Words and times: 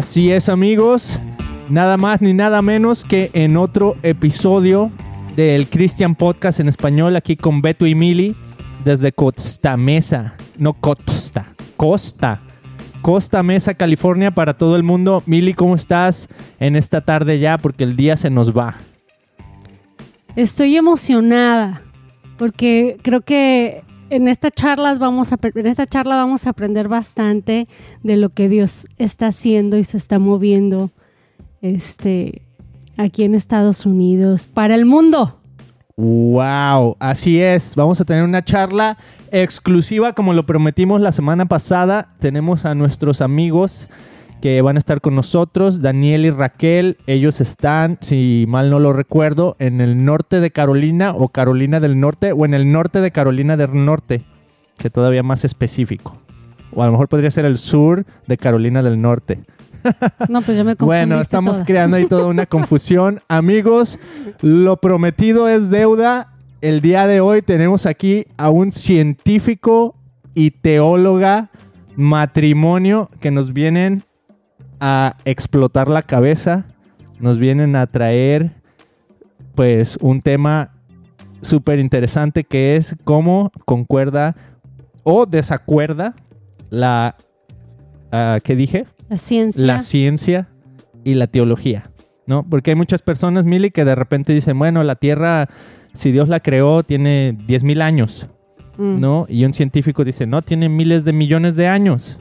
Así 0.00 0.32
es 0.32 0.48
amigos, 0.48 1.20
nada 1.68 1.98
más 1.98 2.22
ni 2.22 2.32
nada 2.32 2.62
menos 2.62 3.04
que 3.04 3.30
en 3.34 3.58
otro 3.58 3.98
episodio 4.02 4.90
del 5.36 5.68
Christian 5.68 6.14
Podcast 6.14 6.58
en 6.58 6.70
español 6.70 7.16
aquí 7.16 7.36
con 7.36 7.60
Beto 7.60 7.86
y 7.86 7.94
Mili 7.94 8.34
desde 8.82 9.12
Costa 9.12 9.76
Mesa, 9.76 10.36
no 10.56 10.72
Costa, 10.72 11.52
Costa, 11.76 12.40
Costa 13.02 13.42
Mesa, 13.42 13.74
California 13.74 14.30
para 14.30 14.56
todo 14.56 14.74
el 14.76 14.84
mundo. 14.84 15.22
Mili, 15.26 15.52
¿cómo 15.52 15.74
estás 15.74 16.30
en 16.60 16.76
esta 16.76 17.02
tarde 17.02 17.38
ya? 17.38 17.58
Porque 17.58 17.84
el 17.84 17.94
día 17.94 18.16
se 18.16 18.30
nos 18.30 18.56
va. 18.56 18.76
Estoy 20.34 20.78
emocionada 20.78 21.82
porque 22.38 22.96
creo 23.02 23.20
que 23.20 23.84
en 24.10 24.28
esta 24.28 24.50
charla 24.50 24.94
vamos 24.94 25.32
a 25.32 25.38
en 25.42 25.66
esta 25.66 25.86
charla 25.86 26.16
vamos 26.16 26.46
a 26.46 26.50
aprender 26.50 26.88
bastante 26.88 27.68
de 28.02 28.16
lo 28.16 28.30
que 28.30 28.48
Dios 28.48 28.88
está 28.98 29.28
haciendo 29.28 29.78
y 29.78 29.84
se 29.84 29.96
está 29.96 30.18
moviendo 30.18 30.90
este 31.62 32.42
aquí 32.96 33.22
en 33.24 33.34
Estados 33.34 33.86
Unidos 33.86 34.46
para 34.46 34.74
el 34.74 34.84
mundo. 34.84 35.36
Wow, 35.96 36.96
así 36.98 37.40
es. 37.40 37.74
Vamos 37.76 38.00
a 38.00 38.04
tener 38.04 38.24
una 38.24 38.42
charla 38.42 38.96
exclusiva 39.30 40.14
como 40.14 40.32
lo 40.32 40.46
prometimos 40.46 41.00
la 41.00 41.12
semana 41.12 41.46
pasada. 41.46 42.14
Tenemos 42.18 42.64
a 42.64 42.74
nuestros 42.74 43.20
amigos 43.20 43.86
que 44.40 44.62
van 44.62 44.76
a 44.76 44.78
estar 44.78 45.00
con 45.00 45.14
nosotros, 45.14 45.82
Daniel 45.82 46.24
y 46.24 46.30
Raquel. 46.30 46.96
Ellos 47.06 47.40
están, 47.40 47.98
si 48.00 48.46
mal 48.48 48.70
no 48.70 48.78
lo 48.78 48.92
recuerdo, 48.92 49.56
en 49.58 49.80
el 49.80 50.04
norte 50.04 50.40
de 50.40 50.50
Carolina 50.50 51.12
o 51.14 51.28
Carolina 51.28 51.80
del 51.80 52.00
Norte 52.00 52.32
o 52.32 52.44
en 52.44 52.54
el 52.54 52.72
norte 52.72 53.00
de 53.00 53.10
Carolina 53.10 53.56
del 53.56 53.84
Norte, 53.84 54.24
que 54.78 54.90
todavía 54.90 55.22
más 55.22 55.44
específico. 55.44 56.18
O 56.72 56.82
a 56.82 56.86
lo 56.86 56.92
mejor 56.92 57.08
podría 57.08 57.30
ser 57.30 57.44
el 57.44 57.58
sur 57.58 58.04
de 58.26 58.36
Carolina 58.38 58.82
del 58.82 59.00
Norte. 59.00 59.40
No, 60.28 60.42
pues 60.42 60.56
yo 60.56 60.64
me 60.64 60.74
Bueno, 60.78 61.20
estamos 61.20 61.56
toda. 61.56 61.64
creando 61.66 61.96
ahí 61.96 62.06
toda 62.06 62.26
una 62.26 62.46
confusión. 62.46 63.20
Amigos, 63.28 63.98
lo 64.40 64.78
prometido 64.78 65.48
es 65.48 65.70
deuda. 65.70 66.34
El 66.60 66.80
día 66.80 67.06
de 67.06 67.20
hoy 67.20 67.42
tenemos 67.42 67.86
aquí 67.86 68.26
a 68.36 68.50
un 68.50 68.72
científico 68.72 69.96
y 70.34 70.50
teóloga 70.50 71.50
matrimonio 71.96 73.10
que 73.20 73.30
nos 73.30 73.52
vienen 73.52 74.04
a 74.80 75.16
explotar 75.24 75.88
la 75.88 76.02
cabeza, 76.02 76.64
nos 77.18 77.38
vienen 77.38 77.76
a 77.76 77.86
traer 77.86 78.52
pues 79.54 79.98
un 80.00 80.20
tema 80.20 80.72
súper 81.42 81.78
interesante 81.78 82.44
que 82.44 82.76
es 82.76 82.96
cómo 83.04 83.50
concuerda 83.64 84.36
o 85.02 85.26
desacuerda 85.26 86.14
la... 86.70 87.16
ah, 88.12 88.38
¿Qué 88.42 88.56
dije? 88.56 88.86
La 89.08 89.16
ciencia. 89.16 89.64
la 89.64 89.80
ciencia 89.80 90.48
y 91.04 91.14
la 91.14 91.26
teología, 91.26 91.84
¿no? 92.26 92.44
Porque 92.48 92.70
hay 92.70 92.76
muchas 92.76 93.02
personas, 93.02 93.44
Mili, 93.44 93.70
que 93.70 93.84
de 93.84 93.94
repente 93.94 94.32
dicen, 94.32 94.58
bueno, 94.58 94.82
la 94.84 94.94
Tierra, 94.94 95.48
si 95.94 96.12
Dios 96.12 96.28
la 96.28 96.40
creó, 96.40 96.82
tiene 96.82 97.36
10.000 97.46 97.82
años, 97.82 98.28
Mm. 98.78 98.98
¿no? 98.98 99.26
Y 99.28 99.44
un 99.44 99.52
científico 99.52 100.04
dice, 100.04 100.26
no, 100.26 100.40
tiene 100.40 100.70
miles 100.70 101.04
de 101.04 101.12
millones 101.12 101.54
de 101.54 101.68
años. 101.68 102.18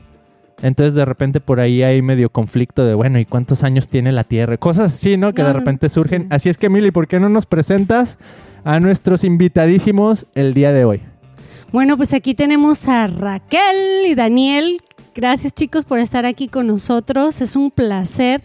Entonces 0.61 0.93
de 0.93 1.05
repente 1.05 1.39
por 1.39 1.59
ahí 1.59 1.83
hay 1.83 2.02
medio 2.02 2.29
conflicto 2.29 2.85
de, 2.85 2.93
bueno, 2.93 3.17
¿y 3.19 3.25
cuántos 3.25 3.63
años 3.63 3.88
tiene 3.88 4.11
la 4.11 4.23
Tierra? 4.25 4.57
Cosas 4.57 4.93
así, 4.93 5.15
¿no? 5.15 5.33
Que 5.33 5.43
de 5.43 5.53
repente 5.53 5.88
surgen. 5.89 6.27
Así 6.29 6.49
es 6.49 6.57
que, 6.57 6.69
Mili, 6.69 6.91
¿por 6.91 7.07
qué 7.07 7.19
no 7.19 7.29
nos 7.29 7.45
presentas 7.45 8.17
a 8.65 8.80
nuestros 8.81 9.23
invitadísimos 9.23 10.25
el 10.36 10.53
día 10.53 10.73
de 10.73 10.83
hoy? 10.83 11.02
Bueno, 11.71 11.95
pues 11.95 12.14
aquí 12.14 12.33
tenemos 12.33 12.87
a 12.87 13.08
Raquel 13.08 14.05
y 14.08 14.15
Daniel. 14.15 14.81
Gracias 15.15 15.53
chicos 15.53 15.86
por 15.86 15.99
estar 15.99 16.25
aquí 16.25 16.47
con 16.49 16.67
nosotros. 16.67 17.39
Es 17.41 17.55
un 17.55 17.71
placer 17.71 18.41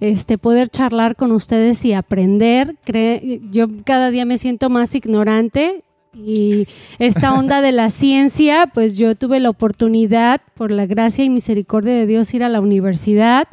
este, 0.00 0.38
poder 0.38 0.70
charlar 0.70 1.14
con 1.14 1.30
ustedes 1.30 1.84
y 1.84 1.92
aprender. 1.92 2.74
Cre- 2.84 3.40
yo 3.52 3.68
cada 3.84 4.10
día 4.10 4.24
me 4.24 4.38
siento 4.38 4.70
más 4.70 4.94
ignorante 4.94 5.83
y 6.14 6.66
esta 6.98 7.34
onda 7.34 7.60
de 7.60 7.72
la 7.72 7.90
ciencia, 7.90 8.70
pues 8.72 8.96
yo 8.96 9.14
tuve 9.14 9.40
la 9.40 9.50
oportunidad, 9.50 10.40
por 10.54 10.70
la 10.70 10.86
gracia 10.86 11.24
y 11.24 11.30
misericordia 11.30 11.94
de 11.94 12.06
Dios, 12.06 12.32
ir 12.34 12.44
a 12.44 12.48
la 12.48 12.60
universidad. 12.60 13.48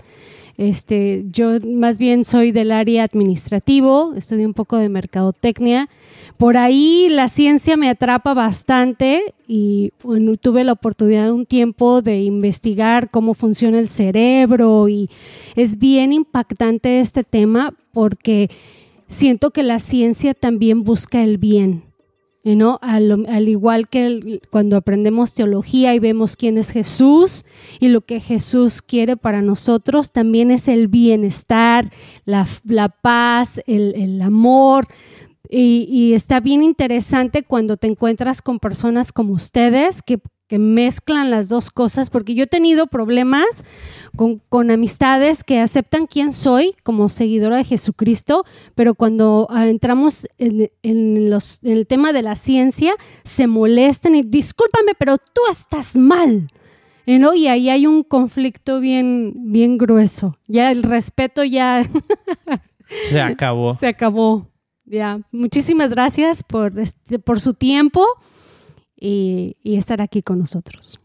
Este, 0.58 1.24
yo 1.32 1.60
más 1.66 1.98
bien 1.98 2.24
soy 2.24 2.52
del 2.52 2.72
área 2.72 3.04
administrativo, 3.04 4.14
estudié 4.16 4.46
un 4.46 4.54
poco 4.54 4.78
de 4.78 4.90
mercadotecnia. 4.90 5.90
Por 6.38 6.56
ahí 6.56 7.08
la 7.10 7.30
ciencia 7.30 7.78
me 7.78 7.90
atrapa 7.90 8.34
bastante 8.34 9.34
y 9.48 9.92
bueno, 10.04 10.36
tuve 10.38 10.64
la 10.64 10.74
oportunidad 10.74 11.32
un 11.32 11.46
tiempo 11.46 12.02
de 12.02 12.22
investigar 12.22 13.10
cómo 13.10 13.34
funciona 13.34 13.80
el 13.80 13.88
cerebro 13.88 14.88
y 14.88 15.10
es 15.56 15.80
bien 15.80 16.14
impactante 16.14 17.00
este 17.00 17.24
tema 17.24 17.74
porque 17.92 18.50
siento 19.08 19.52
que 19.52 19.64
la 19.64 19.80
ciencia 19.80 20.34
también 20.34 20.84
busca 20.84 21.24
el 21.24 21.38
bien. 21.38 21.91
¿No? 22.44 22.80
Al, 22.82 23.26
al 23.28 23.50
igual 23.50 23.88
que 23.88 24.42
cuando 24.50 24.78
aprendemos 24.78 25.34
teología 25.34 25.94
y 25.94 26.00
vemos 26.00 26.36
quién 26.36 26.58
es 26.58 26.72
Jesús 26.72 27.46
y 27.80 27.90
lo 27.90 28.02
que 28.02 28.20
Jesús 28.20 28.82
quiere 28.82 29.18
para 29.18 29.42
nosotros, 29.42 30.12
también 30.12 30.52
es 30.52 30.68
el 30.68 30.88
bienestar, 30.88 31.90
la, 32.26 32.48
la 32.64 32.90
paz, 32.90 33.62
el, 33.68 33.94
el 33.96 34.22
amor. 34.22 34.88
Y, 35.50 35.86
y 35.90 36.14
está 36.14 36.40
bien 36.40 36.64
interesante 36.64 37.44
cuando 37.44 37.78
te 37.78 37.88
encuentras 37.88 38.42
con 38.42 38.60
personas 38.60 39.12
como 39.12 39.34
ustedes 39.34 40.02
que, 40.02 40.20
que 40.52 40.60
mezclan 40.60 41.32
las 41.32 41.48
dos 41.48 41.72
cosas, 41.72 42.10
porque 42.10 42.36
yo 42.36 42.44
he 42.44 42.48
tenido 42.48 42.88
problemas 42.88 43.64
con, 44.18 44.40
con 44.50 44.70
amistades 44.70 45.46
que 45.46 45.62
aceptan 45.62 46.08
quién 46.08 46.34
soy 46.34 46.76
como 46.84 47.08
seguidora 47.08 47.56
de 47.56 47.64
Jesucristo, 47.64 48.44
pero 48.76 48.94
cuando 48.94 49.48
ah, 49.50 49.70
entramos 49.70 50.28
en, 50.40 50.70
en 50.84 51.30
los, 51.30 51.64
en 51.64 51.72
el 51.72 51.88
tema 51.88 52.12
de 52.12 52.22
la 52.22 52.36
ciencia, 52.36 52.96
se 53.24 53.48
molestan 53.48 54.14
y 54.14 54.24
discúlpame, 54.24 54.92
pero 55.00 55.18
tú 55.18 55.40
estás 55.50 55.96
mal. 55.96 56.50
¿no? 57.06 57.34
Y 57.34 57.48
ahí 57.48 57.70
hay 57.70 57.88
un 57.88 58.04
conflicto 58.04 58.82
bien, 58.82 59.32
bien 59.38 59.78
grueso. 59.78 60.38
Ya 60.48 60.70
el 60.70 60.84
respeto 60.84 61.46
ya 61.46 61.88
Se 63.10 63.22
acabó. 63.22 63.78
se 63.78 63.88
acabó. 63.88 64.50
Ya, 64.84 65.22
muchísimas 65.32 65.92
gracias 65.92 66.44
por, 66.44 66.78
este, 66.78 67.20
por 67.20 67.40
su 67.40 67.54
tiempo 67.54 68.06
y, 69.02 69.58
y 69.64 69.78
estar 69.78 70.00
aquí 70.02 70.22
con 70.22 70.40
nosotros. 70.40 71.00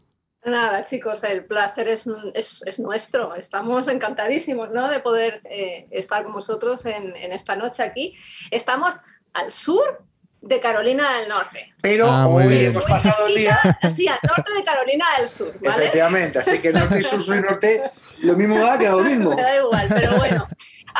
Nada, 0.45 0.85
chicos, 0.85 1.25
el 1.25 1.43
placer 1.43 1.89
es, 1.89 2.07
es, 2.33 2.61
es 2.65 2.79
nuestro. 2.79 3.35
Estamos 3.35 3.89
encantadísimos 3.89 4.69
¿no? 4.71 4.87
de 4.89 5.01
poder 5.01 5.41
eh, 5.43 5.87
estar 5.91 6.23
con 6.23 6.31
vosotros 6.31 6.85
en, 6.85 7.13
en 7.17 7.33
esta 7.33 7.57
noche 7.57 7.83
aquí. 7.83 8.15
Estamos 8.49 9.01
al 9.33 9.51
sur 9.51 10.05
de 10.39 10.59
Carolina 10.61 11.17
del 11.19 11.27
Norte. 11.27 11.73
Pero 11.81 12.07
Ah, 12.09 12.23
muy 12.29 12.43
hoy 12.43 12.49
bien. 12.49 12.65
hemos 12.67 12.85
pasado 12.85 13.27
el 13.27 13.35
día, 13.35 13.59
Sí, 13.93 14.07
al 14.07 14.19
norte 14.25 14.53
de 14.53 14.63
Carolina 14.63 15.05
del 15.17 15.27
Sur, 15.27 15.59
¿vale? 15.59 15.83
efectivamente, 15.85 16.39
así 16.39 16.59
que 16.59 16.71
norte 16.71 16.99
y 16.99 17.03
sur, 17.03 17.21
sur 17.21 17.35
y 17.35 17.41
norte, 17.41 17.91
lo 18.21 18.35
mismo 18.35 18.57
da 18.59 18.77
que 18.77 18.87
lo 18.87 18.99
mismo. 18.99 19.35
Me 19.35 19.41
da 19.41 19.57
igual, 19.57 19.87
pero 19.89 20.15
bueno, 20.17 20.47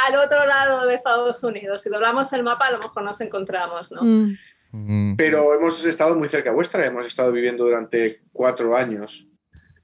al 0.08 0.16
otro 0.18 0.46
lado 0.46 0.86
de 0.88 0.94
Estados 0.96 1.42
Unidos, 1.44 1.82
si 1.84 1.90
doblamos 1.90 2.34
el 2.34 2.44
mapa, 2.44 2.68
a 2.68 2.72
lo 2.72 2.80
mejor 2.80 3.04
nos 3.04 3.22
encontramos, 3.22 3.92
¿no? 3.94 4.04
Mm, 4.04 4.38
Mm. 4.72 5.16
Pero 5.16 5.54
hemos 5.54 5.84
estado 5.86 6.16
muy 6.16 6.28
cerca 6.28 6.52
vuestra, 6.52 6.86
hemos 6.86 7.06
estado 7.06 7.32
viviendo 7.32 7.64
durante 7.64 8.22
cuatro 8.32 8.76
años 8.76 9.28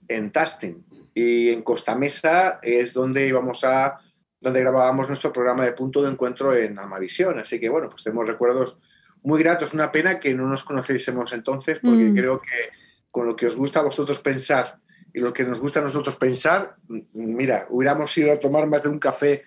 en 0.07 0.31
Tustin 0.31 0.85
y 1.13 1.49
en 1.49 1.61
Costa 1.61 1.95
Mesa 1.95 2.59
es 2.61 2.93
donde 2.93 3.27
íbamos 3.27 3.63
a 3.63 3.99
donde 4.41 4.59
grabábamos 4.59 5.07
nuestro 5.07 5.31
programa 5.31 5.63
de 5.63 5.71
punto 5.71 6.01
de 6.01 6.11
encuentro 6.11 6.53
en 6.53 6.77
Amavisión, 6.77 7.39
así 7.39 7.61
que 7.61 7.69
bueno, 7.69 7.89
pues 7.89 8.03
tenemos 8.03 8.27
recuerdos 8.27 8.77
muy 9.21 9.41
gratos, 9.41 9.73
una 9.73 9.89
pena 9.89 10.19
que 10.19 10.33
no 10.33 10.47
nos 10.47 10.65
conociésemos 10.65 11.31
entonces 11.31 11.79
porque 11.79 12.03
Mm. 12.03 12.15
creo 12.15 12.41
que 12.41 12.69
con 13.09 13.25
lo 13.25 13.35
que 13.37 13.47
os 13.47 13.55
gusta 13.55 13.79
a 13.79 13.83
vosotros 13.83 14.19
pensar 14.19 14.79
y 15.13 15.19
lo 15.19 15.31
que 15.31 15.45
nos 15.45 15.61
gusta 15.61 15.79
a 15.79 15.83
nosotros 15.83 16.17
pensar, 16.17 16.75
mira, 17.13 17.67
hubiéramos 17.69 18.17
ido 18.17 18.33
a 18.33 18.39
tomar 18.39 18.67
más 18.67 18.83
de 18.83 18.89
un 18.89 18.99
café 18.99 19.43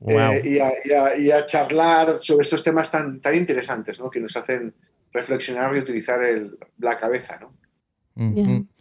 Wow. 0.00 0.12
eh, 0.32 0.42
y, 0.44 0.58
a, 0.58 0.72
y 0.84 0.92
a- 0.92 1.16
y 1.18 1.30
a 1.30 1.46
charlar 1.46 2.18
sobre 2.18 2.42
estos 2.42 2.62
temas 2.62 2.90
tan, 2.90 3.20
tan 3.20 3.34
interesantes, 3.34 3.98
¿no? 3.98 4.10
que 4.10 4.20
nos 4.20 4.36
hacen 4.36 4.74
reflexionar 5.12 5.74
y 5.74 5.80
utilizar 5.80 6.22
el- 6.22 6.58
la 6.78 6.98
cabeza. 6.98 7.38
¿no? 7.40 7.52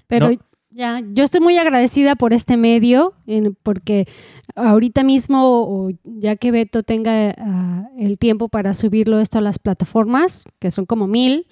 Pero 0.08 0.30
No. 0.30 0.38
ya, 0.72 1.02
yo 1.14 1.24
estoy 1.24 1.40
muy 1.42 1.58
agradecida 1.58 2.16
por 2.16 2.34
este 2.34 2.58
medio, 2.58 3.14
en- 3.28 3.56
porque 3.64 4.08
ahorita 4.56 5.04
mismo, 5.04 5.40
o 5.64 5.90
ya 6.04 6.36
que 6.36 6.52
Beto 6.52 6.84
tenga 6.84 7.34
ah, 7.38 7.88
el 7.98 8.18
tiempo 8.18 8.50
para 8.50 8.74
subirlo 8.74 9.20
esto 9.20 9.38
a 9.38 9.42
las 9.42 9.58
plataformas, 9.60 10.44
que 10.60 10.70
son 10.72 10.86
como 10.86 11.08
mil, 11.08 11.48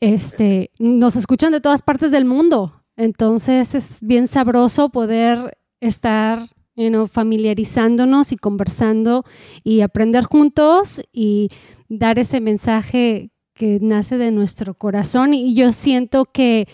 este, 0.00 0.70
nos 0.78 1.16
escuchan 1.16 1.52
de 1.52 1.60
todas 1.60 1.82
partes 1.82 2.10
del 2.10 2.24
mundo. 2.24 2.82
Entonces 2.96 3.74
es 3.74 3.98
bien 4.02 4.26
sabroso 4.26 4.88
poder 4.90 5.56
estar 5.80 6.40
you 6.78 6.88
know, 6.88 7.06
familiarizándonos 7.08 8.30
y 8.32 8.36
conversando 8.36 9.24
y 9.64 9.80
aprender 9.82 10.24
juntos 10.24 11.02
y 11.12 11.48
dar 11.88 12.18
ese 12.18 12.40
mensaje 12.40 13.30
que 13.52 13.78
nace 13.82 14.16
de 14.16 14.30
nuestro 14.30 14.74
corazón. 14.74 15.34
Y 15.34 15.54
yo 15.56 15.72
siento 15.72 16.26
que 16.26 16.68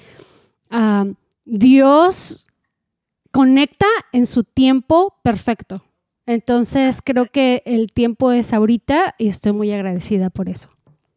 ah, 0.70 1.06
Dios 1.46 2.46
conecta 3.32 3.86
en 4.12 4.26
su 4.26 4.44
tiempo 4.44 5.14
perfecto. 5.22 5.82
Entonces 6.26 7.00
creo 7.04 7.26
que 7.26 7.62
el 7.66 7.92
tiempo 7.92 8.32
es 8.32 8.52
ahorita 8.52 9.14
y 9.18 9.28
estoy 9.28 9.52
muy 9.52 9.72
agradecida 9.72 10.30
por 10.30 10.48
eso. 10.48 10.70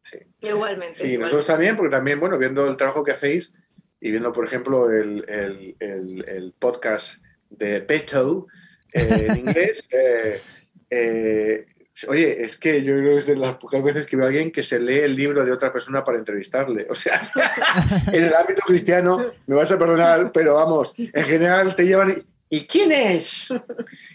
Sí. 0.04 0.18
Igualmente. 0.42 0.96
Sí, 0.96 1.04
igualmente. 1.04 1.18
nosotros 1.20 1.46
también, 1.46 1.76
porque 1.76 1.92
también, 1.92 2.20
bueno, 2.20 2.38
viendo 2.38 2.66
el 2.68 2.78
trabajo 2.78 3.04
que 3.04 3.12
hacéis 3.12 3.54
y 4.00 4.12
viendo, 4.12 4.32
por 4.32 4.46
ejemplo, 4.46 4.90
el, 4.92 5.26
el- 5.30 5.76
el- 5.80 6.26
el 6.28 6.54
podcast 6.58 7.22
de 7.50 7.80
Beto 7.82 8.48
eh, 8.94 9.26
en 9.30 9.38
inglés, 9.38 9.84
eh, 9.90 10.42
eh, 10.90 11.66
oye, 12.08 12.44
es 12.46 12.58
que 12.58 12.84
yo 12.84 12.96
creo 12.98 13.14
que 13.14 13.18
es 13.20 13.26
de 13.26 13.36
las 13.36 13.58
pocas 13.58 13.84
veces 13.84 14.06
que 14.06 14.16
veo 14.16 14.26
a 14.26 14.30
alguien 14.30 14.52
que 14.52 14.64
se 14.64 14.80
lee 14.80 15.00
el 15.00 15.16
libro 15.16 15.46
de 15.46 15.52
otra 15.52 15.72
persona 15.72 16.04
para 16.04 16.18
entrevistarle. 16.18 16.88
O 16.90 16.96
sea, 16.96 17.30
en 18.12 18.24
el 18.24 18.34
ámbito 18.34 18.62
cristiano, 18.66 19.26
me 19.48 19.56
vas 19.56 19.72
a 19.72 19.80
perdonar, 19.80 20.32
pero 20.32 20.56
vamos, 20.56 20.94
en 20.98 21.24
general 21.24 21.76
te 21.76 21.86
llevan... 21.86 22.24
¿Y 22.50 22.66
quién 22.66 22.94
es? 22.94 23.50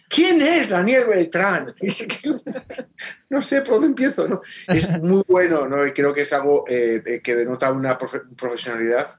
¿Quién 0.08 0.40
es 0.40 0.70
Daniel 0.70 1.04
Beltrán? 1.06 1.74
no 3.28 3.42
sé 3.42 3.60
por 3.60 3.74
dónde 3.74 3.88
empiezo, 3.88 4.26
¿no? 4.26 4.40
Es 4.68 4.88
muy 5.02 5.22
bueno, 5.28 5.68
¿no? 5.68 5.86
Y 5.86 5.92
creo 5.92 6.14
que 6.14 6.22
es 6.22 6.32
algo 6.32 6.64
eh, 6.66 7.02
eh, 7.04 7.20
que 7.22 7.36
denota 7.36 7.70
una 7.70 7.98
profe- 7.98 8.34
profesionalidad 8.34 9.18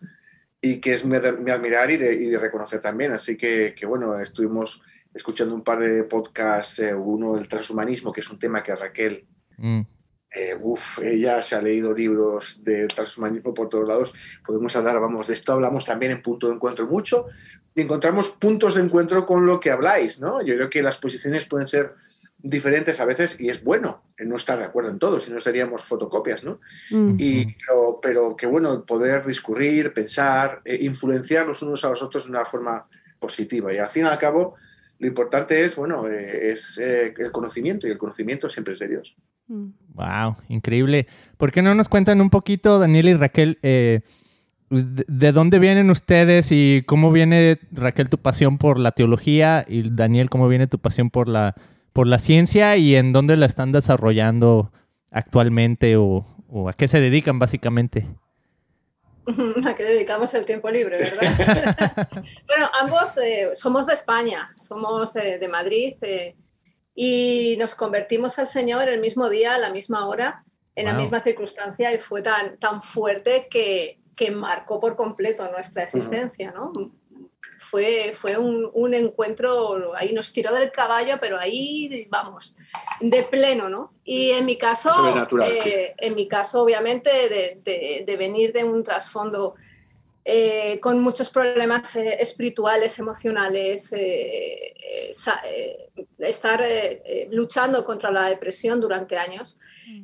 y 0.60 0.80
que 0.80 0.94
es 0.94 1.06
muy 1.06 1.18
admirar 1.18 1.92
y 1.92 1.98
de, 1.98 2.14
y 2.14 2.26
de 2.26 2.40
reconocer 2.40 2.80
también. 2.80 3.14
Así 3.14 3.38
que, 3.38 3.76
que, 3.78 3.86
bueno, 3.86 4.20
estuvimos 4.20 4.82
escuchando 5.14 5.54
un 5.56 5.64
par 5.64 5.80
de 5.80 6.04
podcasts, 6.04 6.80
eh, 6.80 6.94
uno 6.94 7.36
del 7.36 7.48
transhumanismo, 7.48 8.12
que 8.12 8.22
es 8.22 8.30
un 8.30 8.40
tema 8.40 8.64
que 8.64 8.76
Raquel, 8.76 9.26
Mm. 9.58 9.82
eh, 10.36 10.58
uf, 10.60 11.00
ella 11.04 11.42
se 11.44 11.56
ha 11.56 11.62
leído 11.62 11.94
libros 11.94 12.64
de 12.64 12.88
transhumanismo 12.88 13.54
por 13.54 13.70
todos 13.70 13.88
lados. 13.88 14.14
Podemos 14.46 14.76
hablar, 14.76 15.00
vamos, 15.00 15.28
de 15.28 15.36
esto 15.36 15.54
hablamos 15.54 15.86
también 15.86 16.12
en 16.12 16.22
punto 16.24 16.48
de 16.48 16.56
encuentro 16.56 16.88
mucho 16.88 17.28
y 17.76 17.82
encontramos 17.82 18.30
puntos 18.30 18.76
de 18.76 18.82
encuentro 18.82 19.26
con 19.26 19.46
lo 19.46 19.60
que 19.60 19.70
habláis, 19.70 20.20
¿no? 20.20 20.42
Yo 20.42 20.56
creo 20.56 20.70
que 20.70 20.82
las 20.82 20.98
posiciones 20.98 21.46
pueden 21.46 21.68
ser 21.68 21.94
diferentes 22.38 23.00
a 23.00 23.06
veces 23.06 23.40
y 23.40 23.50
es 23.50 23.64
bueno 23.64 24.04
no 24.18 24.36
estar 24.36 24.58
de 24.60 24.66
acuerdo 24.66 24.90
en 24.90 25.00
todo, 25.00 25.20
si 25.20 25.32
no 25.32 25.40
seríamos 25.40 25.84
fotocopias, 25.84 26.44
¿no? 26.44 26.60
Mm. 26.92 27.16
Y, 27.20 27.56
pero, 27.56 28.00
pero 28.02 28.36
que 28.36 28.48
bueno, 28.48 28.86
poder 28.86 29.26
discurrir, 29.26 29.94
pensar, 29.94 30.62
eh, 30.66 30.80
influenciar 30.82 31.48
los 31.48 31.62
unos 31.62 31.86
a 31.86 31.90
los 31.92 32.02
otros 32.02 32.26
de 32.26 32.32
una 32.32 32.44
forma 32.44 32.88
positiva. 33.20 33.72
Y 33.74 33.78
al 33.78 33.90
fin 33.90 34.04
y 34.04 34.08
al 34.08 34.18
cabo, 34.18 34.56
lo 35.04 35.08
importante 35.10 35.66
es, 35.66 35.76
bueno, 35.76 36.08
eh, 36.08 36.54
es 36.54 36.78
eh, 36.78 37.14
el 37.18 37.32
conocimiento 37.34 37.88
y 37.88 37.92
el 37.92 37.98
conocimiento 37.98 38.50
siempre 38.50 38.74
es 38.74 38.80
de 38.80 38.88
Dios. 38.88 39.18
Mm. 39.48 39.72
Wow, 39.90 40.38
increíble. 40.48 41.08
¿Por 41.36 41.52
qué 41.52 41.62
no 41.62 41.76
nos 41.76 41.90
cuentan 41.90 42.22
un 42.22 42.30
poquito, 42.30 42.80
Daniel 42.80 43.10
y 43.10 43.14
Raquel, 43.14 43.60
eh, 43.64 44.00
de, 44.70 45.04
de 45.06 45.32
dónde 45.34 45.60
vienen 45.60 45.90
ustedes 45.90 46.54
y 46.54 46.84
cómo 46.86 47.12
viene, 47.12 47.60
Raquel, 47.74 48.08
tu 48.08 48.18
pasión 48.18 48.58
por 48.58 48.80
la 48.80 48.94
teología 48.94 49.66
y 49.68 49.90
Daniel, 49.94 50.30
cómo 50.30 50.48
viene 50.48 50.68
tu 50.68 50.80
pasión 50.80 51.10
por 51.10 51.28
la, 51.28 51.54
por 51.92 52.08
la 52.08 52.18
ciencia 52.18 52.78
y 52.78 52.96
en 52.96 53.12
dónde 53.12 53.36
la 53.36 53.46
están 53.46 53.74
desarrollando 53.74 54.72
actualmente 55.12 55.98
o, 55.98 56.26
o 56.48 56.70
a 56.70 56.74
qué 56.74 56.88
se 56.88 57.02
dedican 57.02 57.40
básicamente? 57.40 58.08
a 59.66 59.76
qué 59.76 59.84
dedicamos 59.84 60.34
el 60.34 60.46
tiempo 60.46 60.70
libre, 60.70 60.98
¿verdad? 60.98 62.10
bueno, 62.48 62.70
ambos 62.80 63.18
eh, 63.18 63.52
somos 63.54 63.86
de 63.86 63.94
España, 63.94 64.52
somos 64.56 65.16
eh, 65.16 65.38
de 65.40 65.48
Madrid 65.48 65.96
eh, 66.02 66.36
y 66.96 67.56
nos 67.58 67.76
convertimos 67.76 68.38
al 68.40 68.48
Señor 68.48 68.90
el 68.90 69.00
mismo 69.00 69.30
día, 69.30 69.56
a 69.56 69.60
la 69.60 69.72
misma 69.72 70.08
hora, 70.08 70.44
en 70.76 70.86
la 70.86 70.94
Wow. 70.94 71.02
misma 71.02 71.22
circunstancia 71.22 71.94
y 71.94 72.00
fue 72.00 72.22
tan, 72.22 72.58
tan 72.58 72.82
fuerte 72.82 73.48
que, 73.50 74.00
que 74.16 74.32
marcó 74.32 74.80
por 74.80 74.96
completo 74.96 75.50
nuestra 75.52 75.84
existencia, 75.84 76.52
¿no? 76.52 76.72
Fue, 77.74 78.14
fue 78.14 78.38
un, 78.38 78.70
un 78.72 78.94
encuentro, 78.94 79.96
ahí 79.96 80.14
nos 80.14 80.32
tiró 80.32 80.54
del 80.54 80.72
caballo, 80.72 81.16
pero 81.20 81.40
ahí, 81.40 82.06
vamos, 82.08 82.56
de 83.00 83.24
pleno, 83.24 83.68
¿no? 83.68 83.94
Y 84.04 84.30
en 84.30 84.46
mi 84.46 84.60
caso, 84.60 84.92
sí. 85.64 85.70
eh, 85.72 85.96
en 85.98 86.14
mi 86.14 86.28
caso, 86.28 86.62
obviamente, 86.62 87.10
de, 87.10 87.60
de- 87.64 88.04
de 88.06 88.16
venir 88.16 88.54
de 88.54 88.64
un 88.64 88.84
trasfondo 88.84 89.56
eh, 90.24 90.80
con 90.82 91.00
muchos 91.02 91.32
problemas 91.32 91.96
eh, 91.96 92.16
espirituales, 92.20 93.00
emocionales, 93.00 93.92
eh, 93.94 94.74
eh, 94.78 95.12
eh, 95.50 96.06
estar 96.20 96.64
luchando 97.32 97.84
contra 97.84 98.12
la 98.12 98.30
depresión 98.30 98.80
durante 98.80 99.18
años, 99.18 99.58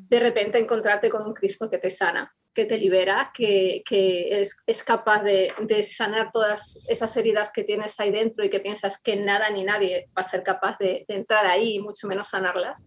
de 0.10 0.20
repente 0.20 0.58
encontrarte 0.58 1.08
con 1.12 1.24
un 1.24 1.36
Cristo 1.36 1.70
que 1.70 1.78
te 1.78 1.92
sana, 1.92 2.36
que 2.60 2.66
te 2.66 2.78
libera, 2.78 3.32
que, 3.34 3.82
que 3.86 4.42
es, 4.42 4.58
es 4.68 4.84
capaz 4.84 5.24
de, 5.24 5.54
de 5.62 5.82
sanar 5.82 6.30
todas 6.30 6.86
esas 6.90 7.16
heridas 7.16 7.54
que 7.54 7.64
tienes 7.64 7.98
ahí 8.02 8.12
dentro 8.12 8.44
y 8.44 8.50
que 8.50 8.60
piensas 8.60 9.02
que 9.02 9.16
nada 9.16 9.50
ni 9.50 9.64
nadie 9.64 10.10
va 10.10 10.22
a 10.22 10.24
ser 10.24 10.44
capaz 10.44 10.78
de, 10.78 11.06
de 11.08 11.16
entrar 11.16 11.46
ahí 11.46 11.76
y 11.76 11.80
mucho 11.80 12.06
menos 12.06 12.28
sanarlas. 12.28 12.86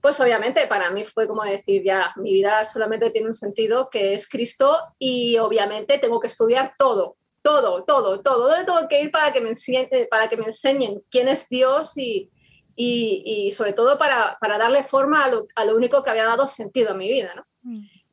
Pues 0.00 0.18
obviamente 0.18 0.66
para 0.66 0.90
mí 0.90 1.04
fue 1.04 1.28
como 1.28 1.44
decir, 1.44 1.84
ya, 1.84 2.12
mi 2.16 2.32
vida 2.32 2.64
solamente 2.64 3.10
tiene 3.10 3.28
un 3.28 3.34
sentido 3.34 3.88
que 3.88 4.14
es 4.14 4.28
Cristo 4.28 4.76
y 4.98 5.38
obviamente 5.38 5.98
tengo 5.98 6.18
que 6.18 6.26
estudiar 6.26 6.74
todo, 6.76 7.16
todo, 7.42 7.84
todo, 7.84 8.20
todo, 8.20 8.48
¿dónde 8.48 8.64
tengo 8.64 8.88
que 8.88 9.02
ir 9.02 9.12
para 9.12 9.32
que 9.32 9.40
me 9.40 9.50
enseñen, 9.50 9.88
eh, 9.92 10.08
para 10.10 10.28
que 10.28 10.36
me 10.36 10.46
enseñen 10.46 11.02
quién 11.08 11.28
es 11.28 11.48
Dios 11.48 11.96
y, 11.96 12.30
y, 12.74 13.22
y 13.46 13.50
sobre 13.52 13.74
todo 13.74 13.96
para, 13.96 14.36
para 14.40 14.58
darle 14.58 14.82
forma 14.82 15.24
a 15.24 15.30
lo, 15.30 15.46
a 15.54 15.64
lo 15.64 15.76
único 15.76 16.02
que 16.02 16.10
había 16.10 16.26
dado 16.26 16.48
sentido 16.48 16.90
a 16.90 16.94
mi 16.94 17.08
vida, 17.08 17.32
¿no? 17.36 17.44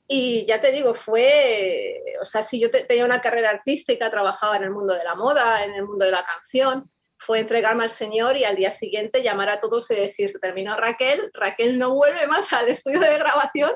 Y 0.07 0.45
ya 0.45 0.61
te 0.61 0.71
digo, 0.71 0.93
fue, 0.93 2.01
o 2.21 2.25
sea, 2.25 2.43
si 2.43 2.59
yo 2.59 2.69
te- 2.69 2.83
tenía 2.85 3.05
una 3.05 3.21
carrera 3.21 3.49
artística, 3.49 4.11
trabajaba 4.11 4.57
en 4.57 4.63
el 4.63 4.71
mundo 4.71 4.93
de 4.93 5.03
la 5.03 5.15
moda, 5.15 5.63
en 5.65 5.73
el 5.73 5.83
mundo 5.83 6.05
de 6.05 6.11
la 6.11 6.23
canción, 6.23 6.91
fue 7.17 7.39
entregarme 7.39 7.83
al 7.83 7.89
Señor 7.89 8.37
y 8.37 8.43
al 8.43 8.55
día 8.55 8.69
siguiente 8.71 9.23
llamar 9.23 9.49
a 9.49 9.59
todos 9.59 9.89
y 9.89 9.95
decir, 9.95 10.29
se 10.29 10.37
terminó 10.39 10.75
Raquel, 10.77 11.31
Raquel 11.33 11.79
no 11.79 11.93
vuelve 11.95 12.27
más 12.27 12.53
al 12.53 12.67
estudio 12.69 12.99
de 12.99 13.17
grabación 13.17 13.71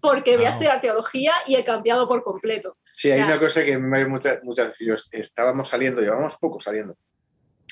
porque 0.00 0.36
voy 0.36 0.44
a 0.46 0.48
Wow. 0.48 0.52
estudiar 0.52 0.80
teología 0.80 1.32
y 1.46 1.56
he 1.56 1.64
cambiado 1.64 2.06
por 2.08 2.22
completo. 2.22 2.78
Sí, 2.94 3.10
hay 3.10 3.18
Ya. 3.18 3.26
una 3.26 3.38
cosa 3.38 3.62
que 3.64 3.76
me 3.76 4.06
muchas, 4.06 4.38
muchas 4.44 4.68
veces 4.78 5.08
estábamos 5.12 5.68
saliendo, 5.68 6.00
llevábamos 6.00 6.36
poco 6.38 6.58
saliendo, 6.60 6.96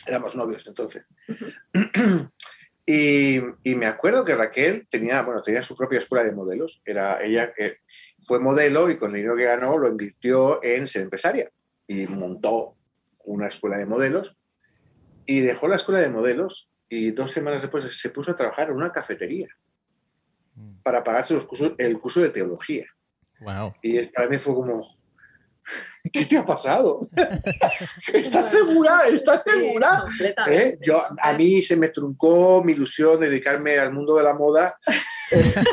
éramos 0.06 0.35
novios 0.35 0.67
entonces. 0.67 1.06
y, 2.86 3.41
y 3.62 3.74
me 3.74 3.86
acuerdo 3.86 4.24
que 4.24 4.34
Raquel 4.34 4.86
tenía, 4.91 5.22
bueno, 5.22 5.43
tenía 5.43 5.62
su 5.62 5.76
propia 5.76 5.98
escuela 5.98 6.24
de 6.24 6.32
modelos. 6.32 6.82
Era, 6.84 7.22
ella 7.22 7.53
eh, 7.56 7.79
fue 8.26 8.41
modelo 8.41 8.91
y 8.91 8.96
con 8.96 9.10
el 9.10 9.17
dinero 9.17 9.36
que 9.36 9.44
ganó 9.44 9.79
lo 9.79 9.88
invirtió 9.88 10.62
en 10.62 10.86
ser 10.86 11.03
empresaria 11.03 11.50
y 11.86 12.06
montó 12.06 12.76
una 13.24 13.48
escuela 13.48 13.79
de 13.79 13.86
modelos 13.86 14.36
y 15.26 15.41
dejó 15.41 15.69
la 15.69 15.76
escuela 15.76 16.00
de 16.00 16.10
modelos 16.10 16.70
y 16.88 17.10
dos 17.12 17.32
semanas 17.32 17.62
después 17.62 17.96
se 17.96 18.10
puso 18.10 18.32
a 18.32 18.36
trabajar 18.36 18.69
en 18.69 18.76
una 18.76 18.93
cafetería 18.93 19.48
para 20.82 21.03
pagarse 21.03 21.34
los 21.34 21.46
cursos, 21.46 21.72
el 21.79 21.98
curso 21.98 22.20
de 22.20 22.29
teología. 22.29 22.86
Wow. 23.41 23.72
Y 23.82 24.00
para 24.06 24.29
mí 24.29 24.38
fue 24.38 24.55
como, 24.55 24.94
¿qué 26.13 26.25
te 26.27 26.37
ha 26.39 26.44
pasado? 26.44 27.01
¿Estás 28.13 28.51
segura? 28.51 29.03
¿Estás 29.13 29.43
Sí, 29.44 29.51
segura? 29.51 30.03
completamente. 30.06 30.69
¿Eh? 30.69 30.79
Yo, 30.82 31.03
a 31.20 31.32
mí 31.32 31.63
se 31.63 31.77
me 31.77 31.89
truncó 31.89 32.63
mi 32.65 32.73
ilusión 32.73 33.19
de 33.20 33.29
dedicarme 33.31 33.79
al 33.79 33.93
mundo 33.93 34.17
de 34.17 34.23
la 34.23 34.34
moda. 34.34 34.79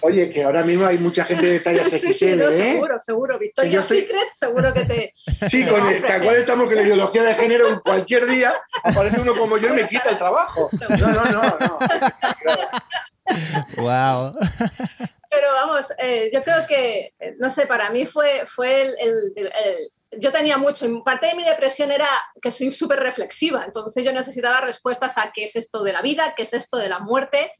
Oye, 0.00 0.30
que 0.30 0.42
ahora 0.44 0.62
mismo 0.62 0.86
hay 0.86 0.98
mucha 0.98 1.24
gente 1.24 1.46
de 1.46 1.60
tallas 1.60 1.88
XL, 1.88 2.12
sí, 2.12 2.26
no, 2.36 2.48
¿eh? 2.48 2.72
seguro, 2.72 2.98
seguro. 2.98 3.38
Victoria 3.38 3.70
yo 3.70 3.80
estoy- 3.80 4.00
Secret, 4.00 4.28
seguro 4.34 4.72
que 4.74 4.84
te... 4.84 5.14
Sí, 5.48 5.64
con 5.66 5.86
el, 5.86 6.04
tal 6.04 6.22
cual 6.22 6.36
estamos 6.36 6.66
con 6.66 6.74
la 6.76 6.82
ideología 6.82 7.22
de 7.22 7.34
género, 7.34 7.68
en 7.68 7.78
cualquier 7.80 8.26
día 8.26 8.52
aparece 8.82 9.20
uno 9.20 9.36
como 9.36 9.56
yo 9.58 9.68
y 9.68 9.72
me 9.72 9.88
quita 9.88 10.10
el 10.10 10.18
trabajo. 10.18 10.68
No, 10.72 11.08
no, 11.08 11.24
no, 11.26 11.42
no. 11.60 11.78
Wow. 13.76 14.32
Pero 15.28 15.52
vamos, 15.52 15.92
eh, 15.98 16.30
yo 16.32 16.42
creo 16.42 16.66
que, 16.66 17.12
eh, 17.18 17.34
no 17.38 17.50
sé, 17.50 17.66
para 17.66 17.90
mí 17.90 18.06
fue, 18.06 18.46
fue 18.46 18.94
el, 18.98 19.34
Yo 20.12 20.32
tenía 20.32 20.56
mucho, 20.56 20.86
parte 21.04 21.26
de 21.26 21.34
mi 21.34 21.44
depresión 21.44 21.90
era 21.90 22.08
que 22.40 22.50
soy 22.50 22.70
súper 22.70 23.00
reflexiva, 23.00 23.64
entonces 23.64 24.04
yo 24.04 24.12
necesitaba 24.12 24.60
respuestas 24.62 25.18
a 25.18 25.30
qué 25.34 25.44
es 25.44 25.56
esto 25.56 25.82
de 25.82 25.92
la 25.92 26.02
vida, 26.02 26.34
qué 26.36 26.44
es 26.44 26.54
esto 26.54 26.78
de 26.78 26.88
la 26.88 26.98
muerte, 26.98 27.52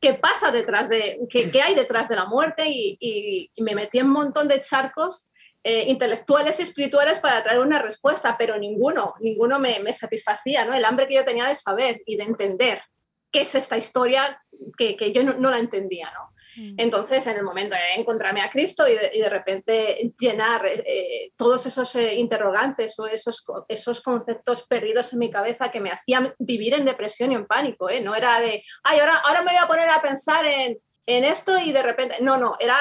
qué 0.00 0.14
pasa 0.14 0.50
detrás 0.50 0.88
de, 0.88 1.20
qué, 1.30 1.50
qué 1.50 1.62
hay 1.62 1.74
detrás 1.76 2.08
de 2.08 2.16
la 2.16 2.24
muerte 2.24 2.64
y 2.68 3.50
me 3.58 3.76
metí 3.76 3.98
en 3.98 4.06
un 4.06 4.12
montón 4.12 4.48
de 4.48 4.60
charcos 4.60 5.28
eh, 5.64 5.84
intelectuales 5.86 6.58
y 6.58 6.64
espirituales 6.64 7.20
para 7.20 7.40
traer 7.44 7.60
una 7.60 7.80
respuesta, 7.80 8.34
pero 8.36 8.58
ninguno, 8.58 9.14
ninguno 9.20 9.60
me, 9.60 9.78
me 9.78 9.92
satisfacía, 9.92 10.64
¿no? 10.64 10.74
El 10.74 10.84
hambre 10.84 11.06
que 11.06 11.14
yo 11.14 11.24
tenía 11.24 11.46
de 11.46 11.54
saber 11.54 12.02
y 12.04 12.16
de 12.16 12.24
entender 12.24 12.82
qué 13.30 13.42
es 13.42 13.54
esta 13.54 13.76
historia 13.76 14.42
que, 14.76 14.96
que 14.96 15.12
yo 15.12 15.22
no, 15.22 15.34
no 15.34 15.52
la 15.52 15.60
entendía, 15.60 16.10
¿no? 16.10 16.31
Entonces, 16.56 17.26
en 17.26 17.36
el 17.36 17.42
momento 17.42 17.74
de 17.74 18.00
encontrarme 18.00 18.42
a 18.42 18.50
Cristo 18.50 18.84
y 18.86 18.94
de, 18.94 19.28
repente 19.28 20.12
llenar 20.18 20.66
eh, 20.66 21.32
todos 21.36 21.64
esos 21.66 21.94
eh, 21.96 22.14
interrogantes 22.16 22.98
o 22.98 23.06
esos, 23.06 23.44
esos 23.68 24.02
conceptos 24.02 24.66
perdidos 24.66 25.12
en 25.12 25.18
mi 25.18 25.30
cabeza 25.30 25.70
que 25.70 25.80
me 25.80 25.90
hacían 25.90 26.34
vivir 26.38 26.74
en 26.74 26.84
depresión 26.84 27.32
y 27.32 27.36
en 27.36 27.46
pánico, 27.46 27.88
¿eh? 27.88 28.00
No 28.00 28.14
era 28.14 28.38
de, 28.40 28.62
ay, 28.82 29.00
ahora, 29.00 29.16
ahora 29.24 29.42
me 29.42 29.52
voy 29.52 29.60
a 29.62 29.66
poner 29.66 29.88
a 29.88 30.02
pensar 30.02 30.44
en, 30.44 30.78
en 31.06 31.24
esto 31.24 31.58
y 31.58 31.72
de 31.72 31.82
repente, 31.82 32.16
no, 32.20 32.36
no, 32.36 32.56
era, 32.60 32.78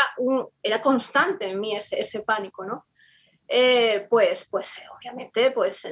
era 0.61 0.81
constante 0.81 1.49
en 1.49 1.59
mí 1.59 1.75
ese, 1.75 1.99
ese 1.99 2.21
pánico, 2.21 2.65
¿no? 2.65 2.85
Pues, 4.09 4.47
pues 4.49 4.81
obviamente, 4.97 5.51
pues 5.51 5.85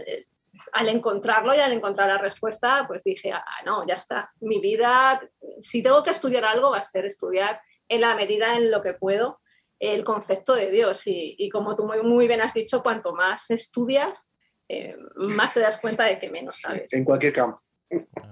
al 0.73 0.89
encontrarlo 0.89 1.53
y 1.55 1.59
al 1.59 1.71
encontrar 1.73 2.07
la 2.07 2.17
respuesta, 2.17 2.85
pues 2.87 3.03
dije, 3.03 3.31
ah, 3.31 3.43
no, 3.65 3.85
ya 3.87 3.93
está. 3.93 4.31
Mi 4.39 4.59
vida, 4.59 5.21
si 5.59 5.83
tengo 5.83 6.03
que 6.03 6.11
estudiar 6.11 6.45
algo, 6.45 6.71
va 6.71 6.77
a 6.77 6.81
ser 6.81 7.05
estudiar 7.05 7.59
en 7.89 8.01
la 8.01 8.15
medida 8.15 8.55
en 8.55 8.71
lo 8.71 8.81
que 8.81 8.93
puedo 8.93 9.39
el 9.79 10.03
concepto 10.03 10.53
de 10.53 10.69
Dios. 10.71 11.01
Y, 11.05 11.49
como 11.49 11.75
tú 11.75 11.89
muy, 12.03 12.27
bien 12.27 12.41
has 12.41 12.53
dicho, 12.53 12.83
cuanto 12.83 13.15
más 13.15 13.49
estudias, 13.49 14.29
eh, 14.67 14.95
más 15.15 15.53
te 15.53 15.61
das 15.61 15.79
cuenta 15.79 16.03
de 16.05 16.19
que 16.19 16.29
menos 16.29 16.59
sabes. 16.61 16.93
En 16.93 17.03
cualquier 17.03 17.33
campo. 17.33 17.61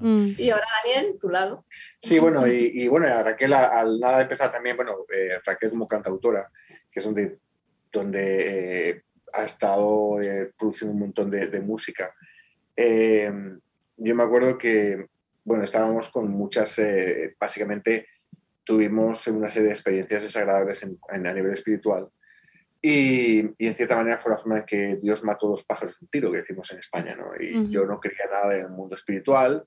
Mm. 0.01 0.33
Y 0.37 0.51
ahora, 0.51 0.67
Daniel, 0.83 1.17
tu 1.19 1.29
lado. 1.29 1.65
Sí, 2.01 2.19
bueno, 2.19 2.45
y, 2.45 2.87
bueno, 2.87 3.07
a 3.07 3.23
Raquel, 3.23 3.53
al 3.53 3.99
nada 3.99 4.17
de 4.17 4.23
empezar 4.23 4.51
también, 4.51 4.75
bueno, 4.75 5.05
eh, 5.11 5.39
Raquel 5.43 5.71
como 5.71 5.87
cantautora, 5.87 6.51
que 6.91 6.99
es 6.99 7.05
donde, 7.05 7.39
donde 7.91 8.89
eh, 8.89 9.03
ha 9.33 9.45
estado 9.45 10.17
produciendo 10.57 10.93
un 10.93 10.99
montón 10.99 11.31
de, 11.31 11.61
música. 11.61 12.13
yo 12.75 14.15
me 14.15 14.23
acuerdo 14.23 14.57
que, 14.57 15.07
bueno, 15.43 15.63
estábamos 15.63 16.09
con 16.09 16.29
muchas, 16.29 16.79
básicamente, 17.39 18.05
tuvimos 18.67 19.25
una 19.27 19.47
serie 19.49 19.69
de 19.69 19.73
experiencias 19.73 20.23
desagradables 20.23 20.83
en, 20.83 20.99
a 21.09 21.33
nivel 21.33 21.53
espiritual. 21.53 22.09
Y, 22.81 23.39
y, 23.57 23.67
en 23.67 23.75
cierta 23.75 23.95
manera 23.95 24.17
fue 24.17 24.33
la 24.33 24.37
forma 24.37 24.59
en 24.59 24.65
que 24.65 24.97
Dios 24.97 25.23
mató 25.23 25.47
dos 25.47 25.63
pájaros 25.63 25.99
un 26.01 26.09
tiro, 26.09 26.31
que 26.31 26.39
decimos 26.39 26.69
en 26.71 26.79
España. 26.79 27.15
¿no? 27.15 27.31
Y 27.39 27.69
yo 27.71 27.85
no 27.85 27.99
quería 27.99 28.25
nada 28.31 28.53
del 28.53 28.69
mundo 28.69 28.95
espiritual. 28.95 29.65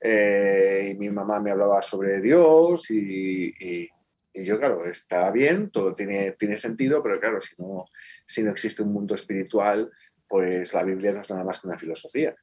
Eh, 0.00 0.90
y 0.90 0.98
mi 0.98 1.08
mamá 1.10 1.40
me 1.40 1.52
hablaba 1.52 1.80
sobre 1.80 2.20
Dios 2.20 2.90
y, 2.90 3.54
y, 3.60 3.88
yo, 4.34 4.58
claro, 4.58 4.84
está 4.86 5.30
bien, 5.30 5.70
todo 5.70 5.92
tiene, 5.92 6.32
tiene 6.32 6.56
sentido, 6.56 7.02
pero 7.02 7.20
claro, 7.20 7.40
si 7.40 7.54
no, 7.62 7.84
si 8.26 8.42
no 8.42 8.50
existe 8.50 8.82
un 8.82 8.92
mundo 8.92 9.14
espiritual, 9.14 9.90
pues 10.26 10.74
la 10.74 10.82
Biblia 10.82 11.12
no 11.12 11.20
es 11.20 11.30
nada 11.30 11.44
más 11.44 11.60
que 11.60 11.68
una 11.68 11.78
filosofía. 11.78 12.34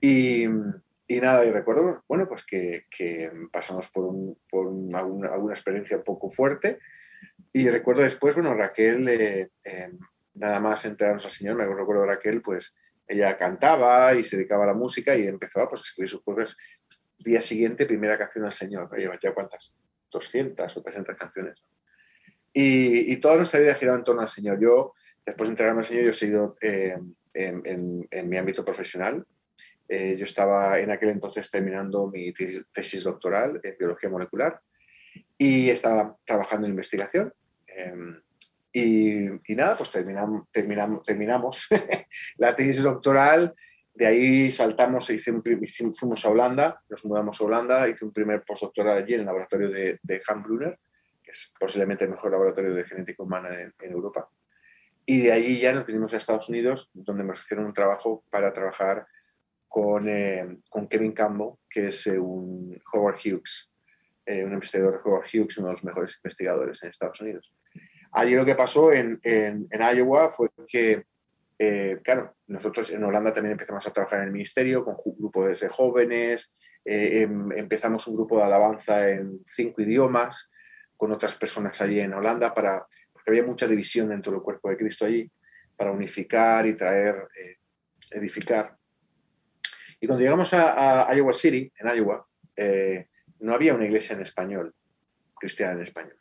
Y, 0.00 0.46
y 1.16 1.20
nada, 1.20 1.44
y 1.44 1.50
recuerdo, 1.50 2.02
bueno, 2.08 2.26
pues 2.28 2.44
que, 2.44 2.86
pasamos 3.50 3.90
por, 3.90 4.04
un, 4.04 4.38
por 4.48 4.68
alguna, 4.94 5.52
experiencia 5.52 5.96
un 5.96 6.04
poco 6.04 6.30
fuerte. 6.30 6.78
Y 7.52 7.68
recuerdo 7.68 8.02
después, 8.02 8.34
bueno, 8.34 8.54
Raquel, 8.54 9.08
eh, 9.08 9.50
eh, 9.64 9.90
nada 10.34 10.60
más 10.60 10.84
entrarnos 10.84 11.24
al 11.24 11.32
Señor, 11.32 11.56
me 11.56 11.66
recuerdo 11.66 12.06
Raquel, 12.06 12.40
pues 12.40 12.74
ella 13.06 13.36
cantaba 13.36 14.14
y 14.14 14.24
se 14.24 14.36
dedicaba 14.36 14.64
a 14.64 14.68
la 14.68 14.74
música 14.74 15.14
y 15.16 15.26
empezó 15.26 15.68
pues, 15.68 15.82
a 15.82 15.84
escribir 15.84 16.08
sus 16.08 16.22
cosas. 16.22 16.56
Día 17.18 17.40
siguiente, 17.40 17.86
primera 17.86 18.18
canción 18.18 18.44
al 18.44 18.52
Señor. 18.52 18.88
Lleva 18.96 19.18
ya 19.20 19.34
cuántas, 19.34 19.74
200 20.10 20.76
o 20.76 20.82
300 20.82 21.16
canciones. 21.16 21.62
Y, 22.52 23.12
y, 23.12 23.16
toda 23.16 23.36
nuestra 23.36 23.60
vida 23.60 23.72
ha 23.72 23.76
girado 23.76 23.98
en 23.98 24.04
torno 24.04 24.22
al 24.22 24.28
Señor. 24.28 24.58
Yo, 24.60 24.94
después 25.24 25.48
de 25.48 25.52
entregarme 25.52 25.80
al 25.80 25.86
Señor, 25.86 26.04
yo 26.04 26.10
he 26.10 26.14
seguido 26.14 26.56
eh, 26.60 26.98
en, 27.34 28.06
en, 28.10 28.28
mi 28.28 28.36
ámbito 28.36 28.64
profesional. 28.64 29.26
Eh, 29.94 30.16
yo 30.16 30.24
estaba 30.24 30.78
en 30.78 30.90
aquel 30.90 31.10
entonces 31.10 31.50
terminando 31.50 32.06
mi 32.06 32.32
tesis 32.32 33.02
doctoral 33.04 33.60
en 33.62 33.76
biología 33.78 34.08
molecular 34.08 34.58
y 35.36 35.68
estaba 35.68 36.16
trabajando 36.24 36.66
en 36.66 36.72
investigación. 36.72 37.34
Em, 37.66 38.18
y, 38.72 39.54
nada, 39.54 39.76
pues 39.76 39.90
terminamos, 39.90 40.50
terminamos, 40.50 41.02
terminamos 41.04 41.68
la 42.38 42.56
tesis 42.56 42.82
doctoral. 42.82 43.54
De 43.92 44.06
ahí 44.06 44.50
saltamos, 44.50 45.10
hice 45.10 45.30
un, 45.30 45.42
fuimos 45.92 46.24
a 46.24 46.30
Holanda, 46.30 46.82
nos 46.88 47.04
mudamos 47.04 47.38
a 47.38 47.44
Holanda, 47.44 47.86
hice 47.86 48.06
un 48.06 48.14
primer 48.14 48.44
postdoctoral 48.44 48.96
allí 48.96 49.12
en 49.12 49.20
el 49.20 49.26
laboratorio 49.26 49.68
de, 49.68 49.98
de 50.02 50.22
Han 50.26 50.42
Brunner, 50.42 50.78
que 51.22 51.32
es 51.32 51.52
posiblemente 51.60 52.04
el 52.04 52.10
mejor 52.12 52.30
laboratorio 52.30 52.72
de 52.72 52.84
genética 52.84 53.22
humana 53.22 53.60
en, 53.60 53.74
en 53.78 53.92
Europa. 53.92 54.26
Y 55.04 55.20
de 55.20 55.32
allí 55.32 55.60
ya 55.60 55.74
nos 55.74 55.84
vinimos 55.84 56.14
a 56.14 56.16
Estados 56.16 56.48
Unidos, 56.48 56.88
donde 56.94 57.24
me 57.24 57.32
ofrecieron 57.32 57.66
un 57.66 57.74
trabajo 57.74 58.24
para 58.30 58.54
trabajar 58.54 59.06
con, 59.72 60.06
eh, 60.06 60.58
con 60.68 60.86
Kevin 60.86 61.12
Campbell, 61.12 61.54
que 61.68 61.88
es 61.88 62.06
eh, 62.06 62.18
un 62.18 62.78
Howard 62.92 63.16
Hughes, 63.24 63.70
eh, 64.26 64.44
un 64.44 64.52
investigador 64.52 65.00
Howard 65.02 65.24
Hughes, 65.32 65.56
uno 65.56 65.68
de 65.68 65.72
los 65.72 65.82
mejores 65.82 66.14
investigadores 66.22 66.82
en 66.82 66.90
Estados 66.90 67.18
Unidos. 67.22 67.54
Allí 68.12 68.34
lo 68.34 68.44
que 68.44 68.54
pasó 68.54 68.92
en, 68.92 69.18
en, 69.22 69.66
Iowa 69.72 70.28
fue 70.28 70.50
que, 70.68 71.06
claro, 72.02 72.36
nosotros 72.48 72.90
en 72.90 73.02
Holanda 73.02 73.32
también 73.32 73.52
empezamos 73.52 73.86
a 73.86 73.92
trabajar 73.94 74.18
en 74.18 74.26
el 74.26 74.32
ministerio 74.32 74.84
con 74.84 74.96
grupos 75.16 75.58
de 75.58 75.68
jóvenes, 75.70 76.52
em, 76.84 77.50
empezamos 77.52 78.06
un 78.08 78.16
grupo 78.16 78.36
de 78.36 78.42
alabanza 78.42 79.08
en 79.08 79.40
cinco 79.46 79.80
idiomas 79.80 80.50
con 80.98 81.12
otras 81.12 81.34
personas 81.36 81.80
allí 81.80 81.98
en 81.98 82.12
Holanda, 82.12 82.52
para, 82.52 82.86
porque 83.10 83.30
había 83.30 83.44
mucha 83.44 83.66
división 83.66 84.10
dentro 84.10 84.32
del 84.32 84.42
cuerpo 84.42 84.68
de 84.68 84.76
Cristo 84.76 85.06
allí, 85.06 85.32
para 85.74 85.92
unificar 85.92 86.66
y 86.66 86.74
traer, 86.74 87.26
edificar. 88.10 88.81
Y 90.02 90.08
cuando 90.08 90.24
llegamos 90.24 90.52
a, 90.52 91.14
Iowa 91.14 91.32
City, 91.32 91.72
en 91.78 91.96
Iowa, 91.96 92.26
eh, 92.56 93.06
no 93.38 93.54
había 93.54 93.72
una 93.72 93.84
iglesia 93.84 94.16
en 94.16 94.22
español, 94.22 94.74
cristiana 95.38 95.74
en 95.74 95.82
español. 95.82 96.16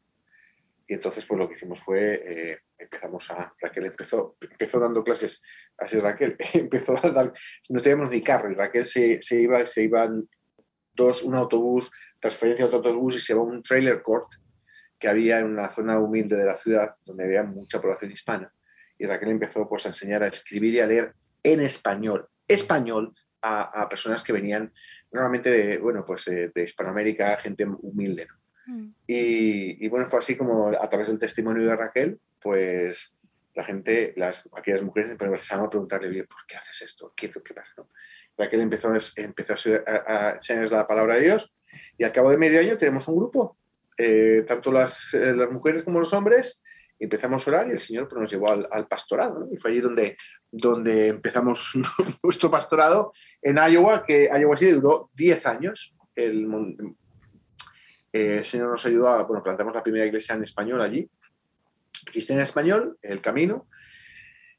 Y 0.88 0.94
entonces, 0.94 1.26
pues 1.26 1.40
lo 1.40 1.48
que 1.48 1.56
hicimos 1.56 1.80
fue, 1.82 2.22
eh, 2.24 2.60
empezamos 2.78 3.32
a, 3.32 3.52
Raquel 3.60 3.88
empezó, 3.88 4.38
empezó 4.40 4.80
dando 4.80 5.04
clases, 5.04 5.42
así 5.80 6.00
Raquel, 6.00 6.38
empezó 6.54 6.96
a 7.04 7.10
dar, 7.10 7.34
no 7.70 7.82
teníamos 7.82 8.12
ni 8.12 8.22
carro, 8.22 8.52
y 8.52 8.54
Raquel 8.54 8.86
se, 8.86 9.20
se 9.24 9.42
iba, 9.42 9.66
se 9.66 9.82
iban 9.82 10.30
dos, 10.94 11.24
un 11.24 11.34
autobús, 11.34 11.90
transferencia 12.20 12.68
de 12.68 12.76
otro 12.76 12.88
autobús 12.88 13.16
y 13.16 13.20
se 13.20 13.34
iba 13.34 13.42
un 13.42 13.64
trailer 13.64 14.04
court 14.04 14.32
que 15.00 15.08
había 15.08 15.40
en 15.40 15.48
una 15.48 15.70
zona 15.70 15.98
humilde 15.98 16.36
de 16.36 16.46
la 16.46 16.56
ciudad 16.56 16.94
donde 17.04 17.24
había 17.24 17.42
mucha 17.42 17.82
población 17.82 18.12
hispana. 18.12 18.54
Y 19.00 19.08
Raquel 19.08 19.30
empezó 19.30 19.68
pues, 19.68 19.88
a 19.88 19.90
enseñar 19.90 20.22
a 20.22 20.28
escribir 20.28 20.76
y 20.76 20.80
a 20.82 20.86
leer 20.86 21.16
en 21.42 21.62
español, 21.62 22.30
español, 22.48 23.16
a, 23.42 23.88
personas 23.90 24.24
que 24.24 24.34
venían 24.34 24.72
normalmente 25.12 25.50
de, 25.50 25.78
bueno, 25.78 26.06
pues 26.06 26.26
de, 26.26 26.52
Hispanoamérica, 26.56 27.38
gente 27.38 27.66
humilde. 27.66 28.28
Mm. 28.66 28.88
Y, 29.08 29.88
bueno, 29.90 30.08
fue 30.08 30.20
así 30.20 30.36
como 30.36 30.70
a 30.70 30.90
través 30.90 31.08
del 31.08 31.20
testimonio 31.20 31.68
de 31.68 31.76
Raquel, 31.76 32.20
pues 32.42 33.16
la 33.54 33.64
gente, 33.66 34.14
las, 34.16 34.50
aquellas 34.56 34.82
mujeres 34.82 35.12
empezaron 35.12 35.66
a 35.66 35.70
preguntarle, 35.70 36.24
¿por 36.24 36.46
qué 36.48 36.56
haces 36.56 36.82
esto? 36.82 37.14
¿Qué, 37.16 37.30
qué 37.30 37.54
pasa? 37.54 37.74
Raquel 38.38 38.62
empezó, 38.62 38.92
empezó 39.18 39.54
a, 40.08 40.32
enseñarles 40.32 40.72
la 40.72 40.88
palabra 40.88 41.16
de 41.16 41.22
Dios 41.22 41.54
y 41.98 42.04
al 42.04 42.12
cabo 42.12 42.32
de 42.32 42.38
medio 42.38 42.60
año 42.60 42.78
tenemos 42.78 43.08
un 43.08 43.18
grupo, 43.18 43.58
eh, 43.98 44.44
tanto 44.48 44.72
las, 44.72 45.14
eh, 45.14 45.36
las 45.36 45.52
mujeres 45.52 45.84
como 45.84 46.00
los 46.00 46.14
hombres, 46.14 46.61
empezamos 47.04 47.46
a 47.46 47.52
orar 47.52 47.68
y 47.68 47.72
el 47.72 47.80
Señor 47.80 48.08
pues, 48.08 48.22
nos 48.22 48.32
llevó 48.32 48.52
al, 48.52 48.88
pastorado. 48.88 49.48
Y 49.52 49.58
fue 49.58 49.72
allí 49.72 49.82
donde, 49.82 51.08
empezamos 51.08 51.74
nuestro 52.24 52.52
pastorado 52.52 53.12
en 53.42 53.58
Iowa, 53.58 54.04
que 54.06 54.30
Iowa 54.34 54.56
sí 54.56 54.70
duró 54.72 55.10
10 55.16 55.46
años. 55.48 55.96
El, 56.16 56.48
eh, 58.14 58.38
el, 58.38 58.46
Señor 58.46 58.70
nos 58.70 58.86
ayudó 58.86 59.10
a, 59.10 59.24
bueno, 59.24 59.44
plantamos 59.44 59.74
la 59.74 59.84
primera 59.84 60.06
iglesia 60.06 60.36
en 60.36 60.44
español 60.44 60.82
allí, 60.82 61.10
cristiana 62.06 62.42
en 62.42 62.44
español, 62.44 62.98
El 63.02 63.22
Camino. 63.22 63.68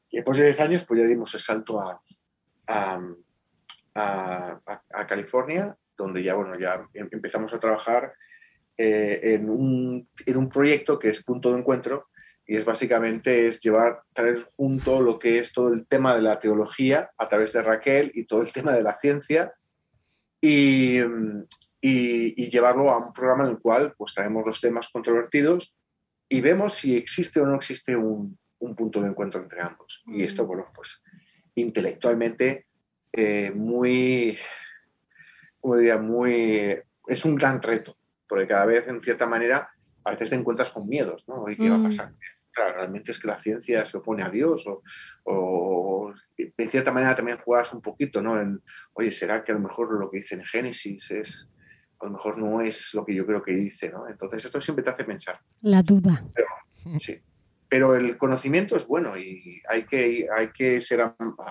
Y 0.09 0.17
después 0.17 0.37
de 0.37 0.45
10 0.45 0.59
años, 0.59 0.85
pues 0.85 0.99
ya 0.99 1.07
dimos 1.07 1.33
el 1.33 1.39
salto 1.39 1.79
a, 1.79 2.01
California, 5.07 5.75
donde 5.97 6.23
ya, 6.23 6.33
bueno, 6.33 6.57
ya 6.59 6.87
em, 6.93 7.07
empezamos 7.11 7.53
a 7.53 7.59
trabajar 7.59 8.13
eh, 8.77 9.19
en, 9.23 9.49
un, 9.49 10.49
proyecto 10.51 10.97
que 10.97 11.09
es 11.09 11.23
Punto 11.23 11.51
de 11.51 11.59
Encuentro, 11.59 12.09
y 12.45 12.57
es 12.57 12.65
básicamente 12.65 13.47
es 13.47 13.61
llevar, 13.61 14.01
traer 14.13 14.47
junto 14.55 15.01
lo 15.01 15.17
que 15.17 15.39
es 15.39 15.53
todo 15.53 15.73
el 15.73 15.85
tema 15.87 16.15
de 16.15 16.21
la 16.21 16.39
teología 16.39 17.11
a 17.17 17.29
través 17.29 17.53
de 17.53 17.61
Raquel 17.61 18.11
y 18.13 18.25
todo 18.25 18.41
el 18.41 18.51
tema 18.51 18.73
de 18.73 18.83
la 18.83 18.97
ciencia 18.97 19.53
y, 20.41 20.99
y, 21.79 22.49
llevarlo 22.49 22.91
a 22.91 22.97
un 22.97 23.13
programa 23.13 23.45
en 23.45 23.51
el 23.51 23.59
cual 23.59 23.93
pues 23.97 24.13
traemos 24.13 24.45
los 24.45 24.59
temas 24.59 24.89
controvertidos 24.91 25.73
y 26.27 26.41
vemos 26.41 26.73
si 26.73 26.97
existe 26.97 27.39
o 27.39 27.45
no 27.45 27.55
existe 27.55 27.95
un, 27.95 28.37
un 28.59 28.75
punto 28.75 29.01
de 29.01 29.09
encuentro 29.09 29.41
entre 29.41 29.61
ambos. 29.61 30.03
Y 30.07 30.23
esto, 30.23 30.45
bueno, 30.45 30.67
pues 30.73 31.01
intelectualmente 31.55 32.67
eh, 33.11 33.51
muy, 33.53 34.37
como 35.59 35.77
diría, 35.77 35.97
muy, 35.97 36.79
es 37.07 37.25
un 37.25 37.35
gran 37.35 37.61
reto, 37.61 37.97
porque 38.27 38.47
cada 38.47 38.65
vez 38.65 38.87
en 38.87 39.01
cierta 39.01 39.27
manera 39.27 39.69
a 40.03 40.11
veces 40.11 40.29
te 40.29 40.35
encuentras 40.35 40.71
con 40.71 40.87
miedos, 40.87 41.25
¿no? 41.27 41.47
¿Y 41.49 41.55
qué 41.55 41.69
va 41.69 41.77
a 41.77 41.83
pasar? 41.83 42.13
Claro, 42.53 42.77
realmente 42.77 43.11
es 43.11 43.19
que 43.19 43.27
la 43.27 43.39
ciencia 43.39 43.85
se 43.85 43.97
opone 43.97 44.23
a 44.23 44.29
Dios 44.29 44.65
o, 44.67 44.81
o, 45.23 46.13
de 46.37 46.67
cierta 46.67 46.91
manera 46.91 47.15
también 47.15 47.37
juegas 47.37 47.73
un 47.73 47.81
poquito, 47.81 48.21
¿no? 48.21 48.39
En, 48.39 48.61
oye, 48.93 49.11
¿será 49.11 49.43
que 49.43 49.51
a 49.51 49.55
lo 49.55 49.61
mejor 49.61 49.91
lo 49.99 50.09
que 50.09 50.17
dice 50.17 50.35
en 50.35 50.45
Génesis 50.45 51.11
es, 51.11 51.51
a 51.99 52.05
lo 52.05 52.11
mejor 52.11 52.37
no 52.37 52.61
es 52.61 52.93
lo 52.93 53.05
que 53.05 53.15
yo 53.15 53.25
creo 53.25 53.41
que 53.41 53.53
dice, 53.53 53.89
¿no? 53.89 54.07
Entonces 54.07 54.45
esto 54.45 54.61
siempre 54.61 54.83
te 54.83 54.91
hace 54.91 55.03
pensar. 55.03 55.39
La 55.61 55.81
duda. 55.81 56.23
Pero, 56.33 56.99
sí. 56.99 57.19
Pero 57.67 57.95
el 57.95 58.17
conocimiento 58.17 58.75
es 58.75 58.85
bueno 58.85 59.17
y 59.17 59.61
hay 59.67 59.85
que, 59.85 60.27
hay 60.35 60.51
que 60.51 60.79
ser 60.79 61.01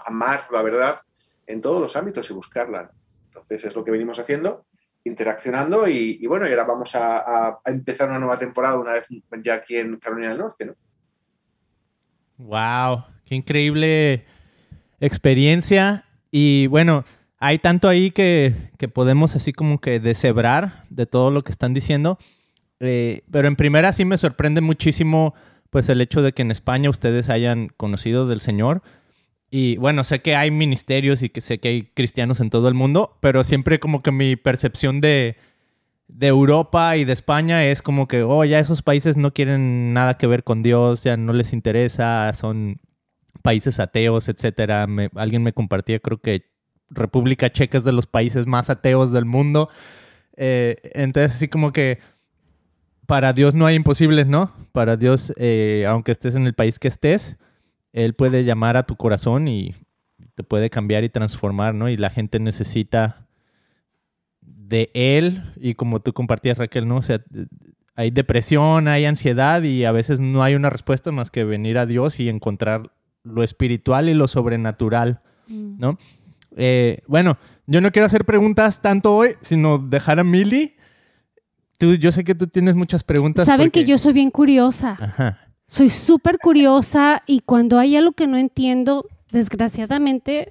amar 0.06 0.46
la 0.52 0.62
verdad 0.62 1.00
en 1.46 1.60
todos 1.60 1.80
los 1.80 1.96
ámbitos 1.96 2.30
y 2.30 2.34
buscarla. 2.34 2.92
Entonces 3.26 3.64
es 3.64 3.74
lo 3.74 3.84
que 3.84 3.90
venimos 3.90 4.18
haciendo 4.18 4.66
interaccionando 5.04 5.88
y, 5.88 6.24
bueno, 6.26 6.46
y 6.46 6.50
ahora 6.50 6.64
vamos 6.64 6.94
a, 6.94 7.48
a, 7.48 7.60
empezar 7.66 8.08
una 8.08 8.18
nueva 8.18 8.38
temporada 8.38 8.78
una 8.78 8.92
vez 8.92 9.06
ya 9.42 9.54
aquí 9.54 9.76
en 9.76 9.96
Carolina 9.96 10.28
del 10.28 10.38
Norte, 10.38 10.64
¿no? 10.66 10.74
Wow, 12.42 13.04
qué 13.24 13.36
increíble 13.36 14.24
experiencia. 15.00 16.04
Y 16.30 16.66
bueno, 16.66 17.04
hay 17.38 17.58
tanto 17.58 17.88
ahí 17.88 18.10
que, 18.10 18.54
que 18.78 18.88
podemos 18.88 19.36
así 19.36 19.52
como 19.52 19.80
que 19.80 20.00
deshebrar 20.00 20.84
de 20.90 21.06
todo 21.06 21.30
lo 21.30 21.44
que 21.44 21.52
están 21.52 21.72
diciendo. 21.72 22.18
Eh, 22.80 23.22
pero 23.30 23.46
en 23.46 23.56
primera 23.56 23.92
sí 23.92 24.04
me 24.04 24.18
sorprende 24.18 24.60
muchísimo 24.60 25.34
pues 25.70 25.88
el 25.88 26.00
hecho 26.00 26.20
de 26.20 26.32
que 26.32 26.42
en 26.42 26.50
España 26.50 26.90
ustedes 26.90 27.30
hayan 27.30 27.68
conocido 27.68 28.26
del 28.26 28.40
Señor. 28.40 28.82
Y 29.48 29.76
bueno, 29.76 30.02
sé 30.02 30.20
que 30.20 30.34
hay 30.34 30.50
ministerios 30.50 31.22
y 31.22 31.28
que 31.28 31.40
sé 31.40 31.58
que 31.58 31.68
hay 31.68 31.82
cristianos 31.94 32.40
en 32.40 32.50
todo 32.50 32.68
el 32.68 32.74
mundo, 32.74 33.18
pero 33.20 33.44
siempre 33.44 33.78
como 33.78 34.02
que 34.02 34.10
mi 34.10 34.34
percepción 34.34 35.00
de, 35.00 35.36
de 36.14 36.28
Europa 36.28 36.96
y 36.96 37.04
de 37.04 37.12
España 37.12 37.64
es 37.64 37.82
como 37.82 38.06
que, 38.06 38.22
oh, 38.22 38.44
ya 38.44 38.58
esos 38.58 38.82
países 38.82 39.16
no 39.16 39.32
quieren 39.32 39.92
nada 39.92 40.14
que 40.14 40.26
ver 40.26 40.44
con 40.44 40.62
Dios, 40.62 41.02
ya 41.02 41.16
no 41.16 41.32
les 41.32 41.52
interesa, 41.52 42.32
son 42.34 42.80
países 43.42 43.80
ateos, 43.80 44.28
etcétera. 44.28 44.86
Alguien 45.16 45.42
me 45.42 45.52
compartía, 45.52 45.98
creo 46.00 46.20
que 46.20 46.50
República 46.90 47.50
Checa 47.50 47.78
es 47.78 47.84
de 47.84 47.92
los 47.92 48.06
países 48.06 48.46
más 48.46 48.70
ateos 48.70 49.10
del 49.12 49.24
mundo. 49.24 49.68
Eh, 50.36 50.76
entonces, 50.94 51.34
así 51.34 51.48
como 51.48 51.72
que 51.72 51.98
para 53.06 53.32
Dios 53.32 53.54
no 53.54 53.66
hay 53.66 53.74
imposibles, 53.74 54.26
¿no? 54.26 54.52
Para 54.72 54.96
Dios, 54.96 55.32
eh, 55.36 55.86
aunque 55.88 56.12
estés 56.12 56.36
en 56.36 56.46
el 56.46 56.54
país 56.54 56.78
que 56.78 56.88
estés, 56.88 57.36
Él 57.92 58.14
puede 58.14 58.44
llamar 58.44 58.76
a 58.76 58.84
tu 58.84 58.96
corazón 58.96 59.48
y 59.48 59.74
te 60.34 60.44
puede 60.44 60.70
cambiar 60.70 61.04
y 61.04 61.08
transformar, 61.08 61.74
¿no? 61.74 61.88
Y 61.88 61.96
la 61.96 62.10
gente 62.10 62.38
necesita 62.38 63.21
de 64.72 64.90
Él 64.94 65.42
y 65.60 65.74
como 65.74 66.00
tú 66.00 66.14
compartías, 66.14 66.56
Raquel, 66.56 66.88
¿no? 66.88 66.96
O 66.96 67.02
sea, 67.02 67.20
hay 67.94 68.10
depresión, 68.10 68.88
hay 68.88 69.04
ansiedad 69.04 69.62
y 69.62 69.84
a 69.84 69.92
veces 69.92 70.18
no 70.18 70.42
hay 70.42 70.54
una 70.54 70.70
respuesta 70.70 71.12
más 71.12 71.30
que 71.30 71.44
venir 71.44 71.76
a 71.76 71.84
Dios 71.84 72.18
y 72.20 72.30
encontrar 72.30 72.90
lo 73.22 73.42
espiritual 73.42 74.08
y 74.08 74.14
lo 74.14 74.28
sobrenatural, 74.28 75.20
Mm. 75.46 75.78
¿no? 75.78 75.98
Eh, 76.56 77.02
bueno, 77.06 77.36
yo 77.66 77.80
no 77.82 77.90
quiero 77.90 78.06
hacer 78.06 78.24
preguntas 78.24 78.80
tanto 78.80 79.14
hoy, 79.14 79.30
sino 79.42 79.76
dejar 79.78 80.18
a 80.20 80.24
Mili. 80.24 80.74
Tú, 81.78 81.94
yo 81.96 82.10
sé 82.12 82.24
que 82.24 82.34
tú 82.34 82.46
tienes 82.46 82.74
muchas 82.74 83.04
preguntas. 83.04 83.44
Saben 83.44 83.66
porque- 83.66 83.80
que 83.84 83.90
yo 83.90 83.98
soy 83.98 84.12
bien 84.14 84.30
curiosa. 84.30 84.96
Ajá. 84.98 85.36
Soy 85.66 85.90
súper 85.90 86.38
curiosa 86.38 87.20
y 87.26 87.40
cuando 87.40 87.78
hay 87.78 87.96
algo 87.96 88.12
que 88.12 88.26
no 88.26 88.36
entiendo, 88.38 89.06
desgraciadamente, 89.32 90.50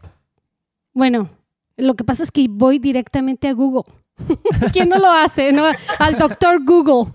bueno, 0.93 1.29
lo 1.77 1.95
que 1.95 2.03
pasa 2.03 2.23
es 2.23 2.31
que 2.31 2.45
voy 2.49 2.77
directamente 2.79 3.47
a 3.47 3.53
Google. 3.53 3.91
¿Quién 4.73 4.89
no 4.89 4.97
lo 4.97 5.09
hace? 5.09 5.51
no? 5.51 5.65
Al 5.99 6.17
doctor 6.17 6.63
Google. 6.63 7.11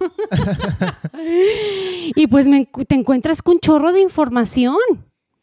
y 2.14 2.26
pues 2.26 2.46
te 2.86 2.94
encuentras 2.94 3.42
con 3.42 3.54
un 3.54 3.60
chorro 3.60 3.92
de 3.92 4.00
información, 4.00 4.76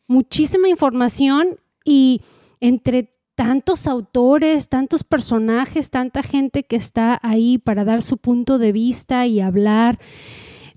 muchísima 0.07 0.69
información 0.69 1.57
y 1.83 2.21
entre 2.59 3.13
tantos 3.35 3.87
autores, 3.87 4.69
tantos 4.69 5.03
personajes, 5.03 5.89
tanta 5.89 6.21
gente 6.21 6.63
que 6.63 6.75
está 6.75 7.19
ahí 7.23 7.57
para 7.57 7.83
dar 7.83 8.03
su 8.03 8.17
punto 8.17 8.59
de 8.59 8.71
vista 8.71 9.25
y 9.25 9.41
hablar, 9.41 9.97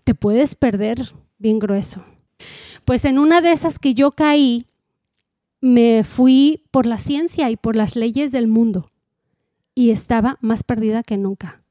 te 0.05 0.15
puedes 0.15 0.55
perder 0.55 1.13
bien 1.39 1.59
grueso. 1.59 2.05
Pues 2.85 3.05
en 3.05 3.19
una 3.19 3.41
de 3.41 3.53
esas 3.53 3.79
que 3.79 3.95
yo 3.95 4.13
caí, 4.13 4.67
me 5.61 6.05
fui 6.05 6.65
por 6.71 6.87
la 6.87 6.99
ciencia 6.99 7.51
y 7.51 7.57
por 7.57 7.77
las 7.77 7.97
leyes 7.97 8.33
del 8.33 8.47
mundo 8.47 8.91
y 9.77 9.91
estaba 9.91 10.39
más 10.41 10.65
perdida 10.65 11.05
que 11.05 11.19
nunca, 11.19 11.63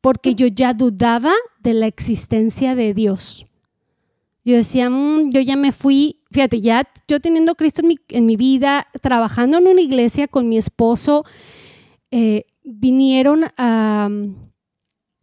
porque 0.00 0.34
yo 0.36 0.46
ya 0.46 0.74
dudaba 0.74 1.32
de 1.58 1.72
la 1.72 1.86
existencia 1.86 2.76
de 2.76 2.92
Dios. 2.92 3.46
Yo 4.44 4.54
decía, 4.54 4.90
"Mm, 4.90 5.30
yo 5.30 5.40
ya 5.40 5.56
me 5.56 5.72
fui, 5.72 6.20
fíjate, 6.30 6.60
ya 6.60 6.86
yo 7.08 7.18
teniendo 7.18 7.52
a 7.52 7.54
Cristo 7.54 7.80
en 7.80 7.88
mi, 7.88 7.98
en 8.08 8.26
mi 8.26 8.36
vida, 8.36 8.88
trabajando 9.00 9.56
en 9.56 9.66
una 9.66 9.80
iglesia 9.80 10.28
con 10.28 10.48
mi 10.50 10.58
esposo, 10.58 11.24
eh, 12.10 12.44
vinieron 12.62 13.46
a... 13.56 14.10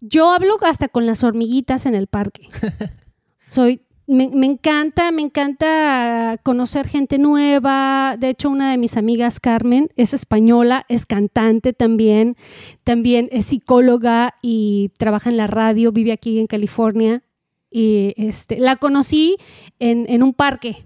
Yo 0.02 0.32
hablo 0.32 0.58
hasta 0.62 0.88
con 0.89 1.06
las 1.06 1.24
hormiguitas 1.24 1.86
en 1.86 1.93
el 1.93 2.08
parque. 2.08 2.50
Soy, 3.48 3.85
me, 4.08 4.30
me 4.30 4.46
encanta, 4.46 5.12
me 5.12 5.22
encanta 5.24 6.39
conocer 6.44 6.88
gente 6.88 7.18
nueva. 7.18 8.18
De 8.20 8.30
hecho, 8.30 8.50
una 8.50 8.72
de 8.72 8.78
mis 8.78 8.98
amigas, 8.98 9.39
Carmen, 9.39 9.89
es 9.96 10.13
española, 10.13 10.86
es 10.89 11.06
cantante 11.06 11.74
también, 11.74 12.38
también 12.84 13.30
es 13.32 13.48
psicóloga 13.48 14.36
y 14.41 14.91
trabaja 14.98 15.30
en 15.30 15.38
la 15.38 15.48
radio, 15.48 15.91
vive 15.91 16.12
aquí 16.12 16.39
en 16.39 16.48
California. 16.48 17.24
Y 17.72 18.13
este, 18.18 18.60
la 18.60 18.76
conocí 18.78 19.38
en, 19.80 20.06
en 20.10 20.24
un 20.24 20.34
parque. 20.34 20.86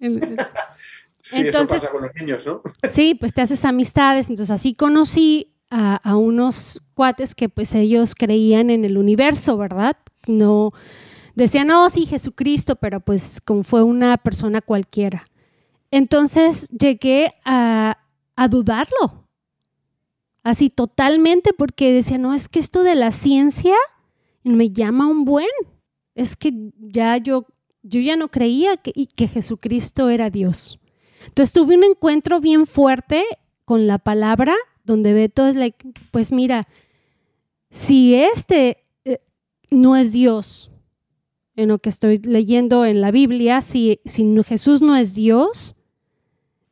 Sí, 1.28 1.38
Entonces- 1.38 1.78
eso 1.82 1.86
pasa 1.86 1.90
con 1.90 2.02
los 2.02 2.14
niños, 2.14 2.46
¿no? 2.46 2.62
Sí, 2.90 3.16
pues 3.18 3.34
te 3.34 3.40
haces 3.40 3.64
amistades. 3.64 4.30
Entonces 4.30 4.52
así 4.54 4.74
conocí 4.74 5.54
a, 5.70 5.96
a 5.96 6.16
unos 6.16 6.80
cuates 6.94 7.34
que 7.34 7.48
pues 7.48 7.74
ellos 7.74 8.14
creían 8.14 8.70
en 8.70 8.84
el 8.84 8.96
universo, 8.96 9.56
¿verdad? 9.56 9.96
No 10.28 10.72
decían, 11.44 11.68
no, 11.68 11.88
sí, 11.90 12.06
Jesucristo, 12.06 12.76
pero 12.76 13.00
pues 13.00 13.40
como 13.40 13.62
fue 13.62 13.82
una 13.82 14.16
persona 14.16 14.60
cualquiera. 14.60 15.26
Entonces 15.90 16.68
llegué 16.70 17.34
a, 17.44 17.98
a 18.34 18.48
dudarlo, 18.48 19.28
así 20.42 20.70
totalmente, 20.70 21.52
porque 21.52 21.92
decía, 21.92 22.18
no, 22.18 22.34
es 22.34 22.48
que 22.48 22.58
esto 22.58 22.82
de 22.82 22.94
la 22.94 23.12
ciencia 23.12 23.76
me 24.42 24.70
llama 24.70 25.06
un 25.06 25.24
buen. 25.24 25.46
Es 26.14 26.36
que 26.36 26.52
ya 26.78 27.16
yo, 27.18 27.46
yo 27.82 28.00
ya 28.00 28.16
no 28.16 28.28
creía 28.28 28.76
que, 28.76 28.92
que 29.06 29.28
Jesucristo 29.28 30.08
era 30.08 30.30
Dios. 30.30 30.78
Entonces 31.26 31.52
tuve 31.52 31.76
un 31.76 31.84
encuentro 31.84 32.40
bien 32.40 32.66
fuerte 32.66 33.24
con 33.64 33.86
la 33.86 33.98
palabra, 33.98 34.54
donde 34.84 35.12
Beto 35.12 35.46
es 35.46 35.56
pues 36.10 36.32
mira, 36.32 36.68
si 37.70 38.14
este 38.14 38.84
eh, 39.04 39.20
no 39.70 39.96
es 39.96 40.12
Dios, 40.12 40.70
en 41.56 41.68
lo 41.68 41.78
que 41.78 41.88
estoy 41.88 42.18
leyendo 42.18 42.84
en 42.84 43.00
la 43.00 43.10
Biblia, 43.10 43.62
si, 43.62 44.00
si 44.04 44.24
Jesús 44.44 44.82
no 44.82 44.94
es 44.94 45.14
Dios, 45.14 45.74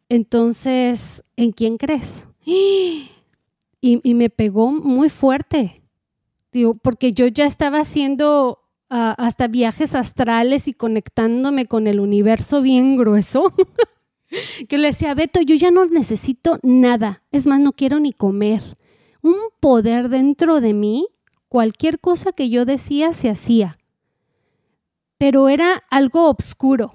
entonces, 0.09 1.25
¿en 1.37 1.53
quién 1.53 1.77
crees? 1.79 2.29
Y, 3.87 4.01
y 4.03 4.14
me 4.14 4.31
pegó 4.31 4.73
muy 4.73 5.11
fuerte, 5.11 5.83
digo, 6.51 6.73
porque 6.73 7.12
yo 7.12 7.27
ya 7.27 7.44
estaba 7.44 7.81
haciendo 7.81 8.61
ah, 8.88 9.14
hasta 9.18 9.47
viajes 9.47 9.94
astrales 9.94 10.68
y 10.68 10.73
conectándome 10.73 11.66
con 11.66 11.87
el 11.87 12.01
universo 12.01 12.62
bien 12.62 12.97
grueso. 12.97 13.53
que 14.68 14.79
le 14.79 14.88
decía, 14.88 15.14
Beto, 15.14 15.42
yo 15.42 15.55
ya 15.55 15.70
no 15.70 15.85
necesito 15.85 16.59
nada. 16.62 17.23
Es 17.31 17.47
más, 17.47 17.61
no 17.61 17.73
quiero 17.73 18.01
ni 18.01 18.14
comer. 18.14 18.62
Un 19.20 19.37
poder 19.61 20.09
dentro 20.09 20.62
de 20.62 20.73
mí, 20.73 21.07
cualquier 21.49 22.01
cosa 22.01 22.33
que 22.33 22.49
yo 22.49 22.64
decía 22.64 23.12
se 23.12 23.29
hacía. 23.29 23.77
Pero 25.24 25.48
era 25.48 25.82
algo 25.90 26.30
oscuro. 26.30 26.92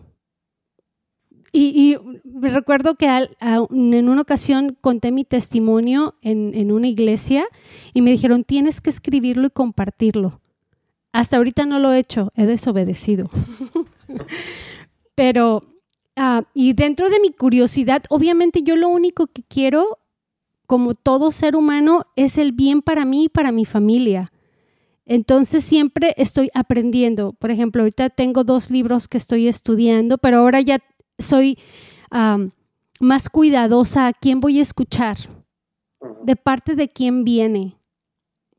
Y, 1.51 1.95
y 1.95 1.97
recuerdo 2.39 2.95
que 2.95 3.07
en 3.09 4.09
una 4.09 4.21
ocasión 4.21 4.77
conté 4.79 5.11
mi 5.11 5.25
testimonio 5.25 6.15
en, 6.21 6.53
en 6.53 6.71
una 6.71 6.87
iglesia 6.87 7.45
y 7.93 8.03
me 8.03 8.11
dijeron, 8.11 8.43
tienes 8.43 8.81
que 8.81 8.91
escribirlo 8.91 9.47
y 9.47 9.49
compartirlo. 9.49 10.41
Hasta 11.11 11.37
ahorita 11.37 11.65
no 11.65 11.79
lo 11.79 11.91
he 11.91 11.97
hecho, 11.97 12.31
he 12.35 12.45
desobedecido. 12.45 13.31
Pero 15.15 15.63
Ah, 16.21 16.43
y 16.53 16.73
dentro 16.73 17.09
de 17.09 17.21
mi 17.21 17.29
curiosidad, 17.29 18.03
obviamente 18.09 18.61
yo 18.61 18.75
lo 18.75 18.89
único 18.89 19.27
que 19.27 19.41
quiero, 19.41 19.99
como 20.67 20.93
todo 20.93 21.31
ser 21.31 21.55
humano, 21.55 22.07
es 22.17 22.37
el 22.37 22.51
bien 22.51 22.81
para 22.81 23.05
mí 23.05 23.23
y 23.23 23.29
para 23.29 23.53
mi 23.53 23.63
familia. 23.63 24.29
Entonces 25.09 25.65
siempre 25.65 26.13
estoy 26.17 26.51
aprendiendo. 26.53 27.33
Por 27.33 27.49
ejemplo, 27.49 27.81
ahorita 27.81 28.11
tengo 28.11 28.43
dos 28.43 28.69
libros 28.69 29.07
que 29.07 29.17
estoy 29.17 29.47
estudiando, 29.47 30.19
pero 30.19 30.37
ahora 30.37 30.61
ya 30.61 30.77
soy 31.17 31.57
más 32.99 33.29
cuidadosa 33.29 34.07
a 34.07 34.13
quién 34.13 34.39
voy 34.39 34.59
a 34.59 34.61
escuchar, 34.61 35.17
de 36.23 36.35
parte 36.35 36.75
de 36.75 36.89
quién 36.89 37.23
viene, 37.23 37.77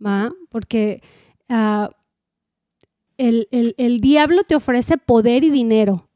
¿va? 0.05 0.33
Porque 0.51 1.03
ah, 1.49 1.91
el, 3.17 3.47
el- 3.53 3.75
el 3.79 4.01
diablo 4.01 4.43
te 4.43 4.57
ofrece 4.57 4.99
poder 4.99 5.45
y 5.45 5.51
dinero. 5.51 6.09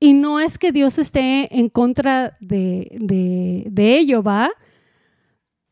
Y 0.00 0.14
no 0.14 0.40
es 0.40 0.56
que 0.58 0.72
Dios 0.72 0.96
esté 0.98 1.54
en 1.58 1.68
contra 1.68 2.36
de, 2.40 2.96
de- 2.98 3.64
de 3.70 3.98
ello, 3.98 4.22
¿va? 4.22 4.50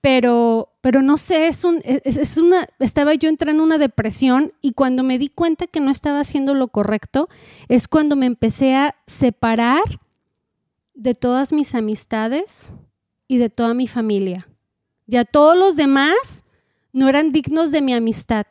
Pero, 0.00 0.72
pero 0.88 1.02
no 1.02 1.18
sé, 1.18 1.50
un, 1.64 1.82
es, 1.84 2.16
es 2.16 2.38
una, 2.38 2.66
estaba 2.78 3.12
yo 3.12 3.28
entrando 3.28 3.62
en 3.62 3.66
una 3.66 3.76
depresión 3.76 4.54
y 4.62 4.72
cuando 4.72 5.02
me 5.02 5.18
di 5.18 5.28
cuenta 5.28 5.66
que 5.66 5.80
no 5.80 5.90
estaba 5.90 6.20
haciendo 6.20 6.54
lo 6.54 6.68
correcto, 6.68 7.28
es 7.68 7.88
cuando 7.88 8.16
me 8.16 8.24
empecé 8.24 8.74
a 8.74 8.94
separar 9.06 9.82
de 10.94 11.14
todas 11.14 11.52
mis 11.52 11.74
amistades 11.74 12.72
y 13.26 13.36
de 13.36 13.50
toda 13.50 13.74
mi 13.74 13.86
familia. 13.86 14.48
Ya 15.06 15.26
todos 15.26 15.58
los 15.58 15.76
demás 15.76 16.46
no 16.94 17.10
eran 17.10 17.32
dignos 17.32 17.70
de 17.70 17.82
mi 17.82 17.92
amistad, 17.92 18.46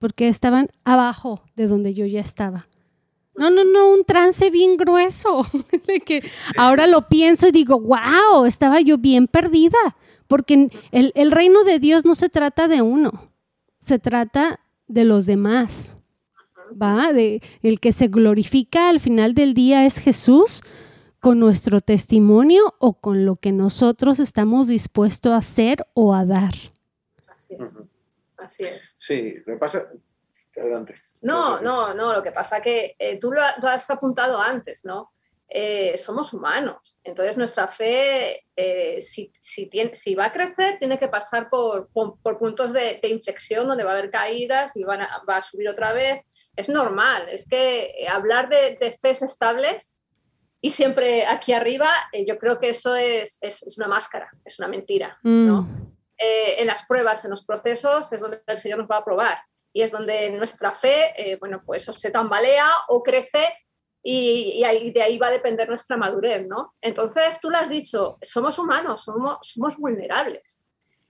porque 0.00 0.26
estaban 0.26 0.70
abajo 0.82 1.44
de 1.54 1.68
donde 1.68 1.94
yo 1.94 2.06
ya 2.06 2.20
estaba. 2.20 2.66
No, 3.36 3.50
no, 3.50 3.62
no, 3.62 3.90
un 3.90 4.02
trance 4.04 4.50
bien 4.50 4.76
grueso. 4.76 5.46
ahora 6.56 6.88
lo 6.88 7.06
pienso 7.06 7.46
y 7.46 7.52
digo, 7.52 7.78
wow, 7.78 8.46
estaba 8.46 8.80
yo 8.80 8.98
bien 8.98 9.28
perdida. 9.28 9.78
Porque 10.28 10.70
el, 10.92 11.12
el 11.14 11.32
reino 11.32 11.64
de 11.64 11.80
Dios 11.80 12.04
no 12.04 12.14
se 12.14 12.28
trata 12.28 12.68
de 12.68 12.82
uno, 12.82 13.32
se 13.80 13.98
trata 13.98 14.60
de 14.86 15.04
los 15.04 15.26
demás. 15.26 15.96
¿Va? 16.80 17.12
De, 17.12 17.42
el 17.62 17.80
que 17.80 17.92
se 17.92 18.08
glorifica 18.08 18.90
al 18.90 19.00
final 19.00 19.34
del 19.34 19.54
día 19.54 19.86
es 19.86 19.98
Jesús 19.98 20.62
con 21.20 21.40
nuestro 21.40 21.80
testimonio 21.80 22.74
o 22.78 22.94
con 22.94 23.24
lo 23.24 23.36
que 23.36 23.52
nosotros 23.52 24.20
estamos 24.20 24.68
dispuestos 24.68 25.32
a 25.32 25.38
hacer 25.38 25.86
o 25.94 26.14
a 26.14 26.24
dar. 26.24 26.54
Así 27.28 27.54
es. 27.54 27.76
Así 28.36 28.64
es. 28.64 28.96
Sí, 28.98 29.34
me 29.46 29.56
pasa. 29.56 29.88
Adelante. 30.56 30.94
No, 31.20 31.60
no, 31.60 31.94
no, 31.94 32.12
lo 32.12 32.22
que 32.22 32.30
pasa 32.30 32.60
que 32.60 32.94
eh, 32.98 33.18
tú 33.18 33.32
lo, 33.32 33.42
has 33.42 33.90
apuntado 33.90 34.40
antes, 34.40 34.84
¿no? 34.84 35.12
Eh, 35.50 35.96
somos 35.96 36.34
humanos, 36.34 36.98
entonces 37.02 37.38
nuestra 37.38 37.66
fe, 37.66 38.44
eh, 38.54 39.00
si, 39.00 39.32
tiene, 39.70 39.94
si, 39.94 40.14
va 40.14 40.26
a 40.26 40.32
crecer, 40.32 40.78
tiene 40.78 40.98
que 40.98 41.08
pasar 41.08 41.48
por, 41.48 41.88
por, 41.90 42.38
puntos 42.38 42.74
de, 42.74 43.00
inflexión 43.04 43.66
donde 43.66 43.82
va 43.82 43.92
a 43.92 43.98
haber 43.98 44.10
caídas 44.10 44.76
y 44.76 44.84
van 44.84 45.00
a, 45.00 45.22
va 45.26 45.38
a 45.38 45.42
subir 45.42 45.68
otra 45.68 45.94
vez. 45.94 46.22
Es 46.54 46.68
normal, 46.68 47.28
es 47.30 47.48
que 47.48 48.06
hablar 48.10 48.50
de, 48.50 48.76
de 48.78 48.92
fes 48.92 49.22
estables 49.22 49.96
y 50.60 50.70
siempre 50.70 51.24
aquí 51.24 51.52
arriba, 51.54 51.90
yo 52.26 52.36
creo 52.36 52.58
que 52.58 52.70
eso 52.70 52.94
es, 52.94 53.38
es, 53.40 53.62
es, 53.62 53.78
una 53.78 53.88
máscara, 53.88 54.30
es 54.44 54.58
una 54.58 54.68
mentira, 54.68 55.18
¿no? 55.22 55.62
Mm. 55.62 55.94
en 56.18 56.66
las 56.66 56.84
pruebas, 56.84 57.24
en 57.24 57.30
los 57.30 57.44
procesos, 57.44 58.12
es 58.12 58.20
donde 58.20 58.42
el 58.44 58.58
Señor 58.58 58.80
nos 58.80 58.90
va 58.90 58.98
a 58.98 59.04
probar 59.04 59.38
y 59.72 59.82
es 59.82 59.92
donde 59.92 60.30
nuestra 60.30 60.72
fe, 60.72 61.12
eh, 61.16 61.36
bueno, 61.36 61.62
pues 61.64 61.84
se 61.84 62.10
tambalea 62.10 62.68
o 62.88 63.02
crece 63.02 63.46
y, 64.10 64.90
de 64.90 65.02
ahí 65.02 65.18
va 65.18 65.26
a 65.26 65.32
depender 65.32 65.68
nuestra 65.68 65.98
madurez, 65.98 66.46
¿no? 66.46 66.74
Entonces, 66.80 67.38
tú 67.40 67.50
lo 67.50 67.58
has 67.58 67.68
dicho, 67.68 68.16
somos 68.22 68.58
humanos, 68.58 69.04
somos, 69.04 69.76
vulnerables. 69.76 70.62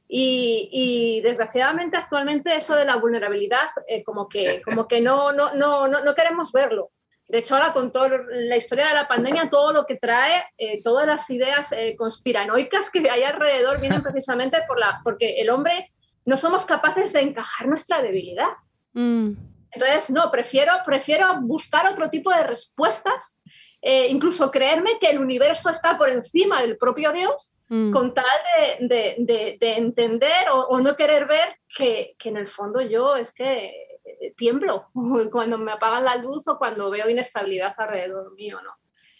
Y, 0.09 1.21
desgraciadamente 1.23 1.97
actualmente 1.97 2.57
eso 2.57 2.75
de 2.75 2.85
la 2.85 2.97
vulnerabilidad 2.97 3.69
eh, 3.87 4.03
como 4.03 4.29
que, 4.29 4.63
como 4.63 4.89
no, 5.01 5.33
no, 5.33 5.55
no, 5.55 5.87
no, 5.87 6.15
queremos 6.15 6.51
verlo. 6.51 6.91
De 7.29 7.39
hecho, 7.39 7.55
ahora 7.55 7.73
con 7.73 7.93
toda 7.93 8.11
la 8.31 8.57
historia 8.57 8.89
de 8.89 8.95
la 8.95 9.07
pandemia, 9.07 9.49
todo 9.49 9.73
lo 9.73 9.87
que 9.87 9.97
trae, 9.97 10.43
eh, 10.57 10.83
todas 10.83 11.07
las 11.07 11.29
ideas 11.31 11.73
conspiranoicas 11.97 12.91
que 12.91 13.09
hay 13.09 13.23
alrededor 13.23 13.81
vienen 13.81 14.03
precisamente 14.03 14.59
por 14.67 14.81
la, 14.81 15.03
porque 15.05 15.41
el 15.41 15.51
hombre 15.51 15.93
no 16.25 16.37
somos 16.37 16.65
capaces 16.65 17.13
de 17.13 17.21
encajar 17.21 17.69
nuestra 17.69 18.03
debilidad. 18.03 18.51
Mm. 18.95 19.35
Entonces, 19.71 20.11
no, 20.11 20.31
prefiero, 20.31 20.73
prefiero 20.85 21.41
buscar 21.43 21.87
otro 21.91 22.09
tipo 22.11 22.31
de 22.31 22.43
respuestas, 22.45 23.39
eh, 23.81 24.09
incluso 24.09 24.51
creerme 24.51 24.99
que 25.01 25.11
el 25.11 25.19
universo 25.19 25.71
está 25.71 25.97
por 25.97 26.09
encima 26.09 26.63
del 26.63 26.77
propio 26.77 27.13
Dios, 27.13 27.55
mm. 27.69 27.91
con 27.91 28.15
tal 28.15 28.25
de, 28.81 29.59
entender 29.61 30.47
o, 30.53 30.81
no 30.81 30.97
querer 30.97 31.27
ver 31.27 31.57
que, 31.77 32.17
en 32.25 32.37
el 32.37 32.47
fondo 32.47 32.81
yo 32.81 33.17
es 33.17 33.33
que 33.33 33.69
eh, 34.05 34.35
tiemblo 34.37 34.89
cuando 35.31 35.59
me 35.59 35.73
apagan 35.73 36.05
la 36.05 36.17
luz 36.17 36.49
o 36.49 36.59
cuando 36.59 36.91
veo 36.91 37.09
inestabilidad 37.09 37.75
alrededor 37.77 38.35
mío, 38.35 38.59
¿no? 38.63 38.71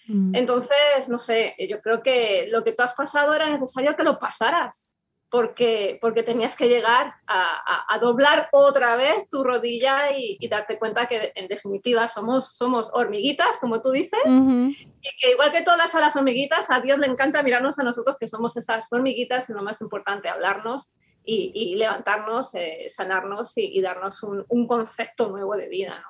Mm. 0.09 0.35
Entonces, 0.35 1.09
no 1.09 1.19
sé, 1.19 1.55
yo 1.69 1.81
creo 1.83 2.03
que 2.03 2.49
lo 2.51 2.65
que 2.65 2.73
tú 2.73 2.83
has 2.83 2.95
pasado 2.95 3.35
era 3.35 3.51
necesario 3.51 3.95
que 3.95 4.03
lo 4.03 4.19
pasaras 4.19 4.89
porque, 5.31 5.99
porque 6.01 6.23
tenías 6.23 6.57
que 6.57 6.69
llegar 6.69 7.13
a, 7.27 7.99
doblar 8.01 8.49
otra 8.53 8.97
vez 8.97 9.29
tu 9.29 9.45
rodilla 9.45 10.17
y, 10.17 10.47
darte 10.49 10.79
cuenta 10.79 11.07
que 11.07 11.33
en 11.35 11.49
definitiva 11.49 12.09
somos, 12.09 12.57
somos 12.57 12.91
hormiguitas, 12.95 13.59
como 13.59 13.83
tú 13.83 13.91
dices, 13.91 14.21
y 14.25 15.21
que 15.21 15.33
igual 15.33 15.53
que 15.53 15.63
todas 15.63 15.93
las 15.95 16.17
hormiguitas, 16.17 16.71
a 16.71 16.81
Dios 16.81 16.99
le 16.99 17.07
encanta 17.07 17.43
mirarnos 17.43 17.79
a 17.79 17.83
nosotros 17.83 18.17
que 18.19 18.27
somos 18.27 18.57
esas 18.57 18.91
hormiguitas 18.91 19.51
y 19.51 19.53
lo 19.53 19.63
más 19.63 19.81
importante, 19.81 20.29
hablarnos 20.29 20.91
y, 21.25 21.77
levantarnos, 21.77 22.55
eh, 22.55 22.87
sanarnos 22.89 23.53
y, 23.59 23.81
darnos 23.83 24.23
un, 24.23 24.67
concepto 24.67 25.29
nuevo 25.29 25.57
de 25.57 25.69
vida. 25.69 26.03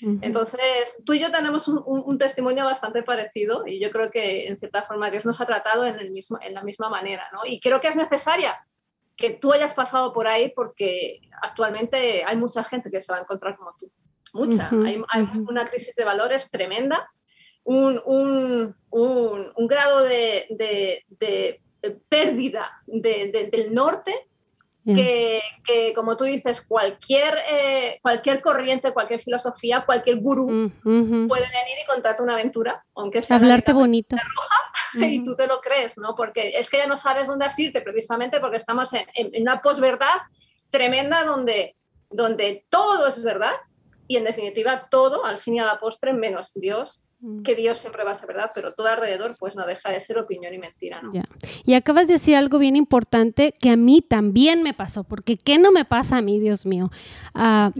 Entonces, 0.00 1.02
tú 1.04 1.14
y 1.14 1.20
yo 1.20 1.30
tenemos 1.30 1.68
un, 1.68 2.18
testimonio 2.18 2.64
bastante 2.64 3.02
parecido 3.02 3.66
y 3.66 3.80
yo 3.80 3.90
creo 3.90 4.10
que 4.10 4.46
en 4.46 4.58
cierta 4.58 4.82
forma 4.82 5.10
Dios 5.10 5.24
nos 5.24 5.40
ha 5.40 5.46
tratado 5.46 5.86
en, 5.86 5.98
el 5.98 6.10
mismo, 6.10 6.38
en 6.40 6.54
la 6.54 6.62
misma 6.62 6.88
manera, 6.88 7.28
¿no? 7.32 7.40
Y 7.44 7.60
creo 7.60 7.80
que 7.80 7.88
es 7.88 7.96
necesaria 7.96 8.54
que 9.16 9.30
tú 9.30 9.52
hayas 9.52 9.74
pasado 9.74 10.12
por 10.12 10.26
ahí 10.26 10.52
porque 10.54 11.20
actualmente 11.40 12.24
hay 12.24 12.36
mucha 12.36 12.62
gente 12.62 12.90
que 12.90 13.00
se 13.00 13.10
va 13.10 13.18
a 13.18 13.22
encontrar 13.22 13.56
como 13.56 13.74
tú. 13.78 13.90
Mucha. 14.34 14.70
hay, 14.84 15.02
una 15.48 15.64
crisis 15.64 15.94
de 15.94 16.04
valores 16.04 16.50
tremenda, 16.50 17.08
un, 17.64 18.00
un, 18.04 18.76
un, 18.90 19.66
grado 19.66 20.02
de, 20.02 20.46
de, 20.50 21.04
de 21.08 21.60
pérdida 22.08 22.82
del 22.86 23.72
norte 23.72 24.28
que, 24.94 25.42
que, 25.64 25.92
como 25.94 26.16
tú 26.16 26.24
dices, 26.24 26.64
cualquier, 26.64 27.36
eh, 27.50 27.98
cualquier 28.00 28.40
corriente, 28.40 28.92
cualquier 28.92 29.20
filosofía, 29.20 29.84
cualquier 29.84 30.18
gurú 30.20 30.46
puede 30.82 31.42
venir 31.42 31.78
y 31.82 31.86
contarte 31.86 32.22
una 32.22 32.34
aventura, 32.34 32.84
aunque 32.94 33.20
sea 33.20 33.36
hablarte 33.36 33.72
bonito. 33.72 34.16
Roja, 34.16 35.06
y 35.12 35.24
tú 35.24 35.34
te 35.34 35.46
lo 35.46 35.60
crees, 35.60 35.98
¿no? 35.98 36.14
Porque 36.14 36.52
es 36.56 36.70
que 36.70 36.78
ya 36.78 36.86
no 36.86 36.96
sabes 36.96 37.28
dónde 37.28 37.46
asirte, 37.46 37.80
precisamente 37.80 38.40
porque 38.40 38.56
estamos 38.56 38.92
en, 38.92 39.06
en 39.14 39.42
una 39.42 39.60
posverdad 39.60 40.20
tremenda 40.70 41.24
donde, 41.24 41.76
donde 42.10 42.64
todo 42.70 43.08
es 43.08 43.22
verdad 43.22 43.54
y 44.08 44.16
en 44.16 44.24
definitiva 44.24 44.88
todo, 44.88 45.24
al 45.24 45.38
fin 45.38 45.56
y 45.56 45.60
a 45.60 45.66
la 45.66 45.80
postre, 45.80 46.12
menos 46.12 46.52
Dios 46.54 47.02
Mm. 47.05 47.05
Que 47.42 47.54
Dios 47.54 47.78
siempre 47.78 48.04
va 48.04 48.12
a 48.12 48.14
ser 48.14 48.28
verdad, 48.28 48.50
pero 48.54 48.74
todo 48.74 48.88
alrededor 48.88 49.34
pues 49.38 49.56
no 49.56 49.66
deja 49.66 49.90
de 49.90 50.00
ser 50.00 50.18
opinión 50.18 50.54
y 50.54 50.58
mentira, 50.58 51.02
¿no? 51.02 51.10
Y 51.64 51.74
acabas 51.74 52.06
de 52.06 52.14
decir 52.14 52.36
algo 52.36 52.58
bien 52.58 52.76
importante 52.76 53.52
que 53.52 53.70
a 53.70 53.76
mí 53.76 54.02
también 54.02 54.62
me 54.62 54.74
pasó, 54.74 55.04
porque 55.04 55.36
¿qué 55.36 55.58
no 55.58 55.72
me 55.72 55.84
pasa 55.84 56.18
a 56.18 56.22
mí, 56.22 56.38
Dios 56.40 56.66
mío? 56.66 56.90
Ah, 57.34 57.72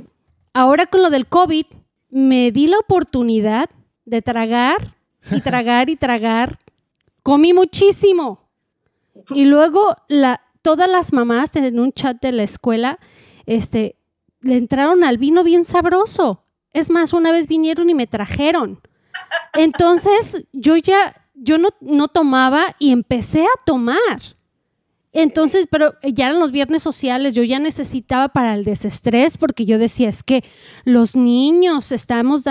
ahora 0.53 0.87
con 0.87 1.03
lo 1.03 1.11
del 1.11 1.27
COVID, 1.27 1.67
me 2.11 2.51
di 2.51 2.67
la 2.67 2.79
oportunidad 2.79 3.69
de 4.05 4.23
tragar 4.23 4.95
y 5.31 5.41
tragar 5.41 5.91
y 5.91 5.97
tragar. 5.97 6.59
Comí 7.23 7.53
muchísimo. 7.53 8.49
Y 9.31 9.45
luego 9.45 9.97
la, 10.09 10.41
todas 10.63 10.91
las 10.91 11.13
mamás 11.13 11.55
en 11.57 11.79
un 11.79 11.93
chat 11.93 12.21
de 12.21 12.33
la 12.33 12.43
escuela 12.43 12.99
este, 13.47 13.97
le 14.41 14.57
entraron 14.57 15.05
al 15.05 15.19
vino 15.19 15.45
bien 15.45 15.65
sabroso. 15.65 16.43
Es 16.73 16.91
más, 16.91 17.13
una 17.13 17.33
vez 17.33 17.49
vinieron 17.49 17.89
y 17.91 17.95
me 17.95 18.07
trajeron. 18.07 18.81
Entonces 19.55 20.45
yo 20.53 20.77
ya, 20.77 21.15
yo 21.35 21.59
no, 21.59 21.69
no 21.81 22.09
tomaba 22.09 22.75
y 22.79 22.93
empecé 22.93 23.43
a 23.45 23.65
tomar. 23.65 24.37
Entonces, 25.13 25.67
pero 25.71 25.95
ya 26.03 26.27
eran 26.27 26.41
los 26.41 26.51
viernes 26.51 26.83
sociales, 26.83 27.33
yo 27.33 27.43
ya 27.43 27.59
necesitaba 27.59 28.29
para 28.29 28.55
el 28.55 28.65
desestrés 28.65 29.39
porque 29.39 29.65
yo 29.65 29.79
decía, 29.79 30.11
es 30.11 30.23
que 30.23 30.45
los 30.85 31.17
niños, 31.17 31.91
estamos 31.91 32.45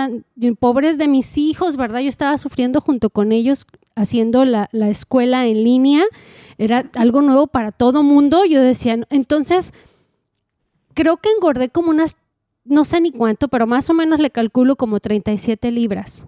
pobres 0.58 0.98
de 0.98 1.06
mis 1.06 1.38
hijos, 1.38 1.76
¿verdad? 1.76 2.00
Yo 2.00 2.08
estaba 2.08 2.36
sufriendo 2.38 2.80
junto 2.80 3.10
con 3.10 3.30
ellos 3.30 3.66
haciendo 3.94 4.44
la, 4.44 4.68
la 4.72 4.88
escuela 4.88 5.46
en 5.46 5.62
línea, 5.62 6.04
era 6.58 6.90
algo 6.94 7.22
nuevo 7.22 7.46
para 7.46 7.70
todo 7.70 8.02
mundo, 8.02 8.44
yo 8.44 8.60
decía, 8.60 8.98
entonces, 9.10 9.72
creo 10.92 11.18
que 11.18 11.30
engordé 11.30 11.68
como 11.68 11.90
unas, 11.90 12.16
no 12.64 12.84
sé 12.84 13.00
ni 13.00 13.12
cuánto, 13.12 13.46
pero 13.46 13.68
más 13.68 13.88
o 13.90 13.94
menos 13.94 14.18
le 14.18 14.30
calculo 14.30 14.74
como 14.74 14.98
37 14.98 15.70
libras 15.70 16.26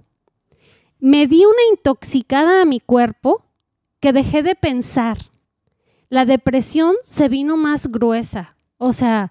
me 1.00 1.26
di 1.26 1.44
una 1.44 1.62
intoxicada 1.70 2.62
a 2.62 2.64
mi 2.64 2.80
cuerpo 2.80 3.44
que 4.00 4.12
dejé 4.12 4.42
de 4.42 4.54
pensar. 4.54 5.18
La 6.08 6.24
depresión 6.24 6.96
se 7.02 7.28
vino 7.28 7.56
más 7.56 7.88
gruesa. 7.88 8.56
O 8.78 8.92
sea, 8.92 9.30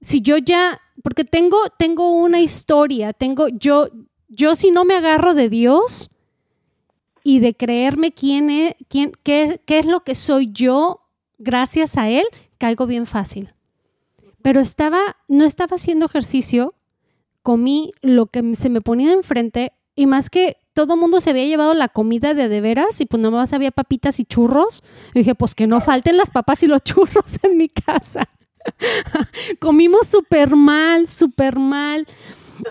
si 0.00 0.20
yo 0.20 0.36
ya, 0.38 0.80
porque 1.02 1.24
tengo, 1.24 1.58
tengo 1.78 2.12
una 2.12 2.40
historia, 2.40 3.12
tengo, 3.12 3.48
yo, 3.48 3.88
yo 4.28 4.54
si 4.54 4.70
no 4.70 4.84
me 4.84 4.96
agarro 4.96 5.34
de 5.34 5.48
Dios 5.48 6.10
y 7.22 7.40
de 7.40 7.54
creerme 7.54 8.12
quién 8.12 8.50
es, 8.50 8.74
quién, 8.88 9.12
qué, 9.22 9.60
qué 9.64 9.78
es 9.78 9.86
lo 9.86 10.00
que 10.00 10.14
soy 10.14 10.50
yo, 10.52 11.00
gracias 11.38 11.96
a 11.96 12.08
Él, 12.08 12.24
caigo 12.58 12.86
bien 12.86 13.06
fácil. 13.06 13.54
Pero 14.42 14.60
estaba, 14.60 15.16
no 15.28 15.44
estaba 15.44 15.76
haciendo 15.76 16.06
ejercicio, 16.06 16.74
comí 17.42 17.92
lo 18.02 18.26
que 18.26 18.54
se 18.54 18.70
me 18.70 18.80
ponía 18.80 19.12
enfrente 19.12 19.72
y 19.94 20.06
más 20.06 20.30
que 20.30 20.56
todo 20.74 20.96
mundo 20.96 21.20
se 21.20 21.30
había 21.30 21.46
llevado 21.46 21.74
la 21.74 21.88
comida 21.88 22.34
de 22.34 22.48
de 22.48 22.60
veras 22.60 23.00
y 23.00 23.06
pues 23.06 23.20
nomás 23.22 23.52
había 23.52 23.70
papitas 23.70 24.20
y 24.20 24.24
churros. 24.24 24.82
Y 25.14 25.20
dije, 25.20 25.34
pues 25.34 25.54
que 25.54 25.66
no 25.66 25.80
falten 25.80 26.16
las 26.16 26.30
papas 26.30 26.62
y 26.62 26.66
los 26.66 26.82
churros 26.84 27.42
en 27.42 27.56
mi 27.56 27.68
casa. 27.68 28.28
Comimos 29.58 30.06
súper 30.06 30.56
mal, 30.56 31.08
súper 31.08 31.58
mal, 31.58 32.06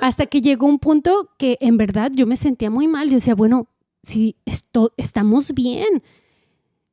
hasta 0.02 0.26
que 0.28 0.42
llegó 0.42 0.68
un 0.68 0.80
punto 0.80 1.30
que 1.38 1.58
en 1.62 1.78
verdad 1.78 2.12
yo 2.14 2.28
me 2.28 2.38
sentía 2.38 2.70
muy 2.70 2.88
mal. 2.88 3.10
Yo 3.10 3.16
decía, 3.16 3.36
bueno, 3.36 3.68
si 4.04 4.36
esto, 4.46 4.94
estamos 4.98 5.54
bien, 5.54 6.04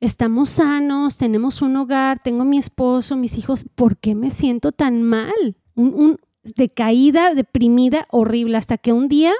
estamos 0.01 0.51
sanos, 0.51 1.17
tenemos 1.17 1.63
un 1.63 1.77
hogar, 1.77 2.21
tengo 2.23 2.45
mi 2.45 2.59
esposo, 2.59 3.17
mis 3.17 3.39
hijos, 3.39 3.65
¿por 3.75 3.97
qué 3.97 4.15
me 4.15 4.31
siento 4.31 4.73
tan 4.73 5.03
mal? 5.03 5.57
Un, 5.75 6.19
decaída, 6.55 7.35
deprimida, 7.35 8.07
horrible, 8.11 8.57
hasta 8.57 8.79
que 8.79 8.93
un 8.93 9.09
día 9.09 9.33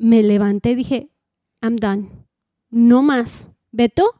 me 0.00 0.22
levanté 0.22 0.70
y 0.70 0.76
dije, 0.76 1.10
I'm 1.60 1.76
done. 1.76 2.08
No 2.70 3.02
más. 3.02 3.50
Beto, 3.70 4.14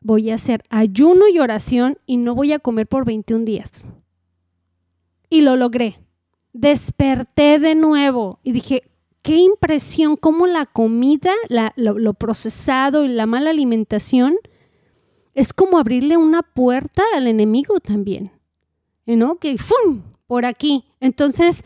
voy 0.00 0.30
a 0.30 0.34
hacer 0.34 0.62
ayuno 0.68 1.26
y 1.26 1.38
oración 1.38 1.96
y 2.04 2.18
no 2.18 2.34
voy 2.34 2.52
a 2.52 2.58
comer 2.58 2.86
por 2.86 3.06
21 3.06 3.46
días. 3.46 3.86
Y 5.30 5.40
lo 5.40 5.56
logré. 5.56 5.98
Desperté 6.52 7.58
de 7.58 7.74
nuevo 7.74 8.40
y 8.42 8.52
dije, 8.52 8.82
qué 9.22 9.36
impresión 9.36 10.16
cómo 10.16 10.46
la 10.46 10.66
comida, 10.66 11.32
lo, 11.76 12.12
procesado 12.12 13.04
y 13.04 13.08
la 13.08 13.24
mala 13.24 13.50
alimentación 13.50 14.36
es 15.32 15.54
como 15.54 15.78
abrirle 15.78 16.18
una 16.18 16.42
puerta 16.42 17.02
al 17.16 17.26
enemigo 17.26 17.80
también. 17.80 18.32
¿No? 19.06 19.36
Que 19.36 19.56
¡fum! 19.56 20.02
por 20.26 20.44
aquí. 20.44 20.84
Entonces, 21.00 21.64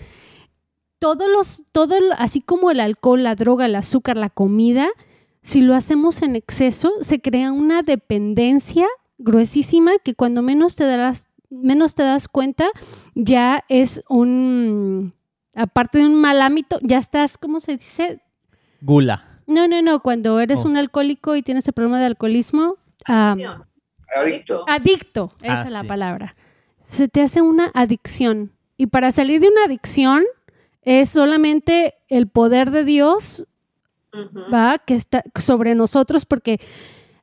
todos 0.98 1.30
los, 1.30 1.64
todo, 1.72 1.94
así 2.16 2.40
como 2.40 2.70
el 2.70 2.80
alcohol, 2.80 3.22
la 3.22 3.34
droga, 3.34 3.66
el 3.66 3.74
azúcar, 3.76 4.16
la 4.16 4.30
comida, 4.30 4.88
si 5.42 5.60
lo 5.60 5.74
hacemos 5.74 6.22
en 6.22 6.36
exceso, 6.36 6.92
se 7.00 7.20
crea 7.20 7.52
una 7.52 7.82
dependencia 7.82 8.86
gruesísima 9.18 9.92
que 10.02 10.14
cuando 10.14 10.42
menos 10.42 10.76
te 10.76 10.84
das, 10.84 11.28
menos 11.50 11.94
te 11.94 12.02
das 12.02 12.28
cuenta, 12.28 12.68
ya 13.14 13.64
es 13.68 14.02
un, 14.08 15.14
aparte 15.54 15.98
de 15.98 16.06
un 16.06 16.14
mal 16.14 16.42
hábito, 16.42 16.78
ya 16.82 16.98
estás, 16.98 17.38
¿cómo 17.38 17.60
se 17.60 17.76
dice? 17.76 18.20
Gula. 18.80 19.42
No, 19.46 19.66
no, 19.66 19.80
no, 19.80 20.00
cuando 20.00 20.38
eres 20.40 20.64
oh. 20.64 20.68
un 20.68 20.76
alcohólico 20.76 21.34
y 21.34 21.42
tienes 21.42 21.66
el 21.66 21.72
problema 21.72 21.98
de 21.98 22.06
alcoholismo. 22.06 22.76
adicto. 23.06 24.64
Adicto, 24.68 25.32
esa 25.42 25.62
ah, 25.62 25.64
es 25.64 25.72
la 25.72 25.84
palabra. 25.84 26.36
Se 26.84 27.08
te 27.08 27.22
hace 27.22 27.40
una 27.40 27.70
adicción. 27.74 28.52
Y 28.76 28.88
para 28.88 29.10
salir 29.10 29.40
de 29.40 29.48
una 29.48 29.64
adicción 29.64 30.24
es 30.88 31.10
solamente 31.10 31.96
el 32.08 32.28
poder 32.28 32.70
de 32.70 32.82
Dios 32.82 33.46
¿va? 34.52 34.78
que 34.78 34.94
está 34.94 35.22
sobre 35.38 35.74
nosotros, 35.74 36.24
porque 36.24 36.60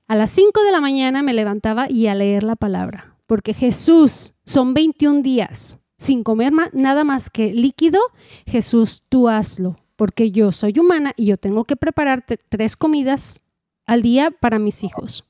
a 0.08 0.15
las 0.15 0.30
5 0.30 0.62
de 0.63 0.71
la 0.71 0.82
mañana 0.82 1.23
me 1.23 1.34
levantaba 1.34 1.89
y 1.89 2.06
a 2.06 2.13
leer 2.13 2.43
la 2.43 2.56
palabra, 2.56 3.15
porque 3.25 3.56
Jesús, 3.56 4.34
son 4.45 4.75
21 4.75 5.23
días 5.23 5.80
sin 5.97 6.23
comer 6.23 6.54
nada 6.73 7.04
más 7.04 7.32
que 7.32 7.54
líquido, 7.54 7.99
Jesús, 8.45 9.04
tú 9.10 9.30
hazlo, 9.30 9.78
porque 9.95 10.30
yo 10.30 10.51
soy 10.51 10.78
humana 10.78 11.13
y 11.15 11.25
yo 11.25 11.38
tengo 11.38 11.63
que 11.63 11.75
prepararte 11.75 12.38
tres 12.38 12.78
comidas 12.78 13.41
al 13.88 14.04
día 14.04 14.30
para 14.30 14.60
mis 14.60 14.84
hijos. 14.84 15.25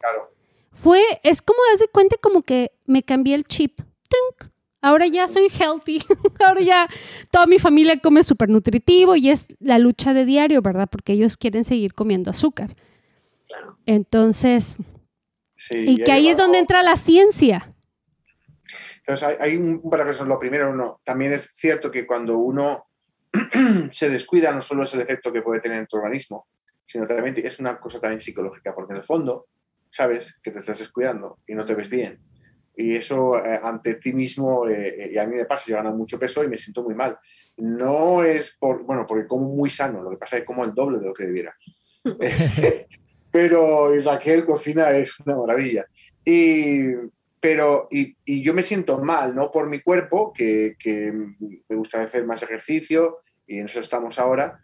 Fue, 0.72 1.02
es 1.24 1.42
como, 1.42 1.60
de 1.80 1.88
cuenta 1.88 2.18
como 2.22 2.42
que 2.42 2.74
me 2.86 3.02
cambié 3.02 3.36
el 3.36 3.46
chip. 3.46 3.80
Ahora 4.86 5.08
ya 5.08 5.28
soy 5.28 5.48
healthy, 5.50 6.00
ahora 6.46 6.62
ya 6.62 6.88
toda 7.32 7.48
mi 7.48 7.58
familia 7.58 8.00
come 8.00 8.22
súper 8.22 8.50
nutritivo 8.50 9.16
y 9.16 9.32
es 9.32 9.48
la 9.60 9.80
lucha 9.80 10.14
de 10.14 10.26
diario, 10.26 10.62
¿verdad? 10.62 10.88
Porque 10.88 11.14
ellos 11.14 11.38
quieren 11.38 11.64
seguir 11.64 11.96
comiendo 11.96 12.30
azúcar. 12.30 12.70
Claro. 13.48 13.80
Entonces, 13.88 14.78
y 15.72 16.04
que 16.04 16.12
ahí 16.12 16.28
es 16.28 16.38
donde 16.38 16.60
entra 16.60 16.84
la 16.84 16.98
ciencia. 16.98 17.74
Entonces, 19.00 19.38
hay, 19.40 19.56
un 19.56 19.90
par 19.90 20.02
de 20.02 20.06
cosas. 20.06 20.28
Lo 20.28 20.38
primero, 20.38 20.76
no, 20.76 21.02
también 21.04 21.34
es 21.34 21.50
cierto 21.56 21.90
que 21.90 22.06
cuando 22.06 22.38
uno 22.38 22.86
se 23.90 24.08
descuida, 24.12 24.52
no 24.52 24.62
solo 24.62 24.84
es 24.84 24.94
el 24.94 25.02
efecto 25.02 25.34
que 25.34 25.42
puede 25.42 25.62
tener 25.62 25.80
en 25.80 25.88
tu 25.88 25.98
organismo, 25.98 26.46
sino 26.86 27.08
también 27.08 27.34
es 27.44 27.60
una 27.60 27.80
cosa 27.80 28.00
también 28.00 28.22
psicológica, 28.22 28.76
porque 28.76 28.94
en 28.94 28.98
el 28.98 29.04
fondo 29.04 29.48
sabes 29.90 30.40
que 30.44 30.52
te 30.52 30.60
estás 30.60 30.78
descuidando 30.78 31.40
y 31.48 31.56
no 31.56 31.66
te 31.66 31.74
ves 31.74 31.90
bien 31.90 32.20
y 32.76 32.96
eso 32.96 33.38
eh, 33.38 33.60
ante 33.62 33.96
ti 33.96 34.14
mismo, 34.14 34.68
eh, 34.68 34.96
eh, 34.98 35.12
y 35.14 35.18
a 35.18 35.26
mí 35.26 35.36
me 35.36 35.46
pasa, 35.46 35.66
yo 35.68 35.76
gano 35.78 35.96
mucho 35.96 36.20
peso 36.20 36.44
y 36.44 36.48
me 36.48 36.58
siento 36.58 36.84
muy 36.84 36.94
mal. 36.94 37.18
No 37.58 38.24
es 38.24 38.58
por, 38.58 38.84
bueno, 38.84 39.06
porque 39.08 39.28
como 39.28 39.50
muy 39.50 39.70
sano, 39.70 40.02
lo 40.02 40.10
que 40.10 40.18
pasa 40.18 40.38
es 40.38 40.42
que 40.42 40.48
como 40.48 40.64
el 40.64 40.74
doble 40.74 41.00
de 41.00 41.06
lo 41.06 41.14
que 41.14 41.26
debiera. 41.26 41.56
pero 43.32 43.98
Raquel 44.02 44.46
cocina 44.46 44.92
es 44.92 45.20
una 45.22 45.38
maravilla. 45.38 45.86
Y, 46.24 46.92
pero, 47.40 47.88
y, 47.92 48.16
y, 48.26 48.42
yo 48.42 48.54
me 48.54 48.64
siento 48.64 49.00
mal, 49.00 49.36
no 49.36 49.52
por 49.52 49.70
mi 49.70 49.82
cuerpo, 49.82 50.34
que, 50.34 50.76
que, 50.80 51.12
me 51.12 51.76
gusta 51.76 52.02
hacer 52.02 52.26
más 52.26 52.42
ejercicio, 52.44 53.18
y 53.46 53.60
en 53.60 53.66
eso 53.66 53.80
estamos 53.80 54.18
ahora, 54.18 54.60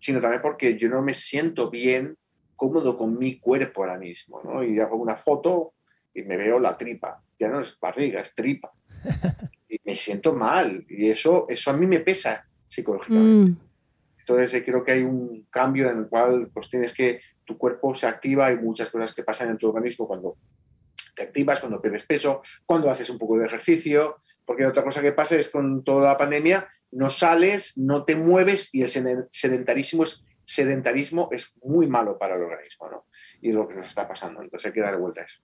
sino 0.00 0.20
también 0.20 0.42
porque 0.42 0.76
yo 0.76 0.88
no 0.88 1.00
me 1.00 1.14
siento 1.14 1.70
bien, 1.70 2.16
cómodo 2.56 2.96
con 2.96 3.16
mi 3.16 3.38
cuerpo 3.38 3.82
ahora 3.84 3.98
mismo, 3.98 4.40
¿no? 4.42 4.64
Y 4.64 4.80
hago 4.80 4.96
una 4.96 5.16
foto 5.16 5.74
y 6.14 6.22
me 6.22 6.36
veo 6.36 6.58
la 6.58 6.76
tripa. 6.76 7.22
Ya 7.38 7.48
no 7.48 7.60
es 7.60 7.78
barriga, 7.78 8.20
es 8.20 8.34
tripa. 8.34 8.72
y 9.68 9.78
me 9.84 9.96
siento 9.96 10.34
mal. 10.34 10.84
Y 10.88 11.10
eso, 11.10 11.46
eso 11.48 11.70
a 11.70 11.76
mí 11.76 11.86
me 11.86 12.00
pesa 12.00 12.46
psicológicamente. 12.68 13.50
Mm. 13.50 13.56
Entonces 14.20 14.54
eh, 14.54 14.64
creo 14.64 14.82
que 14.82 14.92
hay 14.92 15.02
un 15.02 15.46
cambio 15.50 15.90
en 15.90 15.98
el 15.98 16.08
cual 16.08 16.50
pues 16.52 16.70
tienes 16.70 16.94
que, 16.94 17.20
tu 17.44 17.58
cuerpo 17.58 17.94
se 17.94 18.06
activa, 18.06 18.46
hay 18.46 18.56
muchas 18.56 18.88
cosas 18.88 19.14
que 19.14 19.22
pasan 19.22 19.50
en 19.50 19.58
tu 19.58 19.68
organismo 19.68 20.06
cuando 20.06 20.38
te 21.14 21.22
activas, 21.22 21.60
cuando 21.60 21.80
pierdes 21.80 22.04
peso, 22.04 22.42
cuando 22.64 22.90
haces 22.90 23.10
un 23.10 23.18
poco 23.18 23.38
de 23.38 23.46
ejercicio, 23.46 24.16
porque 24.44 24.66
otra 24.66 24.82
cosa 24.82 25.02
que 25.02 25.12
pasa 25.12 25.36
es 25.36 25.50
con 25.50 25.84
toda 25.84 26.12
la 26.12 26.18
pandemia, 26.18 26.68
no 26.90 27.10
sales, 27.10 27.76
no 27.76 28.04
te 28.04 28.16
mueves 28.16 28.70
y 28.72 28.82
el 28.82 28.88
sedentarismo 29.30 30.04
es, 30.04 30.24
sedentarismo 30.44 31.28
es 31.32 31.52
muy 31.62 31.86
malo 31.86 32.18
para 32.18 32.36
el 32.36 32.42
organismo, 32.42 32.88
¿no? 32.88 33.06
Y 33.44 33.50
es 33.50 33.54
lo 33.54 33.68
que 33.68 33.74
nos 33.74 33.88
está 33.88 34.08
pasando, 34.08 34.42
entonces 34.42 34.66
hay 34.66 34.72
que 34.72 34.80
dar 34.80 34.96
vuelta 34.96 35.20
a 35.20 35.24
eso. 35.24 35.42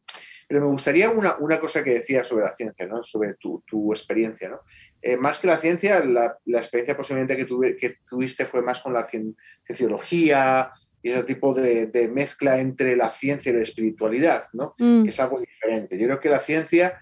Pero 0.48 0.62
me 0.62 0.68
gustaría 0.68 1.10
una, 1.10 1.36
una 1.36 1.60
cosa 1.60 1.84
que 1.84 1.92
decías 1.92 2.26
sobre 2.26 2.44
la 2.44 2.52
ciencia, 2.52 2.86
¿no? 2.86 3.02
sobre 3.02 3.34
tu, 3.34 3.62
tu 3.66 3.92
experiencia. 3.92 4.48
¿no? 4.48 4.60
Eh, 5.02 5.18
más 5.18 5.38
que 5.38 5.48
la 5.48 5.58
ciencia, 5.58 6.02
la, 6.02 6.38
la 6.46 6.58
experiencia 6.58 6.96
posiblemente 6.96 7.36
que, 7.36 7.44
tuve, 7.44 7.76
que 7.76 7.98
tuviste 8.08 8.46
fue 8.46 8.62
más 8.62 8.80
con 8.80 8.94
la 8.94 9.04
cienciología 9.04 10.72
y 11.02 11.10
ese 11.10 11.24
tipo 11.24 11.52
de, 11.52 11.88
de, 11.88 12.08
mezcla 12.08 12.58
entre 12.58 12.96
la 12.96 13.10
ciencia 13.10 13.52
y 13.52 13.56
la 13.56 13.62
espiritualidad, 13.62 14.44
¿no? 14.54 14.74
Mm. 14.78 15.02
que 15.02 15.10
es 15.10 15.20
algo 15.20 15.38
diferente. 15.38 15.98
Yo 15.98 16.06
creo 16.06 16.20
que 16.20 16.30
la 16.30 16.40
ciencia 16.40 16.98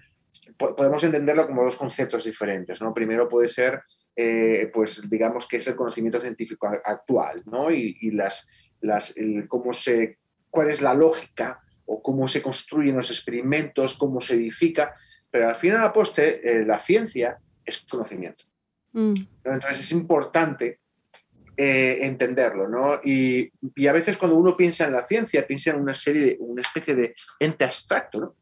podemos 0.57 1.03
entenderlo 1.03 1.47
como 1.47 1.63
dos 1.63 1.75
conceptos 1.75 2.25
diferentes. 2.25 2.81
¿no? 2.81 2.93
Primero 2.93 3.29
puede 3.29 3.47
ser, 3.47 3.81
eh, 4.15 4.69
pues 4.73 5.09
digamos 5.09 5.47
que 5.47 5.57
es 5.57 5.67
el 5.67 5.75
conocimiento 5.75 6.19
científico 6.19 6.67
actual 6.67 7.43
¿no? 7.45 7.71
y, 7.71 7.97
y 8.01 8.11
las, 8.11 8.49
las, 8.81 9.15
cómo 9.47 9.73
se, 9.73 10.19
cuál 10.49 10.69
es 10.69 10.81
la 10.81 10.93
lógica 10.93 11.61
o 11.85 12.01
cómo 12.01 12.27
se 12.27 12.41
construyen 12.41 12.95
los 12.95 13.09
experimentos, 13.09 13.97
cómo 13.97 14.21
se 14.21 14.35
edifica, 14.35 14.93
pero 15.31 15.49
al 15.49 15.55
final, 15.55 15.83
a 15.83 15.93
poste, 15.93 16.41
eh, 16.43 16.65
la 16.65 16.79
ciencia 16.79 17.39
es 17.65 17.85
conocimiento. 17.89 18.45
Mm. 18.93 19.13
Entonces 19.43 19.79
es 19.79 19.91
importante 19.91 20.79
eh, 21.61 22.05
entenderlo, 22.05 22.67
¿no? 22.69 23.01
Y, 23.03 23.51
a 23.87 23.91
veces 23.91 24.17
cuando 24.17 24.37
uno 24.37 24.55
piensa 24.55 24.85
en 24.85 24.93
la 24.93 25.03
ciencia, 25.03 25.45
piensa 25.45 25.71
en 25.71 25.81
una 25.81 25.93
serie 25.93 26.25
de, 26.25 26.37
una 26.39 26.61
especie 26.61 26.95
de 26.95 27.13
ente 27.39 27.65
abstracto, 27.65 28.19
¿no? 28.19 28.35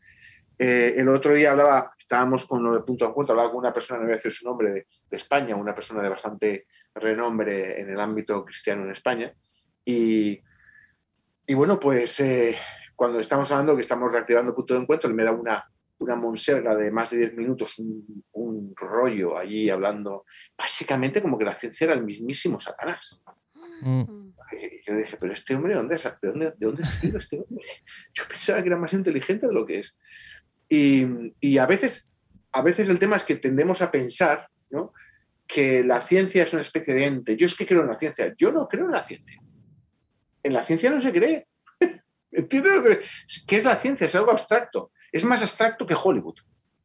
Eh, 0.59 0.95
el 0.97 1.07
otro 1.09 1.35
día 1.35 1.51
hablaba, 1.51 1.93
estábamos 1.97 2.45
con 2.45 2.63
lo 2.63 2.73
de 2.73 2.81
punto 2.81 3.05
de 3.05 3.09
encuentro, 3.09 3.33
hablaba 3.33 3.51
con 3.51 3.59
una 3.59 3.73
persona, 3.73 3.99
no 3.99 4.05
voy 4.05 4.13
a 4.13 4.17
decir 4.17 4.31
su 4.31 4.45
nombre, 4.45 4.71
de, 4.71 4.87
España, 5.09 5.55
una 5.55 5.73
persona 5.73 6.01
de 6.01 6.09
bastante 6.09 6.67
renombre 6.93 7.79
en 7.79 7.89
el 7.89 7.99
ámbito 7.99 8.43
cristiano 8.43 8.83
en 8.83 8.91
España, 8.91 9.33
y, 9.83 10.39
y 11.47 11.53
bueno, 11.53 11.79
pues 11.79 12.21
cuando 12.95 13.19
estamos 13.19 13.49
hablando 13.51 13.75
que 13.75 13.81
estamos 13.81 14.11
reactivando 14.11 14.53
punto 14.53 14.73
de 14.73 14.81
encuentro, 14.81 15.09
él 15.09 15.15
me 15.15 15.23
da 15.23 15.31
una, 15.31 15.65
una 15.99 16.15
monserga 16.15 16.75
de 16.75 16.91
más 16.91 17.09
de 17.09 17.17
10 17.17 17.35
minutos, 17.35 17.75
un, 18.31 18.73
rollo 18.75 19.37
allí 19.37 19.71
hablando, 19.71 20.25
básicamente 20.55 21.19
como 21.19 21.37
que 21.37 21.45
la 21.45 21.55
ciencia 21.55 21.85
era 21.85 21.93
el 21.95 22.03
mismísimo 22.03 22.59
Satanás. 22.59 23.19
Mm. 23.81 24.03
yo 24.87 24.95
dije, 24.95 25.17
pero 25.19 25.33
este 25.33 25.55
hombre, 25.55 25.73
¿dónde, 25.73 25.95
¿de 25.95 26.29
dónde, 26.29 26.45
de 26.45 26.65
dónde 26.65 26.83
este 26.83 27.37
hombre? 27.39 27.65
Yo 28.13 28.23
pensaba 28.27 28.61
que 28.61 28.67
era 28.67 28.77
más 28.77 28.93
inteligente 28.93 29.47
de 29.47 29.53
lo 29.53 29.65
que 29.65 29.79
es. 29.79 29.99
Y, 30.69 31.05
y, 31.39 31.57
a, 31.57 31.65
veces, 31.65 32.13
a 32.51 32.61
veces 32.61 32.89
el 32.89 32.99
tema 32.99 33.15
es 33.15 33.23
que 33.23 33.35
tendemos 33.35 33.81
a 33.81 33.89
pensar 33.89 34.47
¿no? 34.69 34.93
que 35.47 35.83
la 35.83 36.01
ciencia 36.01 36.43
es 36.43 36.53
una 36.53 36.61
especie 36.61 36.93
de 36.93 37.05
ente. 37.05 37.35
Yo 37.35 37.45
es 37.45 37.55
que 37.55 37.65
creo 37.65 37.81
en 37.81 37.87
la 37.87 37.95
ciencia. 37.95 38.33
Yo 38.37 38.51
no 38.51 38.67
creo 38.67 38.85
en 38.85 38.91
la 38.91 39.03
ciencia. 39.03 39.41
En 40.47 40.53
la 40.53 40.63
ciencia 40.63 40.89
no 40.89 41.01
se 41.01 41.11
cree. 41.11 41.45
¿Entiendes? 42.31 43.43
¿Qué 43.45 43.57
es 43.57 43.65
la 43.65 43.75
ciencia? 43.75 44.07
Es 44.07 44.15
algo 44.15 44.31
abstracto. 44.31 44.91
Es 45.11 45.25
más 45.25 45.41
abstracto 45.41 45.85
que 45.85 45.93
Hollywood. 46.01 46.35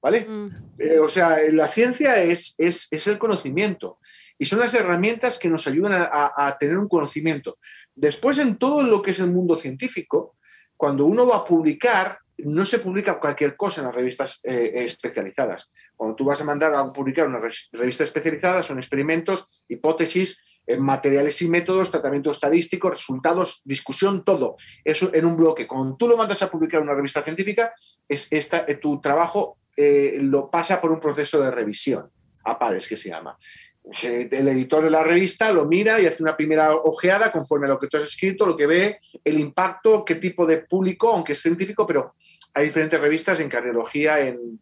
¿Vale? 0.01 0.27
Mm. 0.29 0.48
Eh, 0.79 0.98
o 0.98 1.09
sea, 1.09 1.38
la 1.53 1.68
ciencia 1.68 2.20
es, 2.20 2.57
es, 2.59 2.88
es, 2.90 3.07
el 3.07 3.18
conocimiento 3.18 4.01
y 4.37 4.46
son 4.46 4.59
las 4.59 4.75
herramientas 4.75 5.38
que 5.38 5.48
nos 5.48 5.68
ayudan 5.68 5.92
a, 5.92 6.33
a, 6.35 6.59
tener 6.59 6.77
un 6.77 6.88
conocimiento. 6.88 7.59
Después, 7.94 8.38
en 8.38 8.57
todo 8.57 8.83
lo 8.83 9.01
que 9.01 9.12
es 9.12 9.20
el 9.20 9.31
mundo 9.31 9.57
científico, 9.57 10.35
cuando 10.77 11.07
uno 11.07 11.25
va 11.25 11.37
a 11.37 11.44
publicar, 11.44 12.18
no 12.38 12.64
se 12.64 12.81
publica 12.81 13.20
cualquier 13.20 13.57
cosa 13.57 13.81
en 13.81 13.87
las 13.87 13.94
revistas 13.94 14.40
eh, 14.42 14.72
especializadas. 14.75 15.72
Cuando 15.94 16.16
tú 16.16 16.25
vas 16.25 16.40
a 16.40 16.44
mandar 16.44 16.75
a 16.75 16.92
publicar 16.92 17.29
una 17.29 17.40
revista 17.70 18.03
especializada, 18.03 18.64
son 18.64 18.79
experimentos, 18.79 19.62
hipótesis 19.68 20.42
materiales 20.79 21.42
y 21.42 21.48
métodos, 21.48 21.90
tratamiento 21.90 22.31
estadístico, 22.31 22.90
resultados, 22.90 23.62
discusión, 23.64 24.25
todo. 24.25 24.57
Eso 24.85 25.11
en 25.12 25.25
un 25.27 25.37
bloque. 25.37 25.66
Cuando 25.66 25.96
tú 25.96 26.09
lo 26.09 26.16
mandas 26.16 26.42
a 26.42 26.51
publicar 26.51 26.81
en 26.81 26.88
una 26.88 26.96
revista 26.96 27.22
científica, 27.22 27.75
es 28.09 28.29
eh, 28.33 28.79
tu 28.81 29.01
trabajo 29.01 29.59
eh, 29.77 30.18
lo 30.20 30.51
pasa 30.51 30.81
por 30.81 30.92
un 30.92 31.01
proceso 31.01 31.40
de 31.40 31.51
revisión, 31.51 32.11
a 32.44 32.59
pares 32.59 32.87
que 32.87 32.96
se 32.96 33.09
llama. 33.09 33.38
el 34.03 34.48
editor 34.48 34.85
de 34.85 34.90
la 34.90 35.03
revista 35.03 35.51
lo 35.51 35.66
mira 35.66 36.01
y 36.01 36.07
hace 36.07 36.22
una 36.22 36.37
primera 36.37 36.75
ojeada 36.75 37.33
conforme 37.33 37.66
a 37.66 37.70
lo 37.70 37.79
que 37.79 37.88
tú 37.88 37.96
has 37.96 38.05
escrito, 38.05 38.46
lo 38.46 38.57
que 38.57 38.66
ve, 38.66 38.98
el 39.25 39.40
impacto, 39.40 40.05
qué 40.05 40.16
tipo 40.16 40.46
de 40.46 40.59
público, 40.59 41.12
aunque 41.12 41.33
es 41.33 41.40
científico, 41.40 41.87
pero 41.87 42.14
hay 42.55 42.66
diferentes 42.66 43.01
revistas 43.01 43.40
en 43.40 43.48
cardiología, 43.48 44.20
en, 44.20 44.61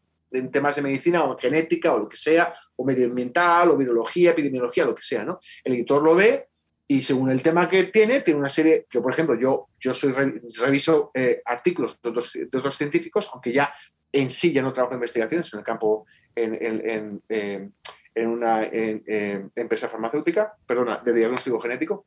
temas 0.53 0.77
de 0.77 0.83
medicina 0.83 1.25
o 1.25 1.37
genética 1.37 1.93
o 1.93 1.99
lo 1.99 2.09
que 2.09 2.17
sea, 2.17 2.53
o 2.77 2.85
medioambiental 2.85 3.71
o 3.71 3.77
virología, 3.77 4.31
epidemiología, 4.31 4.85
lo 4.85 4.95
que 4.95 5.03
sea, 5.03 5.25
¿no? 5.25 5.41
El 5.65 5.75
editor 5.75 6.03
lo 6.03 6.15
ve 6.15 6.49
y 6.87 7.03
según 7.03 7.31
el 7.31 7.43
tema 7.43 7.69
que 7.69 7.85
tiene, 7.85 8.21
tiene 8.21 8.41
una 8.41 8.49
serie, 8.49 8.87
yo 8.91 9.03
por 9.03 9.13
ejemplo, 9.13 9.39
yo, 9.39 9.69
yo 9.79 9.95
soy 9.95 10.13
reviso 10.13 11.11
eh, 11.15 11.41
artículos 11.45 12.01
de 12.03 12.09
otros, 12.09 12.77
científicos, 12.77 13.31
aunque 13.33 13.53
ya 13.53 13.73
en 14.13 14.29
sí 14.29 14.53
ya 14.53 14.63
no 14.63 14.73
trabajo 14.73 14.95
en 14.95 14.99
investigaciones 14.99 15.53
en 15.53 15.61
el 15.61 15.65
campo, 15.65 16.07
en, 16.35 16.55
en, 16.55 17.23
eh, 17.29 17.71
en 18.15 18.29
una 18.29 18.65
empresa 18.65 19.89
farmacéutica, 19.89 20.53
perdona, 20.67 21.01
de 21.05 21.13
diagnóstico 21.13 21.61
genético. 21.61 22.07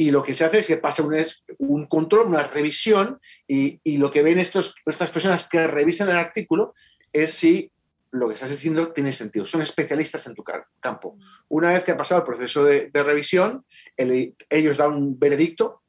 Y 0.00 0.12
lo 0.12 0.22
que 0.22 0.34
se 0.34 0.46
hace 0.46 0.60
es 0.60 0.66
que 0.66 0.78
pasa 0.78 1.02
un, 1.02 1.14
un 1.58 1.84
control, 1.84 2.28
una 2.28 2.44
revisión, 2.44 3.20
y, 3.46 3.82
y, 3.84 3.98
lo 3.98 4.10
que 4.10 4.22
ven 4.22 4.38
estos, 4.38 4.74
estas 4.86 5.10
personas 5.10 5.46
que 5.46 5.66
revisan 5.66 6.08
el 6.08 6.16
artículo 6.16 6.72
es 7.12 7.34
si 7.34 7.70
lo 8.10 8.26
que 8.26 8.32
estás 8.32 8.48
diciendo 8.48 8.92
tiene 8.92 9.12
sentido. 9.12 9.44
Son 9.44 9.60
especialistas 9.60 10.26
en 10.26 10.34
tu 10.34 10.42
campo. 10.80 11.18
Una 11.50 11.74
vez 11.74 11.84
que 11.84 11.90
ha 11.90 11.98
pasado 11.98 12.22
el 12.22 12.26
proceso 12.26 12.64
de, 12.64 12.90
revisión, 12.94 13.66
ellos 13.98 14.78
dan 14.78 14.94
un 14.94 15.18
veredicto 15.18 15.82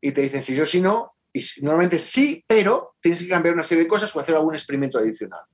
y 0.00 0.10
te 0.10 0.22
dicen 0.22 0.42
si 0.42 0.56
yo, 0.56 0.66
si 0.66 0.80
no, 0.80 1.12
y 1.32 1.40
normalmente 1.62 2.00
sí, 2.00 2.44
pero 2.48 2.96
tienes 3.00 3.22
que 3.22 3.28
cambiar 3.28 3.54
una 3.54 3.62
serie 3.62 3.84
de 3.84 3.88
cosas 3.88 4.16
o 4.16 4.18
hacer 4.18 4.34
algún 4.34 4.54
experimento 4.54 4.98
adicional 4.98 5.44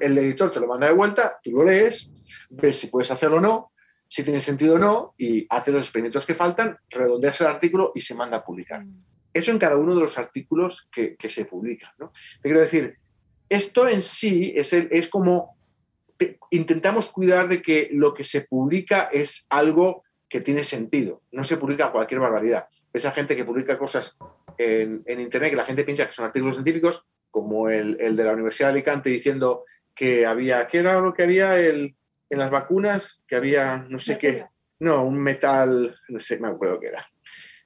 el 0.00 0.18
editor 0.18 0.52
te 0.52 0.60
lo 0.60 0.66
manda 0.66 0.86
de 0.86 0.92
vuelta, 0.92 1.38
tú 1.42 1.50
lo 1.52 1.64
lees, 1.64 2.12
ves 2.50 2.78
si 2.78 2.86
puedes 2.88 3.10
hacerlo 3.10 3.36
o 3.36 3.40
no, 3.40 3.71
si 4.12 4.22
tiene 4.22 4.42
sentido 4.42 4.74
o 4.74 4.78
no, 4.78 5.14
y 5.16 5.46
hace 5.48 5.72
los 5.72 5.86
experimentos 5.86 6.26
que 6.26 6.34
faltan, 6.34 6.76
redondeas 6.90 7.40
el 7.40 7.46
artículo 7.46 7.92
y 7.94 8.02
se 8.02 8.14
manda 8.14 8.36
a 8.36 8.44
publicar. 8.44 8.84
Mm. 8.84 9.02
Eso 9.32 9.52
en 9.52 9.58
cada 9.58 9.78
uno 9.78 9.94
de 9.94 10.02
los 10.02 10.18
artículos 10.18 10.86
que, 10.92 11.16
se 11.30 11.46
publican. 11.46 11.92
¿no? 11.98 12.12
Te 12.42 12.50
quiero 12.50 12.60
decir, 12.60 12.98
esto 13.48 13.88
en 13.88 14.02
sí 14.02 14.52
es, 14.54 14.74
es 14.74 15.08
como 15.08 15.56
intentamos 16.50 17.08
cuidar 17.08 17.48
de 17.48 17.62
que 17.62 17.88
lo 17.90 18.12
que 18.12 18.22
se 18.22 18.42
publica 18.42 19.08
es 19.10 19.46
algo 19.48 20.04
que 20.28 20.42
tiene 20.42 20.62
sentido, 20.62 21.22
no 21.32 21.42
se 21.42 21.56
publica 21.56 21.90
cualquier 21.90 22.20
barbaridad. 22.20 22.66
Esa 22.92 23.12
gente 23.12 23.34
que 23.34 23.46
publica 23.46 23.78
cosas 23.78 24.18
en, 24.58 25.02
en 25.06 25.20
Internet 25.20 25.52
que 25.52 25.56
la 25.56 25.64
gente 25.64 25.84
piensa 25.84 26.04
que 26.04 26.12
son 26.12 26.26
artículos 26.26 26.56
científicos, 26.56 27.06
como 27.30 27.70
el, 27.70 27.96
de 27.96 28.24
la 28.24 28.34
Universidad 28.34 28.68
de 28.68 28.72
Alicante 28.72 29.08
diciendo 29.08 29.64
que 29.94 30.26
había, 30.26 30.68
¿qué 30.68 30.80
era 30.80 31.00
lo 31.00 31.14
que 31.14 31.22
había 31.22 31.58
el, 31.58 31.96
en 32.32 32.38
las 32.38 32.50
vacunas? 32.50 33.22
Que 33.26 33.36
había, 33.36 33.86
no 33.88 33.98
sé 33.98 34.18
qué, 34.18 34.46
no, 34.80 35.04
un 35.04 35.18
metal, 35.18 35.96
no 36.08 36.18
sé, 36.18 36.38
me 36.38 36.48
acuerdo 36.48 36.80
qué 36.80 36.88
era, 36.88 37.06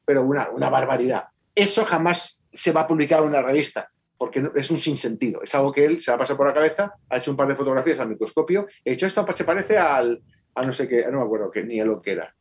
pero 0.04 0.22
una, 0.22 0.50
una 0.50 0.68
barbaridad. 0.68 1.24
Eso 1.54 1.84
jamás 1.84 2.44
se 2.52 2.72
va 2.72 2.82
a 2.82 2.86
publicar 2.86 3.20
en 3.20 3.28
una 3.28 3.42
revista, 3.42 3.90
porque 4.18 4.42
es 4.54 4.70
un 4.70 4.80
sinsentido. 4.80 5.42
Es 5.42 5.54
algo 5.54 5.72
que 5.72 5.84
él 5.84 6.00
se 6.00 6.10
va 6.10 6.16
a 6.16 6.18
pasar 6.18 6.36
por 6.36 6.46
la 6.46 6.54
cabeza, 6.54 6.94
ha 7.08 7.16
hecho 7.16 7.30
un 7.30 7.36
par 7.36 7.48
de 7.48 7.56
fotografías 7.56 8.00
al 8.00 8.08
microscopio, 8.08 8.66
he 8.84 8.92
hecho 8.92 9.06
esto, 9.06 9.24
se 9.34 9.44
parece 9.44 9.78
al, 9.78 10.22
a 10.54 10.62
no 10.62 10.72
sé 10.72 10.88
qué, 10.88 11.06
no 11.10 11.20
me 11.20 11.24
acuerdo 11.24 11.50
qué, 11.50 11.64
ni 11.64 11.80
a 11.80 11.84
lo 11.84 12.02
que 12.02 12.12
era. 12.12 12.34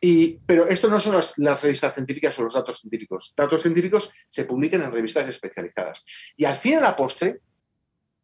Y, 0.00 0.38
pero 0.46 0.66
esto 0.66 0.88
no 0.88 0.98
son 0.98 1.22
las, 1.36 1.62
revistas 1.62 1.94
científicas 1.94 2.38
o 2.38 2.44
los 2.44 2.54
datos 2.54 2.80
científicos. 2.80 3.34
Datos 3.36 3.62
científicos 3.62 4.12
se 4.28 4.44
publican 4.44 4.82
en 4.82 4.92
revistas 4.92 5.28
especializadas. 5.28 6.04
Y 6.36 6.46
al 6.46 6.56
fin 6.56 6.72
y 6.72 6.76
a 6.76 6.80
la 6.80 6.96
postre, 6.96 7.40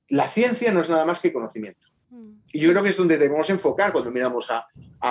la 0.09 0.29
ciencia 0.29 0.73
no 0.73 0.81
es 0.81 0.89
nada 0.89 1.05
más 1.05 1.21
que 1.21 1.33
conocimiento. 1.33 1.87
Y 2.53 2.61
yo 2.61 2.71
creo 2.71 2.83
que 2.83 2.91
es 2.91 2.97
donde 2.97 3.19
debemos 3.19 3.49
enfocar 3.51 3.93
cuando 3.93 4.11
miramos 4.11 4.49
a, 4.51 4.67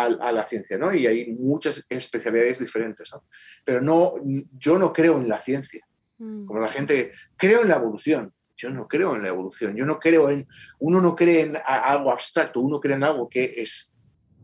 la 0.10 0.46
ciencia, 0.46 0.78
¿no? 0.78 0.94
Y 0.94 1.06
hay 1.08 1.32
muchas 1.34 1.86
especialidades 1.90 2.60
diferentes, 2.60 3.12
¿no? 3.14 3.24
Pero 3.64 3.82
no, 3.82 4.16
yo 4.58 4.80
no 4.80 4.92
creo 4.92 5.20
en 5.20 5.30
la 5.30 5.40
ciencia. 5.40 5.86
Mm. 6.18 6.46
Como 6.46 6.60
la 6.60 6.68
gente, 6.68 7.12
creo 7.36 7.62
en 7.62 7.70
la 7.70 7.76
evolución. 7.76 8.34
Yo 8.58 8.70
no 8.70 8.88
creo 8.88 9.16
en 9.16 9.22
la 9.22 9.28
evolución. 9.28 9.76
Yo 9.76 9.86
no 9.86 10.00
creo 10.00 10.30
en, 10.30 10.48
uno 10.80 11.02
no 11.02 11.16
cree 11.16 11.42
en 11.42 11.58
algo 11.66 12.12
abstracto, 12.12 12.62
uno 12.62 12.80
cree 12.80 12.96
en 12.96 13.04
algo 13.04 13.30
que 13.30 13.54
es 13.58 13.94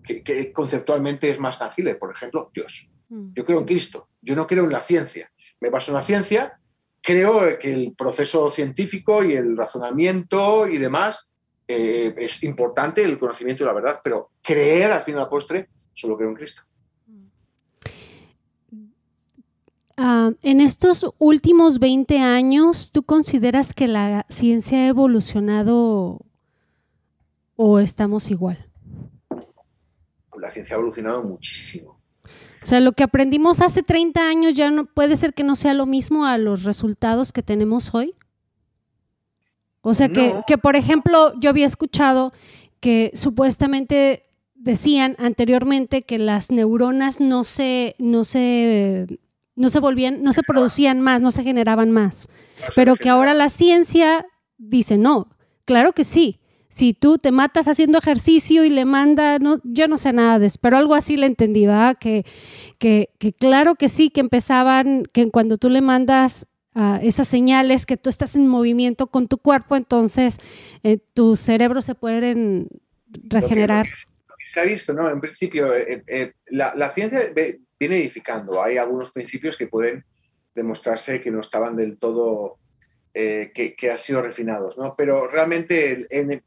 que, 0.03 0.51
conceptualmente 0.51 1.29
es 1.29 1.39
más 1.39 1.57
tangible. 1.57 1.95
Por 1.95 2.11
ejemplo, 2.11 2.51
Dios. 2.53 2.89
Mm. 3.09 3.33
Yo 3.33 3.45
creo 3.45 3.59
en 3.59 3.65
Cristo. 3.65 4.09
Yo 4.21 4.35
no 4.35 4.45
creo 4.45 4.65
en 4.65 4.71
la 4.71 4.81
ciencia. 4.81 5.31
Me 5.59 5.69
baso 5.69 5.91
en 5.91 5.95
la 5.95 6.03
ciencia. 6.03 6.59
Creo 7.01 7.57
que 7.57 7.73
el 7.73 7.95
proceso 7.95 8.51
científico 8.51 9.23
y 9.23 9.33
el 9.33 9.57
razonamiento 9.57 10.67
y 10.67 10.77
demás 10.77 11.30
eh, 11.71 12.15
es 12.17 12.43
importante, 12.43 13.03
el 13.03 13.19
conocimiento 13.19 13.63
y 13.63 13.67
la 13.67 13.73
verdad, 13.73 13.99
pero 14.03 14.31
creer 14.41 14.91
al 14.91 15.01
fin 15.01 15.15
y 15.15 15.19
al 15.19 15.29
postre, 15.29 15.69
solo 15.93 16.17
creo 16.17 16.29
en 16.29 16.35
Cristo. 16.35 16.63
Ah, 19.97 20.31
en 20.41 20.61
estos 20.61 21.05
últimos 21.19 21.79
20 21.79 22.19
años, 22.19 22.91
¿tú 22.91 23.03
consideras 23.03 23.73
que 23.73 23.87
la 23.87 24.25
ciencia 24.29 24.79
ha 24.79 24.87
evolucionado 24.87 26.21
o 27.55 27.79
estamos 27.79 28.31
igual? 28.31 28.71
la 30.41 30.49
ciencia 30.49 30.75
ha 30.75 30.79
evolucionado 30.79 31.23
muchísimo. 31.23 32.01
O 32.61 32.65
sea, 32.65 32.79
lo 32.79 32.91
que 32.91 33.03
aprendimos 33.03 33.61
hace 33.61 33.83
30 33.83 34.27
años 34.27 34.55
ya 34.55 34.69
no 34.69 34.85
puede 34.85 35.15
ser 35.15 35.33
que 35.33 35.43
no 35.43 35.55
sea 35.55 35.73
lo 35.73 35.85
mismo 35.85 36.25
a 36.25 36.37
los 36.37 36.63
resultados 36.63 37.31
que 37.31 37.43
tenemos 37.43 37.93
hoy. 37.93 38.13
O 39.81 39.93
sea, 39.93 40.09
que, 40.09 40.57
por 40.57 40.75
ejemplo, 40.75 41.33
yo 41.39 41.49
había 41.49 41.65
escuchado 41.65 42.33
que 42.79 43.11
supuestamente 43.13 44.23
decían 44.55 45.15
anteriormente 45.17 46.03
que 46.03 46.19
las 46.19 46.51
neuronas 46.51 47.19
no 47.19 47.43
se, 47.43 47.95
no 47.97 48.23
se, 48.23 49.07
no 49.55 49.69
se 49.69 49.79
volvían, 49.79 50.21
no 50.21 50.33
se 50.33 50.43
producían 50.43 51.01
más, 51.01 51.21
no 51.21 51.31
se 51.31 51.43
generaban 51.43 51.91
más. 51.91 52.29
pero 52.75 52.95
que 52.95 53.09
ahora 53.09 53.33
la 53.33 53.49
ciencia 53.49 54.25
dice 54.57 54.97
no, 54.97 55.29
claro 55.65 55.93
que 55.93 56.03
sí 56.03 56.41
si 56.71 56.93
tú 56.93 57.17
te 57.17 57.31
matas 57.31 57.67
haciendo 57.67 57.97
ejercicio 57.97 58.63
y 58.63 58.69
le 58.69 58.85
manda, 58.85 59.39
no, 59.39 59.57
yo 59.65 59.89
no 59.89 59.97
sé 59.97 60.13
nada 60.13 60.39
de 60.39 60.47
eso, 60.47 60.57
pero 60.61 60.77
algo 60.77 60.95
así 60.95 61.17
le 61.17 61.25
entendí, 61.25 61.65
¿va? 61.65 61.95
Que, 61.95 62.25
que, 62.79 63.09
claro 63.37 63.75
que 63.75 63.89
sí, 63.89 64.09
que 64.09 64.21
empezaban, 64.21 65.03
que 65.11 65.29
cuando 65.29 65.57
tú 65.57 65.69
le 65.69 65.81
mandas 65.81 66.47
uh, 66.75 66.99
esas 67.01 67.27
señales, 67.27 67.85
que 67.85 67.97
tú 67.97 68.09
estás 68.09 68.35
en 68.35 68.47
movimiento 68.47 69.07
con 69.07 69.27
tu 69.27 69.37
cuerpo, 69.37 69.75
entonces 69.75 70.39
eh, 70.83 70.97
tu 71.13 71.35
cerebro 71.35 71.81
se 71.81 71.95
puede 71.95 72.67
regenerar. 73.23 73.87
Lo 73.87 74.35
que, 74.35 74.53
se 74.53 74.59
ha 74.59 74.63
visto, 74.63 74.93
¿no? 74.93 75.09
En 75.09 75.21
principio, 75.21 75.75
eh, 75.75 76.03
eh, 76.07 76.33
la, 76.47 76.75
la 76.75 76.91
ciencia 76.91 77.19
viene 77.79 77.97
edificando, 77.97 78.61
hay 78.61 78.77
algunos 78.77 79.11
principios 79.11 79.57
que 79.57 79.67
pueden 79.67 80.05
demostrarse 80.53 81.21
que 81.21 81.31
no 81.31 81.39
estaban 81.39 81.75
del 81.75 81.97
todo 81.97 82.59
eh, 83.13 83.51
que, 83.53 83.75
que, 83.75 83.91
han 83.91 83.97
sido 83.97 84.21
refinados, 84.21 84.77
¿no? 84.77 84.95
Pero 84.95 85.27
realmente 85.27 86.07
en, 86.09 86.41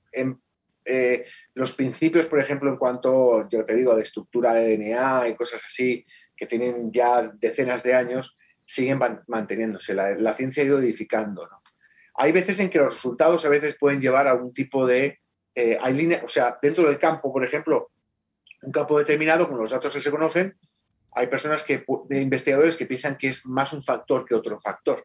eh, 0.87 1.27
los 1.53 1.75
principios, 1.75 2.27
por 2.27 2.41
ejemplo, 2.41 2.71
en 2.71 2.79
cuanto, 2.79 3.47
yo 3.51 3.67
te 3.67 3.75
digo, 3.75 3.95
de 3.95 4.03
estructura 4.03 4.55
de 4.55 4.79
DNA 4.79 5.29
y 5.29 5.35
cosas 5.35 5.63
así, 5.67 6.07
que 6.35 6.47
tienen 6.47 6.91
ya 6.91 7.31
decenas 7.35 7.83
de 7.83 7.95
años, 7.95 8.39
siguen 8.65 9.01
manteniéndose. 9.27 9.95
La, 9.95 10.35
ciencia 10.35 10.63
ha 10.63 10.67
ido 10.67 10.79
edificando, 10.79 11.47
¿no? 11.47 11.63
Hay 12.17 12.33
veces 12.33 12.61
en 12.61 12.71
que 12.71 12.79
los 12.79 12.95
resultados 12.95 13.45
a 13.45 13.49
veces 13.49 13.77
pueden 13.79 14.01
llevar 14.01 14.29
a 14.29 14.35
un 14.35 14.55
tipo 14.55 14.87
de... 14.87 15.21
Eh, 15.55 15.79
hay 15.81 15.95
línea, 15.95 16.23
o 16.25 16.29
sea, 16.29 16.59
dentro 16.63 16.87
del 16.87 16.99
campo, 16.99 17.33
por 17.33 17.45
ejemplo, 17.45 17.91
un 18.63 18.73
campo 18.73 18.99
determinado, 18.99 19.49
con 19.49 19.59
los 19.59 19.71
datos 19.71 19.95
que 19.95 20.01
se 20.01 20.11
conocen, 20.11 20.57
hay 21.13 21.27
personas 21.27 21.63
que, 21.63 21.85
de 22.09 22.21
investigadores 22.21 22.77
que 22.77 22.87
piensan 22.87 23.17
que 23.17 23.29
es 23.29 23.47
más 23.47 23.73
un 23.73 23.83
factor 23.83 24.25
que 24.25 24.35
otro 24.35 24.59
factor 24.59 25.05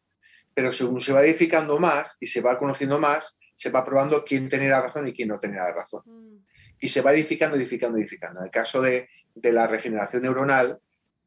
pero 0.59 0.73
según 0.73 0.99
se 0.99 1.13
va 1.13 1.23
edificando 1.23 1.79
más 1.79 2.17
y 2.19 2.27
se 2.27 2.41
va 2.41 2.59
conociendo 2.59 2.99
más, 2.99 3.37
se 3.55 3.69
va 3.69 3.85
probando 3.85 4.25
quién 4.25 4.49
tenía 4.49 4.81
razón 4.81 5.07
y 5.07 5.13
quién 5.13 5.29
no 5.29 5.39
tenía 5.39 5.71
razón. 5.71 6.03
Mm. 6.05 6.45
Y 6.81 6.89
se 6.89 7.01
va 7.01 7.13
edificando, 7.13 7.55
edificando, 7.55 7.97
edificando. 7.97 8.41
En 8.41 8.47
el 8.47 8.51
caso 8.51 8.81
de, 8.81 9.07
la 9.41 9.67
regeneración 9.67 10.23
neuronal, 10.23 10.79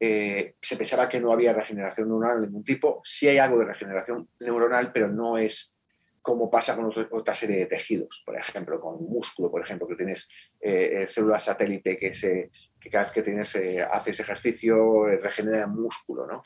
eh, 0.05 0.55
se 0.59 0.75
pensaba 0.75 1.07
que 1.07 1.21
no 1.21 1.31
había 1.31 1.53
regeneración 1.53 2.09
neuronal 2.09 2.41
de 2.41 2.47
ningún 2.47 2.65
tipo. 2.65 2.99
Sí 3.05 3.25
hay 3.29 3.37
algo 3.37 3.57
de 3.57 3.63
regeneración 3.63 4.27
neuronal, 4.41 4.91
pero 4.91 5.07
no 5.07 5.37
es 5.37 5.77
como 6.21 6.51
pasa 6.51 6.75
con 6.75 6.91
otra 7.11 7.33
serie 7.33 7.55
de 7.59 7.67
tejidos, 7.67 8.21
por 8.25 8.35
ejemplo, 8.37 8.81
con 8.81 9.01
músculo, 9.01 9.49
por 9.49 9.61
ejemplo, 9.61 9.87
que 9.87 9.95
tienes 9.95 10.27
eh, 10.59 11.03
eh, 11.03 11.07
células 11.07 11.45
satélite 11.45 11.97
que, 11.97 12.49
cada 12.91 13.05
vez 13.05 13.13
que 13.13 13.21
tienes, 13.21 13.57
haces 13.89 14.19
ejercicio 14.19 15.05
regenera 15.05 15.67
músculo, 15.67 16.27
¿no? 16.27 16.43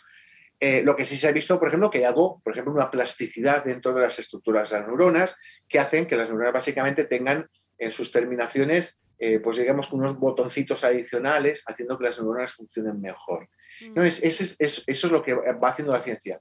Lo 0.83 0.95
que 0.95 1.05
sí 1.05 1.17
se 1.17 1.27
ha 1.27 1.31
visto, 1.31 1.57
por 1.57 1.69
ejemplo, 1.69 1.89
que 1.89 1.97
hay 1.97 2.03
algo, 2.03 2.39
por 2.43 2.53
ejemplo, 2.53 2.73
una 2.73 2.91
plasticidad 2.91 3.65
dentro 3.65 3.91
de 3.95 4.01
las 4.01 4.19
estructuras 4.19 4.69
de 4.69 4.77
las 4.77 4.87
neuronas 4.87 5.35
que 5.67 5.79
hacen 5.79 6.05
que 6.05 6.15
las 6.15 6.29
neuronas 6.29 6.53
básicamente 6.53 7.05
tengan 7.05 7.49
en 7.79 7.91
sus 7.91 8.11
terminaciones, 8.11 8.99
eh, 9.19 9.39
pues 9.39 9.57
digamos, 9.57 9.91
unos 9.91 10.19
botoncitos 10.19 10.83
adicionales 10.83 11.63
haciendo 11.67 11.97
que 11.97 12.05
las 12.05 12.19
neuronas 12.19 12.53
funcionen 12.53 13.01
mejor. 13.01 13.49
Mm. 13.81 13.93
No, 13.95 14.03
es, 14.03 14.23
eso 14.23 14.83
es 14.87 15.11
lo 15.11 15.23
que 15.23 15.33
va 15.33 15.69
haciendo 15.69 15.93
la 15.93 16.01
ciencia. 16.01 16.39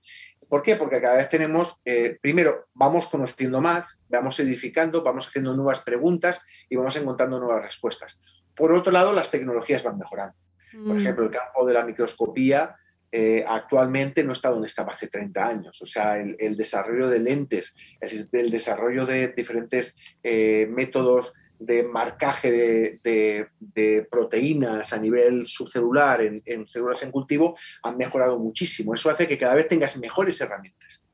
¿Por 0.48 0.62
qué? 0.62 0.76
Porque 0.76 1.00
cada 1.00 1.16
vez 1.16 1.28
tenemos, 1.28 1.80
eh, 1.84 2.18
primero, 2.20 2.66
vamos 2.74 3.08
conociendo 3.08 3.60
más, 3.60 3.98
vamos 4.08 4.38
edificando, 4.38 5.02
vamos 5.02 5.26
haciendo 5.26 5.54
nuevas 5.56 5.80
preguntas 5.82 6.46
y 6.68 6.76
vamos 6.76 6.94
encontrando 6.96 7.40
nuevas 7.40 7.62
respuestas. 7.62 8.20
Por 8.54 8.72
otro 8.72 8.92
lado, 8.92 9.12
las 9.12 9.30
tecnologías 9.30 9.82
van 9.82 9.98
mejorando. 9.98 10.36
Por 10.72 10.94
Mm. 10.94 10.98
ejemplo, 10.98 11.24
el 11.24 11.30
campo 11.30 11.66
de 11.66 11.74
la 11.74 11.84
microscopía 11.84 12.76
eh, 13.12 13.44
actualmente 13.48 14.22
no 14.24 14.32
está 14.32 14.50
donde 14.50 14.66
estaba 14.66 14.92
hace 14.92 15.06
30 15.06 15.48
años. 15.48 15.80
O 15.80 15.86
sea, 15.86 16.18
el, 16.18 16.36
el 16.38 16.56
desarrollo 16.56 17.08
de 17.08 17.20
lentes, 17.20 17.74
el, 18.00 18.28
el 18.32 18.50
desarrollo 18.50 19.06
de 19.06 19.28
diferentes 19.28 19.96
eh, 20.22 20.66
métodos 20.70 21.32
de 21.58 21.82
marcaje 21.82 22.50
de, 22.50 23.00
de- 23.02 23.48
de 23.58 24.06
proteínas 24.10 24.92
a 24.92 24.98
nivel 24.98 25.46
subcelular 25.46 26.20
en, 26.22 26.42
en 26.44 26.66
células 26.68 27.02
en 27.02 27.10
cultivo 27.10 27.56
han 27.82 27.96
mejorado 27.96 28.38
muchísimo. 28.38 28.94
Eso 28.94 29.10
hace 29.10 29.26
que 29.28 29.38
cada 29.38 29.54
vez 29.54 29.68
tengas 29.68 29.96
mejores 29.98 30.40
herramientas. 30.40 31.04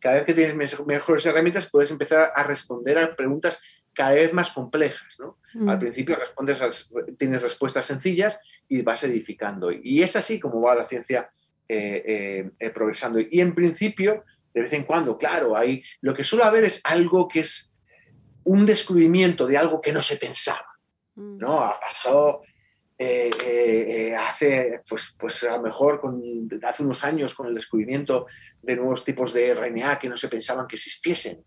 Cada 0.00 0.16
vez 0.16 0.24
que 0.24 0.34
tienes 0.34 0.56
me- 0.56 0.84
mejores 0.86 1.24
herramientas 1.26 1.70
puedes 1.70 1.90
empezar 1.90 2.32
a 2.34 2.42
responder 2.42 2.98
a 2.98 3.14
preguntas 3.14 3.60
cada 3.94 4.12
vez 4.12 4.32
más 4.32 4.50
complejas. 4.50 5.18
¿no? 5.20 5.38
Mm. 5.54 5.68
Al 5.68 5.78
principio 5.78 6.16
respondes 6.16 6.62
a- 6.62 6.70
tienes 7.16 7.42
respuestas 7.42 7.86
sencillas 7.86 8.40
y 8.68 8.82
vas 8.82 9.04
edificando. 9.04 9.70
Y 9.70 10.02
es 10.02 10.16
así 10.16 10.40
como 10.40 10.60
va 10.60 10.74
la 10.74 10.86
ciencia 10.86 11.30
eh, 11.68 12.02
eh, 12.06 12.50
eh, 12.58 12.70
progresando. 12.70 13.18
Y 13.20 13.40
en 13.40 13.54
principio, 13.54 14.24
de 14.52 14.62
vez 14.62 14.72
en 14.72 14.84
cuando, 14.84 15.16
claro, 15.16 15.56
hay, 15.56 15.82
lo 16.00 16.12
que 16.14 16.24
suele 16.24 16.44
haber 16.44 16.64
es 16.64 16.80
algo 16.84 17.28
que 17.28 17.40
es 17.40 17.71
un 18.44 18.66
descubrimiento 18.66 19.46
de 19.46 19.58
algo 19.58 19.80
que 19.80 19.92
no 19.92 20.02
se 20.02 20.16
pensaba. 20.16 20.66
Mm. 21.14 21.38
¿no? 21.38 21.60
Ha 21.60 21.78
pasado 21.78 22.42
eh, 22.98 23.30
eh, 23.44 23.84
eh, 23.88 24.16
hace, 24.16 24.80
pues, 24.88 25.14
pues 25.18 25.42
a 25.44 25.56
lo 25.56 25.62
mejor 25.62 26.00
con, 26.00 26.22
hace 26.62 26.82
unos 26.82 27.02
años 27.04 27.34
con 27.34 27.48
el 27.48 27.54
descubrimiento 27.54 28.26
de 28.60 28.76
nuevos 28.76 29.04
tipos 29.04 29.32
de 29.32 29.54
RNA 29.54 29.98
que 29.98 30.08
no 30.08 30.16
se 30.16 30.28
pensaban 30.28 30.66
que 30.66 30.76
existiesen. 30.76 31.44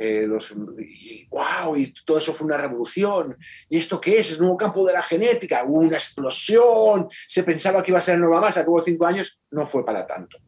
Eh, 0.00 0.26
los, 0.28 0.54
y, 0.78 1.26
wow, 1.28 1.74
y 1.74 1.92
todo 2.04 2.18
eso 2.18 2.32
fue 2.32 2.46
una 2.46 2.56
revolución. 2.56 3.36
¿Y 3.68 3.78
esto 3.78 4.00
qué 4.00 4.20
es? 4.20 4.30
Es 4.30 4.38
un 4.38 4.42
nuevo 4.42 4.56
campo 4.56 4.86
de 4.86 4.92
la 4.92 5.02
genética. 5.02 5.64
Hubo 5.64 5.78
una 5.80 5.96
explosión. 5.96 7.08
Se 7.28 7.42
pensaba 7.42 7.82
que 7.82 7.90
iba 7.90 7.98
a 7.98 8.02
ser 8.02 8.16
nueva 8.16 8.40
masa. 8.40 8.60
Acabó 8.60 8.80
cinco 8.80 9.06
años. 9.06 9.40
No 9.50 9.66
fue 9.66 9.84
para 9.84 10.06
tanto. 10.06 10.38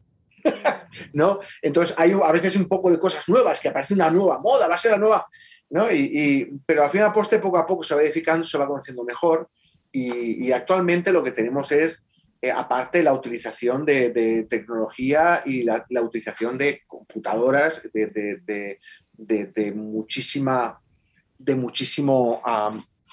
¿No? 1.13 1.39
Entonces 1.61 1.93
hay 1.99 2.13
a 2.13 2.31
veces 2.31 2.55
un 2.55 2.67
poco 2.67 2.89
de 2.89 2.97
cosas 2.97 3.27
nuevas, 3.27 3.59
que 3.59 3.67
aparece 3.67 3.93
una 3.93 4.09
nueva 4.09 4.39
moda, 4.39 4.67
va 4.69 4.75
a 4.75 4.77
ser 4.77 4.91
la 4.91 4.97
nueva. 4.97 5.27
¿No? 5.71 5.91
Y, 5.91 6.11
y- 6.13 6.59
pero 6.65 6.83
al 6.83 6.89
final, 6.89 7.11
poste, 7.13 7.39
poco 7.39 7.57
a 7.57 7.65
poco 7.65 7.83
se 7.83 7.95
va 7.95 8.03
edificando, 8.03 8.45
se 8.45 8.57
va 8.57 8.67
conociendo 8.67 9.03
mejor. 9.03 9.49
Y, 9.91 10.51
actualmente 10.51 11.11
lo 11.11 11.23
que 11.23 11.31
tenemos 11.31 11.71
es, 11.71 12.05
eh, 12.41 12.51
aparte, 12.51 13.03
la 13.03 13.13
utilización 13.13 13.85
de, 13.85 14.45
tecnología 14.49 15.41
y 15.45 15.63
la, 15.63 15.85
utilización 16.01 16.57
de 16.57 16.81
computadoras 16.87 17.89
de, 17.93 18.79
muchísima, 19.75 20.79
de, 21.37 21.55
muchísimo, 21.55 22.41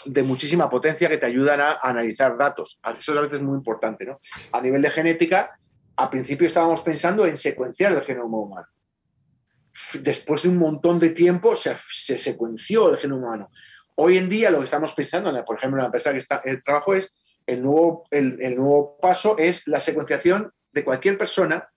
de 0.04 0.22
muchísima 0.22 0.68
potencia 0.68 1.08
que 1.08 1.18
te 1.18 1.26
ayudan 1.26 1.60
a 1.60 1.78
analizar 1.82 2.36
datos. 2.36 2.80
Eso 2.98 3.12
es 3.12 3.18
a 3.18 3.22
veces 3.22 3.40
muy 3.40 3.56
importante. 3.56 4.06
A 4.52 4.60
nivel 4.60 4.82
de 4.82 4.90
genética, 4.90 5.58
al 5.96 6.10
principio 6.10 6.46
estábamos 6.46 6.82
pensando 6.82 7.26
en 7.26 7.36
secuenciar 7.36 7.92
el 7.92 8.02
genoma 8.02 8.38
humano. 8.38 8.68
Después 10.00 10.42
de 10.42 10.48
un 10.48 10.58
montón 10.58 10.98
de 10.98 11.10
tiempo 11.10 11.56
se, 11.56 11.74
se 11.76 12.18
secuenció 12.18 12.90
el 12.90 12.98
genoma 12.98 13.26
humano. 13.28 13.50
Hoy 13.96 14.16
en 14.16 14.28
día 14.28 14.50
lo 14.50 14.58
que 14.58 14.64
estamos 14.64 14.92
pensando, 14.92 15.32
por 15.44 15.56
ejemplo, 15.58 15.78
en 15.78 15.82
la 15.82 15.86
empresa 15.86 16.12
que 16.12 16.18
está, 16.18 16.40
el 16.44 16.62
trabajo 16.62 16.94
es, 16.94 17.14
el 17.46 17.62
nuevo, 17.62 18.04
el, 18.10 18.38
nuevo 18.56 18.98
paso 19.00 19.36
es 19.38 19.66
la 19.66 19.80
secuenciación 19.80 20.52
de 20.72 20.84
cualquier 20.84 21.16
persona 21.18 21.68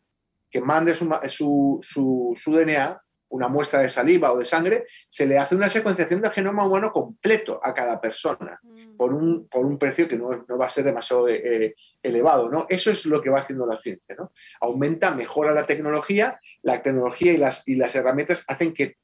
que 0.50 0.62
mande 0.62 0.94
su, 0.96 1.10
su, 1.30 1.80
su- 1.82 2.34
su 2.38 2.52
DNA, 2.54 3.02
una 3.32 3.48
muestra 3.48 3.80
de 3.80 3.90
saliva 3.90 4.32
o 4.32 4.38
de 4.38 4.46
sangre, 4.46 4.86
se 5.10 5.26
le 5.26 5.38
hace 5.38 5.56
una 5.56 5.70
secuenciación 5.70 6.22
del 6.22 6.32
genoma 6.32 6.66
humano 6.66 6.92
completo 6.92 7.60
a 7.64 7.74
cada 7.74 8.00
persona 8.00 8.60
Mm. 8.92 8.98
por 8.98 9.14
un, 9.14 9.48
por 9.48 9.66
un 9.66 9.78
precio 9.78 10.08
que 10.08 10.18
no, 10.18 10.46
no 10.48 10.58
va 10.58 10.68
a 10.68 10.70
ser 10.70 10.84
demasiado 10.84 11.28
eh, 11.28 11.76
elevado. 12.02 12.50
¿no? 12.50 12.66
Eso 12.70 12.92
es 12.92 13.06
lo 13.06 13.22
que 13.22 13.30
va 13.30 13.40
haciendo 13.40 13.66
la 13.66 13.78
ciencia. 13.78 14.16
¿no? 14.18 14.32
Aumenta, 14.60 15.12
mejora 15.12 15.54
la 15.54 15.66
tecnología, 15.66 16.40
la 16.62 16.82
tecnología 16.82 17.34
y 17.34 17.38
las, 17.38 17.68
y 17.68 17.76
las 17.76 17.96
herramientas 17.96 18.44
hacen 18.48 18.74
que 18.74 18.98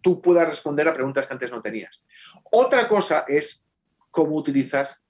tú 0.00 0.20
puedas 0.20 0.48
responder 0.48 0.88
a 0.88 0.94
preguntas 0.94 1.26
que 1.26 1.32
antes 1.32 1.50
no 1.50 1.62
tenías. 1.62 2.02
Otra 2.50 2.88
cosa 2.88 3.24
es 3.26 3.64
cómo 4.10 4.36
utilizas, 4.36 5.02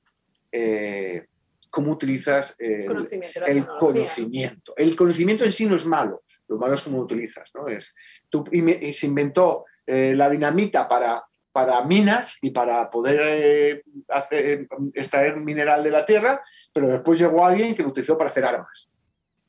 eh, 0.53 1.27
cómo 1.71 1.93
utilizas 1.93 2.55
eh, 2.59 2.85
Conocimiento, 2.87 3.45
el 3.45 3.67
conocimiento. 3.67 4.75
El 4.77 4.97
conocimiento 4.97 5.45
en 5.45 5.53
sí 5.53 5.67
no 5.67 5.77
es 5.77 5.85
malo, 5.85 6.23
lo 6.49 6.59
malo 6.59 6.75
es 6.75 6.83
cómo 6.83 6.99
lo 6.99 7.05
utilizas. 7.05 7.51
¿no? 7.55 7.67
Es, 7.69 7.95
tú, 8.43 8.45
y, 8.51 8.89
y 8.89 8.93
se 8.93 9.07
inventó 9.07 9.65
eh, 9.87 10.15
la 10.17 10.29
dinamita 10.29 10.89
para, 10.89 11.23
para 11.53 11.83
minas 11.85 12.37
y 12.43 12.51
para 12.51 12.91
poder 12.91 13.21
eh, 13.23 13.83
hacer, 14.09 14.67
extraer 14.95 15.39
mineral 15.39 15.85
de 15.85 15.91
la 15.93 16.05
tierra, 16.05 16.41
pero 16.73 16.89
después 16.89 17.19
llegó 17.21 17.45
alguien 17.45 17.75
que 17.77 17.83
lo 17.85 17.91
utilizó 17.91 18.19
para 18.19 18.31
hacer 18.31 18.45
armas. 18.45 18.91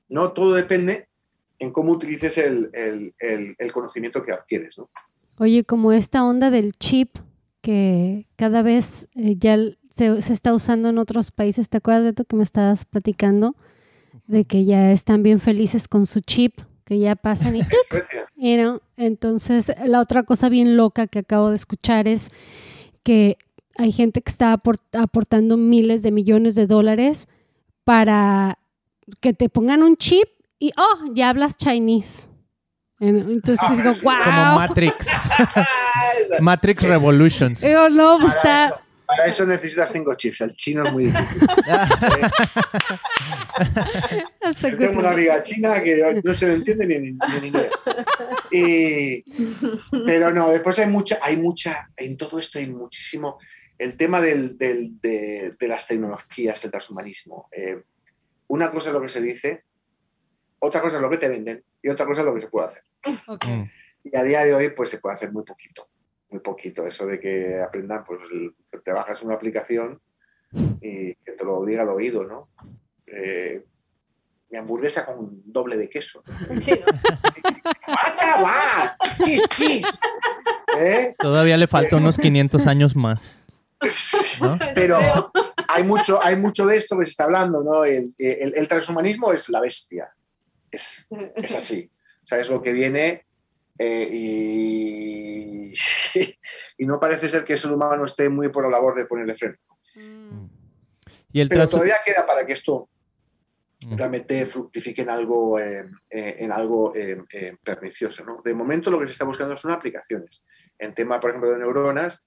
¿no? 0.08 0.32
Todo 0.34 0.54
depende 0.54 1.08
en 1.58 1.72
cómo 1.72 1.94
utilices 1.94 2.38
el, 2.38 2.70
el- 2.74 3.16
el- 3.18 3.56
el 3.58 3.72
conocimiento 3.72 4.24
que 4.24 4.34
adquieres. 4.34 4.78
¿no? 4.78 4.90
Oye, 5.40 5.64
como 5.64 5.92
esta 5.92 6.24
onda 6.24 6.52
del 6.52 6.74
chip 6.74 7.18
que 7.62 8.28
cada 8.36 8.62
vez 8.62 9.08
eh, 9.16 9.36
ya 9.38 9.58
se, 9.90 10.22
se 10.22 10.34
está 10.34 10.54
usando 10.54 10.90
en 10.90 11.00
otros 11.00 11.32
países, 11.32 11.70
¿te 11.70 11.78
acuerdas 11.78 12.04
de 12.04 12.10
esto 12.10 12.26
que 12.26 12.36
me 12.36 12.44
estabas 12.44 12.86
platicando? 12.86 13.56
De 14.28 14.46
que 14.46 14.66
ya 14.66 14.92
están 14.92 15.24
bien 15.24 15.40
felices 15.40 15.88
con 15.88 16.06
su 16.06 16.20
chip, 16.22 16.60
que 16.86 17.00
ya 17.00 17.16
pasan 17.16 17.56
y 17.56 17.60
¡tuc! 17.64 17.72
Grecia. 17.90 18.26
You 18.36 18.58
know, 18.58 18.82
Entonces, 18.98 19.74
la 19.86 20.00
otra 20.00 20.24
cosa 20.24 20.50
bien 20.50 20.78
loca 20.78 21.08
que 21.08 21.20
acabo 21.20 21.50
de 21.50 21.56
escuchar 21.56 22.08
es 22.08 22.32
que 23.04 23.38
hay 23.78 23.92
gente 23.92 24.22
que 24.22 24.32
está 24.32 24.54
aport- 24.58 24.98
aportando 24.98 25.58
miles 25.58 26.02
de 26.04 26.12
millones 26.12 26.56
de 26.56 26.66
dólares 26.68 27.28
para 27.84 28.58
que 29.20 29.34
te 29.34 29.50
pongan 29.50 29.84
un 29.84 29.98
chip 29.98 30.28
y, 30.60 30.72
oh, 30.78 31.12
ya 31.14 31.30
hablas 31.30 31.58
Chinese. 31.58 32.28
Entonces 33.00 33.60
Ah, 33.62 33.76
digo, 33.76 33.92
wow. 34.04 34.14
Como 34.24 34.56
Matrix. 34.56 35.08
Matrix 36.40 36.84
Revolutions. 36.84 37.62
Digo, 37.62 37.90
no, 37.90 38.18
pues 38.22 38.34
está... 38.36 38.82
para 39.06 39.26
eso 39.26 39.45
necesitas 39.45 39.91
cinco 39.91 40.16
chips. 40.16 40.41
El 40.41 40.56
chino 40.56 40.86
es 40.86 40.91
muy 40.93 41.06
difícil. 41.06 41.47
Yo 44.72 44.78
tengo 44.78 44.99
una 44.99 45.12
amiga 45.12 45.41
china 45.41 45.82
que 45.82 46.22
no 46.24 46.34
se 46.34 46.47
lo 46.47 46.53
entiende 46.53 46.86
ni 46.88 46.95
en, 46.95 47.03
ni 47.18 47.38
en 47.38 47.45
inglés. 47.45 47.72
Y- 48.51 49.24
pero 50.06 50.32
no, 50.32 50.49
después 50.49 50.78
hay 50.80 50.88
mucha, 50.88 51.20
hay 51.22 51.38
mucha, 51.38 51.89
en 51.97 52.18
todo 52.18 52.39
esto 52.39 52.60
hay 52.60 52.68
muchísimo. 52.68 53.38
El 53.78 53.97
tema 53.97 54.22
del- 54.22 54.58
del- 54.58 54.99
de, 55.01 55.56
de 55.60 55.68
las 55.68 55.88
tecnologías, 55.88 56.64
el 56.64 56.72
transhumanismo. 56.72 57.49
Eh, 57.51 57.82
una 58.47 58.72
cosa 58.72 58.89
es 58.89 58.93
lo 58.93 59.01
que 59.01 59.10
se 59.10 59.22
dice, 59.22 59.64
otra 60.60 60.82
cosa 60.82 60.97
es 60.97 61.01
lo 61.01 61.10
que 61.10 61.18
te 61.18 61.30
venden 61.30 61.64
y 61.82 61.89
otra 61.89 62.06
cosa 62.06 62.22
es 62.22 62.26
lo 62.26 62.34
que 62.36 62.41
se 62.41 62.47
puede 62.47 62.68
hacer. 62.68 62.84
Ok. 63.28 63.45
Mm. 63.47 63.64
Y 64.06 64.18
a 64.18 64.24
día 64.24 64.45
de 64.45 64.53
hoy, 64.53 64.70
pues 64.70 64.89
se 64.89 64.99
puede 64.99 65.16
hacer 65.16 65.32
muy 65.32 65.43
poquito. 65.43 65.89
Muy 66.30 66.39
poquito. 66.41 66.86
Eso 66.86 67.05
de 67.05 67.19
que 67.19 67.59
aprendan, 67.61 68.03
pues 68.05 68.19
el- 68.32 68.55
te 68.84 68.91
bajas 68.91 69.21
una 69.23 69.36
aplicación 69.36 69.99
y 70.82 71.15
que 71.15 71.32
te 71.38 71.43
lo 71.45 71.63
diga 71.65 71.82
al 71.84 71.89
oído, 71.89 72.23
¿no? 72.26 72.49
Eh, 73.07 73.63
mi 74.49 74.57
hamburguesa 74.59 75.05
con 75.05 75.41
doble 75.45 75.76
de 75.78 75.89
queso. 75.89 76.23
Sí. 76.61 76.71
¡Chis, 79.23 79.43
chis! 79.49 79.88
¿Eh? 80.78 81.15
Todavía 81.17 81.57
le 81.57 81.67
falta 81.67 81.97
unos 81.97 82.17
500 82.17 82.67
años 82.67 82.95
más. 82.95 83.39
¿no? 84.41 84.57
Pero 84.73 84.99
hay 85.67 85.84
mucho, 85.84 86.23
hay 86.23 86.36
mucho 86.36 86.65
de 86.65 86.78
esto 86.78 86.97
que 86.97 87.05
se 87.05 87.11
está 87.11 87.26
hablando, 87.26 87.63
¿no? 87.63 87.84
El, 87.86 88.13
el- 88.17 88.53
el 88.55 88.67
transhumanismo 88.67 89.32
es 89.34 89.49
la 89.49 89.61
bestia. 89.61 90.09
Es, 90.71 91.07
es 91.36 91.55
así. 91.55 91.89
O 92.23 92.28
sea, 92.28 92.39
es 92.39 92.49
lo 92.49 92.61
que 92.61 92.73
viene 92.73 93.24
eh, 93.78 94.09
y, 94.11 95.73
y 96.78 96.86
no 96.86 96.99
parece 96.99 97.30
ser 97.30 97.43
que 97.43 97.53
el 97.53 97.59
ser 97.59 97.71
humano 97.71 98.05
esté 98.05 98.30
muy 98.30 98.49
por 98.49 98.63
la 98.63 98.69
labor 98.69 98.95
de 98.95 99.05
ponerle 99.05 99.36
freno. 99.36 99.57
Mm. 99.95 100.45
Y 101.32 101.41
el 101.41 101.49
Pero 101.49 101.67
todavía 101.67 101.97
queda 102.05 102.26
para 102.26 102.45
que 102.45 102.53
esto 102.53 102.89
Mm. 103.86 103.97
realmente 103.97 104.45
fructifique 104.45 105.01
en 105.01 105.09
algo, 105.09 105.59
eh, 105.59 105.86
en 106.09 106.51
algo 106.51 106.95
eh, 106.95 107.17
eh, 107.32 107.55
pernicioso. 107.63 108.23
¿no? 108.26 108.41
De 108.43 108.53
momento 108.53 108.89
lo 108.89 108.99
que 108.99 109.05
se 109.05 109.11
está 109.11 109.26
buscando 109.26 109.55
son 109.55 109.71
aplicaciones. 109.71 110.43
En 110.80 110.93
tema, 110.93 111.19
por 111.19 111.30
ejemplo, 111.30 111.51
de 111.51 111.59
neuronas, 111.59 112.23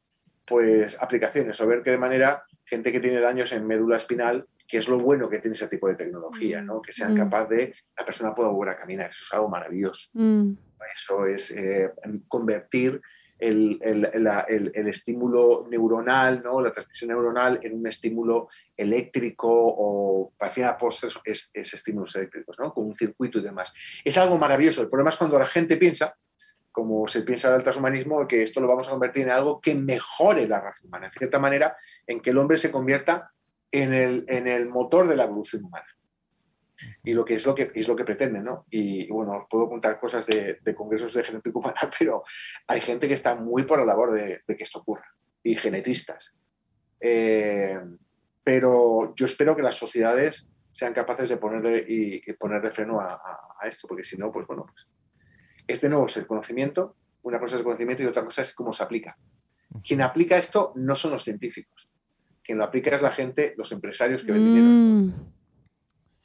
pues 0.46 0.96
aplicaciones, 1.00 1.60
o 1.60 1.66
ver 1.66 1.82
que 1.82 1.90
de 1.90 1.98
manera 1.98 2.42
gente 2.64 2.92
que 2.92 3.00
tiene 3.00 3.20
daños 3.20 3.52
en 3.52 3.66
médula 3.66 3.96
espinal, 3.96 4.46
que 4.66 4.78
es 4.78 4.88
lo 4.88 4.98
bueno 5.00 5.28
que 5.28 5.40
tiene 5.40 5.56
ese 5.56 5.68
tipo 5.68 5.88
de 5.88 5.94
tecnología, 5.96 6.62
¿no? 6.62 6.80
que 6.80 6.92
sean 6.92 7.14
Mm. 7.14 7.18
capaz 7.18 7.48
de 7.48 7.74
la 7.96 8.04
persona 8.04 8.34
pueda 8.34 8.50
volver 8.50 8.74
a 8.74 8.78
caminar. 8.78 9.08
Eso 9.08 9.24
es 9.24 9.32
algo 9.32 9.48
maravilloso. 9.48 10.08
Mm. 10.12 10.52
Eso 10.94 11.26
es 11.26 11.50
eh, 11.50 11.90
convertir 12.28 13.00
el, 13.38 13.78
el- 13.82 14.08
el- 14.48 14.72
el 14.74 14.88
estímulo 14.88 15.66
neuronal, 15.70 16.42
¿no? 16.42 16.60
la 16.60 16.72
transmisión 16.72 17.10
neuronal, 17.10 17.60
en 17.62 17.78
un 17.78 17.86
estímulo 17.86 18.48
eléctrico 18.76 19.48
o, 19.50 20.32
final, 20.50 20.76
pues, 20.78 21.04
es, 21.04 21.18
es- 21.24 21.50
es 21.54 21.74
estímulos 21.74 22.16
eléctricos, 22.16 22.58
¿no? 22.58 22.72
con 22.74 22.86
un 22.86 22.94
circuito 22.96 23.38
y 23.38 23.42
demás. 23.42 23.72
Es 24.04 24.18
algo 24.18 24.38
maravilloso. 24.38 24.82
El 24.82 24.88
problema 24.88 25.10
es 25.10 25.16
cuando 25.16 25.38
la 25.38 25.46
gente 25.46 25.76
piensa 25.76 26.16
como 26.70 27.08
se 27.08 27.22
piensa 27.22 27.52
el 27.56 27.62
transhumanismo, 27.62 28.28
que 28.28 28.42
esto 28.44 28.60
lo 28.60 28.68
vamos 28.68 28.86
a 28.86 28.92
convertir 28.92 29.24
en 29.24 29.30
algo 29.32 29.60
que 29.60 29.74
mejore 29.74 30.46
la 30.46 30.60
raza 30.60 30.84
humana, 30.86 31.06
en 31.06 31.12
cierta 31.12 31.38
manera, 31.40 31.76
en 32.06 32.20
que 32.20 32.30
el 32.30 32.38
hombre 32.38 32.56
se 32.56 32.70
convierta 32.70 33.32
en 33.72 33.92
el, 33.92 34.24
en 34.28 34.46
el 34.46 34.68
motor 34.68 35.08
de 35.08 35.16
la 35.16 35.24
evolución 35.24 35.64
humana. 35.64 35.86
Y 37.02 37.12
lo 37.12 37.24
que 37.24 37.34
es 37.34 37.46
lo 37.46 37.54
que, 37.54 37.72
es 37.74 37.88
lo 37.88 37.96
que 37.96 38.04
pretenden, 38.04 38.44
¿no? 38.44 38.66
Y, 38.70 39.08
bueno, 39.10 39.32
os 39.32 39.46
puedo 39.48 39.68
contar 39.68 39.98
cosas 39.98 40.26
de, 40.26 40.60
congresos 40.76 41.12
de 41.14 41.24
genética 41.24 41.58
humana, 41.58 41.80
pero 41.98 42.22
hay 42.66 42.80
gente 42.80 43.08
que 43.08 43.14
está 43.14 43.34
muy 43.34 43.64
por 43.64 43.78
la 43.78 43.84
labor 43.84 44.12
de, 44.12 44.42
que 44.46 44.62
esto 44.62 44.80
ocurra, 44.80 45.06
y 45.42 45.56
genetistas. 45.56 46.34
Eh, 47.00 47.78
pero 48.42 49.14
yo 49.14 49.26
espero 49.26 49.54
que 49.54 49.62
las 49.62 49.74
sociedades 49.74 50.48
sean 50.72 50.94
capaces 50.94 51.28
de 51.28 51.36
ponerle, 51.36 51.84
y, 51.86 52.32
ponerle 52.34 52.70
freno 52.70 53.00
a, 53.00 53.18
esto, 53.64 53.88
porque 53.88 54.04
si 54.04 54.16
no, 54.16 54.30
pues 54.30 54.46
bueno, 54.46 54.64
pues 54.64 54.86
es 55.66 55.80
de 55.80 55.88
nuevo 55.88 56.06
el 56.14 56.26
conocimiento, 56.26 56.96
una 57.22 57.40
cosa 57.40 57.56
es 57.56 57.60
el 57.60 57.64
conocimiento 57.64 58.02
y 58.02 58.06
otra 58.06 58.24
cosa 58.24 58.42
es 58.42 58.54
cómo 58.54 58.72
se 58.72 58.82
aplica. 58.82 59.18
Quien 59.84 60.00
aplica 60.00 60.38
esto 60.38 60.72
no 60.76 60.96
son 60.96 61.10
los 61.10 61.24
científicos, 61.24 61.90
quien 62.42 62.58
lo 62.58 62.64
aplica 62.64 62.94
es 62.94 63.02
la 63.02 63.10
gente, 63.10 63.54
los 63.58 63.72
empresarios 63.72 64.24
que 64.24 64.32
ven 64.32 64.44
dinero. 64.44 65.14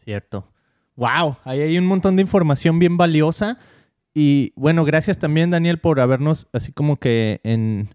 Cierto. 0.03 0.51
Wow, 0.95 1.37
ahí 1.43 1.61
hay 1.61 1.77
un 1.77 1.85
montón 1.85 2.15
de 2.15 2.21
información 2.21 2.77
bien 2.77 2.97
valiosa. 2.97 3.57
Y 4.13 4.53
bueno, 4.55 4.85
gracias 4.85 5.17
también, 5.17 5.49
Daniel, 5.49 5.79
por 5.79 5.99
habernos, 5.99 6.47
así 6.53 6.71
como 6.71 6.97
que 6.97 7.41
en, 7.43 7.89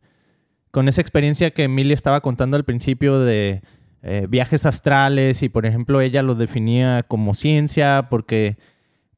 con 0.70 0.88
esa 0.88 1.00
experiencia 1.00 1.50
que 1.52 1.64
Emilia 1.64 1.94
estaba 1.94 2.20
contando 2.20 2.56
al 2.56 2.64
principio 2.64 3.20
de 3.20 3.62
eh, 4.02 4.26
viajes 4.28 4.64
astrales 4.64 5.42
y 5.42 5.48
por 5.48 5.66
ejemplo 5.66 6.00
ella 6.00 6.22
lo 6.22 6.36
definía 6.36 7.02
como 7.02 7.34
ciencia 7.34 8.06
porque 8.08 8.56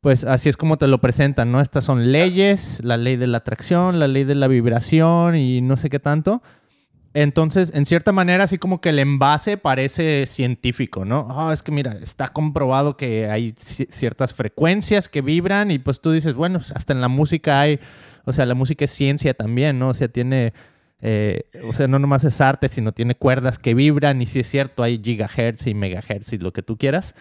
pues 0.01 0.25
así 0.25 0.49
es 0.49 0.57
como 0.57 0.79
te 0.79 0.87
lo 0.87 1.03
presentan, 1.03 1.53
¿no? 1.53 1.61
Estas 1.61 1.85
son 1.85 2.11
leyes, 2.11 2.81
la 2.83 2.97
ley 2.97 3.17
de 3.17 3.27
la 3.27 3.39
atracción, 3.39 3.99
la 3.99 4.09
ley 4.09 4.25
de 4.25 4.35
la 4.35 4.49
vibración 4.49 5.37
y 5.37 5.61
no 5.61 5.77
sé 5.77 5.91
qué 5.91 6.01
tanto. 6.01 6.43
Entonces, 7.13 7.73
en 7.75 7.87
cierta 7.87 8.13
manera, 8.13 8.45
así 8.45 8.59
como 8.59 8.81
que 8.81 8.91
el 8.91 8.99
envase 9.01 9.57
parece 9.57 10.27
científico, 10.27 11.05
¿no? 11.05 11.27
Oh, 11.31 11.51
es 11.51 11.63
que 11.63 11.73
mira, 11.73 11.97
está 12.01 12.29
comprobado 12.29 12.97
que 12.97 13.29
hay 13.29 13.55
ciertas 13.57 14.33
frecuencias 14.35 15.09
que 15.09 15.21
vibran 15.21 15.71
y 15.71 15.79
pues 15.81 16.01
tú 16.01 16.13
dices, 16.13 16.35
bueno, 16.35 16.59
hasta 16.59 16.93
en 16.93 17.01
la 17.01 17.09
música 17.09 17.61
hay, 17.61 17.81
o 18.25 18.33
sea, 18.33 18.47
la 18.47 18.55
música 18.55 18.85
es 18.85 18.93
ciencia 18.93 19.35
también, 19.35 19.79
¿no? 19.79 19.89
O 19.89 19.95
sea, 19.95 20.07
tiene 20.07 20.53
eh, 21.03 21.45
o 21.65 21.73
sea, 21.73 21.89
no 21.89 21.99
nomás 21.99 22.25
es 22.25 22.41
arte, 22.41 22.69
sino 22.69 22.93
tiene 22.93 23.15
cuerdas 23.15 23.59
que 23.59 23.75
vibran 23.75 24.21
y 24.21 24.27
si 24.27 24.41
es 24.41 24.49
cierto, 24.49 24.83
hay 24.83 25.01
gigahertz 25.03 25.67
y 25.67 25.75
megahertz 25.75 26.33
y 26.33 26.39
lo 26.39 26.53
que 26.53 26.63
tú 26.63 26.77
quieras. 26.77 27.15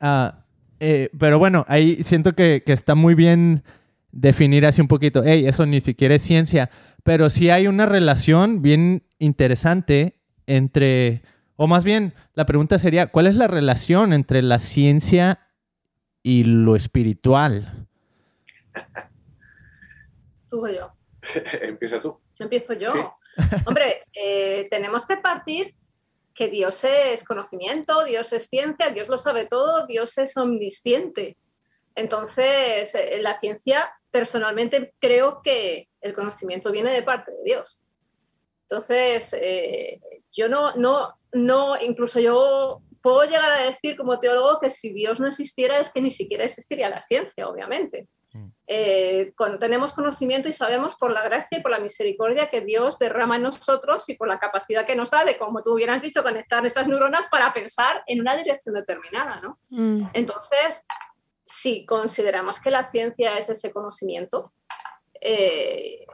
Ah, 0.00 0.44
eh, 0.80 1.10
pero 1.18 1.38
bueno, 1.38 1.64
ahí 1.68 2.02
siento 2.04 2.34
que, 2.34 2.62
está 2.66 2.94
muy 2.94 3.14
bien 3.14 3.64
definir 4.12 4.66
así 4.66 4.80
un 4.80 4.88
poquito, 4.88 5.22
hey, 5.24 5.44
eso 5.46 5.66
ni 5.66 5.80
siquiera 5.80 6.14
es 6.14 6.22
ciencia, 6.22 6.70
pero 7.08 7.30
sí 7.30 7.48
hay 7.48 7.66
una 7.66 7.86
relación 7.86 8.60
bien 8.60 9.02
interesante 9.18 10.20
entre, 10.46 11.22
o 11.56 11.66
más 11.66 11.82
bien, 11.82 12.12
la 12.34 12.44
pregunta 12.44 12.78
sería, 12.78 13.06
¿cuál 13.06 13.26
es 13.26 13.34
la 13.34 13.46
relación 13.46 14.12
entre 14.12 14.42
la 14.42 14.60
ciencia 14.60 15.48
y 16.22 16.44
lo 16.44 16.76
espiritual? 16.76 17.88
Tú 20.50 20.66
o 20.66 20.68
yo. 20.68 20.92
Empieza 21.62 22.02
tú. 22.02 22.20
Empiezo 22.38 22.74
yo. 22.74 23.16
Hombre, 23.66 24.02
eh, 24.12 24.68
tenemos 24.70 25.06
que 25.06 25.16
partir 25.16 25.74
que 26.34 26.48
Dios 26.48 26.84
es 26.84 27.24
conocimiento, 27.24 28.04
Dios 28.04 28.34
es 28.34 28.50
ciencia, 28.50 28.90
Dios 28.90 29.08
lo 29.08 29.16
sabe 29.16 29.46
todo, 29.46 29.86
Dios 29.86 30.18
es 30.18 30.36
omnisciente. 30.36 31.38
Entonces, 31.94 32.94
en 32.94 33.22
la 33.22 33.32
ciencia, 33.32 33.97
personalmente 34.10 34.94
creo 34.98 35.40
que 35.42 35.88
el 36.00 36.14
conocimiento 36.14 36.72
viene 36.72 36.90
de 36.92 37.02
parte 37.02 37.32
de 37.32 37.42
Dios. 37.44 37.80
Entonces, 38.62 39.34
eh, 39.40 40.00
yo 40.32 40.48
no, 40.48 40.74
no, 40.76 41.14
no, 41.32 41.80
incluso 41.80 42.20
yo 42.20 42.82
puedo 43.02 43.24
llegar 43.24 43.50
a 43.50 43.62
decir 43.62 43.96
como 43.96 44.20
teólogo 44.20 44.60
que 44.60 44.70
si 44.70 44.92
Dios 44.92 45.20
no 45.20 45.26
existiera 45.26 45.78
es 45.78 45.90
que 45.90 46.00
ni 46.00 46.10
siquiera 46.10 46.44
existiría 46.44 46.88
la 46.88 47.00
ciencia, 47.00 47.48
obviamente. 47.48 48.08
Eh, 48.66 49.32
tenemos 49.58 49.94
conocimiento 49.94 50.48
y 50.48 50.52
sabemos 50.52 50.96
por 50.96 51.10
la 51.10 51.22
gracia 51.22 51.58
y 51.58 51.62
por 51.62 51.70
la 51.70 51.80
misericordia 51.80 52.50
que 52.50 52.60
Dios 52.60 52.98
derrama 52.98 53.36
en 53.36 53.42
nosotros 53.42 54.06
y 54.08 54.14
por 54.14 54.28
la 54.28 54.38
capacidad 54.38 54.86
que 54.86 54.94
nos 54.94 55.10
da 55.10 55.24
de, 55.24 55.38
como 55.38 55.62
tú 55.62 55.72
hubieras 55.72 56.02
dicho, 56.02 56.22
conectar 56.22 56.64
esas 56.66 56.86
neuronas 56.86 57.26
para 57.30 57.52
pensar 57.54 58.02
en 58.06 58.20
una 58.20 58.36
dirección 58.36 58.74
determinada, 58.74 59.40
¿no? 59.42 59.58
Mm. 59.70 60.10
Entonces, 60.12 60.84
si 61.48 61.86
consideramos 61.86 62.60
que 62.60 62.70
la 62.70 62.84
ciencia 62.84 63.38
es 63.38 63.48
ese 63.48 63.72
conocimiento, 63.72 64.52
eh, 65.20 66.04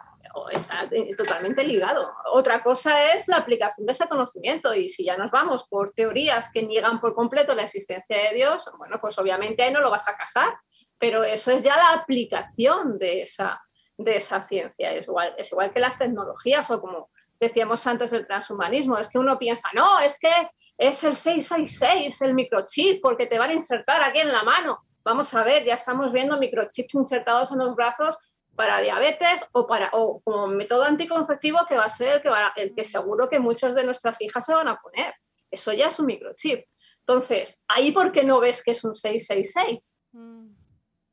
está 0.51 0.89
totalmente 1.17 1.65
ligado. 1.65 2.13
Otra 2.33 2.63
cosa 2.63 3.13
es 3.15 3.29
la 3.29 3.37
aplicación 3.37 3.87
de 3.87 3.93
ese 3.93 4.09
conocimiento 4.09 4.75
y 4.75 4.89
si 4.89 5.05
ya 5.05 5.17
nos 5.17 5.31
vamos 5.31 5.65
por 5.69 5.91
teorías 5.91 6.51
que 6.53 6.63
niegan 6.63 7.01
por 7.01 7.15
completo 7.15 7.55
la 7.55 7.63
existencia 7.63 8.17
de 8.17 8.35
Dios, 8.35 8.69
bueno, 8.79 8.99
pues 9.01 9.19
obviamente 9.19 9.63
ahí 9.63 9.73
no 9.73 9.81
lo 9.81 9.91
vas 9.91 10.09
a 10.09 10.17
casar 10.17 10.55
pero 10.99 11.25
eso 11.25 11.51
es 11.51 11.63
ya 11.63 11.77
la 11.77 11.93
aplicación 11.93 12.99
de 12.99 13.23
esa, 13.23 13.63
de 13.99 14.17
esa 14.17 14.41
ciencia. 14.43 14.93
Es 14.93 15.07
igual, 15.07 15.35
es 15.37 15.53
igual 15.53 15.73
que 15.73 15.81
las 15.81 15.99
tecnologías 15.99 16.71
o 16.71 16.81
como 16.81 17.11
decíamos 17.39 17.87
antes 17.87 18.11
del 18.11 18.27
transhumanismo, 18.27 18.97
es 18.97 19.09
que 19.09 19.19
uno 19.19 19.39
piensa, 19.39 19.69
no, 19.75 19.99
es 20.01 20.19
que 20.19 20.31
es 20.79 21.05
el 21.05 21.15
666, 21.15 22.23
el 22.23 22.33
microchip, 22.35 23.03
porque 23.03 23.27
te 23.27 23.39
van 23.39 23.51
a 23.51 23.55
insertar 23.55 24.03
aquí 24.03 24.21
en 24.21 24.33
la 24.33 24.45
mano. 24.45 24.79
Vamos 25.05 25.35
a 25.35 25.45
ver, 25.45 25.65
ya 25.65 25.75
estamos 25.75 26.13
viendo 26.13 26.39
microchips 26.39 26.95
insertados 26.95 27.53
en 27.53 27.59
los 27.59 27.75
brazos 27.75 28.17
para 28.57 28.81
diabetes 28.81 29.45
o, 29.53 29.67
para, 29.67 29.91
o 29.93 30.21
como 30.21 30.47
método 30.47 30.85
anticonceptivo 30.85 31.59
que 31.69 31.77
va 31.77 31.85
a 31.85 31.91
ser 31.91 32.09
el 32.09 32.23
que, 32.23 32.31
el 32.57 32.75
que 32.75 32.85
seguro 32.85 33.29
que 33.29 33.39
muchas 33.39 33.75
de 33.75 33.85
nuestras 33.85 34.21
hijas 34.21 34.45
se 34.47 34.55
van 34.55 34.69
a 34.69 34.81
poner. 34.81 35.15
Eso 35.51 35.73
ya 35.73 35.87
es 35.87 35.99
un 35.99 36.07
microchip. 36.07 36.65
Entonces, 37.01 37.63
ahí 37.69 37.93
por 37.93 38.13
qué 38.13 38.25
no 38.25 38.41
ves 38.41 38.63
que 38.63 38.71
es 38.71 38.83
un 38.85 38.95
666. 38.95 39.99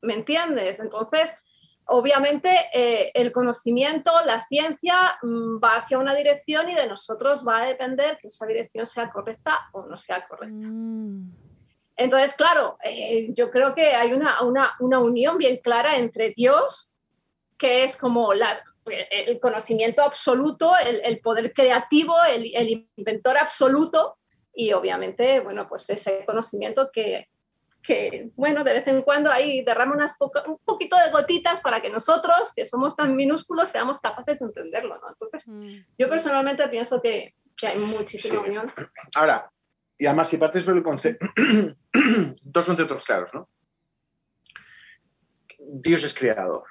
¿Me 0.01 0.13
entiendes? 0.13 0.79
Entonces, 0.79 1.35
obviamente 1.85 2.49
eh, 2.73 3.11
el 3.13 3.31
conocimiento, 3.31 4.11
la 4.25 4.39
ciencia 4.41 5.17
mm, 5.21 5.59
va 5.61 5.75
hacia 5.75 5.99
una 5.99 6.15
dirección 6.15 6.69
y 6.69 6.75
de 6.75 6.87
nosotros 6.87 7.45
va 7.45 7.63
a 7.63 7.65
depender 7.65 8.17
que 8.21 8.29
esa 8.29 8.45
dirección 8.45 8.85
sea 8.85 9.11
correcta 9.11 9.59
o 9.73 9.85
no 9.85 9.97
sea 9.97 10.25
correcta. 10.27 10.67
Mm. 10.67 11.40
Entonces, 12.01 12.33
claro, 12.33 12.77
eh, 12.83 13.27
yo 13.31 13.51
creo 13.51 13.75
que 13.75 13.93
hay 13.93 14.11
una, 14.13 14.41
una, 14.41 14.99
unión 14.99 15.37
bien 15.37 15.57
clara 15.57 15.97
entre 15.97 16.33
Dios, 16.35 16.89
que 17.59 17.83
es 17.83 17.95
como 17.95 18.33
la, 18.33 18.59
el 19.11 19.39
conocimiento 19.39 20.01
absoluto, 20.01 20.71
el, 20.83 21.19
poder 21.19 21.53
creativo, 21.53 22.15
el, 22.23 22.55
el, 22.55 22.89
inventor 22.95 23.37
absoluto, 23.37 24.17
y 24.51 24.73
obviamente, 24.73 25.41
bueno, 25.41 25.69
pues 25.69 25.87
ese 25.91 26.25
conocimiento 26.25 26.89
que, 26.91 27.29
que, 27.83 28.31
bueno, 28.35 28.63
de 28.63 28.73
vez 28.73 28.87
en 28.87 29.03
cuando 29.03 29.29
ahí 29.29 29.63
derrama 29.63 29.93
unas 29.93 30.15
un 30.47 30.57
poquito 30.65 30.97
de 30.97 31.11
gotitas 31.11 31.61
para 31.61 31.83
que 31.83 31.91
nosotros, 31.91 32.51
que 32.55 32.65
somos 32.65 32.95
tan 32.95 33.15
minúsculos, 33.15 33.69
seamos 33.69 33.99
capaces 33.99 34.39
de 34.39 34.47
entenderlo, 34.47 34.97
¿no? 34.97 35.07
Entonces, 35.07 35.47
mm. 35.47 35.93
yo 35.99 36.09
personalmente 36.09 36.67
pienso 36.67 36.99
que, 36.99 37.35
que 37.55 37.67
hay 37.67 37.77
muchísima 37.77 38.41
unión. 38.41 38.65
Ahora, 39.15 39.47
y 40.01 40.07
además, 40.07 40.29
si 40.29 40.37
partes 40.37 40.65
por 40.65 40.75
el 40.75 40.81
concepto, 40.81 41.27
dos 42.45 42.65
conceptos 42.65 43.05
claros, 43.05 43.35
¿no? 43.35 43.47
Dios 45.59 46.03
es 46.03 46.15
creador. 46.15 46.63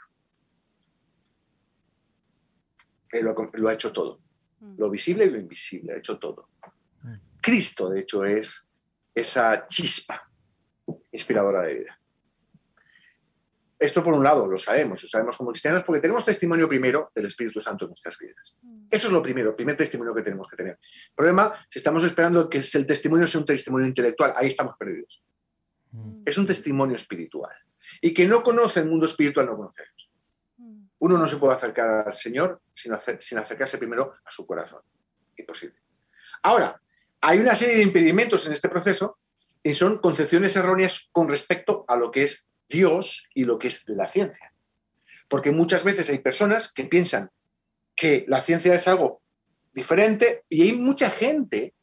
Él 3.12 3.26
lo, 3.26 3.50
lo 3.52 3.68
ha 3.68 3.72
hecho 3.72 3.92
todo. 3.92 4.20
Mm. 4.58 4.74
Lo 4.78 4.90
visible 4.90 5.26
y 5.26 5.30
lo 5.30 5.38
invisible, 5.38 5.92
ha 5.92 5.98
hecho 5.98 6.18
todo. 6.18 6.48
Mm. 7.04 7.14
Cristo, 7.40 7.88
de 7.90 8.00
hecho, 8.00 8.24
es 8.24 8.66
esa 9.14 9.64
chispa 9.68 10.28
inspiradora 11.12 11.62
de 11.62 11.74
vida. 11.74 11.99
Esto 13.80 14.04
por 14.04 14.12
un 14.12 14.22
lado 14.22 14.46
lo 14.46 14.58
sabemos, 14.58 15.02
lo 15.02 15.08
sabemos 15.08 15.38
como 15.38 15.52
cristianos 15.52 15.84
porque 15.84 16.02
tenemos 16.02 16.22
testimonio 16.22 16.68
primero 16.68 17.10
del 17.14 17.26
Espíritu 17.26 17.60
Santo 17.60 17.86
en 17.86 17.88
nuestras 17.88 18.18
vidas. 18.18 18.58
Mm. 18.60 18.88
Eso 18.90 19.06
es 19.06 19.12
lo 19.12 19.22
primero, 19.22 19.50
el 19.50 19.56
primer 19.56 19.74
testimonio 19.74 20.14
que 20.14 20.20
tenemos 20.20 20.46
que 20.48 20.56
tener. 20.56 20.72
El 20.72 21.14
problema, 21.16 21.54
si 21.66 21.78
estamos 21.78 22.04
esperando 22.04 22.50
que 22.50 22.58
el 22.58 22.86
testimonio 22.86 23.26
sea 23.26 23.40
un 23.40 23.46
testimonio 23.46 23.86
intelectual, 23.86 24.34
ahí 24.36 24.48
estamos 24.48 24.74
perdidos. 24.78 25.24
Mm. 25.92 26.24
Es 26.26 26.36
un 26.36 26.46
testimonio 26.46 26.94
espiritual. 26.94 27.56
Y 28.02 28.12
que 28.12 28.26
no 28.26 28.42
conoce 28.42 28.80
el 28.80 28.86
mundo 28.86 29.06
espiritual 29.06 29.46
no 29.46 29.56
conoce 29.56 29.80
a 29.80 29.84
Dios. 29.86 30.10
Mm. 30.58 30.84
Uno 30.98 31.16
no 31.16 31.26
se 31.26 31.38
puede 31.38 31.54
acercar 31.54 32.06
al 32.06 32.14
Señor 32.14 32.60
sin, 32.74 32.92
sin 33.18 33.38
acercarse 33.38 33.78
primero 33.78 34.12
a 34.22 34.30
su 34.30 34.46
corazón. 34.46 34.82
Imposible. 35.38 35.80
Ahora, 36.42 36.78
hay 37.22 37.38
una 37.38 37.56
serie 37.56 37.76
de 37.76 37.82
impedimentos 37.82 38.46
en 38.46 38.52
este 38.52 38.68
proceso 38.68 39.16
y 39.62 39.72
son 39.72 39.98
concepciones 39.98 40.54
erróneas 40.56 41.08
con 41.12 41.30
respecto 41.30 41.86
a 41.88 41.96
lo 41.96 42.10
que 42.10 42.24
es 42.24 42.46
Dios 42.70 43.28
y 43.34 43.44
lo 43.44 43.58
que 43.58 43.68
es 43.68 43.88
la 43.88 44.08
ciencia. 44.08 44.54
Porque 45.28 45.50
muchas 45.50 45.84
veces 45.84 46.08
hay 46.08 46.18
personas 46.18 46.72
que 46.72 46.84
piensan 46.84 47.30
que 47.94 48.24
la 48.28 48.40
ciencia 48.40 48.74
es 48.74 48.88
algo 48.88 49.22
diferente 49.72 50.44
y 50.48 50.62
hay 50.62 50.72
mucha 50.72 51.10
gente 51.10 51.74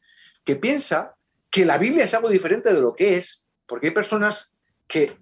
que 0.44 0.56
piensa 0.56 1.14
que 1.50 1.64
la 1.64 1.78
Biblia 1.78 2.04
es 2.04 2.14
algo 2.14 2.28
diferente 2.28 2.72
de 2.72 2.80
lo 2.80 2.94
que 2.94 3.16
es, 3.16 3.46
porque 3.66 3.88
hay 3.88 3.92
personas 3.92 4.54
que 4.86 5.16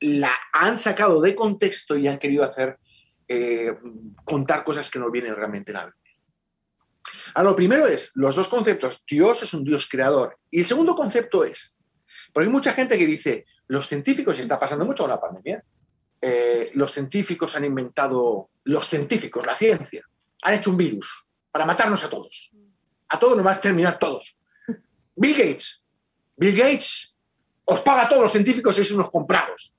la 0.00 0.32
han 0.52 0.78
sacado 0.78 1.20
de 1.20 1.34
contexto 1.34 1.96
y 1.96 2.08
han 2.08 2.18
querido 2.18 2.44
hacer 2.44 2.78
eh, 3.28 3.74
contar 4.24 4.64
cosas 4.64 4.90
que 4.90 4.98
no 4.98 5.10
vienen 5.10 5.34
realmente 5.34 5.70
en 5.70 5.76
la 5.78 5.84
Biblia. 5.86 6.02
Ahora, 7.34 7.50
lo 7.50 7.56
primero 7.56 7.86
es, 7.86 8.10
los 8.14 8.34
dos 8.34 8.48
conceptos, 8.48 9.04
Dios 9.08 9.42
es 9.42 9.54
un 9.54 9.64
Dios 9.64 9.88
creador. 9.88 10.38
Y 10.50 10.60
el 10.60 10.66
segundo 10.66 10.94
concepto 10.94 11.44
es, 11.44 11.76
porque 12.32 12.46
hay 12.46 12.52
mucha 12.52 12.72
gente 12.72 12.98
que 12.98 13.06
dice, 13.06 13.46
los 13.68 13.86
científicos, 13.88 14.38
y 14.38 14.42
está 14.42 14.58
pasando 14.58 14.84
mucho 14.84 15.04
con 15.04 15.10
la 15.10 15.20
pandemia, 15.20 15.62
eh, 16.20 16.70
los 16.74 16.92
científicos 16.92 17.56
han 17.56 17.64
inventado, 17.64 18.50
los 18.64 18.88
científicos, 18.88 19.44
la 19.44 19.56
ciencia, 19.56 20.02
han 20.42 20.54
hecho 20.54 20.70
un 20.70 20.76
virus 20.76 21.28
para 21.50 21.66
matarnos 21.66 22.04
a 22.04 22.10
todos. 22.10 22.52
A 23.08 23.18
todos 23.18 23.36
nos 23.36 23.44
va 23.44 23.50
a 23.50 23.54
exterminar 23.54 23.98
todos. 23.98 24.38
Bill 25.16 25.36
Gates, 25.36 25.82
Bill 26.36 26.56
Gates 26.56 27.14
os 27.64 27.80
paga 27.80 28.02
a 28.02 28.08
todos 28.08 28.22
los 28.22 28.32
científicos, 28.32 28.74
sois 28.74 28.90
unos 28.92 29.10
comprados. 29.10 29.74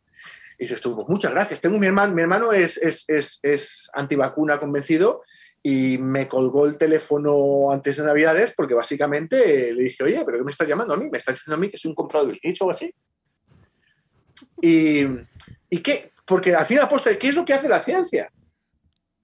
Y 0.57 0.65
dices 0.65 0.81
tú, 0.81 0.95
pues 0.95 1.07
muchas 1.07 1.31
gracias. 1.31 1.59
Tengo 1.59 1.79
mi 1.79 1.87
hermano, 1.87 2.13
mi 2.13 2.21
hermano 2.21 2.51
es, 2.53 2.77
es, 2.77 3.05
es, 3.07 3.39
es 3.41 3.89
antivacuna 3.93 4.59
convencido 4.59 5.23
y 5.61 5.97
me 5.97 6.27
colgó 6.27 6.65
el 6.65 6.77
teléfono 6.77 7.71
antes 7.71 7.97
de 7.97 8.03
Navidades 8.03 8.53
porque 8.55 8.73
básicamente 8.73 9.73
le 9.73 9.83
dije, 9.83 10.03
oye, 10.03 10.23
¿pero 10.25 10.37
qué 10.37 10.43
me 10.43 10.51
estás 10.51 10.67
llamando 10.67 10.93
a 10.93 10.97
mí? 10.97 11.09
¿Me 11.09 11.17
estás 11.17 11.35
diciendo 11.35 11.55
a 11.55 11.59
mí 11.59 11.69
que 11.69 11.77
soy 11.77 11.89
un 11.89 11.95
comprado 11.95 12.25
de 12.25 12.33
Bill 12.33 12.41
Gates 12.43 12.61
o 12.61 12.65
algo 12.65 12.71
así? 12.71 12.93
Y, 14.61 15.05
¿Y 15.73 15.79
qué? 15.79 16.13
Porque 16.25 16.55
al 16.55 16.67
fin 16.67 16.79
y 16.79 17.17
¿qué 17.17 17.27
es 17.29 17.35
lo 17.35 17.43
que 17.43 17.53
hace 17.53 17.67
la 17.67 17.79
ciencia? 17.79 18.31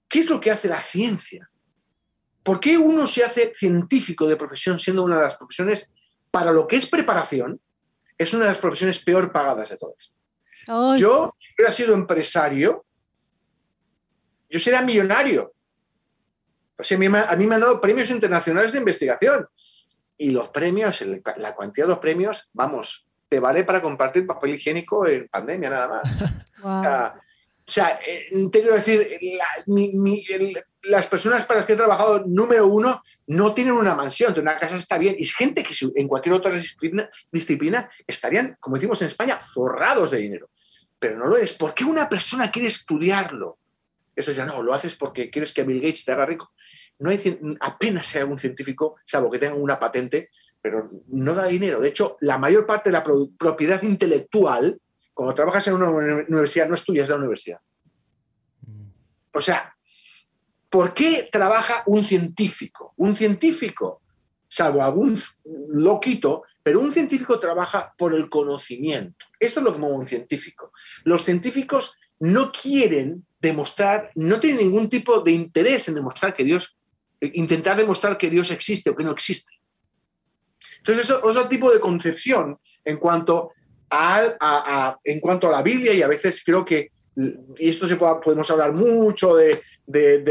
¿Qué 0.08 0.18
es 0.18 0.28
lo 0.28 0.40
que 0.40 0.50
hace 0.50 0.68
la 0.68 0.80
ciencia? 0.80 1.48
¿Por 2.42 2.58
qué 2.58 2.76
uno 2.76 3.06
se 3.06 3.24
hace 3.24 3.52
científico 3.54 4.26
de 4.26 4.36
profesión 4.36 4.78
siendo 4.80 5.04
una 5.04 5.16
de 5.16 5.22
las 5.22 5.36
profesiones, 5.36 5.92
para 6.32 6.50
lo 6.50 6.66
que 6.66 6.74
es 6.74 6.86
preparación, 6.86 7.60
es 8.18 8.34
una 8.34 8.44
de 8.44 8.50
las 8.50 8.58
profesiones 8.58 8.98
peor 8.98 9.30
pagadas 9.30 9.68
de 9.70 9.76
todas? 9.76 10.12
Yo, 10.98 11.36
si 11.38 11.54
hubiera 11.56 11.72
sido 11.72 11.94
empresario, 11.94 12.84
yo 14.48 14.58
sería 14.58 14.82
millonario. 14.82 15.54
O 16.76 16.82
sea, 16.82 16.96
a, 16.96 17.00
mí, 17.00 17.06
a 17.06 17.36
mí 17.36 17.46
me 17.46 17.54
han 17.54 17.60
dado 17.60 17.80
premios 17.80 18.10
internacionales 18.10 18.72
de 18.72 18.78
investigación. 18.78 19.46
Y 20.16 20.30
los 20.30 20.48
premios, 20.48 21.00
la 21.00 21.54
cantidad 21.54 21.86
de 21.86 21.90
los 21.90 21.98
premios, 21.98 22.50
vamos, 22.52 23.06
te 23.30 23.38
vale 23.38 23.64
para 23.64 23.80
compartir 23.80 24.26
papel 24.26 24.56
higiénico 24.56 25.06
en 25.06 25.28
pandemia 25.28 25.70
nada 25.70 25.88
más. 25.88 26.24
O 27.66 27.72
sea, 27.72 28.00
eh, 28.04 28.26
te 28.50 28.60
quiero 28.60 28.74
decir, 28.74 29.06
las 30.82 31.06
personas 31.06 31.44
para 31.44 31.60
las 31.60 31.68
que 31.68 31.74
he 31.74 31.76
trabajado, 31.76 32.24
número 32.26 32.66
uno, 32.66 33.00
no 33.28 33.54
tienen 33.54 33.74
una 33.74 33.94
mansión, 33.94 34.36
una 34.36 34.56
casa 34.56 34.76
está 34.76 34.98
bien. 34.98 35.14
Y 35.16 35.22
es 35.22 35.32
gente 35.32 35.62
que 35.62 35.72
en 35.94 36.08
cualquier 36.08 36.34
otra 36.34 36.52
disciplina, 36.52 37.08
disciplina 37.30 37.88
estarían, 38.08 38.56
como 38.58 38.74
decimos 38.74 39.00
en 39.02 39.06
España, 39.06 39.36
forrados 39.36 40.10
de 40.10 40.18
dinero. 40.18 40.50
Pero 40.98 41.16
no 41.16 41.26
lo 41.26 41.36
es. 41.36 41.52
¿Por 41.52 41.72
qué 41.72 41.84
una 41.84 42.08
persona 42.08 42.50
quiere 42.50 42.66
estudiarlo? 42.66 43.56
Eso 44.16 44.32
ya 44.32 44.44
no, 44.44 44.64
lo 44.64 44.74
haces 44.74 44.96
porque 44.96 45.30
quieres 45.30 45.52
que 45.52 45.62
Bill 45.62 45.80
Gates 45.80 46.04
te 46.04 46.10
haga 46.10 46.26
rico. 46.26 46.52
No 46.98 47.10
hay, 47.10 47.38
apenas 47.60 48.12
hay 48.16 48.22
algún 48.22 48.40
científico, 48.40 48.96
salvo 49.04 49.30
que 49.30 49.38
tenga 49.38 49.54
una 49.54 49.78
patente, 49.78 50.30
pero 50.62 50.88
no 51.08 51.34
da 51.34 51.46
dinero. 51.46 51.80
De 51.80 51.88
hecho, 51.88 52.16
la 52.20 52.38
mayor 52.38 52.66
parte 52.66 52.90
de 52.90 52.94
la 52.94 53.04
propiedad 53.38 53.82
intelectual, 53.82 54.80
cuando 55.14 55.34
trabajas 55.34 55.66
en 55.68 55.74
una 55.74 55.90
universidad, 55.90 56.68
no 56.68 56.74
estudias 56.74 57.08
la 57.08 57.16
universidad. 57.16 57.60
Mm. 58.66 58.86
O 59.32 59.40
sea, 59.40 59.74
¿por 60.68 60.94
qué 60.94 61.28
trabaja 61.30 61.82
un 61.86 62.04
científico? 62.04 62.94
Un 62.96 63.16
científico, 63.16 64.02
salvo 64.48 64.82
algún 64.82 65.18
loquito, 65.44 66.42
pero 66.62 66.80
un 66.80 66.92
científico 66.92 67.40
trabaja 67.40 67.94
por 67.96 68.14
el 68.14 68.28
conocimiento. 68.28 69.24
Esto 69.38 69.60
es 69.60 69.64
lo 69.64 69.72
que 69.72 69.78
mueve 69.78 69.96
un 69.96 70.06
científico. 70.06 70.72
Los 71.04 71.24
científicos 71.24 71.98
no 72.18 72.52
quieren 72.52 73.26
demostrar, 73.40 74.10
no 74.14 74.38
tienen 74.38 74.60
ningún 74.60 74.90
tipo 74.90 75.20
de 75.20 75.32
interés 75.32 75.88
en 75.88 75.94
demostrar 75.94 76.34
que 76.34 76.44
Dios, 76.44 76.78
intentar 77.20 77.78
demostrar 77.78 78.18
que 78.18 78.28
Dios 78.28 78.50
existe 78.50 78.90
o 78.90 78.96
que 78.96 79.04
no 79.04 79.12
existe. 79.12 79.59
Entonces, 80.80 81.04
eso 81.04 81.18
es 81.18 81.24
otro 81.24 81.48
tipo 81.48 81.70
de 81.70 81.80
concepción 81.80 82.58
en 82.84 82.96
cuanto 82.96 83.52
a, 83.90 84.96
en 85.04 85.20
cuanto 85.20 85.48
a 85.48 85.50
la 85.50 85.62
Biblia 85.62 85.92
y 85.92 86.02
a 86.02 86.08
veces 86.08 86.42
creo 86.44 86.64
que, 86.64 86.90
y 87.16 87.68
esto 87.68 87.86
se 87.86 87.96
podemos 87.96 88.50
hablar 88.50 88.72
mucho 88.72 89.34
de, 89.36 89.60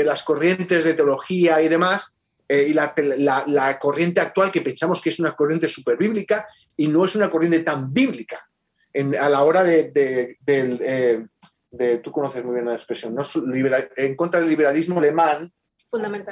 las 0.03 0.23
corrientes 0.23 0.85
de 0.85 0.93
teología 0.93 1.61
y 1.61 1.67
demás, 1.67 2.15
eh, 2.47 2.67
y 2.69 2.73
la, 2.73 3.77
corriente 3.79 4.21
actual 4.21 4.51
que 4.51 4.61
pensamos 4.61 5.01
que 5.01 5.09
es 5.09 5.19
una 5.19 5.35
corriente 5.35 5.67
super 5.67 5.97
bíblica 5.97 6.47
y 6.75 6.87
no 6.87 7.05
es 7.05 7.15
una 7.15 7.29
corriente 7.29 7.59
tan 7.59 7.93
bíblica 7.93 8.49
a 9.19 9.29
la 9.29 9.43
hora 9.43 9.63
de, 9.63 9.91
eh, 10.47 11.25
de, 11.71 11.97
tú 11.99 12.11
conoces 12.11 12.43
muy 12.43 12.55
bien 12.55 12.65
la 12.65 12.73
expresión, 12.73 13.15
en 13.95 14.15
contra 14.15 14.39
del 14.39 14.49
liberalismo 14.49 14.99
alemán, 14.99 15.51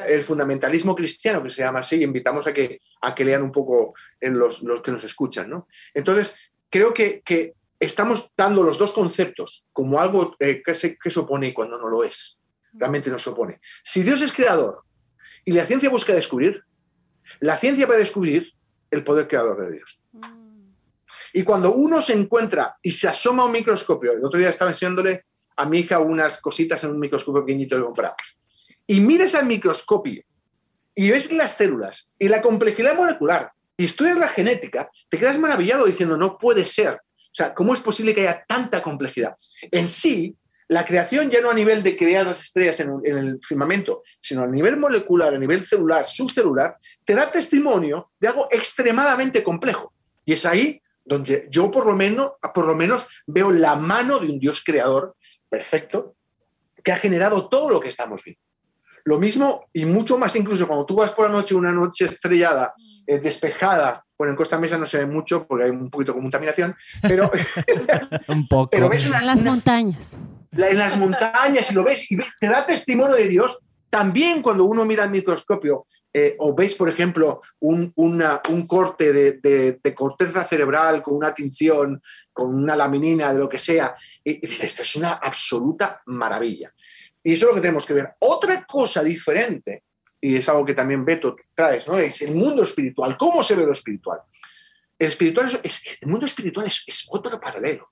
el 0.08 0.24
fundamentalismo 0.24 0.95
cristiano, 0.95 1.41
que 1.41 1.49
se 1.49 1.62
llama 1.62 1.80
así, 1.80 2.01
invitamos 2.01 2.45
a 2.47 2.53
que, 2.53 2.82
a 3.01 3.16
que 3.16 3.26
lean 3.26 3.41
un 3.41 3.51
poco 3.51 3.93
en 4.20 4.38
los, 4.38 4.62
los 4.62 4.82
que 4.82 4.91
nos 4.91 5.03
escuchan. 5.03 5.49
¿no? 5.49 5.68
Entonces, 5.93 6.36
creo 6.70 6.93
que, 6.93 7.22
que, 7.22 7.53
estamos 7.80 8.32
dando 8.36 8.64
los 8.64 8.80
dos 8.80 8.91
conceptos 8.91 9.68
como 9.72 9.99
algo 9.99 10.36
eh, 10.39 10.64
que, 10.66 10.74
se, 10.74 10.97
que 10.97 11.12
se 11.12 11.20
opone 11.20 11.53
cuando 11.53 11.80
no 11.80 11.89
lo 11.89 12.03
es. 12.03 12.39
Realmente 12.74 13.12
no 13.12 13.20
se 13.20 13.30
opone. 13.30 13.60
Si 13.84 14.01
Dios 14.01 14.22
es 14.24 14.34
creador 14.34 14.82
y 15.45 15.51
la 15.51 15.64
ciencia 15.64 15.89
busca 15.89 16.14
descubrir, 16.14 16.64
la 17.39 17.55
ciencia 17.55 17.86
va 17.86 17.93
a 17.93 17.99
descubrir 17.99 18.51
el 18.89 19.03
poder 19.03 19.28
creador 19.28 19.62
de 19.62 19.74
Dios. 19.74 20.01
Y 21.34 21.43
cuando 21.43 21.72
uno 21.74 22.01
se 22.01 22.14
encuentra 22.14 22.78
y 22.82 22.91
se 22.91 23.10
asoma 23.10 23.43
a 23.43 23.45
un 23.45 23.51
microscopio, 23.51 24.14
el 24.14 24.26
otro 24.26 24.39
día 24.39 24.49
estaba 24.49 24.72
enseñándole 24.72 25.26
a 25.55 25.66
mi 25.68 25.80
hija 25.80 25.99
unas 25.99 26.41
cositas 26.41 26.84
en 26.84 26.91
un 26.91 26.99
microscopio 26.99 27.45
pequeñito 27.45 27.78
que 27.78 27.84
compramos 27.84 28.39
y 28.88 29.02
mires 29.02 29.36
al 29.36 29.46
microscopio 29.46 30.24
y 30.96 31.12
ves 31.12 31.32
las 31.32 31.56
células 31.56 32.10
y 32.18 32.30
la 32.30 32.42
complejidad 32.42 32.96
molecular 32.96 33.52
y 33.78 33.86
estudias 33.86 34.18
la 34.18 34.28
genética, 34.28 34.90
te 35.10 35.20
quedas 35.20 35.38
maravillado 35.38 35.86
diciendo, 35.86 36.18
no 36.18 36.40
puede 36.40 36.66
ser. 36.66 36.96
O 36.96 37.36
sea, 37.38 37.54
¿cómo 37.54 37.74
es 37.74 37.80
posible 37.80 38.16
que 38.16 38.22
haya 38.22 38.44
tanta 38.48 38.82
complejidad? 38.82 39.36
En 39.70 39.88
sí, 39.88 40.36
la 40.68 40.84
creación 40.84 41.30
ya 41.30 41.42
no 41.42 41.52
a 41.52 41.54
nivel 41.54 41.84
de 41.84 41.96
crear 41.96 42.26
las 42.26 42.42
estrellas 42.42 42.80
en, 42.80 42.90
el 43.06 43.40
firmamento, 43.42 44.02
sino 44.20 44.42
a 44.42 44.48
nivel 44.48 44.78
molecular, 44.78 45.36
a 45.36 45.38
nivel 45.38 45.64
celular, 45.64 46.06
subcelular, 46.08 46.78
te 47.06 47.14
da 47.14 47.30
testimonio 47.30 48.12
de 48.20 48.30
algo 48.30 48.48
extremadamente 48.50 49.44
complejo. 49.44 49.94
Y 50.26 50.34
es 50.34 50.46
ahí 50.46 50.82
donde 51.06 51.48
yo 51.50 51.70
por 51.70 51.86
lo 51.86 51.96
menos, 51.96 52.32
por 52.54 52.66
lo 52.66 52.76
menos 52.76 53.08
veo 53.28 53.52
la 53.52 53.76
mano 53.76 54.18
de 54.20 54.28
un 54.28 54.40
Dios 54.40 54.64
creador 54.66 55.16
perfecto 55.48 56.16
que 56.84 56.92
ha 56.92 56.98
generado 56.98 57.48
todo 57.48 57.70
lo 57.70 57.80
que 57.80 57.90
estamos 57.90 58.24
viendo. 58.24 58.42
Lo 59.08 59.18
mismo 59.18 59.70
y 59.72 59.86
mucho 59.86 60.18
más 60.18 60.36
incluso 60.36 60.68
cuando 60.68 60.86
tú 60.86 60.97
vas 60.97 61.12
por 61.12 61.30
la 61.30 61.32
noche, 61.32 61.55
una 61.55 61.72
noche 61.72 62.03
estrellada, 62.03 62.74
eh, 63.05 63.20
despejada, 63.20 64.03
bueno, 64.18 64.32
en 64.32 64.36
Costa 64.36 64.58
Mesa 64.58 64.78
no 64.78 64.86
se 64.86 64.97
ve 64.97 65.05
mucho 65.05 65.47
porque 65.47 65.64
hay 65.64 65.70
un 65.70 65.89
poquito 65.89 66.12
de 66.12 66.20
contaminación, 66.20 66.76
pero... 67.01 67.32
un 68.28 68.45
poco. 68.49 68.70
Pero 68.70 68.89
ves 68.89 69.05
en 69.05 69.26
las 69.26 69.43
montañas. 69.43 70.18
en 70.51 70.78
las 70.78 70.97
montañas 70.97 71.72
y 71.72 71.74
lo 71.74 71.86
ves 71.86 72.12
y 72.12 72.18
te 72.18 72.47
da 72.49 72.66
testimonio 72.66 73.16
de 73.16 73.30
Dios. 73.30 73.58
También 73.89 74.41
cuando 74.41 74.66
uno 74.66 74.84
mira 74.84 75.05
el 75.05 75.12
microscopio 75.12 75.88
eh, 76.12 76.36
o 76.39 76.53
veis, 76.53 76.76
por 76.76 76.89
ejemplo, 76.89 77.39
un, 77.60 77.93
un 77.95 78.68
corte 78.68 79.14
de, 79.14 79.80
de, 79.82 79.95
corteza 79.95 80.43
cerebral 80.43 81.01
con 81.01 81.16
una 81.16 81.34
tinción, 81.34 82.01
con 82.34 82.53
una 82.53 82.76
laminina, 82.76 83.32
de 83.32 83.39
lo 83.39 83.47
que 83.47 83.60
sea, 83.60 83.95
y 84.22 84.41
dices, 84.41 84.66
esto 84.66 84.82
es 84.82 84.95
una 84.97 85.14
absoluta 85.14 86.01
maravilla. 86.08 86.74
Y 87.28 87.34
eso 87.34 87.44
es 87.44 87.50
lo 87.50 87.56
que 87.56 87.62
tenemos 87.62 87.86
que 87.86 87.94
ver. 87.94 88.14
Otra 88.20 88.64
cosa 88.66 89.04
diferente, 89.04 89.84
y 90.22 90.38
es 90.38 90.48
algo 90.48 90.64
que 90.64 90.74
también 90.74 91.04
Beto 91.04 91.36
traes, 91.54 91.86
¿no? 91.86 91.98
Es 91.98 92.22
el 92.22 92.34
mundo 92.34 92.64
espiritual. 92.64 93.18
¿Cómo 93.18 93.44
se 93.44 93.54
ve 93.54 93.66
lo 93.66 93.74
espiritual? 93.74 94.22
El, 94.98 95.10
espiritual 95.10 95.60
es, 95.62 95.82
el 96.00 96.08
mundo 96.08 96.26
espiritual 96.26 96.68
es, 96.68 97.06
otro 97.10 97.38
paralelo. 97.38 97.92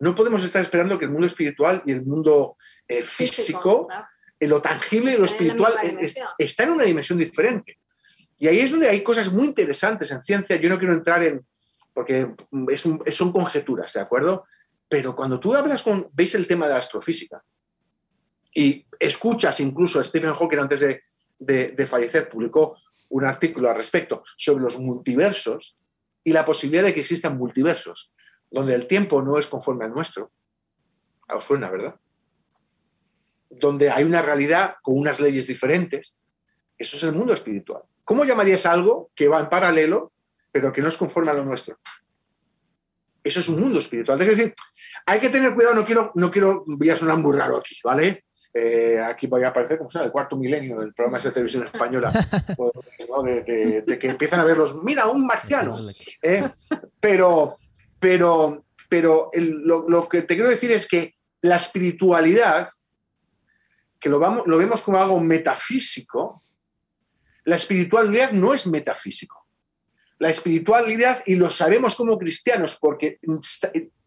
No 0.00 0.14
podemos 0.14 0.42
estar 0.42 0.62
esperando 0.62 0.98
que 0.98 1.04
el 1.04 1.10
mundo 1.10 1.26
espiritual 1.26 1.82
y 1.84 1.92
el 1.92 2.02
mundo 2.02 2.56
eh, 2.88 3.02
físico, 3.02 3.88
en 4.40 4.48
lo 4.48 4.62
tangible 4.62 5.12
y 5.12 5.18
lo 5.18 5.26
espiritual, 5.26 5.74
está 6.38 6.62
en 6.62 6.70
una 6.70 6.84
dimensión 6.84 7.18
diferente. 7.18 7.78
Y 8.38 8.48
ahí 8.48 8.60
es 8.60 8.70
donde 8.70 8.88
hay 8.88 9.02
cosas 9.02 9.30
muy 9.30 9.44
interesantes 9.44 10.10
en 10.12 10.24
ciencia. 10.24 10.56
Yo 10.56 10.70
no 10.70 10.78
quiero 10.78 10.94
entrar 10.94 11.22
en, 11.22 11.46
porque 11.92 12.26
son 13.10 13.32
conjeturas, 13.32 13.92
¿de 13.92 14.00
acuerdo? 14.00 14.46
Pero 14.88 15.14
cuando 15.14 15.38
tú 15.38 15.54
hablas 15.54 15.82
con, 15.82 16.08
veis 16.14 16.34
el 16.34 16.46
tema 16.46 16.66
de 16.66 16.72
la 16.72 16.78
astrofísica, 16.78 17.44
y 18.56 18.86
escuchas 18.98 19.60
incluso 19.60 20.00
a 20.00 20.04
Stephen 20.04 20.32
Hawking 20.32 20.58
antes 20.58 20.80
de, 21.38 21.86
fallecer, 21.86 22.26
publicó 22.26 22.78
un 23.10 23.26
artículo 23.26 23.68
al 23.68 23.76
respecto 23.76 24.22
sobre 24.38 24.64
los 24.64 24.78
multiversos 24.78 25.76
y 26.24 26.32
la 26.32 26.42
posibilidad 26.42 26.84
de 26.84 26.94
que 26.94 27.00
existan 27.00 27.36
multiversos, 27.36 28.14
donde 28.50 28.74
el 28.74 28.86
tiempo 28.86 29.20
no 29.20 29.38
es 29.38 29.46
conforme 29.46 29.84
al 29.84 29.92
nuestro. 29.92 30.32
Os 31.28 31.44
suena, 31.44 31.70
¿verdad? 31.70 31.96
Donde 33.50 33.90
hay 33.90 34.04
una 34.04 34.22
realidad 34.22 34.76
con 34.80 34.98
unas 34.98 35.20
leyes 35.20 35.46
diferentes. 35.46 36.16
Eso 36.78 36.96
es 36.96 37.02
el 37.02 37.12
mundo 37.12 37.34
espiritual. 37.34 37.82
¿Cómo 38.04 38.24
llamarías 38.24 38.64
algo 38.64 39.10
que 39.14 39.28
va 39.28 39.38
en 39.38 39.50
paralelo, 39.50 40.12
pero 40.50 40.72
que 40.72 40.80
no 40.80 40.88
es 40.88 40.96
conforme 40.96 41.30
a 41.30 41.34
lo 41.34 41.44
nuestro? 41.44 41.78
Eso 43.22 43.40
es 43.40 43.48
un 43.50 43.60
mundo 43.60 43.80
espiritual. 43.80 44.18
Es 44.22 44.28
decir, 44.28 44.54
hay 45.04 45.20
que 45.20 45.28
tener 45.28 45.54
cuidado, 45.54 45.74
no 45.74 45.84
quiero, 45.84 46.12
no 46.14 46.30
quiero, 46.30 46.64
voy 46.66 46.88
a 46.88 46.96
sonar 46.96 47.18
muy 47.18 47.36
raro 47.36 47.58
aquí, 47.58 47.76
¿vale? 47.84 48.24
Eh, 48.58 48.98
aquí 48.98 49.26
voy 49.26 49.42
a 49.42 49.48
aparecer 49.48 49.76
como 49.76 49.90
sea 49.90 50.02
el 50.02 50.10
cuarto 50.10 50.34
milenio 50.34 50.80
del 50.80 50.94
programa 50.94 51.18
de 51.18 51.30
televisión 51.30 51.64
española, 51.64 52.10
de, 53.22 53.98
que 54.00 54.08
empiezan 54.08 54.40
a 54.40 54.44
verlos, 54.44 54.82
mira, 54.82 55.06
un 55.08 55.26
marciano. 55.26 55.90
¿eh? 56.22 56.48
Pero, 56.98 57.56
pero, 57.98 58.64
pero 58.88 59.30
lo, 59.34 59.86
lo, 59.86 60.08
que 60.08 60.22
te 60.22 60.36
quiero 60.36 60.48
decir 60.48 60.72
es 60.72 60.88
que 60.88 61.16
la 61.42 61.56
espiritualidad, 61.56 62.70
que 64.00 64.08
lo, 64.08 64.18
vamos, 64.18 64.46
lo 64.46 64.56
vemos 64.56 64.80
como 64.80 64.96
algo 64.96 65.20
metafísico, 65.20 66.42
la 67.44 67.56
espiritualidad 67.56 68.32
no 68.32 68.54
es 68.54 68.66
metafísico. 68.66 69.46
La 70.18 70.30
espiritualidad, 70.30 71.22
y 71.26 71.34
lo 71.34 71.50
sabemos 71.50 71.94
como 71.94 72.18
cristianos, 72.18 72.78
porque 72.80 73.18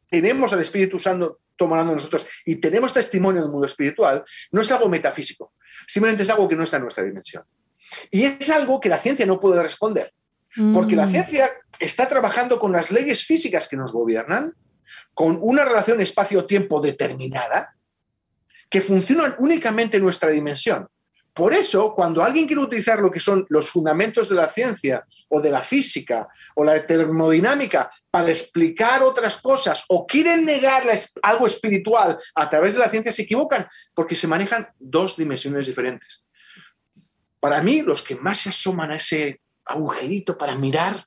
tenemos 0.09 0.51
al 0.53 0.61
Espíritu 0.61 0.97
Santo 0.97 1.39
tomando 1.59 1.93
nosotros 1.93 2.25
y 2.45 2.55
tenemos 2.55 2.93
testimonio 2.93 3.41
del 3.41 3.51
mundo 3.51 3.67
espiritual, 3.67 4.23
no 4.51 4.61
es 4.61 4.71
algo 4.71 4.89
metafísico, 4.89 5.53
simplemente 5.85 6.23
es 6.23 6.29
algo 6.29 6.47
que 6.47 6.55
no 6.55 6.63
está 6.63 6.77
en 6.77 6.83
nuestra 6.83 7.03
dimensión. 7.03 7.43
Y 8.09 8.23
es 8.23 8.49
algo 8.49 8.79
que 8.79 8.89
la 8.89 8.97
ciencia 8.97 9.25
no 9.25 9.39
puede 9.39 9.61
responder, 9.61 10.13
porque 10.73 10.95
la 10.95 11.05
mm. 11.05 11.11
ciencia 11.11 11.49
está 11.79 12.07
trabajando 12.07 12.59
con 12.59 12.71
las 12.71 12.91
leyes 12.91 13.23
físicas 13.23 13.67
que 13.67 13.77
nos 13.77 13.91
gobiernan, 13.91 14.53
con 15.13 15.37
una 15.41 15.65
relación 15.65 16.01
espacio-tiempo 16.01 16.81
determinada, 16.81 17.75
que 18.69 18.81
funcionan 18.81 19.35
únicamente 19.39 19.97
en 19.97 20.03
nuestra 20.03 20.31
dimensión. 20.31 20.87
Por 21.33 21.53
eso, 21.53 21.93
cuando 21.93 22.23
alguien 22.23 22.47
quiere 22.47 22.61
utilizar 22.61 22.99
lo 22.99 23.11
que 23.11 23.19
son 23.19 23.45
los 23.49 23.69
fundamentos 23.69 24.27
de 24.29 24.35
la 24.35 24.49
ciencia 24.49 25.05
o 25.29 25.39
de 25.39 25.51
la 25.51 25.61
física 25.61 26.27
o 26.55 26.63
la 26.63 26.85
termodinámica 26.85 27.91
para 28.11 28.29
explicar 28.29 29.03
otras 29.03 29.37
cosas 29.37 29.83
o 29.87 30.05
quieren 30.05 30.45
negar 30.45 30.83
algo 31.21 31.47
espiritual 31.47 32.17
a 32.35 32.49
través 32.49 32.73
de 32.73 32.79
la 32.79 32.89
ciencia, 32.89 33.11
se 33.11 33.21
equivocan 33.21 33.67
porque 33.93 34.15
se 34.15 34.27
manejan 34.27 34.67
dos 34.79 35.15
dimensiones 35.15 35.67
diferentes. 35.67 36.25
Para 37.39 37.61
mí, 37.61 37.81
los 37.81 38.01
que 38.01 38.15
más 38.15 38.39
se 38.39 38.49
asoman 38.49 38.91
a 38.91 38.97
ese 38.97 39.39
agujerito 39.63 40.37
para 40.37 40.55
mirar, 40.55 41.05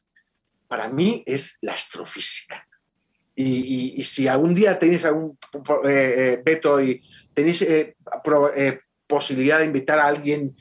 para 0.68 0.88
mí 0.88 1.22
es 1.26 1.58
la 1.60 1.74
astrofísica. 1.74 2.66
Y, 3.34 4.02
si 4.02 4.28
algún 4.28 4.54
día 4.54 4.78
tenéis 4.78 5.04
algún 5.04 5.38
eh, 5.84 6.14
eh, 6.16 6.42
veto 6.44 6.80
y 6.82 7.02
tenéis 7.34 7.62
eh, 7.62 7.96
posibilidad 9.12 9.58
de 9.58 9.66
invitar 9.66 9.98
a 9.98 10.06
alguien, 10.06 10.56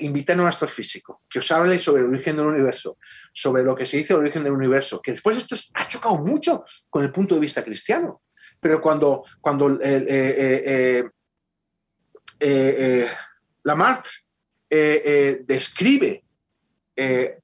invitar 0.00 0.38
a 0.38 0.42
un 0.42 0.48
astrofísico, 0.48 1.20
que 1.28 1.40
os 1.40 1.52
hable 1.52 1.78
sobre 1.78 2.00
el 2.00 2.08
origen 2.08 2.34
del 2.34 2.46
universo, 2.46 2.96
sobre 3.30 3.62
lo 3.62 3.74
que 3.74 3.84
se 3.84 3.98
dice 3.98 4.14
del 4.14 4.22
origen 4.22 4.42
del 4.42 4.54
universo, 4.54 5.02
que 5.02 5.10
después 5.10 5.36
esto 5.36 5.54
ha 5.74 5.86
chocado 5.86 6.16
mucho 6.24 6.64
con 6.88 7.04
el 7.04 7.12
punto 7.12 7.34
de 7.34 7.42
vista 7.42 7.62
cristiano. 7.62 8.22
Pero 8.58 8.80
cuando, 8.80 9.22
cuando 9.38 9.78
eh, 9.82 10.06
eh, 10.08 11.04
eh, 12.40 13.06
Lamarck 13.64 14.06
describe 14.70 16.24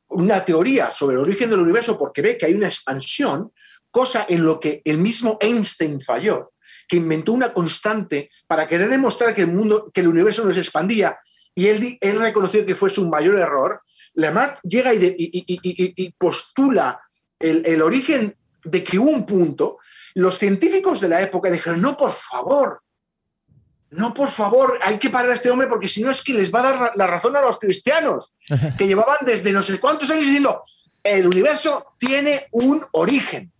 una 0.08 0.42
teoría 0.42 0.94
sobre 0.94 1.16
el 1.16 1.20
origen 1.20 1.50
del 1.50 1.60
universo 1.60 1.98
porque 1.98 2.22
ve 2.22 2.38
que 2.38 2.46
hay 2.46 2.54
una 2.54 2.68
expansión, 2.68 3.52
cosa 3.90 4.24
en 4.26 4.42
lo 4.46 4.58
que 4.58 4.80
el 4.86 4.96
mismo 4.96 5.36
Einstein 5.38 6.00
falló, 6.00 6.52
que 6.90 6.96
inventó 6.96 7.32
una 7.32 7.52
constante 7.52 8.30
para 8.48 8.66
querer 8.66 8.88
demostrar 8.88 9.32
que 9.32 9.42
el 9.42 9.46
mundo, 9.46 9.92
que 9.94 10.00
el 10.00 10.08
universo 10.08 10.44
no 10.44 10.52
se 10.52 10.58
expandía, 10.58 11.16
y 11.54 11.68
él, 11.68 11.96
él 12.00 12.20
reconoció 12.20 12.66
que 12.66 12.74
fue 12.74 12.90
su 12.90 13.08
mayor 13.08 13.38
error, 13.38 13.80
Lamarck 14.14 14.60
llega 14.62 14.92
y, 14.92 16.14
postula 16.18 17.00
el, 17.38 17.80
origen 17.80 18.36
de 18.64 18.82
que 18.82 18.98
hubo 18.98 19.08
un 19.08 19.24
punto, 19.24 19.78
los 20.14 20.36
científicos 20.36 21.00
de 21.00 21.08
la 21.08 21.22
época 21.22 21.48
dijeron, 21.48 21.80
no, 21.80 21.96
por 21.96 22.10
favor, 22.10 22.82
no, 23.92 24.12
por 24.12 24.30
favor, 24.30 24.80
hay 24.82 24.98
que 24.98 25.10
parar 25.10 25.30
a 25.30 25.34
este 25.34 25.48
hombre 25.48 25.68
porque 25.68 25.88
si 25.88 26.02
no 26.02 26.10
es 26.10 26.24
que 26.24 26.32
les 26.32 26.52
va 26.52 26.60
a 26.60 26.72
dar 26.72 26.92
la 26.96 27.06
razón 27.06 27.36
a 27.36 27.40
los 27.40 27.56
cristianos, 27.58 28.34
que 28.76 28.88
llevaban 28.88 29.18
desde 29.20 29.52
no 29.52 29.62
sé 29.62 29.78
cuántos 29.78 30.10
años 30.10 30.26
diciendo, 30.26 30.64
el 31.04 31.28
universo 31.28 31.94
tiene 31.98 32.48
un 32.50 32.82
origen. 32.92 33.52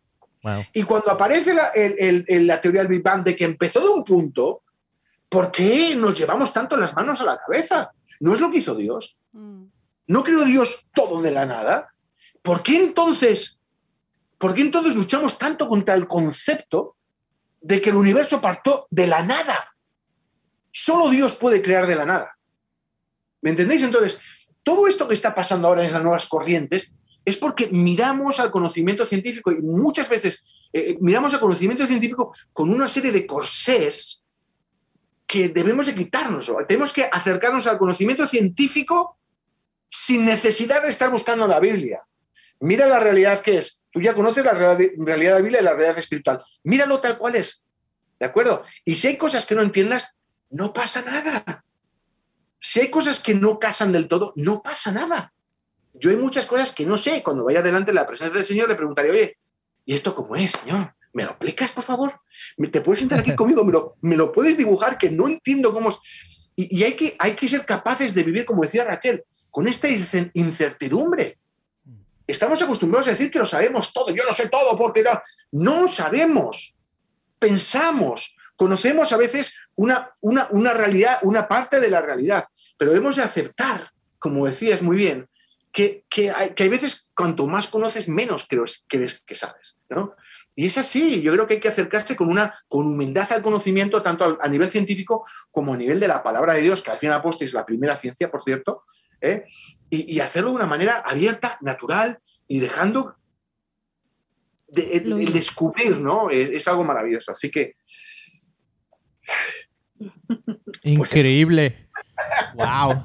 Y 0.72 0.82
cuando 0.84 1.10
aparece 1.10 1.52
la, 1.52 1.70
la, 1.74 2.60
teoría 2.60 2.80
del 2.80 2.88
Big 2.88 3.02
Bang 3.02 3.22
de 3.22 3.36
que 3.36 3.44
empezó 3.44 3.80
de 3.80 3.88
un 3.88 4.04
punto, 4.04 4.62
¿por 5.28 5.50
qué 5.50 5.94
nos 5.96 6.18
llevamos 6.18 6.52
tanto 6.52 6.76
las 6.76 6.94
manos 6.94 7.20
a 7.20 7.24
la 7.24 7.38
cabeza? 7.38 7.92
¿No 8.20 8.34
es 8.34 8.40
lo 8.40 8.50
que 8.50 8.58
hizo 8.58 8.74
Dios? 8.74 9.18
Mm. 9.32 9.64
¿No 10.06 10.22
creó 10.22 10.44
Dios 10.44 10.86
todo 10.94 11.20
de 11.20 11.30
la 11.30 11.46
nada? 11.46 11.94
¿Por 12.42 12.62
qué 12.62 12.82
entonces, 12.82 13.58
por 14.38 14.54
qué 14.54 14.62
entonces 14.62 14.94
luchamos 14.94 15.38
tanto 15.38 15.68
contra 15.68 15.94
el 15.94 16.06
concepto 16.06 16.96
de 17.60 17.80
que 17.80 17.90
el 17.90 17.96
universo 17.96 18.40
partió 18.40 18.86
de 18.90 19.06
la 19.06 19.22
nada? 19.22 19.76
Solo 20.70 21.10
Dios 21.10 21.36
puede 21.36 21.60
crear 21.60 21.86
de 21.86 21.96
la 21.96 22.06
nada. 22.06 22.38
¿Me 23.42 23.50
entendéis? 23.50 23.82
Entonces, 23.82 24.20
todo 24.62 24.86
esto 24.86 25.06
que 25.06 25.14
está 25.14 25.34
pasando 25.34 25.68
ahora 25.68 25.84
en 25.84 25.92
las 25.92 26.02
nuevas 26.02 26.26
corrientes 26.26 26.94
es 27.30 27.36
porque 27.36 27.68
miramos 27.68 28.40
al 28.40 28.50
conocimiento 28.50 29.06
científico 29.06 29.50
y 29.50 29.60
muchas 29.62 30.08
veces 30.08 30.44
eh, 30.72 30.96
miramos 31.00 31.32
al 31.34 31.40
conocimiento 31.40 31.86
científico 31.86 32.34
con 32.52 32.70
una 32.70 32.88
serie 32.88 33.12
de 33.12 33.26
corsés 33.26 34.22
que 35.26 35.48
debemos 35.48 35.86
de 35.86 35.94
quitarnos. 35.94 36.50
Tenemos 36.66 36.92
que 36.92 37.08
acercarnos 37.10 37.66
al 37.66 37.78
conocimiento 37.78 38.26
científico 38.26 39.18
sin 39.88 40.24
necesidad 40.24 40.82
de 40.82 40.88
estar 40.88 41.10
buscando 41.10 41.46
la 41.46 41.60
Biblia. 41.60 42.02
Mira 42.60 42.86
la 42.86 43.00
realidad 43.00 43.40
que 43.40 43.58
es. 43.58 43.82
Tú 43.90 44.00
ya 44.00 44.14
conoces 44.14 44.44
la 44.44 44.52
realidad 44.52 44.90
de 44.96 45.28
la 45.30 45.38
Biblia 45.38 45.60
y 45.60 45.64
la 45.64 45.72
realidad 45.72 45.98
espiritual. 45.98 46.42
Míralo 46.64 47.00
tal 47.00 47.16
cual 47.18 47.36
es. 47.36 47.64
¿De 48.18 48.26
acuerdo? 48.26 48.64
Y 48.84 48.96
si 48.96 49.08
hay 49.08 49.16
cosas 49.16 49.46
que 49.46 49.54
no 49.54 49.62
entiendas, 49.62 50.14
no 50.50 50.72
pasa 50.72 51.02
nada. 51.02 51.64
Si 52.60 52.80
hay 52.80 52.90
cosas 52.90 53.20
que 53.20 53.34
no 53.34 53.58
casan 53.58 53.92
del 53.92 54.08
todo, 54.08 54.32
no 54.36 54.62
pasa 54.62 54.92
nada. 54.92 55.32
Yo 56.00 56.10
hay 56.10 56.16
muchas 56.16 56.46
cosas 56.46 56.72
que 56.72 56.86
no 56.86 56.96
sé. 56.96 57.22
Cuando 57.22 57.44
vaya 57.44 57.62
delante 57.62 57.90
de 57.90 57.94
la 57.94 58.06
presencia 58.06 58.34
del 58.34 58.44
Señor, 58.44 58.68
le 58.68 58.74
preguntaré, 58.74 59.10
oye, 59.10 59.38
¿y 59.84 59.94
esto 59.94 60.14
cómo 60.14 60.34
es, 60.34 60.52
Señor? 60.52 60.94
¿Me 61.12 61.24
lo 61.24 61.30
explicas, 61.30 61.70
por 61.72 61.84
favor? 61.84 62.20
¿Te 62.72 62.80
puedes 62.80 63.00
sentar 63.00 63.20
aquí 63.20 63.34
conmigo? 63.36 63.64
¿Me 63.64 63.72
lo, 63.72 63.96
me 64.00 64.16
lo 64.16 64.32
puedes 64.32 64.56
dibujar? 64.56 64.96
Que 64.96 65.10
no 65.10 65.28
entiendo 65.28 65.72
cómo 65.72 65.90
es. 65.90 65.96
Y, 66.56 66.82
hay, 66.82 66.94
que, 66.94 67.16
hay 67.18 67.32
que 67.32 67.48
ser 67.48 67.64
capaces 67.64 68.14
de 68.14 68.22
vivir, 68.22 68.44
como 68.44 68.62
decía 68.62 68.84
Raquel, 68.84 69.24
con 69.50 69.68
esta 69.68 69.88
incertidumbre. 69.88 71.38
Estamos 72.26 72.60
acostumbrados 72.62 73.08
a 73.08 73.12
decir 73.12 73.30
que 73.30 73.38
lo 73.38 73.46
sabemos 73.46 73.92
todo, 73.92 74.14
yo 74.14 74.24
lo 74.24 74.32
sé 74.32 74.48
todo 74.48 74.76
porque 74.76 75.02
no, 75.02 75.20
no 75.52 75.88
sabemos. 75.88 76.76
Pensamos, 77.38 78.36
conocemos 78.56 79.12
a 79.12 79.16
veces 79.16 79.54
una, 79.74 80.12
una, 80.20 80.48
una 80.50 80.74
realidad, 80.74 81.18
una 81.22 81.48
parte 81.48 81.80
de 81.80 81.90
la 81.90 82.02
realidad, 82.02 82.44
pero 82.76 82.92
debemos 82.92 83.16
de 83.16 83.22
aceptar, 83.22 83.90
como 84.18 84.46
decías 84.46 84.82
muy 84.82 84.96
bien, 84.96 85.29
que, 85.72 86.04
que, 86.08 86.30
hay, 86.30 86.50
que 86.50 86.64
hay, 86.64 86.68
veces 86.68 87.10
cuanto 87.14 87.46
más 87.46 87.68
conoces, 87.68 88.08
menos 88.08 88.46
crees, 88.48 88.84
crees 88.88 89.20
que 89.20 89.34
sabes. 89.34 89.78
¿no? 89.88 90.14
Y 90.56 90.66
es 90.66 90.78
así, 90.78 91.22
yo 91.22 91.32
creo 91.32 91.46
que 91.46 91.54
hay 91.54 91.60
que 91.60 91.68
acercarse 91.68 92.16
con 92.16 92.28
una 92.28 92.54
con 92.66 92.86
humildad 92.86 93.32
al 93.32 93.42
conocimiento, 93.42 94.02
tanto 94.02 94.38
a, 94.40 94.48
nivel 94.48 94.68
científico 94.68 95.24
como 95.50 95.74
a 95.74 95.76
nivel 95.76 96.00
de 96.00 96.08
la 96.08 96.22
palabra 96.22 96.54
de 96.54 96.62
Dios, 96.62 96.82
que 96.82 96.90
al 96.90 96.98
final 96.98 97.18
aposte 97.18 97.44
es 97.44 97.54
la 97.54 97.64
primera 97.64 97.96
ciencia, 97.96 98.30
por 98.30 98.42
cierto, 98.42 98.84
¿eh? 99.20 99.44
y, 99.90 100.18
hacerlo 100.20 100.50
de 100.50 100.56
una 100.56 100.66
manera 100.66 100.96
abierta, 100.98 101.56
natural 101.60 102.18
y 102.48 102.58
dejando 102.58 103.16
el, 104.74 105.32
descubrir, 105.32 105.98
¿no? 105.98 106.30
Es, 106.30 106.66
algo 106.68 106.84
maravilloso. 106.84 107.32
Así 107.32 107.50
que. 107.50 107.76
Pues 109.96 111.14
Increíble. 111.14 111.88
wow. 112.54 113.04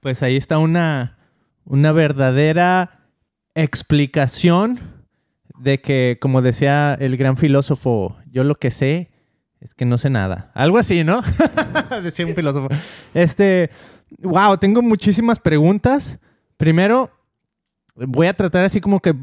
Pues 0.00 0.22
ahí 0.22 0.36
está 0.36 0.58
una 0.58 1.23
una 1.64 1.92
verdadera 1.92 3.10
explicación 3.54 4.80
de 5.58 5.78
que, 5.78 6.18
como 6.20 6.42
decía 6.42 6.94
el 6.94 7.16
gran 7.16 7.36
filósofo, 7.36 8.16
yo 8.30 8.44
lo 8.44 8.56
que 8.56 8.70
sé 8.70 9.10
es 9.60 9.74
que 9.74 9.86
no 9.86 9.96
sé 9.96 10.10
nada. 10.10 10.50
Algo 10.54 10.78
así, 10.78 11.04
¿no? 11.04 11.22
decía 12.02 12.26
un 12.26 12.34
filósofo. 12.34 12.68
Este, 13.14 13.70
wow, 14.20 14.56
tengo 14.58 14.82
muchísimas 14.82 15.38
preguntas. 15.40 16.18
Primero, 16.56 17.10
voy 17.94 18.26
a 18.26 18.34
tratar 18.34 18.64
así 18.64 18.80
como 18.80 19.00
que 19.00 19.14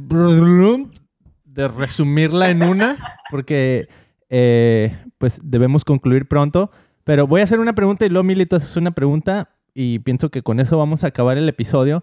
de 1.44 1.68
resumirla 1.68 2.50
en 2.50 2.64
una, 2.64 2.98
porque 3.30 3.88
eh, 4.30 4.98
pues 5.18 5.40
debemos 5.44 5.84
concluir 5.84 6.28
pronto. 6.28 6.72
Pero 7.04 7.28
voy 7.28 7.42
a 7.42 7.44
hacer 7.44 7.60
una 7.60 7.74
pregunta 7.74 8.06
y 8.06 8.10
luego 8.10 8.24
Milito 8.24 8.56
haces 8.56 8.78
una 8.78 8.92
pregunta 8.92 9.50
y 9.74 10.00
pienso 10.00 10.30
que 10.30 10.44
con 10.44 10.60
eso 10.60 10.78
vamos 10.78 11.04
a 11.04 11.08
acabar 11.08 11.38
el 11.38 11.50
episodio. 11.50 12.02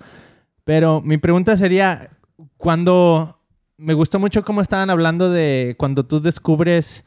Pero 0.68 1.00
mi 1.00 1.16
pregunta 1.16 1.56
sería, 1.56 2.10
cuando 2.58 3.40
me 3.78 3.94
gustó 3.94 4.18
mucho 4.18 4.44
cómo 4.44 4.60
estaban 4.60 4.90
hablando 4.90 5.30
de 5.30 5.76
cuando 5.78 6.04
tú 6.04 6.20
descubres 6.20 7.06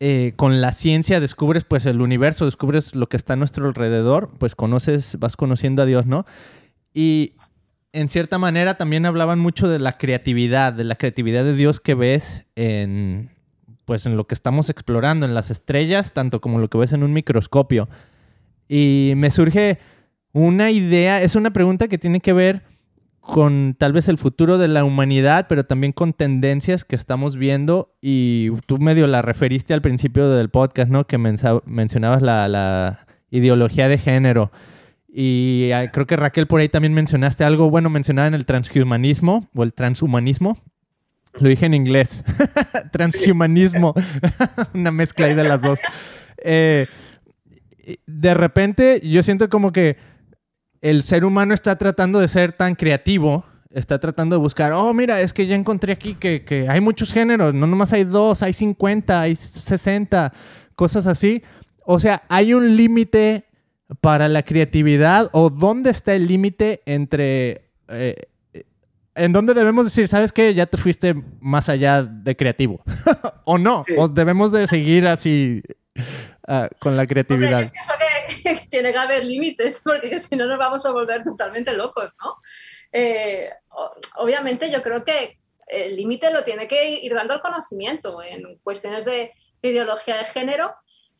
eh, 0.00 0.32
con 0.34 0.60
la 0.60 0.72
ciencia, 0.72 1.20
descubres 1.20 1.62
pues 1.62 1.86
el 1.86 2.00
universo, 2.00 2.44
descubres 2.44 2.96
lo 2.96 3.08
que 3.08 3.16
está 3.16 3.34
a 3.34 3.36
nuestro 3.36 3.68
alrededor, 3.68 4.32
pues 4.40 4.56
conoces, 4.56 5.20
vas 5.20 5.36
conociendo 5.36 5.82
a 5.82 5.86
Dios, 5.86 6.06
¿no? 6.06 6.26
Y 6.92 7.34
en 7.92 8.08
cierta 8.08 8.38
manera 8.38 8.76
también 8.76 9.06
hablaban 9.06 9.38
mucho 9.38 9.68
de 9.68 9.78
la 9.78 9.96
creatividad, 9.96 10.72
de 10.72 10.82
la 10.82 10.96
creatividad 10.96 11.44
de 11.44 11.54
Dios 11.54 11.78
que 11.78 11.94
ves 11.94 12.44
en 12.56 13.30
pues 13.84 14.04
en 14.04 14.16
lo 14.16 14.26
que 14.26 14.34
estamos 14.34 14.68
explorando, 14.68 15.26
en 15.26 15.34
las 15.34 15.52
estrellas, 15.52 16.12
tanto 16.12 16.40
como 16.40 16.58
lo 16.58 16.68
que 16.68 16.78
ves 16.78 16.92
en 16.92 17.04
un 17.04 17.12
microscopio. 17.12 17.88
Y 18.68 19.12
me 19.14 19.30
surge 19.30 19.78
una 20.36 20.70
idea, 20.70 21.22
es 21.22 21.34
una 21.34 21.50
pregunta 21.50 21.88
que 21.88 21.96
tiene 21.96 22.20
que 22.20 22.34
ver 22.34 22.62
con 23.20 23.74
tal 23.78 23.94
vez 23.94 24.06
el 24.08 24.18
futuro 24.18 24.58
de 24.58 24.68
la 24.68 24.84
humanidad, 24.84 25.46
pero 25.48 25.64
también 25.64 25.94
con 25.94 26.12
tendencias 26.12 26.84
que 26.84 26.94
estamos 26.94 27.38
viendo. 27.38 27.94
Y 28.02 28.50
tú 28.66 28.76
medio 28.76 29.06
la 29.06 29.22
referiste 29.22 29.72
al 29.72 29.80
principio 29.80 30.28
del 30.28 30.50
podcast, 30.50 30.90
¿no? 30.90 31.06
Que 31.06 31.16
mencionabas 31.16 32.20
la, 32.20 33.06
ideología 33.30 33.88
de 33.88 33.96
género. 33.96 34.52
Y 35.08 35.70
ah, 35.72 35.90
creo 35.90 36.06
que 36.06 36.16
Raquel 36.16 36.46
por 36.46 36.60
ahí 36.60 36.68
también 36.68 36.92
mencionaste 36.92 37.42
algo, 37.42 37.70
bueno, 37.70 37.88
mencionaba 37.88 38.28
en 38.28 38.34
el 38.34 38.44
transhumanismo 38.44 39.48
o 39.54 39.62
el 39.62 39.72
transhumanismo. 39.72 40.58
Lo 41.40 41.48
dije 41.48 41.64
en 41.64 41.72
inglés. 41.72 42.22
Transhumanismo. 42.92 43.94
Una 44.74 44.90
mezcla 44.90 45.26
ahí 45.26 45.34
de 45.34 45.44
las 45.44 45.62
dos. 45.62 45.80
Eh, 46.44 46.86
de 48.06 48.34
repente 48.34 49.00
yo 49.02 49.22
siento 49.22 49.48
como 49.48 49.72
que 49.72 49.96
el 50.90 51.02
ser 51.02 51.24
humano 51.24 51.52
está 51.52 51.76
tratando 51.76 52.20
de 52.20 52.28
ser 52.28 52.52
tan 52.52 52.76
creativo, 52.76 53.44
está 53.70 53.98
tratando 53.98 54.36
de 54.36 54.40
buscar, 54.40 54.72
oh, 54.72 54.94
mira, 54.94 55.20
es 55.20 55.32
que 55.32 55.48
ya 55.48 55.56
encontré 55.56 55.92
aquí 55.92 56.14
que, 56.14 56.66
hay 56.68 56.80
muchos 56.80 57.12
géneros, 57.12 57.52
no 57.54 57.66
nomás 57.66 57.92
hay 57.92 58.04
dos, 58.04 58.44
hay 58.44 58.52
50, 58.52 59.20
hay 59.20 59.34
60, 59.34 60.32
cosas 60.76 61.08
así. 61.08 61.42
O 61.84 61.98
sea, 61.98 62.22
hay 62.28 62.54
un 62.54 62.76
límite 62.76 63.46
para 64.00 64.28
la 64.28 64.44
creatividad 64.44 65.28
o 65.32 65.50
dónde 65.50 65.90
está 65.90 66.14
el 66.14 66.28
límite 66.28 66.82
entre... 66.86 67.70
Eh, 67.88 68.14
en 69.16 69.32
dónde 69.32 69.54
debemos 69.54 69.86
decir, 69.86 70.06
sabes 70.06 70.30
que 70.30 70.54
ya 70.54 70.66
te 70.66 70.76
fuiste 70.76 71.14
más 71.40 71.68
allá 71.68 72.02
de 72.02 72.36
creativo, 72.36 72.84
o 73.44 73.56
no, 73.56 73.84
o 73.96 74.08
debemos 74.08 74.52
de 74.52 74.68
seguir 74.68 75.08
así 75.08 75.62
ah, 76.46 76.68
con 76.78 76.98
la 76.98 77.06
creatividad. 77.06 77.72
tiene 78.70 78.92
que 78.92 78.98
haber 78.98 79.24
límites, 79.24 79.82
porque 79.84 80.18
si 80.18 80.36
no 80.36 80.46
nos 80.46 80.58
vamos 80.58 80.84
a 80.86 80.92
volver 80.92 81.22
totalmente 81.22 81.72
locos, 81.72 82.12
¿no? 82.22 82.36
Eh, 82.92 83.50
obviamente 84.16 84.70
yo 84.70 84.82
creo 84.82 85.04
que 85.04 85.38
el 85.66 85.96
límite 85.96 86.30
lo 86.30 86.44
tiene 86.44 86.68
que 86.68 87.00
ir 87.00 87.12
dando 87.14 87.34
el 87.34 87.40
conocimiento 87.40 88.22
en 88.22 88.58
cuestiones 88.58 89.04
de 89.04 89.32
ideología 89.62 90.16
de 90.16 90.24
género. 90.24 90.74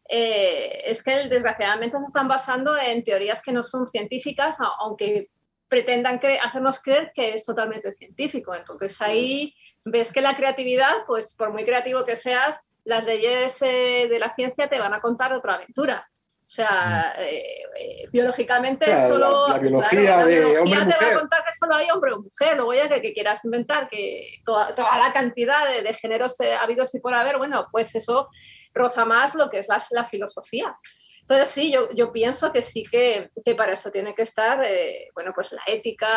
Eh, 0.08 0.82
es 0.84 1.02
que 1.02 1.28
desgraciadamente 1.28 1.98
se 1.98 2.06
están 2.06 2.28
basando 2.28 2.76
en 2.76 3.02
teorías 3.02 3.42
que 3.42 3.52
no 3.52 3.62
son 3.62 3.86
científicas, 3.86 4.58
aunque 4.80 5.30
pretendan 5.68 6.20
hacernos 6.42 6.80
creer 6.80 7.10
que 7.14 7.32
es 7.32 7.44
totalmente 7.44 7.92
científico. 7.92 8.54
Entonces 8.54 9.00
ahí 9.02 9.54
ves 9.84 10.12
que 10.12 10.20
la 10.20 10.36
creatividad, 10.36 11.04
pues 11.06 11.34
por 11.36 11.52
muy 11.52 11.64
creativo 11.64 12.04
que 12.04 12.14
seas, 12.14 12.62
las 12.84 13.04
leyes 13.04 13.60
eh, 13.62 14.06
de 14.08 14.18
la 14.20 14.32
ciencia 14.32 14.68
te 14.68 14.78
van 14.78 14.94
a 14.94 15.00
contar 15.00 15.32
otra 15.32 15.54
aventura. 15.54 16.08
O 16.46 16.48
sea, 16.48 17.12
mm. 17.16 17.20
eh, 17.22 17.42
eh, 17.80 18.08
biológicamente 18.12 18.86
solo. 19.08 19.48
La, 19.48 19.58
biología 19.58 20.24
de 20.24 20.58
hombre 20.58 20.94
te 20.96 21.04
va 21.04 21.10
a 21.10 21.18
contar 21.18 21.44
que 21.44 21.52
solo 21.58 21.74
hay 21.74 21.90
hombre 21.90 22.12
o 22.12 22.22
mujer. 22.22 22.56
Luego, 22.56 22.72
ya 22.72 22.88
que, 22.88 23.12
quieras 23.12 23.44
inventar 23.44 23.88
que 23.88 24.38
toda, 24.44 24.72
la 24.76 25.12
cantidad 25.12 25.68
de, 25.68 25.92
géneros 25.94 26.40
ha 26.40 26.62
habido 26.62 26.84
y 26.92 27.00
por 27.00 27.14
haber, 27.14 27.38
bueno, 27.38 27.66
pues 27.72 27.92
eso 27.96 28.28
roza 28.72 29.04
más 29.04 29.34
lo 29.34 29.50
que 29.50 29.58
es 29.58 29.66
la, 29.68 30.04
filosofía. 30.04 30.76
Entonces, 31.22 31.48
sí, 31.48 31.72
yo, 31.72 31.90
yo, 31.92 32.12
pienso 32.12 32.52
que 32.52 32.62
sí 32.62 32.84
que, 32.84 33.30
que, 33.44 33.56
para 33.56 33.72
eso 33.72 33.90
tiene 33.90 34.14
que 34.14 34.22
estar, 34.22 34.62
eh, 34.64 35.08
bueno, 35.14 35.32
pues 35.34 35.50
la 35.50 35.62
ética, 35.66 36.08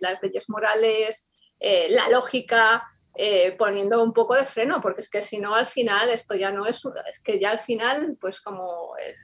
las 0.00 0.20
leyes 0.20 0.50
morales, 0.50 1.28
la 1.60 2.08
lógica, 2.08 2.82
eh, 3.16 3.52
poniendo 3.56 4.02
un 4.02 4.12
poco 4.12 4.34
de 4.34 4.44
freno, 4.44 4.80
porque 4.80 5.00
es 5.00 5.08
que 5.08 5.22
si 5.22 5.38
no, 5.38 5.54
al 5.54 5.66
final 5.66 6.10
esto 6.10 6.34
ya 6.34 6.50
no 6.50 6.66
es, 6.66 6.82
es 7.10 7.20
que 7.20 7.38
ya 7.38 7.50
al 7.50 7.60
final, 7.60 8.16
pues 8.20 8.40
como 8.40 8.96
el, 8.96 9.14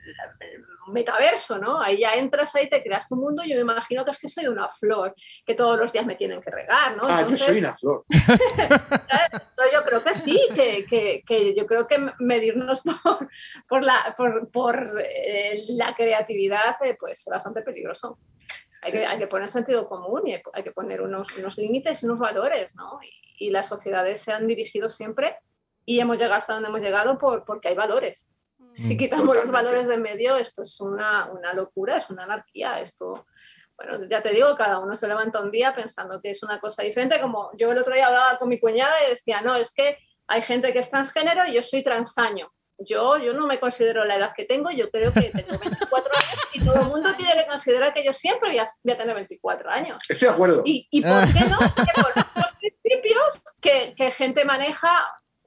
metaverso, 0.91 1.57
¿no? 1.59 1.81
Ahí 1.81 1.99
ya 1.99 2.13
entras 2.13 2.55
ahí, 2.55 2.69
te 2.69 2.81
creas 2.81 3.07
tu 3.07 3.15
mundo, 3.15 3.43
yo 3.43 3.55
me 3.55 3.61
imagino 3.61 4.03
que 4.03 4.11
es 4.11 4.19
que 4.19 4.27
soy 4.27 4.47
una 4.47 4.69
flor, 4.69 5.13
que 5.45 5.55
todos 5.55 5.77
los 5.77 5.91
días 5.91 6.05
me 6.05 6.15
tienen 6.15 6.41
que 6.41 6.49
regar, 6.49 6.95
¿no? 6.97 7.03
Ah, 7.05 7.25
yo 7.29 7.37
soy 7.37 7.59
una 7.59 7.75
flor. 7.75 8.05
yo 9.73 9.83
creo 9.85 10.03
que 10.03 10.13
sí, 10.13 10.39
que, 10.55 10.85
que, 10.85 11.23
que, 11.25 11.55
yo 11.55 11.65
creo 11.65 11.87
que 11.87 11.97
medirnos 12.19 12.81
por, 13.03 13.29
por, 13.67 13.83
la, 13.83 14.13
por, 14.17 14.49
por 14.51 15.01
eh, 15.03 15.65
la 15.69 15.93
creatividad 15.93 16.75
eh, 16.83 16.95
pues 16.99 17.19
es 17.19 17.25
bastante 17.25 17.61
peligroso. 17.61 18.17
Hay 18.81 18.91
que, 18.91 19.05
hay 19.05 19.19
que, 19.19 19.27
poner 19.27 19.47
sentido 19.49 19.87
común 19.87 20.25
y 20.25 20.33
hay 20.33 20.63
que 20.63 20.71
poner 20.71 21.01
unos, 21.01 21.35
unos 21.37 21.57
límites 21.57 22.01
y 22.01 22.07
unos 22.07 22.17
valores, 22.17 22.75
¿no? 22.75 22.99
Y, 23.03 23.47
y, 23.47 23.49
las 23.51 23.67
sociedades 23.67 24.21
se 24.21 24.33
han 24.33 24.47
dirigido 24.47 24.89
siempre 24.89 25.37
y 25.85 25.99
hemos 25.99 26.17
llegado 26.17 26.35
hasta 26.35 26.53
donde 26.53 26.69
hemos 26.69 26.81
llegado 26.81 27.17
por, 27.19 27.45
porque 27.45 27.67
hay 27.67 27.75
valores. 27.75 28.31
Mm. 28.57 28.73
Si 28.73 28.97
quitamos 28.97 29.35
los 29.35 29.51
valores 29.51 29.87
de 29.87 29.97
medio, 29.97 30.35
esto 30.35 30.63
es 30.63 30.79
una, 30.81 31.29
una, 31.31 31.53
locura, 31.53 31.97
es 31.97 32.09
una 32.09 32.23
anarquía. 32.23 32.79
Esto, 32.79 33.27
bueno, 33.77 34.05
ya 34.09 34.23
te 34.23 34.31
digo, 34.31 34.55
cada 34.55 34.79
uno 34.79 34.95
se 34.95 35.07
levanta 35.07 35.41
un 35.41 35.51
día 35.51 35.75
pensando 35.75 36.19
que 36.21 36.31
es 36.31 36.41
una 36.41 36.59
cosa 36.59 36.81
diferente. 36.81 37.21
Como 37.21 37.51
yo 37.57 37.71
el 37.71 37.77
otro 37.77 37.93
día 37.93 38.07
hablaba 38.07 38.37
con 38.39 38.49
mi 38.49 38.59
cuñada 38.59 38.95
y 39.05 39.11
decía, 39.11 39.41
no, 39.41 39.55
es 39.55 39.73
que 39.73 39.97
hay 40.27 40.41
gente 40.41 40.73
que 40.73 40.79
es 40.79 40.89
transgénero 40.89 41.45
y 41.45 41.53
yo 41.53 41.61
soy 41.61 41.83
transaño 41.83 42.51
yo, 42.85 43.17
yo 43.17 43.33
no 43.33 43.47
me 43.47 43.59
considero 43.59 44.05
la 44.05 44.15
edad 44.15 44.33
que 44.35 44.45
tengo, 44.45 44.69
yo 44.71 44.89
creo 44.89 45.13
que 45.13 45.31
tengo 45.31 45.57
24 45.57 46.11
años 46.15 46.41
y 46.53 46.63
todo 46.63 46.81
el 46.81 46.87
mundo 46.87 47.13
tiene 47.15 47.33
que 47.33 47.47
considerar 47.47 47.93
que 47.93 48.03
yo 48.03 48.13
siempre 48.13 48.49
voy 48.49 48.59
a, 48.59 48.65
tener 48.97 49.15
24 49.15 49.69
años. 49.69 50.03
Estoy 50.07 50.27
de 50.27 50.33
acuerdo. 50.33 50.61
¿Y, 50.65 50.87
y 50.89 51.01
por 51.01 51.33
qué 51.33 51.39
no? 51.41 51.59
los 51.59 52.51
principios 52.59 53.43
que, 53.61 53.93
que 53.95 54.11
gente 54.11 54.45
maneja, 54.45 54.91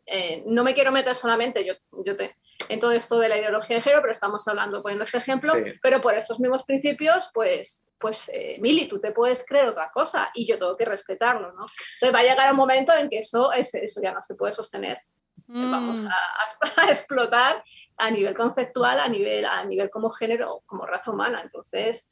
eh, 0.07 0.43
no 0.47 0.65
me 0.65 0.75
quiero 0.75 0.93
meter 0.93 1.15
solamente 1.15 1.65
yo, 1.65 1.75
yo 2.05 2.17
te, 2.17 2.37
en 2.69 2.81
todo 2.81 2.93
esto 2.93 3.19
de 3.19 3.29
la 3.29 3.39
ideología 3.39 3.77
de 3.77 3.83
género, 3.83 4.03
pero 4.03 4.13
estamos 4.13 4.47
hablando, 4.49 4.83
poniendo 4.83 5.05
este 5.05 5.19
ejemplo, 5.19 5.53
pero 5.83 6.01
por 6.01 6.15
esos 6.15 6.41
mismos 6.41 6.65
principios, 6.65 7.31
pues, 7.33 7.83
pues 7.99 8.31
eh, 8.33 8.59
Mili, 8.61 8.89
tú 8.89 9.01
te 9.01 9.13
puedes 9.13 9.45
creer 9.47 9.67
otra 9.67 9.91
cosa 9.93 10.31
y 10.35 10.47
yo 10.47 10.59
tengo 10.59 10.77
que 10.77 10.85
respetarlo, 10.85 11.53
¿no? 11.53 11.65
Entonces 11.95 12.15
va 12.15 12.21
a 12.21 12.23
llegar 12.23 12.51
un 12.51 12.57
momento 12.57 12.93
en 12.95 13.09
que 13.09 13.19
eso, 13.19 13.53
eso 13.53 14.01
ya 14.03 14.13
no 14.13 14.21
se 14.21 14.35
puede 14.35 14.53
sostener 14.53 14.99
vamos 15.47 16.03
mm. 16.03 16.09
a, 16.77 16.91
explotar 16.91 17.63
a 17.97 18.11
nivel 18.11 18.35
conceptual, 18.35 18.99
a 18.99 19.09
nivel, 19.09 19.45
a 19.45 19.65
nivel 19.65 19.91
como 19.91 20.11
género, 20.11 20.63
como 20.67 20.87
raza 20.87 21.11
humana. 21.11 21.41
Entonces, 21.43 22.11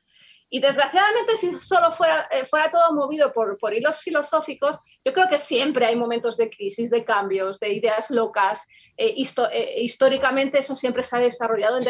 y 0.54 0.60
desgraciadamente, 0.60 1.34
si 1.36 1.58
solo 1.58 1.92
fuera, 1.92 2.28
eh, 2.30 2.44
fuera 2.44 2.70
todo 2.70 2.92
movido 2.92 3.32
por, 3.32 3.56
por, 3.56 3.72
hilos 3.72 4.02
filosóficos, 4.02 4.78
yo 5.02 5.14
creo 5.14 5.26
que 5.26 5.38
siempre 5.38 5.86
hay 5.86 5.96
momentos 5.96 6.36
de 6.36 6.50
crisis, 6.50 6.90
de 6.90 7.06
cambios, 7.06 7.58
de 7.58 7.72
ideas 7.72 8.10
locas. 8.10 8.66
Eh, 8.98 9.14
eh, 9.16 9.80
históricamente 9.80 10.58
eso 10.58 10.74
siempre 10.74 11.04
se 11.04 11.16
ha 11.16 11.20
desarrollado 11.20 11.78
en 11.78 11.84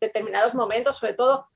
determinados 0.00 0.56
momentos, 0.56 0.96
sobre 0.96 1.14
todo 1.14 1.46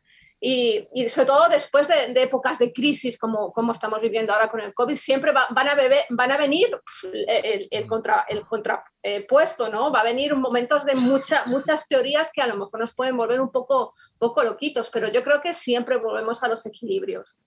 y, 0.45 0.89
sobre 1.07 1.27
todo 1.27 1.49
después 1.49 1.87
de, 1.87 2.21
épocas 2.21 2.59
de 2.59 2.73
crisis 2.73 3.17
como, 3.17 3.53
como, 3.53 3.71
estamos 3.71 4.01
viviendo 4.01 4.33
ahora 4.33 4.51
con 4.51 4.59
el 4.59 4.75
COVID, 4.75 4.97
siempre 4.97 5.31
van, 5.31 5.47
a 5.69 5.77
van 6.11 6.31
a 6.33 6.37
venir 6.37 6.77
el, 7.13 7.69
el, 7.71 7.87
contra, 7.87 8.27
el 8.29 8.45
contrapuesto, 8.45 9.69
¿no? 9.69 9.93
Va 9.93 10.01
a 10.01 10.05
venir 10.05 10.35
momentos 10.35 10.85
de 10.85 10.97
mucha, 10.97 11.45
muchas 11.47 11.87
teorías 11.87 12.33
que 12.35 12.43
a 12.43 12.49
lo 12.49 12.57
mejor 12.57 12.81
nos 12.81 12.93
pueden 12.93 13.17
volver 13.17 13.41
un 13.41 13.53
poco, 13.53 13.95
poco 14.19 14.43
loquitos, 14.43 14.91
pero 14.91 15.13
yo 15.13 15.23
creo 15.23 15.41
que 15.41 15.53
siempre 15.53 15.97
volvemos 15.99 16.43
a 16.43 16.49
los 16.49 16.67
equilibrios. 16.67 17.39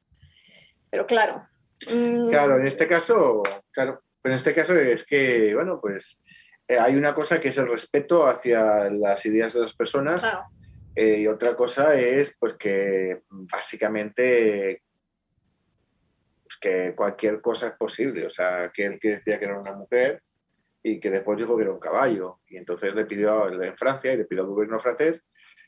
Pero 0.89 1.05
claro. 1.05 1.45
Mm, 1.93 2.29
claro, 2.29 2.61
en 2.61 2.65
este 2.65 2.87
caso, 2.87 3.43
claro, 3.71 4.03
pero 4.21 4.35
en 4.35 4.37
este 4.37 4.53
caso 4.53 4.73
es 4.73 5.05
que, 5.05 5.53
bueno, 5.53 5.81
pues 5.81 6.23
eh, 6.65 6.79
hay 6.79 6.95
una 6.95 7.13
cosa 7.13 7.41
que 7.41 7.49
es 7.49 7.57
el 7.57 7.67
respeto 7.67 8.25
hacia 8.25 8.89
las 8.89 9.25
ideas 9.25 9.51
de 9.51 9.59
las 9.59 9.73
personas. 9.73 10.21
Claro 10.21 10.45
eh, 10.95 11.19
y 11.19 11.27
otra 11.27 11.55
cosa 11.55 11.93
es 11.93 12.37
pues 12.39 12.55
que 12.55 13.23
básicamente 13.29 14.83
que 16.59 16.95
cualquier 16.95 17.41
cosa 17.41 17.67
es 17.67 17.73
posible. 17.73 18.25
O 18.25 18.29
sea, 18.29 18.71
que 18.73 18.85
él 18.85 18.99
que 18.99 19.09
decía 19.09 19.37
que 19.37 19.45
era 19.45 19.59
una 19.59 19.73
mujer 19.73 20.23
y 20.81 20.99
que 20.99 21.09
después 21.09 21.37
dijo 21.37 21.55
que 21.57 21.63
era 21.63 21.73
un 21.73 21.79
caballo. 21.79 22.39
Y 22.47 22.57
entonces 22.57 22.95
le 22.95 23.05
pidió 23.05 23.51
en 23.61 23.77
Francia 23.77 24.13
y 24.13 24.17
le 24.17 24.25
pidió 24.25 24.43
al 24.43 24.49
gobierno 24.49 24.79
francés 24.79 25.23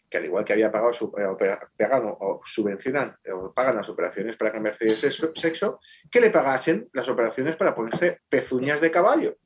que 0.10 0.18
al 0.18 0.26
igual 0.26 0.46
que 0.46 0.54
había 0.54 0.72
pagado, 0.72 0.94
su, 0.94 1.14
eh, 1.18 1.26
o 1.26 2.42
subvencionan 2.46 3.18
o 3.34 3.54
pagan 3.54 3.76
las 3.76 3.90
operaciones 3.90 4.38
para 4.38 4.52
cambiarse 4.52 4.86
de 4.86 4.96
sexo, 4.96 5.80
que 6.10 6.22
le 6.22 6.30
pagasen 6.30 6.90
las 6.94 7.10
operaciones 7.10 7.58
para 7.58 7.76
ponerse 7.76 8.22
pezuñas 8.30 8.80
de 8.80 8.90
caballo. 8.90 9.38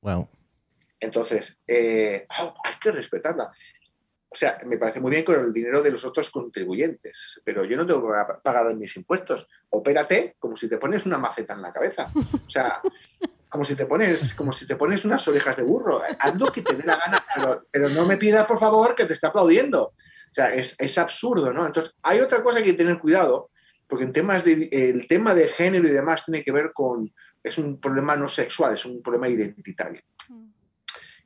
Wow. 0.00 0.28
Entonces, 0.98 1.58
eh, 1.66 2.26
oh, 2.40 2.54
hay 2.64 2.74
que 2.80 2.90
respetarla. 2.90 3.52
O 4.32 4.34
sea, 4.34 4.56
me 4.64 4.78
parece 4.78 4.98
muy 4.98 5.10
bien 5.10 5.24
con 5.24 5.38
el 5.38 5.52
dinero 5.52 5.82
de 5.82 5.90
los 5.90 6.04
otros 6.06 6.30
contribuyentes, 6.30 7.42
pero 7.44 7.64
yo 7.64 7.76
no 7.76 7.86
tengo 7.86 8.10
en 8.70 8.78
mis 8.78 8.96
impuestos. 8.96 9.46
Opérate 9.68 10.36
como 10.38 10.56
si 10.56 10.68
te 10.68 10.78
pones 10.78 11.04
una 11.04 11.18
maceta 11.18 11.52
en 11.52 11.60
la 11.60 11.72
cabeza. 11.72 12.10
O 12.14 12.50
sea, 12.50 12.80
como 13.52 13.64
si 13.64 13.74
te 13.74 13.84
pones, 13.84 14.32
como 14.34 14.50
si 14.50 14.66
te 14.66 14.76
pones 14.76 15.04
unas 15.04 15.28
orejas 15.28 15.54
de 15.56 15.62
burro. 15.62 16.00
Haz 16.18 16.38
lo 16.38 16.50
que 16.50 16.62
te 16.62 16.74
dé 16.74 16.84
la 16.84 16.96
gana, 16.96 17.26
pero, 17.70 17.90
no 17.90 18.06
me 18.06 18.16
pidas, 18.16 18.46
por 18.46 18.58
favor, 18.58 18.94
que 18.94 19.04
te 19.04 19.12
esté 19.12 19.26
aplaudiendo. 19.26 19.82
O 19.82 20.34
sea, 20.34 20.54
es, 20.54 20.74
es, 20.78 20.96
absurdo, 20.96 21.52
¿no? 21.52 21.66
Entonces, 21.66 21.94
hay 22.02 22.20
otra 22.20 22.42
cosa 22.42 22.60
que 22.60 22.64
hay 22.64 22.70
que 22.70 22.78
tener 22.78 22.98
cuidado, 22.98 23.50
porque 23.86 24.04
en 24.04 24.14
temas 24.14 24.44
de, 24.44 24.70
el 24.72 25.06
tema 25.06 25.34
de 25.34 25.48
género 25.48 25.86
y 25.86 25.90
demás 25.90 26.24
tiene 26.24 26.42
que 26.42 26.52
ver 26.52 26.72
con, 26.72 27.12
es 27.42 27.58
un 27.58 27.78
problema 27.78 28.16
no 28.16 28.28
sexual, 28.28 28.72
es 28.72 28.86
un 28.86 29.02
problema 29.02 29.28
identitario. 29.28 30.00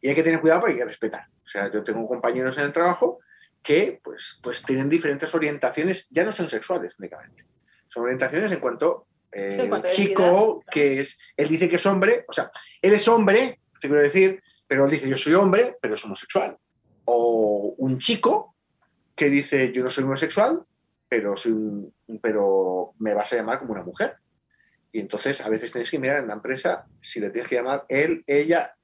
Y 0.00 0.08
hay 0.08 0.14
que 0.14 0.22
tener 0.22 0.40
cuidado 0.40 0.60
porque 0.60 0.72
hay 0.74 0.78
que 0.78 0.84
respetar. 0.84 1.26
O 1.44 1.48
sea, 1.48 1.70
yo 1.72 1.82
tengo 1.84 2.06
compañeros 2.08 2.56
en 2.58 2.64
el 2.64 2.72
trabajo 2.72 3.20
que 3.62 4.00
pues, 4.02 4.38
pues 4.42 4.62
tienen 4.62 4.88
diferentes 4.88 5.34
orientaciones, 5.34 6.06
ya 6.10 6.24
no 6.24 6.32
son 6.32 6.48
sexuales 6.48 6.94
únicamente, 6.98 7.44
son 7.88 8.04
orientaciones 8.04 8.52
en 8.52 8.60
cuanto 8.60 9.06
eh, 9.32 9.68
Sí, 9.90 10.06
chico 10.08 10.62
que 10.70 11.00
es, 11.00 11.18
él 11.36 11.48
dice 11.48 11.68
que 11.68 11.76
es 11.76 11.86
hombre, 11.86 12.24
o 12.28 12.32
sea, 12.32 12.50
él 12.80 12.92
es 12.92 13.08
hombre, 13.08 13.58
te 13.80 13.88
quiero 13.88 14.02
decir, 14.02 14.40
pero 14.68 14.84
él 14.84 14.90
dice 14.92 15.08
yo 15.08 15.18
soy 15.18 15.34
hombre, 15.34 15.76
pero 15.80 15.94
es 15.94 16.04
homosexual. 16.04 16.56
O 17.06 17.74
un 17.78 17.98
chico 17.98 18.54
que 19.16 19.28
dice 19.30 19.72
yo 19.72 19.82
no 19.82 19.90
soy 19.90 20.04
homosexual, 20.04 20.62
pero, 21.08 21.36
soy 21.36 21.52
un- 21.52 21.92
pero 22.22 22.92
me 22.98 23.14
vas 23.14 23.32
a 23.32 23.36
llamar 23.36 23.58
como 23.58 23.72
una 23.72 23.82
mujer. 23.82 24.16
Y 24.92 25.00
entonces 25.00 25.40
a 25.40 25.48
veces 25.48 25.72
tienes 25.72 25.90
que 25.90 25.98
mirar 25.98 26.18
en 26.18 26.28
la 26.28 26.34
empresa 26.34 26.86
si 27.00 27.18
le 27.20 27.30
tienes 27.30 27.48
que 27.48 27.56
llamar 27.56 27.84
él, 27.88 28.22
ella, 28.28 28.75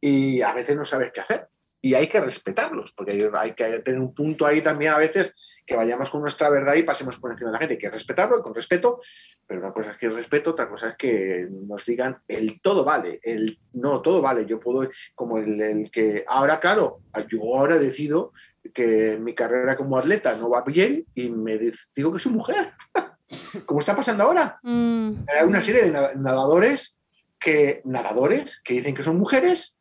y 0.00 0.42
a 0.42 0.52
veces 0.52 0.76
no 0.76 0.84
sabes 0.84 1.12
qué 1.12 1.20
hacer. 1.20 1.48
Y 1.82 1.94
hay 1.94 2.06
que 2.08 2.20
respetarlos, 2.20 2.92
porque 2.92 3.30
hay, 3.34 3.52
que 3.52 3.78
tener 3.80 4.00
un 4.00 4.14
punto 4.14 4.44
ahí 4.46 4.60
también 4.60 4.92
a 4.92 4.98
veces 4.98 5.32
que 5.64 5.76
vayamos 5.76 6.10
con 6.10 6.20
nuestra 6.20 6.48
verdad 6.48 6.74
y 6.74 6.82
pasemos 6.82 7.18
por 7.18 7.30
encima 7.30 7.50
de 7.50 7.52
la 7.54 7.58
gente. 7.58 7.74
Hay 7.74 7.78
que 7.78 7.90
respetarlo 7.90 8.42
con 8.42 8.54
respeto, 8.54 9.00
pero 9.46 9.60
una 9.60 9.72
cosa 9.72 9.92
es 9.92 9.96
que 9.96 10.06
el 10.06 10.14
respeto, 10.16 10.50
otra 10.50 10.68
cosa 10.68 10.90
es 10.90 10.96
que 10.96 11.48
nos 11.50 11.84
digan 11.84 12.18
el 12.28 12.60
todo 12.60 12.84
vale, 12.84 13.20
el 13.22 13.58
no, 13.74 14.00
todo 14.00 14.20
vale. 14.22 14.46
Yo 14.46 14.58
puedo, 14.58 14.88
como 15.14 15.38
el, 15.38 15.60
el 15.60 15.90
que 15.90 16.24
ahora, 16.26 16.58
claro, 16.60 17.00
yo 17.28 17.40
ahora 17.56 17.78
decido 17.78 18.32
que 18.74 19.18
mi 19.20 19.34
carrera 19.34 19.76
como 19.76 19.98
atleta 19.98 20.36
no 20.36 20.50
va 20.50 20.62
bien 20.62 21.04
y 21.14 21.28
me 21.30 21.58
digo 21.94 22.12
que 22.12 22.18
soy 22.18 22.32
mujer. 22.32 22.72
como 23.66 23.80
está 23.80 23.94
pasando 23.94 24.24
ahora. 24.24 24.58
Mm, 24.62 25.24
Hay 25.28 25.46
una 25.46 25.62
serie 25.62 25.82
de 25.84 25.90
na- 25.90 26.12
nadadores 26.14 26.96
que, 27.38 27.82
nadadores 27.84 28.60
que 28.62 28.74
dicen 28.74 28.94
que 28.94 29.02
son 29.02 29.18
mujeres 29.18 29.75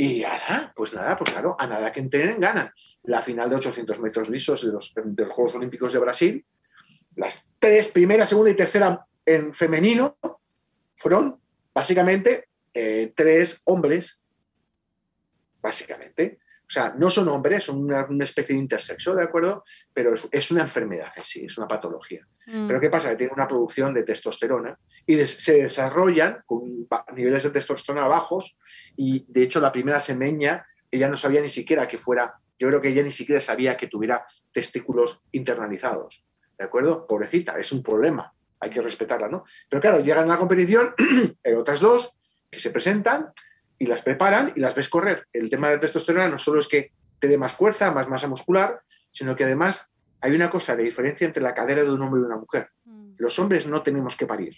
y 0.00 0.20
nada, 0.20 0.72
pues 0.76 0.94
nada, 0.94 1.16
pues 1.16 1.32
claro, 1.32 1.56
a 1.58 1.66
nada 1.66 1.92
que 1.92 1.98
entrenen 1.98 2.38
ganan. 2.38 2.70
La 3.02 3.20
final 3.20 3.50
de 3.50 3.56
800 3.56 3.98
metros 3.98 4.28
lisos 4.30 4.64
de 4.64 4.72
los, 4.72 4.94
Juegos 4.94 5.56
Olímpicos 5.56 5.92
de 5.92 5.98
Brasil, 5.98 6.46
las 7.16 7.48
tres, 7.58 7.88
primera, 7.88 8.24
segunda 8.24 8.52
y 8.52 8.54
tercera 8.54 9.04
en 9.26 9.52
femenino, 9.52 10.16
fueron 10.94 11.40
básicamente 11.74 12.48
eh, 12.72 13.12
tres 13.16 13.60
hombres, 13.64 14.22
básicamente. 15.60 16.38
O 16.68 16.70
sea, 16.70 16.94
no 16.98 17.08
son 17.08 17.28
hombres, 17.28 17.64
son 17.64 17.78
una, 17.82 18.04
una 18.04 18.24
especie 18.24 18.54
de 18.54 18.60
intersexo, 18.60 19.14
¿de 19.14 19.22
acuerdo? 19.24 19.64
Pero 19.94 20.12
es, 20.12 20.28
es 20.30 20.50
una 20.50 20.60
enfermedad 20.62 21.10
en 21.16 21.24
sí, 21.24 21.46
es 21.46 21.56
una 21.56 21.66
patología. 21.66 22.26
mm. 22.46 22.66
Pero 22.68 22.78
¿qué 22.78 22.90
pasa? 22.90 23.08
Que 23.10 23.16
tienen 23.16 23.34
una 23.34 23.48
producción 23.48 23.94
de 23.94 24.02
testosterona 24.02 24.78
y 25.06 25.14
des- 25.14 25.42
se 25.42 25.62
desarrollan 25.62 26.42
con 26.44 26.86
niveles 27.14 27.42
de 27.44 27.50
testosterona 27.50 28.06
bajos 28.06 28.58
y 28.96 29.24
de 29.28 29.42
hecho 29.44 29.60
la 29.60 29.72
primera 29.72 29.98
semeña, 29.98 30.66
ella 30.90 31.08
no 31.08 31.16
sabía 31.16 31.40
ni 31.40 31.48
siquiera 31.48 31.88
que 31.88 31.96
fuera, 31.96 32.34
yo 32.58 32.68
creo 32.68 32.82
que 32.82 32.88
ella 32.88 33.02
ni 33.02 33.12
siquiera 33.12 33.40
sabía 33.40 33.76
que 33.76 33.86
tuviera 33.86 34.26
testículos 34.52 35.22
internalizados. 35.32 36.26
¿De 36.58 36.64
acuerdo? 36.64 37.06
Pobrecita, 37.06 37.56
es 37.58 37.72
un 37.72 37.82
problema, 37.82 38.34
hay 38.60 38.68
que 38.70 38.82
respetarla, 38.82 39.28
¿no? 39.28 39.44
Pero 39.70 39.80
claro, 39.80 40.00
llegan 40.00 40.24
a 40.24 40.34
la 40.34 40.38
competición, 40.38 40.92
hay 41.44 41.52
otras 41.54 41.80
dos 41.80 42.18
que 42.50 42.58
se 42.60 42.70
presentan 42.70 43.32
y 43.78 43.86
las 43.86 44.02
preparan 44.02 44.52
y 44.56 44.60
las 44.60 44.74
ves 44.74 44.88
correr. 44.88 45.26
El 45.32 45.48
tema 45.50 45.68
de 45.70 45.78
testosterona 45.78 46.28
no 46.28 46.38
solo 46.38 46.60
es 46.60 46.68
que 46.68 46.92
te 47.20 47.28
dé 47.28 47.38
más 47.38 47.52
fuerza, 47.52 47.90
más 47.92 48.08
masa 48.08 48.26
muscular, 48.28 48.80
sino 49.10 49.36
que 49.36 49.44
además 49.44 49.90
hay 50.20 50.32
una 50.34 50.50
cosa 50.50 50.74
de 50.76 50.82
diferencia 50.82 51.26
entre 51.26 51.42
la 51.42 51.54
cadera 51.54 51.82
de 51.82 51.90
un 51.90 52.02
hombre 52.02 52.20
y 52.20 52.24
una 52.24 52.36
mujer. 52.36 52.68
Mm, 52.84 53.12
Los 53.18 53.38
hombres 53.38 53.66
no 53.66 53.82
tenemos 53.82 54.16
que 54.16 54.26
parir. 54.26 54.54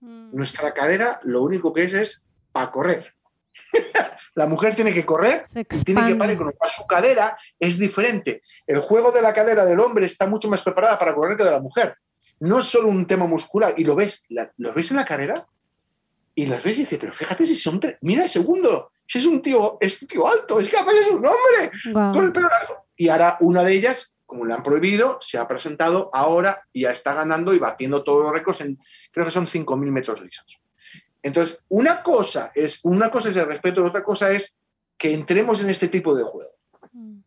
mm. 0.00 0.34
Nuestra 0.36 0.72
cadera 0.74 1.20
lo 1.24 1.42
único 1.42 1.72
que 1.72 1.84
es 1.84 1.94
es 1.94 2.24
para 2.52 2.70
correr. 2.70 3.12
la 4.34 4.46
mujer 4.46 4.74
tiene 4.74 4.92
que 4.92 5.04
correr 5.06 5.44
y 5.54 5.84
tiene 5.84 6.00
que 6.12 6.14
parir, 6.18 6.36
con 6.36 6.46
lo 6.46 6.52
cual 6.52 6.70
su 6.70 6.86
cadera 6.86 7.36
es 7.58 7.78
diferente. 7.78 8.42
El 8.66 8.80
juego 8.80 9.12
de 9.12 9.22
la 9.22 9.32
cadera 9.32 9.64
del 9.64 9.80
hombre 9.80 10.06
está 10.06 10.26
mucho 10.26 10.48
más 10.48 10.62
preparada 10.62 10.98
para 10.98 11.14
correr 11.14 11.36
que 11.36 11.44
de 11.44 11.50
la 11.50 11.60
mujer. 11.60 11.94
No 12.40 12.58
es 12.58 12.66
solo 12.66 12.88
un 12.88 13.06
tema 13.06 13.26
muscular. 13.26 13.74
Y 13.78 13.84
lo 13.84 13.94
ves, 13.94 14.24
la- 14.28 14.52
lo 14.58 14.74
ves 14.74 14.90
en 14.90 14.98
la 14.98 15.04
cadera 15.06 15.46
y 16.38 16.44
las 16.46 16.62
ves 16.62 16.76
y 16.76 16.80
dices, 16.80 16.98
pero 17.00 17.12
fíjate 17.14 17.46
si 17.46 17.56
son 17.56 17.80
tres. 17.80 17.96
Mira 18.02 18.22
el 18.24 18.28
segundo. 18.28 18.92
Si 19.06 19.16
es 19.18 19.24
un 19.24 19.40
tío, 19.40 19.78
es 19.80 20.02
un 20.02 20.06
tío 20.08 20.28
alto, 20.28 20.60
es 20.60 20.68
capaz 20.68 20.92
es 20.92 21.06
un 21.06 21.24
hombre 21.26 21.70
Guau. 21.90 22.12
con 22.12 22.24
el 22.26 22.32
pelo 22.32 22.48
largo. 22.48 22.84
Y 22.94 23.08
ahora 23.08 23.38
una 23.40 23.62
de 23.64 23.72
ellas, 23.72 24.14
como 24.26 24.44
le 24.44 24.52
han 24.52 24.62
prohibido, 24.62 25.16
se 25.22 25.38
ha 25.38 25.48
presentado 25.48 26.10
ahora 26.12 26.60
y 26.74 26.82
ya 26.82 26.92
está 26.92 27.14
ganando 27.14 27.54
y 27.54 27.58
batiendo 27.58 28.04
todos 28.04 28.22
los 28.22 28.32
récords 28.32 28.60
en, 28.60 28.78
creo 29.12 29.24
que 29.24 29.30
son 29.32 29.46
5.000 29.46 29.76
metros 29.90 30.20
lisos. 30.20 30.60
Entonces, 31.22 31.58
una 31.70 32.02
cosa 32.02 32.52
es, 32.54 32.80
una 32.84 33.10
cosa 33.10 33.30
es 33.30 33.36
el 33.36 33.46
respeto 33.46 33.82
otra 33.82 34.04
cosa 34.04 34.30
es 34.30 34.56
que 34.98 35.14
entremos 35.14 35.62
en 35.62 35.70
este 35.70 35.88
tipo 35.88 36.14
de 36.14 36.22
juego. 36.22 36.50
Mm, 36.92 37.18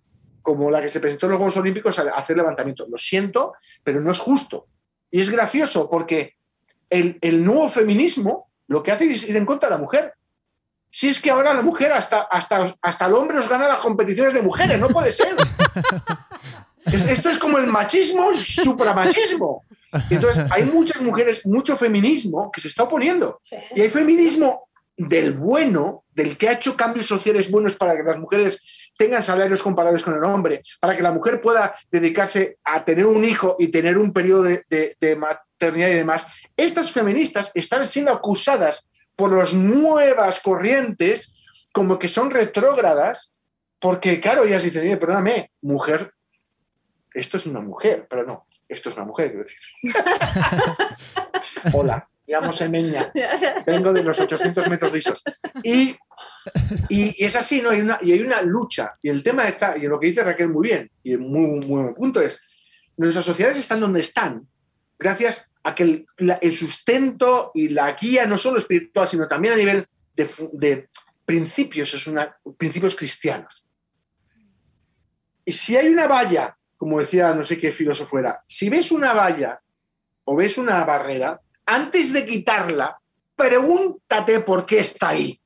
Como 0.43 0.69
la 0.69 0.81
que 0.81 0.89
se 0.89 0.99
presentó 0.99 1.25
en 1.25 1.31
los 1.31 1.37
Juegos 1.39 1.57
Olímpicos 1.57 1.97
a 1.97 2.03
hacer 2.11 2.37
levantamiento. 2.37 2.85
Lo 2.87 2.99
siento, 2.99 3.53
pero 3.83 4.01
no 4.01 4.11
es 4.11 4.19
justo. 4.19 4.67
Y 5.09 5.19
es 5.19 5.31
gracioso 5.31 5.89
porque 5.89 6.35
el, 6.91 7.17
el 7.21 7.43
nuevo 7.43 7.69
feminismo 7.69 8.48
lo 8.69 8.81
que 8.81 8.91
hace 8.93 9.11
es 9.11 9.27
ir 9.27 9.35
en 9.35 9.45
contra 9.45 9.67
de 9.67 9.75
la 9.75 9.81
mujer. 9.81 10.13
Si 10.89 11.07
es 11.09 11.21
que 11.21 11.29
ahora 11.29 11.53
la 11.53 11.61
mujer, 11.61 11.91
hasta, 11.91 12.21
hasta, 12.21 12.73
hasta 12.81 13.05
el 13.05 13.13
hombre 13.13 13.37
os 13.37 13.47
gana 13.49 13.67
las 13.67 13.77
competiciones 13.79 14.33
de 14.33 14.41
mujeres, 14.41 14.79
no 14.79 14.87
puede 14.87 15.11
ser. 15.11 15.35
Es- 16.85 17.05
esto 17.07 17.29
es 17.29 17.37
como 17.37 17.57
el 17.57 17.67
machismo, 17.67 18.31
el 18.31 18.37
supramachismo. 18.37 19.63
Entonces 20.09 20.45
hay 20.49 20.63
muchas 20.63 21.01
mujeres, 21.01 21.45
mucho 21.45 21.75
feminismo 21.77 22.49
que 22.51 22.61
se 22.61 22.67
está 22.69 22.83
oponiendo. 22.83 23.39
Sí. 23.43 23.57
Y 23.75 23.81
hay 23.81 23.89
feminismo 23.89 24.69
del 24.97 25.33
bueno, 25.33 26.05
del 26.13 26.37
que 26.37 26.49
ha 26.49 26.53
hecho 26.53 26.75
cambios 26.75 27.05
sociales 27.05 27.51
buenos 27.51 27.75
para 27.75 27.95
que 27.95 28.03
las 28.03 28.17
mujeres 28.17 28.63
tengan 28.97 29.21
salarios 29.21 29.61
comparables 29.61 30.01
con 30.01 30.15
el 30.15 30.23
hombre, 30.23 30.63
para 30.79 30.95
que 30.95 31.03
la 31.03 31.11
mujer 31.11 31.41
pueda 31.41 31.75
dedicarse 31.91 32.57
a 32.63 32.83
tener 32.83 33.05
un 33.05 33.23
hijo 33.23 33.55
y 33.59 33.67
tener 33.67 33.97
un 33.97 34.11
periodo 34.11 34.43
de, 34.43 34.63
de- 34.69 34.95
de 34.99 35.15
maternidad 35.15 35.89
y 35.89 35.93
demás. 35.95 36.25
Estas 36.59 36.91
feministas 36.91 37.51
están 37.55 37.87
siendo 37.87 38.11
acusadas 38.11 38.87
por 39.15 39.31
las 39.37 39.53
nuevas 39.53 40.39
corrientes 40.39 41.33
como 41.71 41.97
que 41.97 42.07
son 42.07 42.31
retrógradas, 42.31 43.33
porque 43.79 44.19
claro, 44.19 44.43
ellas 44.43 44.63
dicen, 44.63 44.81
"Oye, 44.83 44.97
perdóname, 44.97 45.51
mujer, 45.61 46.11
esto 47.13 47.37
es 47.37 47.45
una 47.45 47.61
mujer, 47.61 48.07
pero 48.09 48.23
no, 48.25 48.47
esto 48.67 48.89
es 48.89 48.95
una 48.95 49.05
mujer, 49.05 49.29
quiero 49.29 49.43
decir. 49.43 49.59
Hola, 51.73 52.07
llamo 52.27 52.51
Semeña 52.51 53.11
vengo 53.65 53.93
de 53.93 54.03
los 54.03 54.19
800 54.19 54.69
metros 54.69 54.91
lisos. 54.93 55.23
Y, 55.63 55.95
y- 56.89 57.23
es 57.23 57.35
así, 57.35 57.61
¿no? 57.61 57.69
Una, 57.71 57.99
y 58.01 58.11
hay 58.11 58.21
una 58.21 58.41
lucha. 58.41 58.95
Y 59.01 59.09
el 59.09 59.23
tema 59.23 59.47
está, 59.47 59.77
y 59.77 59.81
lo 59.81 59.99
que 59.99 60.07
dice 60.07 60.23
Raquel 60.23 60.49
muy 60.49 60.67
bien, 60.69 60.91
y 61.03 61.17
muy 61.17 61.65
buen 61.65 61.93
punto 61.95 62.21
es, 62.21 62.41
nuestras 62.97 63.25
sociedades 63.25 63.57
están 63.57 63.79
donde 63.79 64.01
están, 64.01 64.47
gracias 64.97 65.48
a 65.63 65.75
que 65.75 66.05
el, 66.17 66.55
sustento 66.55 67.51
y 67.53 67.69
la 67.69 67.93
guía, 67.93 68.25
no 68.25 68.37
solo 68.37 68.59
espiritual, 68.59 69.07
sino 69.07 69.27
también 69.27 69.53
a 69.53 69.57
nivel 69.57 69.87
de, 70.15 70.29
de 70.53 70.89
principios, 71.25 71.93
es 71.93 72.07
una, 72.07 72.37
principios 72.57 72.95
cristianos. 72.95 73.65
Y 75.45 75.51
si 75.51 75.75
hay 75.75 75.89
una 75.89 76.07
valla, 76.07 76.57
como 76.77 76.99
decía 76.99 77.33
no 77.33 77.43
sé 77.43 77.59
qué 77.59 77.71
filósofo 77.71 78.19
era, 78.19 78.43
si 78.47 78.69
ves 78.69 78.91
una 78.91 79.13
valla 79.13 79.59
o 80.23 80.35
ves 80.35 80.57
una 80.57 80.83
barrera, 80.85 81.39
antes 81.65 82.13
de 82.13 82.25
quitarla, 82.25 82.99
pregúntate 83.35 84.39
por 84.41 84.65
qué 84.65 84.79
está 84.79 85.09
ahí. 85.09 85.39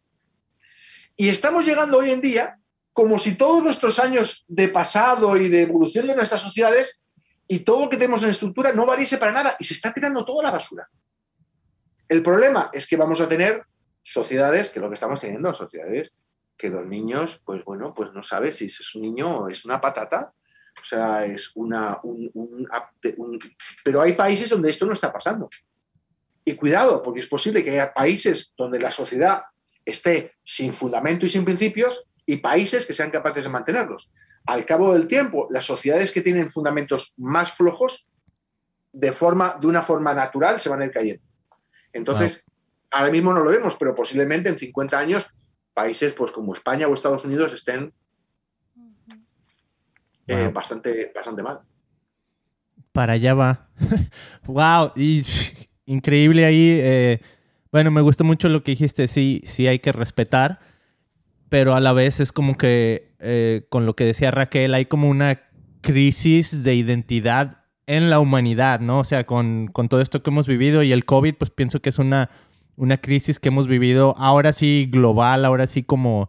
Y 1.16 1.30
estamos 1.30 1.66
llegando 1.66 1.98
hoy 1.98 2.12
en 2.12 2.22
día 2.22 2.58
como 2.92 3.18
si 3.18 3.36
todos 3.36 3.64
nuestros 3.64 4.00
años 4.00 4.46
de 4.48 4.68
pasado 4.68 5.36
y 5.38 5.50
de 5.50 5.64
evolución 5.64 6.08
de 6.08 6.16
nuestras 6.16 6.42
sociedades 6.42 7.02
y 7.48 7.60
todo 7.60 7.86
lo 7.86 7.90
que 7.90 7.98
tenemos 7.98 8.24
en 8.24 8.30
estructura 8.30 8.72
no 8.74 8.86
valiese 8.86 9.18
para 9.18 9.32
nada 9.32 9.56
y 9.60 9.64
se 9.64 9.74
está 9.74 9.94
tirando 9.94 10.24
toda 10.26 10.44
la 10.44 10.52
basura. 10.52 10.90
El 12.08 12.22
problema 12.24 12.70
es 12.74 12.88
que 12.88 12.96
vamos 12.98 13.20
a 13.22 13.28
tener 13.28 13.64
sociedades, 14.04 14.70
que 14.70 14.80
lo 14.80 14.90
que 14.90 14.96
estamos 14.96 15.20
teniendo, 15.20 15.54
sociedades 15.54 16.12
que 16.58 16.70
los 16.70 16.86
niños, 16.86 17.42
pues 17.46 17.64
bueno, 17.66 17.94
pues 17.94 18.12
no 18.14 18.22
sabes 18.24 18.58
si 18.58 18.66
es 18.66 18.96
un 18.96 19.02
niño 19.02 19.38
o 19.38 19.50
es 19.50 19.66
una 19.66 19.82
patata, 19.82 20.32
o 20.82 20.86
sea, 20.86 21.26
es 21.26 21.52
una... 21.56 22.00
un- 22.04 22.30
un- 22.34 22.68
un- 23.18 23.40
pero 23.84 24.02
hay 24.02 24.14
países 24.14 24.50
donde 24.50 24.70
esto 24.70 24.86
no 24.86 24.94
está 24.94 25.12
pasando. 25.12 25.50
Y 26.46 26.54
cuidado, 26.56 27.02
porque 27.02 27.22
es 27.22 27.28
posible 27.28 27.64
que 27.64 27.72
haya 27.72 27.94
países 27.94 28.54
donde 28.58 28.80
la 28.80 28.92
sociedad 28.92 29.44
esté 29.86 30.36
sin 30.44 30.74
fundamento 30.74 31.26
y 31.26 31.30
sin 31.30 31.44
principios 31.46 32.06
y 32.26 32.38
países 32.38 32.86
que 32.86 32.94
sean 32.94 33.12
capaces 33.12 33.44
de 33.44 33.50
mantenerlos. 33.50 34.12
Al 34.46 34.66
cabo 34.66 34.94
del 34.94 35.08
tiempo, 35.08 35.48
las 35.50 35.66
sociedades 35.66 36.12
que 36.12 36.22
tienen 36.22 36.50
fundamentos 36.50 37.14
más 37.18 37.52
flojos, 37.52 38.08
de, 38.92 39.12
forma, 39.12 39.58
de 39.60 39.68
una 39.68 39.82
forma 39.82 40.14
natural, 40.14 40.60
se 40.60 40.70
van 40.70 40.82
a 40.82 40.86
ir 40.86 40.92
cayendo. 40.92 41.24
Entonces, 41.94 42.46
ahora 42.92 43.12
mismo 43.12 43.34
no 43.34 43.42
lo 43.42 43.50
vemos, 43.52 43.76
pero 43.78 43.96
posiblemente 43.96 44.50
en 44.50 44.58
50 44.58 44.98
años, 45.00 45.28
países 45.74 46.14
pues, 46.14 46.32
como 46.32 46.54
España 46.54 46.88
o 46.88 46.94
Estados 46.94 47.26
Unidos 47.26 47.54
estén 47.54 47.94
eh, 50.28 50.44
Wow. 50.46 50.54
bastante, 50.54 51.12
bastante 51.14 51.44
mal. 51.44 51.60
Para 52.92 53.14
allá 53.14 53.34
va. 53.34 53.68
wow, 54.46 54.92
y 54.96 55.24
increíble 55.86 56.46
ahí. 56.46 56.78
eh, 56.82 57.20
Bueno, 57.72 57.92
me 57.92 58.02
gustó 58.02 58.24
mucho 58.24 58.50
lo 58.50 58.64
que 58.64 58.72
dijiste, 58.72 59.08
sí, 59.08 59.42
sí 59.46 59.68
hay 59.68 59.80
que 59.80 59.92
respetar, 59.92 60.60
pero 61.54 61.76
a 61.76 61.80
la 61.80 61.94
vez 61.94 62.20
es 62.20 62.32
como 62.32 62.58
que, 62.58 63.14
eh, 63.20 63.68
con 63.70 63.86
lo 63.86 63.96
que 63.96 64.06
decía 64.06 64.32
Raquel, 64.32 64.74
hay 64.74 64.88
como 64.88 65.08
una 65.08 65.42
crisis 65.82 66.64
de 66.64 66.74
identidad 66.74 67.66
en 67.86 68.10
la 68.10 68.20
humanidad, 68.20 68.80
¿no? 68.80 68.98
O 68.98 69.04
sea, 69.04 69.28
con, 69.28 69.68
con 69.68 69.88
todo 69.88 70.02
esto 70.02 70.24
que 70.24 70.32
hemos 70.32 70.48
vivido 70.48 70.82
y 70.82 70.92
el 70.92 71.06
COVID, 71.06 71.36
pues 71.36 71.52
pienso 71.52 71.80
que 71.80 71.90
es 71.90 72.00
una, 72.00 72.32
una 72.76 72.98
crisis 72.98 73.40
que 73.40 73.50
hemos 73.50 73.68
vivido 73.68 74.16
ahora 74.18 74.52
sí 74.52 74.90
global, 74.92 75.46
ahora 75.46 75.68
sí 75.68 75.84
como, 75.84 76.28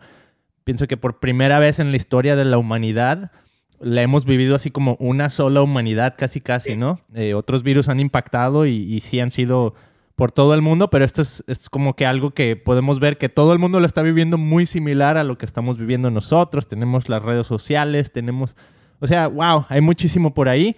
pienso 0.62 0.86
que 0.86 0.98
por 0.98 1.20
primera 1.20 1.58
vez 1.58 1.78
en 1.78 1.90
la 1.90 1.96
historia 1.96 2.36
de 2.36 2.44
la 2.44 2.58
humanidad, 2.58 3.32
la 3.80 4.02
hemos 4.02 4.26
vivido 4.26 4.54
así 4.54 4.70
como 4.70 4.94
una 5.00 5.30
sola 5.30 5.62
humanidad, 5.62 6.16
casi 6.18 6.42
casi, 6.42 6.76
¿no? 6.76 7.00
Eh, 7.14 7.32
otros 7.32 7.62
virus 7.62 7.88
han 7.88 7.98
impactado 7.98 8.66
y, 8.66 8.74
y, 8.74 9.00
sí 9.00 9.20
han 9.20 9.30
sido 9.30 9.74
por 10.16 10.30
todo 10.30 10.54
el 10.54 10.62
mundo, 10.62 10.90
pero 10.90 11.04
esto 11.04 11.22
es, 11.22 11.42
es, 11.46 11.68
como 11.68 11.96
que 11.96 12.06
algo 12.06 12.30
que 12.30 12.56
podemos 12.56 13.00
ver 13.00 13.18
que 13.18 13.28
todo 13.28 13.52
el 13.52 13.58
mundo 13.58 13.80
lo 13.80 13.86
está 13.86 14.02
viviendo 14.02 14.38
muy 14.38 14.64
similar 14.66 15.16
a 15.16 15.24
lo 15.24 15.36
que 15.38 15.46
estamos 15.46 15.76
viviendo 15.76 16.10
nosotros. 16.10 16.66
Tenemos 16.66 17.08
las 17.08 17.22
redes 17.22 17.46
sociales, 17.46 18.12
tenemos, 18.12 18.56
o 19.00 19.06
sea, 19.06 19.26
wow, 19.26 19.66
hay 19.68 19.80
muchísimo 19.80 20.32
por 20.32 20.48
ahí. 20.48 20.76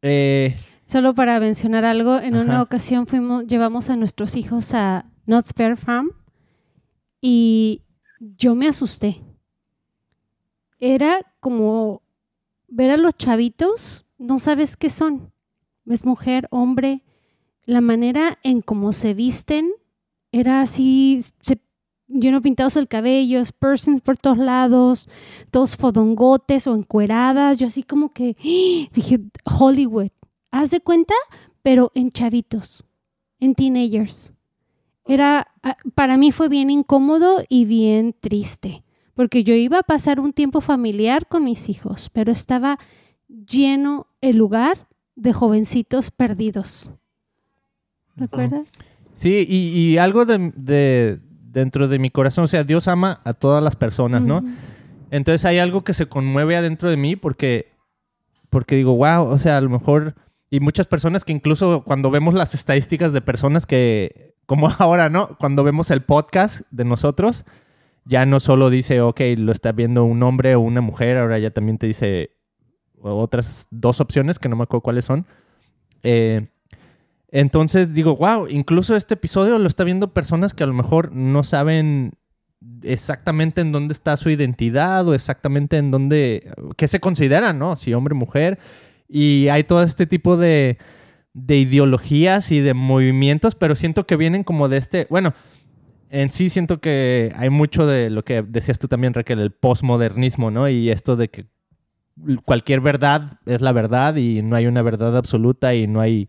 Eh, 0.00 0.56
Solo 0.86 1.14
para 1.14 1.38
mencionar 1.40 1.84
algo, 1.84 2.18
en 2.18 2.34
ajá. 2.34 2.44
una 2.44 2.62
ocasión 2.62 3.06
fuimos, 3.06 3.46
llevamos 3.46 3.90
a 3.90 3.96
nuestros 3.96 4.34
hijos 4.36 4.72
a 4.74 5.06
Not 5.26 5.46
Spare 5.46 5.76
Farm 5.76 6.10
y 7.20 7.82
yo 8.18 8.54
me 8.54 8.68
asusté. 8.68 9.22
Era 10.78 11.20
como 11.40 12.02
ver 12.68 12.90
a 12.90 12.96
los 12.96 13.16
chavitos, 13.16 14.06
no 14.18 14.38
sabes 14.38 14.76
qué 14.76 14.90
son. 14.90 15.32
Es 15.86 16.04
mujer, 16.04 16.48
hombre. 16.50 17.03
La 17.66 17.80
manera 17.80 18.38
en 18.42 18.60
cómo 18.60 18.92
se 18.92 19.14
visten 19.14 19.70
era 20.32 20.60
así, 20.60 21.20
se, 21.40 21.60
pintados 22.42 22.76
el 22.76 22.88
cabello, 22.88 23.42
persons 23.58 24.02
por 24.02 24.18
todos 24.18 24.38
lados, 24.38 25.08
todos 25.50 25.76
fodongotes 25.76 26.66
o 26.66 26.74
encueradas. 26.74 27.58
Yo 27.58 27.66
así 27.66 27.82
como 27.82 28.10
que 28.10 28.36
dije, 28.92 29.20
Hollywood, 29.44 30.10
haz 30.50 30.70
de 30.70 30.80
cuenta, 30.80 31.14
pero 31.62 31.90
en 31.94 32.10
chavitos, 32.10 32.84
en 33.40 33.54
teenagers. 33.54 34.32
Era, 35.06 35.48
ah, 35.62 35.76
para 35.94 36.16
mí 36.16 36.32
fue 36.32 36.48
bien 36.48 36.70
incómodo 36.70 37.42
y 37.48 37.64
bien 37.66 38.14
triste 38.18 38.84
porque 39.14 39.44
yo 39.44 39.54
iba 39.54 39.78
a 39.78 39.84
pasar 39.84 40.20
un 40.20 40.32
tiempo 40.32 40.60
familiar 40.60 41.26
con 41.26 41.44
mis 41.44 41.68
hijos, 41.68 42.10
pero 42.12 42.32
estaba 42.32 42.78
lleno 43.28 44.08
el 44.20 44.36
lugar 44.36 44.88
de 45.14 45.32
jovencitos 45.32 46.10
perdidos. 46.10 46.90
¿Recuerdas? 48.16 48.70
Sí, 49.12 49.46
y, 49.48 49.78
y 49.78 49.98
algo 49.98 50.24
de, 50.24 50.52
de, 50.56 51.20
dentro 51.50 51.88
de 51.88 51.98
mi 51.98 52.10
corazón, 52.10 52.44
o 52.44 52.48
sea, 52.48 52.64
Dios 52.64 52.88
ama 52.88 53.20
a 53.24 53.32
todas 53.32 53.62
las 53.62 53.76
personas, 53.76 54.22
¿no? 54.22 54.38
Uh 54.38 54.42
-huh. 54.42 54.54
Entonces 55.10 55.44
hay 55.44 55.58
algo 55.58 55.84
que 55.84 55.94
se 55.94 56.06
conmueve 56.06 56.56
adentro 56.56 56.90
de 56.90 56.96
mí 56.96 57.14
porque, 57.14 57.72
porque 58.50 58.74
digo, 58.74 58.96
wow, 58.96 59.28
o 59.28 59.38
sea, 59.38 59.56
a 59.58 59.60
lo 59.60 59.70
mejor, 59.70 60.14
y 60.50 60.58
muchas 60.60 60.86
personas 60.86 61.24
que 61.24 61.32
incluso 61.32 61.84
cuando 61.84 62.10
vemos 62.10 62.34
las 62.34 62.54
estadísticas 62.54 63.12
de 63.12 63.20
personas 63.20 63.66
que, 63.66 64.34
como 64.46 64.68
ahora, 64.78 65.08
¿no? 65.08 65.36
Cuando 65.38 65.62
vemos 65.62 65.90
el 65.90 66.02
podcast 66.02 66.62
de 66.72 66.84
nosotros, 66.84 67.44
ya 68.04 68.26
no 68.26 68.40
solo 68.40 68.70
dice, 68.70 69.00
ok, 69.00 69.20
lo 69.38 69.52
está 69.52 69.70
viendo 69.72 70.04
un 70.04 70.22
hombre 70.24 70.56
o 70.56 70.60
una 70.60 70.80
mujer, 70.80 71.16
ahora 71.16 71.38
ya 71.38 71.50
también 71.50 71.78
te 71.78 71.86
dice 71.86 72.30
otras 73.00 73.66
dos 73.70 74.00
opciones 74.00 74.38
que 74.38 74.48
no 74.48 74.56
me 74.56 74.64
acuerdo 74.64 74.82
cuáles 74.82 75.04
son. 75.04 75.26
Eh, 76.02 76.48
entonces 77.34 77.92
digo, 77.94 78.14
wow, 78.14 78.46
incluso 78.48 78.94
este 78.94 79.14
episodio 79.14 79.58
lo 79.58 79.66
está 79.66 79.82
viendo 79.82 80.14
personas 80.14 80.54
que 80.54 80.62
a 80.62 80.68
lo 80.68 80.72
mejor 80.72 81.12
no 81.12 81.42
saben 81.42 82.12
exactamente 82.84 83.60
en 83.60 83.72
dónde 83.72 83.92
está 83.92 84.16
su 84.16 84.30
identidad 84.30 85.08
o 85.08 85.14
exactamente 85.14 85.78
en 85.78 85.90
dónde, 85.90 86.48
qué 86.76 86.86
se 86.86 87.00
consideran, 87.00 87.58
¿no? 87.58 87.74
Si 87.74 87.92
hombre, 87.92 88.14
mujer. 88.14 88.60
Y 89.08 89.48
hay 89.48 89.64
todo 89.64 89.82
este 89.82 90.06
tipo 90.06 90.36
de, 90.36 90.78
de 91.32 91.58
ideologías 91.58 92.52
y 92.52 92.60
de 92.60 92.72
movimientos, 92.72 93.56
pero 93.56 93.74
siento 93.74 94.06
que 94.06 94.16
vienen 94.16 94.44
como 94.44 94.68
de 94.68 94.76
este, 94.76 95.08
bueno, 95.10 95.34
en 96.10 96.30
sí 96.30 96.50
siento 96.50 96.80
que 96.80 97.32
hay 97.36 97.50
mucho 97.50 97.88
de 97.88 98.10
lo 98.10 98.24
que 98.24 98.42
decías 98.42 98.78
tú 98.78 98.86
también, 98.86 99.12
Raquel, 99.12 99.40
el 99.40 99.50
postmodernismo, 99.50 100.52
¿no? 100.52 100.68
Y 100.68 100.90
esto 100.90 101.16
de 101.16 101.30
que 101.30 101.46
cualquier 102.44 102.80
verdad 102.80 103.40
es 103.44 103.60
la 103.60 103.72
verdad 103.72 104.14
y 104.14 104.40
no 104.40 104.54
hay 104.54 104.68
una 104.68 104.82
verdad 104.82 105.16
absoluta 105.16 105.74
y 105.74 105.88
no 105.88 106.00
hay, 106.00 106.28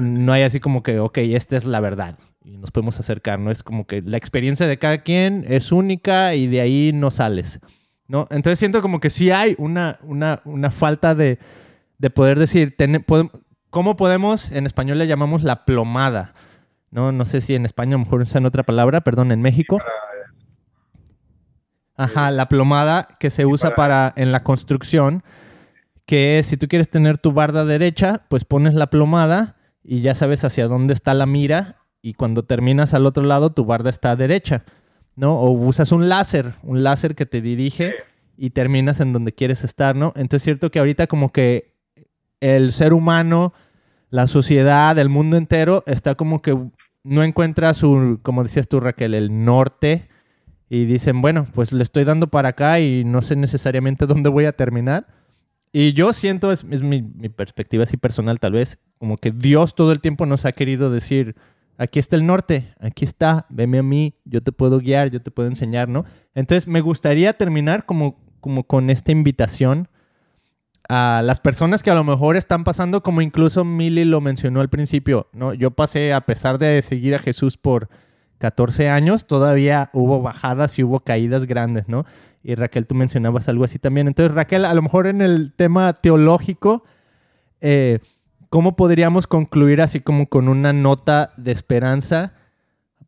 no 0.00 0.32
hay 0.32 0.42
así 0.42 0.60
como 0.60 0.82
que, 0.82 0.98
ok, 0.98 1.18
esta 1.18 1.56
es 1.56 1.64
la 1.64 1.80
verdad 1.80 2.16
y 2.44 2.56
nos 2.56 2.70
podemos 2.70 2.98
acercar, 2.98 3.38
¿no? 3.38 3.50
Es 3.50 3.62
como 3.62 3.86
que 3.86 4.02
la 4.02 4.16
experiencia 4.16 4.66
de 4.66 4.78
cada 4.78 4.98
quien 4.98 5.44
es 5.46 5.72
única 5.72 6.34
y 6.34 6.46
de 6.46 6.60
ahí 6.60 6.92
no 6.94 7.10
sales, 7.10 7.60
¿no? 8.06 8.26
Entonces 8.30 8.58
siento 8.58 8.80
como 8.80 9.00
que 9.00 9.10
sí 9.10 9.30
hay 9.30 9.54
una, 9.58 9.98
una, 10.02 10.40
una 10.44 10.70
falta 10.70 11.14
de, 11.14 11.38
de 11.98 12.10
poder 12.10 12.38
decir, 12.38 12.76
ten, 12.76 13.04
pod 13.04 13.26
¿cómo 13.68 13.96
podemos, 13.96 14.50
en 14.52 14.66
español 14.66 14.98
le 14.98 15.06
llamamos 15.06 15.42
la 15.42 15.64
plomada? 15.64 16.34
No, 16.90 17.12
no 17.12 17.24
sé 17.24 17.40
si 17.40 17.54
en 17.54 17.64
España 17.64 17.94
a 17.94 17.98
lo 17.98 18.04
mejor 18.04 18.22
usan 18.22 18.46
otra 18.46 18.64
palabra, 18.64 19.02
perdón, 19.02 19.30
en 19.32 19.42
México. 19.42 19.78
Ajá, 21.96 22.30
la 22.30 22.48
plomada 22.48 23.06
que 23.20 23.30
se 23.30 23.46
usa 23.46 23.74
para 23.76 24.12
en 24.16 24.32
la 24.32 24.42
construcción, 24.42 25.22
que 26.06 26.40
si 26.42 26.56
tú 26.56 26.66
quieres 26.66 26.88
tener 26.88 27.18
tu 27.18 27.32
barda 27.32 27.64
derecha, 27.64 28.22
pues 28.28 28.44
pones 28.44 28.74
la 28.74 28.88
plomada 28.88 29.59
y 29.82 30.00
ya 30.00 30.14
sabes 30.14 30.44
hacia 30.44 30.68
dónde 30.68 30.94
está 30.94 31.14
la 31.14 31.26
mira 31.26 31.76
y 32.02 32.14
cuando 32.14 32.44
terminas 32.44 32.94
al 32.94 33.06
otro 33.06 33.24
lado 33.24 33.50
tu 33.50 33.64
barda 33.64 33.90
está 33.90 34.16
derecha, 34.16 34.64
¿no? 35.16 35.38
O 35.38 35.50
usas 35.50 35.92
un 35.92 36.08
láser, 36.08 36.54
un 36.62 36.82
láser 36.82 37.14
que 37.14 37.26
te 37.26 37.40
dirige 37.40 37.94
y 38.36 38.50
terminas 38.50 39.00
en 39.00 39.12
donde 39.12 39.32
quieres 39.32 39.64
estar, 39.64 39.96
¿no? 39.96 40.12
Entonces 40.16 40.42
es 40.42 40.44
cierto 40.44 40.70
que 40.70 40.78
ahorita 40.78 41.06
como 41.06 41.32
que 41.32 41.74
el 42.40 42.72
ser 42.72 42.92
humano 42.92 43.52
la 44.10 44.26
sociedad, 44.26 44.98
el 44.98 45.08
mundo 45.08 45.36
entero 45.36 45.84
está 45.86 46.16
como 46.16 46.42
que 46.42 46.56
no 47.02 47.22
encuentra 47.22 47.72
su, 47.74 48.18
como 48.22 48.42
decías 48.42 48.68
tú 48.68 48.80
Raquel, 48.80 49.14
el 49.14 49.44
norte 49.44 50.08
y 50.68 50.84
dicen, 50.84 51.22
bueno, 51.22 51.46
pues 51.54 51.72
le 51.72 51.82
estoy 51.82 52.04
dando 52.04 52.26
para 52.28 52.50
acá 52.50 52.80
y 52.80 53.04
no 53.04 53.22
sé 53.22 53.36
necesariamente 53.36 54.06
dónde 54.06 54.28
voy 54.28 54.44
a 54.44 54.52
terminar. 54.52 55.06
Y 55.72 55.92
yo 55.92 56.12
siento, 56.12 56.50
es, 56.52 56.64
es 56.70 56.82
mi, 56.82 57.02
mi, 57.02 57.28
perspectiva 57.28 57.84
así 57.84 57.96
personal 57.96 58.40
tal 58.40 58.52
vez, 58.52 58.78
como 59.00 59.16
que 59.16 59.30
Dios 59.30 59.74
todo 59.74 59.92
el 59.92 60.00
tiempo 60.00 60.26
nos 60.26 60.44
ha 60.44 60.52
querido 60.52 60.90
decir, 60.90 61.34
aquí 61.78 61.98
está 61.98 62.16
el 62.16 62.26
norte, 62.26 62.74
aquí 62.80 63.06
está, 63.06 63.46
veme 63.48 63.78
a 63.78 63.82
mí, 63.82 64.12
yo 64.26 64.42
te 64.42 64.52
puedo 64.52 64.78
guiar, 64.78 65.10
yo 65.10 65.22
te 65.22 65.30
puedo 65.30 65.48
enseñar, 65.48 65.88
¿no? 65.88 66.04
Entonces 66.34 66.68
me 66.68 66.82
gustaría 66.82 67.32
terminar 67.32 67.86
como, 67.86 68.20
como 68.40 68.64
con 68.64 68.90
esta 68.90 69.10
invitación 69.10 69.88
a 70.90 71.22
las 71.24 71.40
personas 71.40 71.82
que 71.82 71.90
a 71.90 71.94
lo 71.94 72.04
mejor 72.04 72.36
están 72.36 72.62
pasando, 72.62 73.02
como 73.02 73.22
incluso 73.22 73.64
Milly 73.64 74.04
lo 74.04 74.20
mencionó 74.20 74.60
al 74.60 74.68
principio, 74.68 75.28
¿no? 75.32 75.54
Yo 75.54 75.70
pasé, 75.70 76.12
a 76.12 76.20
pesar 76.26 76.58
de 76.58 76.82
seguir 76.82 77.14
a 77.14 77.20
Jesús 77.20 77.56
por 77.56 77.88
14 78.36 78.90
años, 78.90 79.26
todavía 79.26 79.88
hubo 79.94 80.20
bajadas 80.20 80.78
y 80.78 80.84
hubo 80.84 81.00
caídas 81.00 81.46
grandes, 81.46 81.88
¿no? 81.88 82.04
Y 82.42 82.54
Raquel, 82.54 82.86
tú 82.86 82.94
mencionabas 82.94 83.48
algo 83.48 83.64
así 83.64 83.78
también. 83.78 84.08
Entonces, 84.08 84.34
Raquel, 84.34 84.66
a 84.66 84.74
lo 84.74 84.82
mejor 84.82 85.06
en 85.06 85.22
el 85.22 85.54
tema 85.54 85.94
teológico, 85.94 86.84
eh, 87.62 88.00
¿cómo 88.50 88.76
podríamos 88.76 89.26
concluir 89.26 89.80
así 89.80 90.00
como 90.00 90.28
con 90.28 90.48
una 90.48 90.72
nota 90.72 91.32
de 91.38 91.52
esperanza 91.52 92.34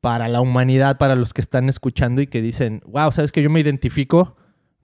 para 0.00 0.28
la 0.28 0.40
humanidad, 0.40 0.96
para 0.96 1.14
los 1.14 1.34
que 1.34 1.42
están 1.42 1.68
escuchando 1.68 2.22
y 2.22 2.26
que 2.26 2.40
dicen, 2.40 2.82
wow, 2.86 3.12
sabes 3.12 3.30
que 3.30 3.42
yo 3.42 3.50
me 3.50 3.60
identifico 3.60 4.36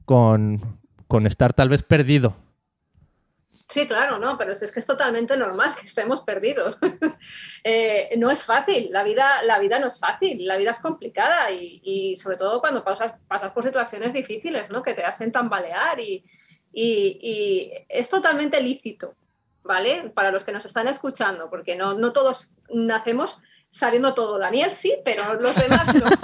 con, 0.04 0.78
con 1.06 1.26
estar 1.26 1.54
tal 1.54 1.70
vez 1.70 1.82
perdido, 1.82 2.36
Sí, 3.68 3.86
claro, 3.86 4.18
no, 4.18 4.38
pero 4.38 4.52
es 4.52 4.72
que 4.72 4.78
es 4.78 4.86
totalmente 4.86 5.36
normal 5.36 5.74
que 5.78 5.84
estemos 5.84 6.22
perdidos. 6.22 6.78
eh, 7.64 8.08
no 8.16 8.30
es 8.30 8.42
fácil, 8.42 8.88
la 8.90 9.04
vida, 9.04 9.42
la 9.42 9.58
vida 9.58 9.78
no 9.78 9.88
es 9.88 10.00
fácil, 10.00 10.46
la 10.46 10.56
vida 10.56 10.70
es 10.70 10.80
complicada 10.80 11.50
y, 11.50 12.16
sobre 12.16 12.38
todo 12.38 12.60
cuando 12.60 12.82
pasas, 12.82 13.12
pasas, 13.28 13.52
por 13.52 13.64
situaciones 13.64 14.14
difíciles, 14.14 14.70
¿no? 14.70 14.82
Que 14.82 14.94
te 14.94 15.04
hacen 15.04 15.32
tambalear 15.32 16.00
y, 16.00 16.24
y, 16.72 17.70
es 17.90 18.08
totalmente 18.08 18.58
lícito, 18.62 19.14
¿vale? 19.62 20.10
Para 20.10 20.30
los 20.30 20.44
que 20.44 20.52
nos 20.52 20.64
están 20.64 20.88
escuchando, 20.88 21.50
porque 21.50 21.76
no, 21.76 21.94
no 21.94 22.12
todos 22.12 22.52
nacemos 22.70 23.42
sabiendo 23.70 24.14
todo. 24.14 24.38
Daniel 24.38 24.70
sí, 24.70 24.96
pero 25.04 25.34
los 25.34 25.54
demás 25.54 25.94
no. 25.94 26.06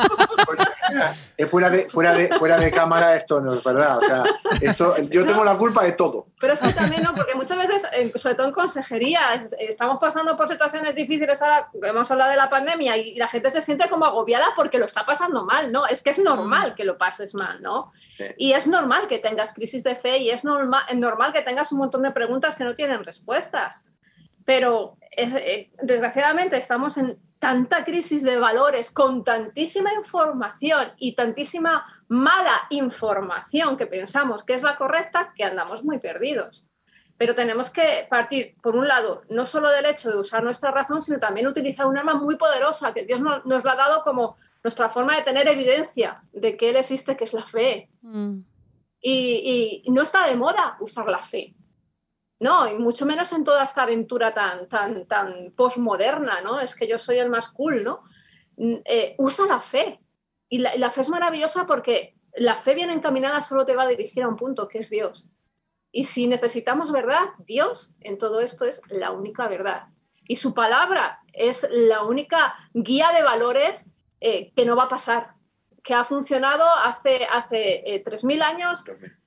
Pues, 0.46 0.58
fuera, 1.48 1.70
de, 1.70 1.88
fuera, 1.88 2.14
de, 2.14 2.28
fuera 2.38 2.58
de 2.58 2.70
cámara 2.70 3.14
esto 3.16 3.40
no 3.40 3.54
es 3.54 3.64
verdad. 3.64 3.98
O 3.98 4.00
sea, 4.00 4.24
esto, 4.60 4.96
yo 5.10 5.26
tengo 5.26 5.44
la 5.44 5.56
culpa 5.56 5.84
de 5.84 5.92
todo. 5.92 6.26
Pero 6.40 6.52
es 6.52 6.60
que 6.60 6.72
también 6.72 7.02
no, 7.02 7.14
porque 7.14 7.34
muchas 7.34 7.58
veces, 7.58 7.86
sobre 8.16 8.34
todo 8.34 8.46
en 8.46 8.52
consejería, 8.52 9.44
estamos 9.58 9.98
pasando 9.98 10.36
por 10.36 10.48
situaciones 10.48 10.94
difíciles 10.94 11.40
ahora, 11.42 11.70
hemos 11.82 12.10
hablado 12.10 12.30
de 12.30 12.36
la 12.36 12.50
pandemia, 12.50 12.96
y 12.96 13.14
la 13.14 13.28
gente 13.28 13.50
se 13.50 13.60
siente 13.60 13.88
como 13.88 14.04
agobiada 14.04 14.46
porque 14.56 14.78
lo 14.78 14.86
está 14.86 15.06
pasando 15.06 15.44
mal, 15.44 15.72
¿no? 15.72 15.86
Es 15.86 16.02
que 16.02 16.10
es 16.10 16.18
normal 16.18 16.74
que 16.74 16.84
lo 16.84 16.98
pases 16.98 17.34
mal, 17.34 17.62
¿no? 17.62 17.92
Sí. 17.94 18.24
Y 18.36 18.52
es 18.52 18.66
normal 18.66 19.06
que 19.08 19.18
tengas 19.18 19.54
crisis 19.54 19.84
de 19.84 19.96
fe 19.96 20.18
y 20.18 20.30
es 20.30 20.44
normal, 20.44 20.84
normal 20.94 21.32
que 21.32 21.42
tengas 21.42 21.72
un 21.72 21.78
montón 21.78 22.02
de 22.02 22.10
preguntas 22.10 22.54
que 22.54 22.64
no 22.64 22.74
tienen 22.74 23.04
respuestas. 23.04 23.84
Pero 24.44 24.96
es, 25.10 25.34
eh, 25.34 25.70
desgraciadamente 25.82 26.56
estamos 26.56 26.98
en 26.98 27.18
tanta 27.44 27.84
crisis 27.84 28.22
de 28.22 28.38
valores 28.38 28.90
con 28.90 29.22
tantísima 29.22 29.92
información 29.92 30.94
y 30.96 31.14
tantísima 31.14 31.84
mala 32.08 32.62
información 32.70 33.76
que 33.76 33.86
pensamos 33.86 34.42
que 34.42 34.54
es 34.54 34.62
la 34.62 34.78
correcta, 34.78 35.34
que 35.36 35.44
andamos 35.44 35.84
muy 35.84 35.98
perdidos. 35.98 36.66
Pero 37.18 37.34
tenemos 37.34 37.68
que 37.68 38.06
partir, 38.08 38.56
por 38.62 38.76
un 38.76 38.88
lado, 38.88 39.24
no 39.28 39.44
solo 39.44 39.68
del 39.68 39.84
hecho 39.84 40.10
de 40.10 40.16
usar 40.16 40.42
nuestra 40.42 40.70
razón, 40.70 41.02
sino 41.02 41.18
también 41.18 41.46
utilizar 41.46 41.84
un 41.84 41.98
arma 41.98 42.14
muy 42.14 42.36
poderosa 42.36 42.94
que 42.94 43.04
Dios 43.04 43.20
nos, 43.20 43.62
la 43.62 43.72
ha 43.72 43.76
dado 43.76 44.02
como 44.02 44.38
nuestra 44.62 44.88
forma 44.88 45.14
de 45.14 45.24
tener 45.24 45.46
evidencia 45.46 46.14
de 46.32 46.56
que 46.56 46.70
Él 46.70 46.76
existe, 46.76 47.14
que 47.14 47.24
es 47.24 47.34
la 47.34 47.44
fe. 47.44 47.90
Mm. 48.00 48.38
Y, 49.02 49.82
y 49.84 49.90
no 49.90 50.00
está 50.00 50.26
de 50.26 50.36
moda 50.36 50.78
usar 50.80 51.06
la 51.10 51.18
fe. 51.18 51.54
No, 52.44 52.70
y 52.70 52.74
mucho 52.74 53.06
menos 53.06 53.32
en 53.32 53.42
toda 53.42 53.64
esta 53.64 53.84
aventura 53.84 54.34
tan, 54.34 54.68
tan, 54.68 55.06
tan 55.06 55.52
postmoderna, 55.52 56.42
¿no? 56.42 56.60
Es 56.60 56.74
que 56.74 56.86
yo 56.86 56.98
soy 56.98 57.16
el 57.16 57.30
más 57.30 57.48
cool, 57.48 57.82
¿no? 57.82 58.02
Mm, 58.58 58.74
eh, 58.84 59.14
usa 59.16 59.46
la 59.46 59.60
fe. 59.60 59.98
Y 60.50 60.58
la, 60.58 60.76
y 60.76 60.78
la 60.78 60.90
fe 60.90 61.00
es 61.00 61.08
maravillosa 61.08 61.64
porque 61.64 62.18
la 62.34 62.56
fe 62.56 62.74
bien 62.74 62.90
encaminada 62.90 63.40
solo 63.40 63.64
te 63.64 63.74
va 63.74 63.84
a 63.84 63.88
dirigir 63.88 64.24
a 64.24 64.28
un 64.28 64.36
punto, 64.36 64.68
que 64.68 64.76
es 64.76 64.90
Dios. 64.90 65.26
Y 65.90 66.04
si 66.04 66.26
necesitamos 66.26 66.92
verdad, 66.92 67.30
Dios 67.38 67.94
en 68.00 68.18
todo 68.18 68.42
esto 68.42 68.66
es 68.66 68.82
la 68.90 69.10
única 69.10 69.48
verdad. 69.48 69.84
Y 70.28 70.36
su 70.36 70.52
palabra 70.52 71.20
es 71.32 71.66
la 71.70 72.02
única 72.02 72.56
guía 72.74 73.10
de 73.16 73.22
valores 73.22 73.90
eh, 74.20 74.52
que 74.54 74.66
no 74.66 74.76
va 74.76 74.82
a 74.82 74.88
pasar, 74.88 75.32
que 75.82 75.94
ha 75.94 76.04
funcionado 76.04 76.68
hace, 76.84 77.24
hace 77.24 77.94
eh, 77.94 78.04
3.000 78.04 78.42
años, 78.42 78.84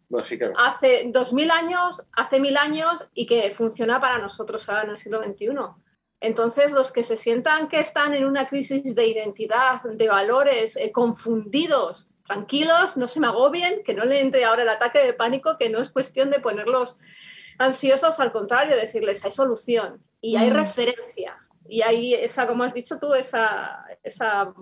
Bueno, 0.09 0.25
sí, 0.25 0.37
claro. 0.37 0.53
hace 0.57 1.05
2.000 1.11 1.51
años, 1.51 2.03
hace 2.13 2.39
1.000 2.39 2.57
años 2.57 3.07
y 3.13 3.25
que 3.25 3.51
funciona 3.51 3.99
para 3.99 4.19
nosotros 4.19 4.67
ahora 4.69 4.83
en 4.83 4.91
el 4.91 4.97
siglo 4.97 5.21
XXI. 5.23 5.47
Entonces, 6.19 6.71
los 6.71 6.91
que 6.91 7.03
se 7.03 7.17
sientan 7.17 7.67
que 7.67 7.79
están 7.79 8.13
en 8.13 8.25
una 8.25 8.47
crisis 8.47 8.95
de 8.95 9.05
identidad, 9.07 9.81
de 9.83 10.07
valores, 10.07 10.75
eh, 10.77 10.91
confundidos, 10.91 12.09
tranquilos, 12.25 12.97
no 12.97 13.07
se 13.07 13.19
me 13.19 13.27
agobien, 13.27 13.83
que 13.83 13.93
no 13.93 14.03
le 14.05 14.19
entre 14.21 14.43
ahora 14.45 14.63
el 14.63 14.69
ataque 14.69 14.99
de 14.99 15.13
pánico, 15.13 15.57
que 15.59 15.69
no 15.69 15.79
es 15.79 15.91
cuestión 15.91 16.29
de 16.29 16.39
ponerlos 16.39 16.97
ansiosos, 17.59 18.19
al 18.19 18.31
contrario, 18.31 18.75
decirles 18.75 19.23
hay 19.25 19.31
solución 19.31 20.03
y 20.21 20.35
hay 20.37 20.49
Mm. 20.49 20.53
referencia. 20.55 21.37
Y 21.69 21.81
hay 21.81 22.13
esa, 22.13 22.47
como 22.47 22.63
has 22.63 22.73
dicho 22.73 22.97
tú, 22.99 23.13
esa, 23.13 23.85
esa 24.03 24.53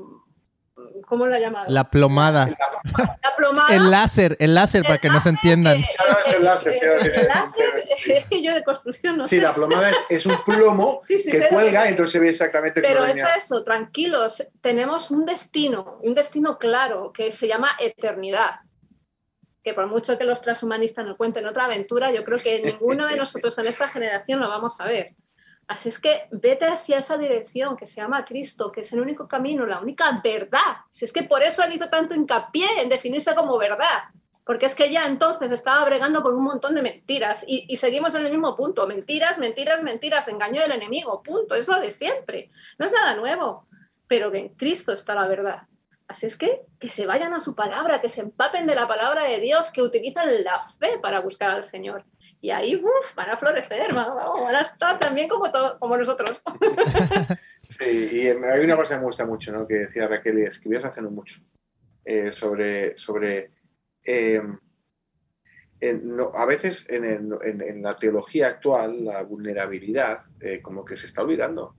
¿cómo 1.08 1.26
la 1.28 1.40
llamas? 1.40 1.66
La 1.70 1.90
plomada. 1.90 2.48
La 2.48 3.36
plomada. 3.36 3.76
El 3.76 3.90
láser, 3.92 4.36
el 4.40 4.54
láser, 4.56 4.84
para 4.84 4.98
que 5.00 5.10
nos 5.10 5.26
entiendan. 5.26 5.82
que- 5.82 6.36
el 6.36 6.44
láser, 6.44 6.74
sí, 6.74 6.80
el 6.86 7.82
sí. 7.98 8.12
es 8.12 8.28
que 8.28 8.42
yo 8.42 8.54
de 8.54 8.64
construcción 8.64 9.18
no 9.18 9.24
Sí, 9.24 9.38
sé. 9.38 9.42
la 9.42 9.54
plomada 9.54 9.90
es, 9.90 9.98
es 10.10 10.26
un 10.26 10.38
plomo 10.44 11.00
Sí, 11.04 11.18
sí, 11.18 11.32
que 11.32 11.40
sé. 11.40 11.48
cuelga, 11.50 11.88
entonces 11.88 12.14
se 12.14 12.20
ve 12.20 12.30
exactamente 12.30 12.82
Pero 12.82 12.96
cómo 13.00 13.06
es 13.08 13.16
venía. 13.16 13.36
eso, 13.36 13.64
tranquilos, 13.64 14.44
tenemos 14.62 15.12
un 15.12 15.26
destino, 15.26 16.00
un 16.04 16.14
destino 16.16 16.58
claro 16.58 17.12
que 17.14 17.32
se 17.32 17.48
llama 17.48 17.70
eternidad. 17.80 18.60
Que 19.64 19.74
por 19.74 19.88
mucho 19.88 20.18
que 20.18 20.26
los 20.26 20.42
transhumanistas 20.42 21.06
nos 21.08 21.18
cuenten 21.18 21.46
otra 21.48 21.66
aventura, 21.66 22.12
yo 22.12 22.24
creo 22.24 22.38
que 22.40 22.62
ninguno 22.62 23.08
de 23.08 23.18
nosotros 23.18 23.58
en 23.58 23.66
esta 23.68 23.88
generación 23.88 24.40
lo 24.40 24.48
vamos 24.48 24.80
a 24.80 24.86
ver. 24.86 25.16
Así 25.68 25.90
es 25.90 26.00
que 26.00 26.28
vete 26.32 26.66
hacia 26.66 27.00
esa 27.00 27.18
dirección 27.18 27.76
que 27.76 27.88
se 27.88 28.00
llama 28.00 28.24
Cristo, 28.24 28.72
que 28.72 28.82
es 28.82 28.94
el 28.94 29.02
único 29.02 29.28
camino, 29.28 29.66
la 29.66 29.80
única 29.80 30.22
verdad. 30.24 30.78
Si 30.92 31.06
es 31.06 31.12
que 31.12 31.24
por 31.24 31.42
eso 31.42 31.64
él 31.64 31.74
hizo 31.74 31.90
tanto 31.90 32.14
hincapié 32.14 32.82
en 32.82 32.90
definirse 32.90 33.34
como 33.34 33.58
verdad, 33.58 34.04
porque 34.46 34.68
es 34.68 34.76
que 34.76 34.92
ya 34.92 35.08
entonces 35.08 35.52
estaba 35.52 35.84
bregando 35.86 36.22
con 36.22 36.36
un 36.36 36.44
montón 36.44 36.76
de 36.76 36.84
mentiras 36.84 37.44
y, 37.48 37.66
y 37.68 37.78
seguimos 37.78 38.14
en 38.14 38.26
el 38.26 38.32
mismo 38.32 38.56
punto. 38.56 38.86
Mentiras, 38.86 39.40
mentiras, 39.40 39.82
mentiras, 39.82 40.28
engaño 40.28 40.62
del 40.62 40.74
enemigo, 40.74 41.24
punto. 41.24 41.56
Es 41.56 41.68
lo 41.68 41.80
de 41.80 41.90
siempre. 41.90 42.52
No 42.78 42.86
es 42.86 42.92
nada 42.92 43.16
nuevo, 43.16 43.66
pero 44.08 44.32
que 44.32 44.38
en 44.38 44.50
Cristo 44.50 44.94
está 44.94 45.16
la 45.16 45.28
verdad. 45.28 45.64
Así 46.08 46.28
es 46.28 46.38
que 46.38 46.62
que 46.80 46.90
se 46.90 47.08
vayan 47.08 47.34
a 47.34 47.40
su 47.40 47.56
palabra, 47.56 48.00
que 48.02 48.10
se 48.10 48.22
empapen 48.22 48.68
de 48.68 48.76
la 48.76 48.88
palabra 48.88 49.24
de 49.24 49.40
Dios, 49.40 49.72
que 49.72 49.82
utilizan 49.82 50.44
la 50.44 50.62
fe 50.62 51.00
para 51.02 51.22
buscar 51.22 51.50
al 51.52 51.64
Señor. 51.64 52.06
Y 52.42 52.52
ahí 52.52 52.80
van 53.16 53.30
a 53.32 53.38
florecer, 53.38 53.92
van, 53.94 54.10
a 54.56 54.62
estar 54.62 55.00
también 55.00 55.28
como, 55.28 55.50
to- 55.52 55.78
como 55.80 55.98
nosotros. 55.98 56.42
Sí, 57.68 58.10
y 58.12 58.28
em, 58.28 58.44
hay 58.44 58.64
una 58.64 58.76
cosa 58.76 58.94
que 58.94 59.00
me 59.00 59.06
gusta 59.08 59.26
mucho, 59.26 59.52
¿no? 59.52 59.68
Que 59.68 59.74
decía 59.74 60.08
Raquel 60.08 60.38
y 60.38 60.44
escribías 60.44 60.86
hace 60.86 61.02
no 61.02 61.10
mucho 61.10 61.42
eh, 62.06 62.32
sobre, 62.32 62.96
sobre 62.96 63.50
en- 64.04 64.60
no, 66.16 66.32
a 66.36 66.46
veces 66.46 66.88
en, 66.90 67.06
en- 67.06 67.62
en 67.62 67.82
la 67.82 67.98
teología 67.98 68.48
actual 68.48 69.04
la 69.06 69.24
vulnerabilidad 69.24 70.26
eh, 70.40 70.62
como 70.62 70.86
que 70.86 70.96
se 70.96 71.08
está 71.08 71.24
olvidando. 71.24 71.76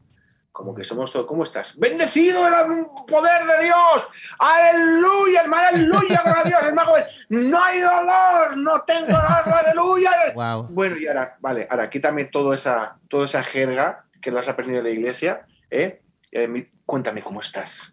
Como 0.57 0.75
que 0.75 0.85
somos 0.85 1.13
todos, 1.13 1.27
¿cómo 1.27 1.45
estás? 1.45 1.79
Bendecido 1.79 2.49
el 2.49 2.87
poder 3.07 3.45
de 3.45 3.65
Dios. 3.67 4.09
Aleluya, 4.39 5.43
hermano, 5.43 5.67
aleluya, 5.69 6.23
gloria 6.25 6.41
a 6.41 6.45
Dios. 6.49 6.61
El 6.69 6.73
mago 6.75 6.97
es, 6.97 7.27
no 7.29 7.63
hay 7.63 7.79
dolor, 7.81 8.57
no 8.57 8.81
tengo 8.87 9.09
dolor, 9.09 9.49
aleluya. 9.53 10.11
Wow. 10.35 10.69
Bueno, 10.71 10.97
y 10.97 11.07
ahora, 11.09 11.37
vale, 11.41 11.67
ahora 11.69 11.91
quítame 11.91 12.25
toda 12.25 12.55
esa, 12.55 12.97
toda 13.11 13.27
esa 13.27 13.43
jerga 13.43 14.07
que 14.23 14.31
la 14.31 14.41
has 14.41 14.49
aprendido 14.49 14.79
en 14.79 14.85
la 14.85 14.91
iglesia, 14.93 15.47
¿eh? 15.71 16.01
Eh, 16.33 16.71
cuéntame 16.87 17.21
cómo 17.23 17.43
estás. 17.43 17.93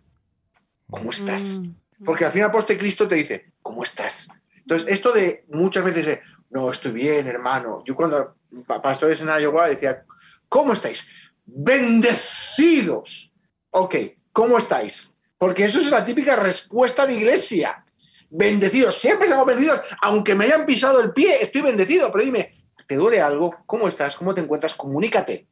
¿Cómo 0.90 1.12
estás? 1.12 1.58
Mm. 1.58 2.06
Porque 2.06 2.24
al 2.24 2.32
final 2.32 2.50
poste 2.50 2.78
Cristo 2.78 3.10
te 3.10 3.16
dice, 3.16 3.52
¿cómo 3.62 3.84
estás? 3.84 4.30
Entonces, 4.56 4.88
esto 4.90 5.12
de 5.12 5.44
muchas 5.52 5.84
veces, 5.84 6.06
de, 6.06 6.22
no, 6.52 6.72
estoy 6.72 6.94
bien, 6.94 7.28
hermano. 7.28 7.84
Yo 7.86 7.94
cuando 7.94 8.38
pa- 8.66 8.82
pastores 8.82 9.20
en 9.22 9.28
Iowa 9.28 9.68
decía, 9.68 10.06
¿cómo 10.48 10.72
estáis? 10.72 11.10
Bendecidos. 11.46 13.32
Ok, 13.70 13.96
¿cómo 14.32 14.58
estáis? 14.58 15.12
Porque 15.38 15.66
eso 15.66 15.80
es 15.80 15.90
la 15.90 16.06
típica 16.06 16.36
respuesta 16.36 17.06
de 17.06 17.16
iglesia. 17.16 17.86
Bendecidos, 18.30 18.96
siempre 18.96 19.28
estamos 19.28 19.46
bendecidos, 19.46 19.82
aunque 20.02 20.36
me 20.36 20.46
hayan 20.46 20.66
pisado 20.66 21.02
el 21.02 21.14
pie, 21.14 21.44
estoy 21.44 21.62
bendecido, 21.62 22.12
pero 22.12 22.26
dime, 22.26 22.66
¿te 22.88 22.96
duele 22.96 23.22
algo? 23.22 23.56
¿Cómo 23.66 23.88
estás? 23.88 24.16
¿Cómo 24.16 24.34
te 24.34 24.42
encuentras? 24.42 24.74
Comunícate. 24.74 25.48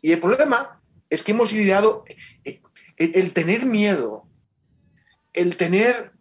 Y 0.00 0.12
el 0.12 0.20
problema 0.20 0.80
es 1.10 1.22
que 1.22 1.32
hemos 1.32 1.52
ideado 1.52 2.04
eh, 2.44 2.62
el, 2.96 3.12
el 3.16 3.32
tener 3.32 3.66
miedo, 3.66 4.26
el 5.32 5.56
tener 5.56 6.12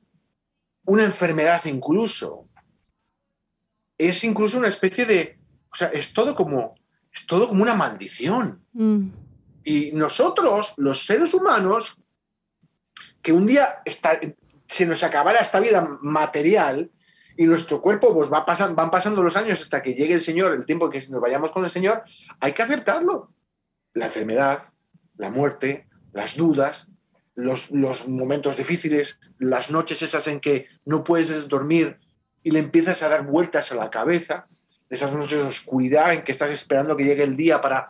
una 0.84 1.06
enfermedad 1.06 1.64
incluso, 1.66 2.50
es 3.98 4.24
incluso 4.24 4.58
una 4.58 4.68
especie 4.68 5.06
de, 5.06 5.40
o 5.72 5.76
sea, 5.76 5.88
es 5.90 6.12
todo 6.12 6.36
como, 6.36 6.76
es 7.14 7.26
todo 7.26 7.48
como 7.50 7.64
una 7.64 7.76
maldición. 7.76 8.64
Mm. 8.74 9.08
Y 9.64 9.92
nosotros, 9.92 10.74
los 10.78 11.06
seres 11.06 11.34
humanos, 11.34 11.98
que 13.22 13.34
un 13.34 13.46
día 13.46 13.82
está- 13.86 14.20
se 14.68 14.86
nos 14.86 15.04
acabará 15.04 15.40
esta 15.40 15.60
vida 15.60 16.00
material 16.02 16.90
y 17.38 17.46
nuestro 17.46 17.82
cuerpo 17.82 18.14
pues, 18.14 18.32
va 18.32 18.46
pasan, 18.46 18.76
van 18.76 18.90
pasando 18.92 19.22
los 19.24 19.36
años 19.36 19.62
hasta 19.62 19.82
que 19.82 19.94
llegue 19.94 20.14
el 20.14 20.22
Señor, 20.22 20.54
el 20.54 20.66
tiempo 20.66 20.90
que 20.90 21.04
nos 21.10 21.22
vayamos 21.22 21.52
con 21.52 21.64
el 21.64 21.70
Señor, 21.70 22.04
hay 22.40 22.54
que 22.54 22.64
aceptarlo. 22.64 23.32
La 23.94 24.06
enfermedad, 24.06 24.64
la 25.18 25.30
muerte, 25.30 25.88
las 26.14 26.36
dudas, 26.36 26.90
los, 27.36 27.72
los 27.72 28.08
momentos 28.08 28.58
difíciles, 28.58 29.20
las 29.38 29.70
noches 29.72 30.02
esas 30.02 30.28
en 30.28 30.40
que 30.40 30.68
no 30.86 31.04
puedes 31.04 31.48
dormir 31.48 32.00
y 32.44 32.52
le 32.52 32.60
empiezas 32.60 33.04
a 33.04 33.10
dar 33.10 33.26
vueltas 33.26 33.72
a 33.72 33.76
la 33.76 33.90
cabeza, 33.90 34.48
esas 34.92 35.12
noches 35.12 35.40
de 35.40 35.46
oscuridad 35.48 36.14
en 36.14 36.24
que 36.24 36.32
estás 36.32 36.52
esperando 36.52 36.96
que 36.96 37.04
llegue 37.06 37.24
el 37.24 37.36
día 37.36 37.60
para 37.60 37.88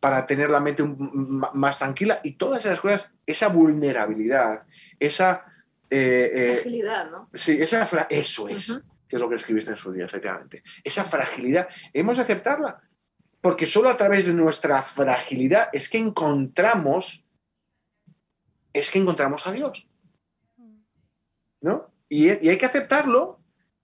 para 0.00 0.24
tener 0.24 0.50
la 0.50 0.60
mente 0.60 0.82
un- 0.82 1.42
más 1.52 1.78
tranquila 1.78 2.20
y 2.24 2.32
todas 2.32 2.64
esas 2.64 2.80
cosas, 2.80 3.12
esa 3.26 3.48
vulnerabilidad, 3.48 4.62
esa... 4.98 5.44
eh, 5.90 6.30
eh, 6.34 6.52
Fragilidad, 6.54 7.10
¿no? 7.10 7.28
sí, 7.34 7.58
esa 7.60 7.84
fra- 7.84 8.06
eso 8.08 8.48
es, 8.48 8.80
que 9.06 9.16
es 9.16 9.20
lo 9.20 9.28
que 9.28 9.34
escribiste 9.34 9.72
en 9.72 9.76
su 9.76 9.92
día, 9.92 10.06
efectivamente. 10.06 10.62
Esa 10.82 11.04
fragilidad, 11.04 11.68
hemos 11.92 12.16
de 12.16 12.22
aceptarla, 12.22 12.80
porque 13.42 13.66
solo 13.66 13.90
a 13.90 13.96
través 13.98 14.24
de 14.24 14.32
nuestra 14.32 14.80
fragilidad 14.80 15.68
es 15.70 15.90
que 15.90 15.98
encontramos, 15.98 17.26
es 18.72 18.90
que 18.90 19.00
encontramos 19.00 19.46
a 19.46 19.52
Dios, 19.52 19.86
¿no? 21.60 21.92
Y, 22.08 22.28
y 22.42 22.48
hay 22.48 22.56
que 22.56 22.64
aceptarlo, 22.66 23.39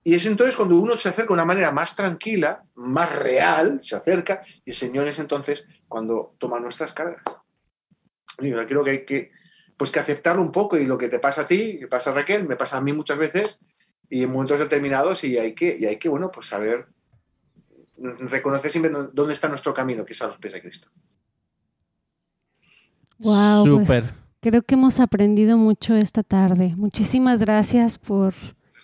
y 0.06 0.14
es 0.14 0.24
entonces 0.24 0.54
cuando 0.54 0.76
uno 0.76 0.96
se 0.96 1.08
acerca 1.08 1.30
de 1.30 1.34
una 1.34 1.44
manera 1.44 1.72
más 1.72 1.96
tranquila, 1.96 2.62
más 2.76 3.12
real, 3.18 3.82
se 3.82 3.96
acerca, 3.96 4.40
y 4.64 4.70
el 4.70 4.76
Señor 4.76 5.08
es 5.08 5.18
entonces 5.18 5.66
cuando 5.88 6.36
toma 6.38 6.60
nuestras 6.60 6.92
cargas. 6.92 7.24
Y 8.38 8.50
yo 8.50 8.66
creo 8.68 8.84
que 8.84 8.90
hay 8.90 9.04
que, 9.04 9.32
pues 9.76 9.90
que 9.90 9.98
aceptarlo 9.98 10.42
un 10.42 10.52
poco, 10.52 10.78
y 10.78 10.86
lo 10.86 10.96
que 10.96 11.08
te 11.08 11.18
pasa 11.18 11.40
a 11.40 11.46
ti, 11.48 11.80
que 11.80 11.88
pasa 11.88 12.10
a 12.10 12.14
Raquel, 12.14 12.44
me 12.44 12.54
pasa 12.54 12.76
a 12.76 12.80
mí 12.80 12.92
muchas 12.92 13.18
veces, 13.18 13.60
y 14.08 14.22
en 14.22 14.30
momentos 14.30 14.60
determinados, 14.60 15.24
y 15.24 15.38
hay 15.38 15.56
que, 15.56 15.76
y 15.76 15.86
hay 15.86 15.96
que 15.96 16.08
bueno, 16.08 16.30
pues 16.30 16.46
saber 16.46 16.86
reconocer 17.98 18.70
siempre 18.70 18.92
dónde 19.12 19.32
está 19.32 19.48
nuestro 19.48 19.74
camino, 19.74 20.04
que 20.04 20.12
es 20.12 20.22
a 20.22 20.28
los 20.28 20.38
pies 20.38 20.52
de 20.52 20.62
Cristo. 20.62 20.88
Wow, 23.18 23.64
Súper. 23.64 23.86
pues 23.86 24.14
creo 24.40 24.62
que 24.62 24.76
hemos 24.76 25.00
aprendido 25.00 25.58
mucho 25.58 25.96
esta 25.96 26.22
tarde. 26.22 26.74
Muchísimas 26.76 27.40
gracias 27.40 27.98
por. 27.98 28.34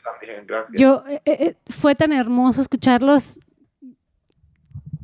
También, 0.05 0.45
gracias. 0.47 0.81
Yo 0.81 1.05
eh, 1.09 1.21
eh, 1.25 1.55
fue 1.69 1.95
tan 1.95 2.13
hermoso 2.13 2.61
escucharlos. 2.61 3.39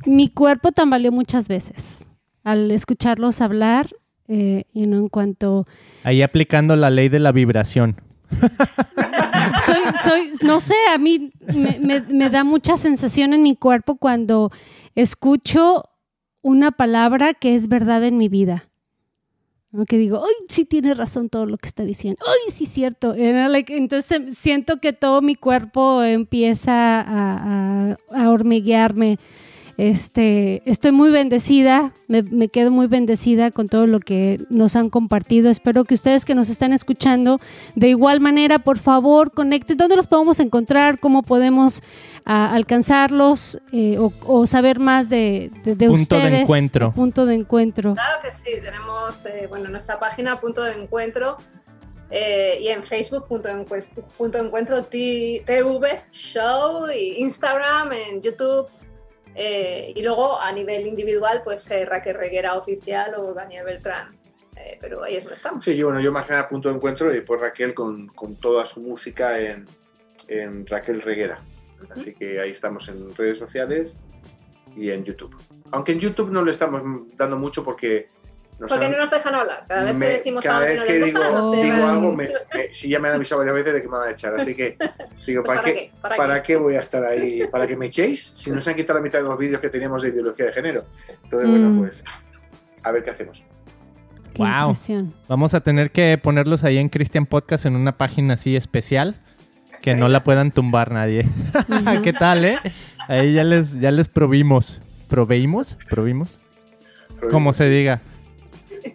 Mi 0.07 0.29
cuerpo 0.29 0.73
tambaleó 0.73 1.12
muchas 1.12 1.49
veces 1.49 2.09
al 2.45 2.70
escucharlos 2.70 3.41
hablar. 3.41 3.89
eh, 4.29 4.65
you 4.75 4.85
know, 4.85 4.99
en 5.01 5.09
cuanto... 5.09 5.66
Ahí 6.05 6.20
aplicando 6.23 6.77
la 6.77 6.91
ley 6.91 7.09
de 7.09 7.19
la 7.19 7.33
vibración. 7.33 7.97
soy, 9.65 9.81
soy, 10.05 10.31
no 10.43 10.61
sé, 10.61 10.75
a 10.95 10.99
mí 10.99 11.33
me, 11.55 11.79
me- 11.81 12.01
me 12.03 12.29
da 12.31 12.45
mucha 12.45 12.77
sensación 12.77 13.33
en 13.33 13.43
mi 13.43 13.57
cuerpo 13.57 13.97
cuando 13.97 14.51
escucho 14.95 15.85
una 16.43 16.70
palabra 16.73 17.33
que 17.35 17.55
es 17.57 17.69
verdad 17.69 18.05
en 18.05 18.19
mi 18.19 18.29
vida. 18.29 18.68
¿No? 19.70 19.85
Que 19.85 19.99
digo, 19.99 20.23
ay, 20.24 20.35
sí 20.49 20.65
tiene 20.65 20.95
razón 20.95 21.28
todo 21.28 21.47
lo 21.47 21.57
que 21.59 21.69
está 21.69 21.85
diciendo. 21.85 22.23
Ay, 22.27 22.53
sí, 22.53 22.66
cierto. 22.66 23.15
Era 23.15 23.49
like- 23.49 23.77
entonces 23.77 24.36
siento 24.39 24.78
que 24.81 24.93
todo 24.93 25.20
mi 25.23 25.35
cuerpo 25.35 26.03
empieza 26.03 27.01
a 27.01 27.97
hormiguearme. 28.31 29.19
Este, 29.77 30.61
estoy 30.69 30.90
muy 30.90 31.12
bendecida, 31.12 31.93
me, 32.09 32.24
me 32.24 32.49
quedo 32.49 32.73
muy 32.73 32.89
bendecida 32.89 33.53
con 33.53 33.69
todo 33.69 33.86
lo 33.86 34.01
que 34.01 34.40
nos 34.51 34.74
han 34.74 34.90
compartido. 34.90 35.51
Espero 35.51 35.85
que 35.85 35.95
ustedes 35.95 36.24
que 36.24 36.35
nos 36.35 36.49
están 36.51 36.73
escuchando, 36.73 37.39
de 37.77 37.89
igual 37.90 38.19
manera, 38.19 38.59
por 38.59 38.78
favor, 38.78 39.31
conecten. 39.31 39.77
¿Dónde 39.77 39.95
los 39.95 40.09
podemos 40.09 40.40
encontrar? 40.40 40.99
¿Cómo 40.99 41.23
podemos 41.23 41.85
alcanzarlos? 42.29 43.61
Eh, 43.73 43.97
o, 43.99 44.13
o 44.27 44.47
saber 44.47 44.79
más 44.79 45.09
de, 45.09 45.51
de, 45.65 45.75
de 45.75 45.87
Punto 45.87 46.15
de 46.17 46.21
ustedes. 46.23 46.43
encuentro. 46.43 46.93
Punto 46.93 47.27
de 47.27 47.35
encuentro. 47.35 47.95
Claro 47.95 48.21
que 48.23 48.33
sí, 48.33 48.61
tenemos 48.63 49.25
eh, 49.27 49.47
bueno, 49.49 49.69
nuestra 49.71 49.99
página 49.99 50.41
punto 50.41 50.63
de 50.63 50.75
encuentro 50.75 51.37
eh, 52.11 52.59
y 52.61 52.69
en 52.69 52.83
Facebook 52.85 53.27
punto 53.27 53.49
de 53.49 53.55
encues- 53.55 53.93
punto 54.17 54.39
de 54.39 54.45
encuentro 54.47 54.85
T- 54.85 55.43
TV 55.47 56.01
Show 56.11 56.87
y 56.95 57.23
Instagram, 57.23 57.93
en 57.93 58.23
YouTube 58.23 58.67
eh, 59.35 59.93
y 59.95 60.03
luego 60.03 60.39
a 60.41 60.51
nivel 60.53 60.87
individual 60.87 61.43
pues 61.45 61.71
eh, 61.71 61.85
Raquel 61.87 62.17
Reguera 62.17 62.55
Oficial 62.55 63.15
o 63.17 63.33
Daniel 63.35 63.65
Beltrán. 63.65 64.17
Pero 64.81 65.05
ahí 65.05 65.15
es 65.15 65.23
donde 65.23 65.37
estamos. 65.37 65.63
Sí, 65.63 65.77
yo, 65.77 65.87
bueno, 65.87 66.01
yo 66.01 66.11
más 66.11 66.27
que 66.27 66.33
nada 66.33 66.49
punto 66.49 66.69
de 66.69 66.75
encuentro 66.75 67.15
y 67.15 67.21
por 67.21 67.41
Raquel 67.41 67.75
con, 67.75 68.09
con 68.09 68.35
toda 68.35 68.67
su 68.67 68.81
música 68.81 69.39
en, 69.41 69.67
en 70.27 70.67
Raquel 70.67 71.01
Reguera. 71.01 71.39
Así 71.95 72.15
que 72.15 72.41
ahí 72.41 72.51
estamos 72.51 72.89
en 72.89 73.15
redes 73.15 73.39
sociales 73.39 73.99
y 74.77 74.91
en 74.91 75.05
YouTube. 75.05 75.35
Aunque 75.71 75.93
en 75.93 76.01
YouTube 76.01 76.31
no 76.31 76.43
le 76.45 76.51
estamos 76.51 76.83
dando 77.17 77.39
mucho 77.39 77.65
porque 77.65 78.11
nos 78.59 78.69
Porque 78.71 78.87
han- 78.87 78.93
no 78.93 78.99
nos 78.99 79.11
dejan 79.11 79.35
hablar. 79.35 79.65
Cada 79.69 79.85
vez 79.85 79.97
me- 79.97 80.07
que 80.07 80.13
decimos 80.15 80.45
cada 80.45 80.59
algo 80.59 80.67
que 80.67 80.71
vez 80.73 80.81
no 80.81 80.87
que 80.87 80.93
les 80.99 81.07
digo, 81.07 81.19
gusta, 81.21 81.39
nos 81.39 81.53
digo 81.63 81.87
algo, 81.87 82.13
me, 82.13 82.29
me- 82.55 82.73
sí, 82.73 82.89
ya 82.89 82.99
me 82.99 83.09
han 83.09 83.15
avisado 83.15 83.39
varias 83.39 83.55
veces 83.55 83.75
de 83.75 83.83
que 83.83 83.89
me 83.89 83.97
van 83.97 84.09
a 84.09 84.13
echar. 84.13 84.35
Así 84.35 84.55
que 84.55 84.77
digo, 85.27 85.43
Pues, 85.45 85.59
¿para, 85.59 85.63
¿para 85.63 85.75
qué? 85.75 85.93
¿Para 86.03 86.17
¿para 86.17 86.43
qué? 86.43 86.53
qué 86.55 86.57
voy 86.59 86.75
a 86.75 86.81
estar 86.81 87.05
ahí? 87.05 87.43
¿Para 87.51 87.67
que 87.67 87.77
me 87.77 87.87
echéis? 87.87 88.23
Si 88.25 88.51
nos 88.51 88.67
han 88.67 88.75
quitado 88.75 88.99
la 88.99 89.03
mitad 89.05 89.21
de 89.21 89.25
los 89.27 89.39
vídeos 89.39 89.61
que 89.61 89.69
teníamos 89.69 90.03
de 90.03 90.09
ideología 90.09 90.47
de 90.47 90.53
género. 90.53 90.85
Entonces, 91.23 91.49
Mm. 91.49 91.53
bueno, 91.53 91.79
pues 91.81 92.05
a 92.83 92.91
ver 92.93 93.05
qué 93.05 93.11
hacemos. 93.11 93.45
Qué 94.35 94.43
Wow. 94.43 94.75
Vamos 95.29 95.55
a 95.55 95.61
tener 95.61 95.91
que 95.91 96.19
ponerlos 96.23 96.63
ahí 96.65 96.79
en 96.79 96.89
Christian 96.89 97.27
Podcast 97.27 97.65
en 97.67 97.77
una 97.77 97.97
página 97.97 98.35
así 98.35 98.57
especial 98.57 99.21
que 99.83 99.95
no 99.95 100.09
la 100.09 100.25
puedan 100.25 100.51
tumbar 100.51 100.93
nadie. 100.93 101.27
¿Qué 102.03 102.13
tal, 102.13 102.45
eh? 102.45 102.59
Ahí 103.09 103.35
ya 103.35 103.45
les, 103.45 103.81
ya 103.81 103.91
les 103.91 104.09
provimos. 104.09 104.81
¿Proveímos? 105.09 105.77
¿Provimos? 105.89 106.41
Como 107.31 107.53
se 107.53 107.69
diga. 107.69 108.01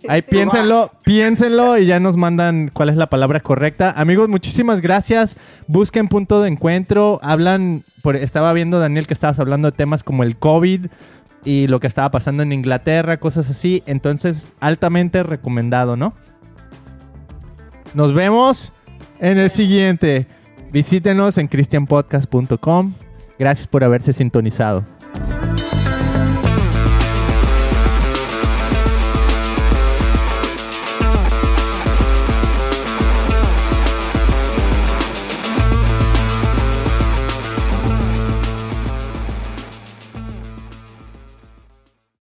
Ahí 0.08 0.22
piénsenlo, 0.22 0.92
piénsenlo 1.04 1.78
y 1.78 1.86
ya 1.86 2.00
nos 2.00 2.18
mandan 2.18 2.70
cuál 2.72 2.90
es 2.90 2.96
la 2.96 3.08
palabra 3.08 3.40
correcta. 3.40 3.92
Amigos, 3.96 4.30
muchísimas 4.30 4.82
gracias. 4.82 5.36
Busquen 5.68 6.08
punto 6.08 6.42
de 6.42 6.50
encuentro. 6.50 7.20
Hablan, 7.22 7.84
por, 8.02 8.16
estaba 8.16 8.54
viendo, 8.54 8.80
Daniel, 8.80 9.08
que 9.08 9.14
estabas 9.14 9.40
hablando 9.40 9.72
de 9.72 9.78
temas 9.78 10.04
como 10.04 10.24
el 10.24 10.38
COVID 10.38 10.88
y 11.44 11.68
lo 11.68 11.80
que 11.80 11.88
estaba 11.88 12.12
pasando 12.12 12.44
en 12.44 12.52
Inglaterra, 12.52 13.18
cosas 13.18 13.50
así. 13.50 13.84
Entonces, 13.86 14.54
altamente 14.60 15.24
recomendado, 15.24 15.96
¿no? 15.96 16.14
Nos 17.94 18.14
vemos 18.14 18.74
en 19.20 19.38
el 19.38 19.50
siguiente. 19.50 20.28
Visítenos 20.74 21.38
en 21.38 21.48
christianpodcast.com. 21.48 22.94
Gracias 23.38 23.68
por 23.68 23.84
haberse 23.84 24.12
sintonizado. 24.12 24.84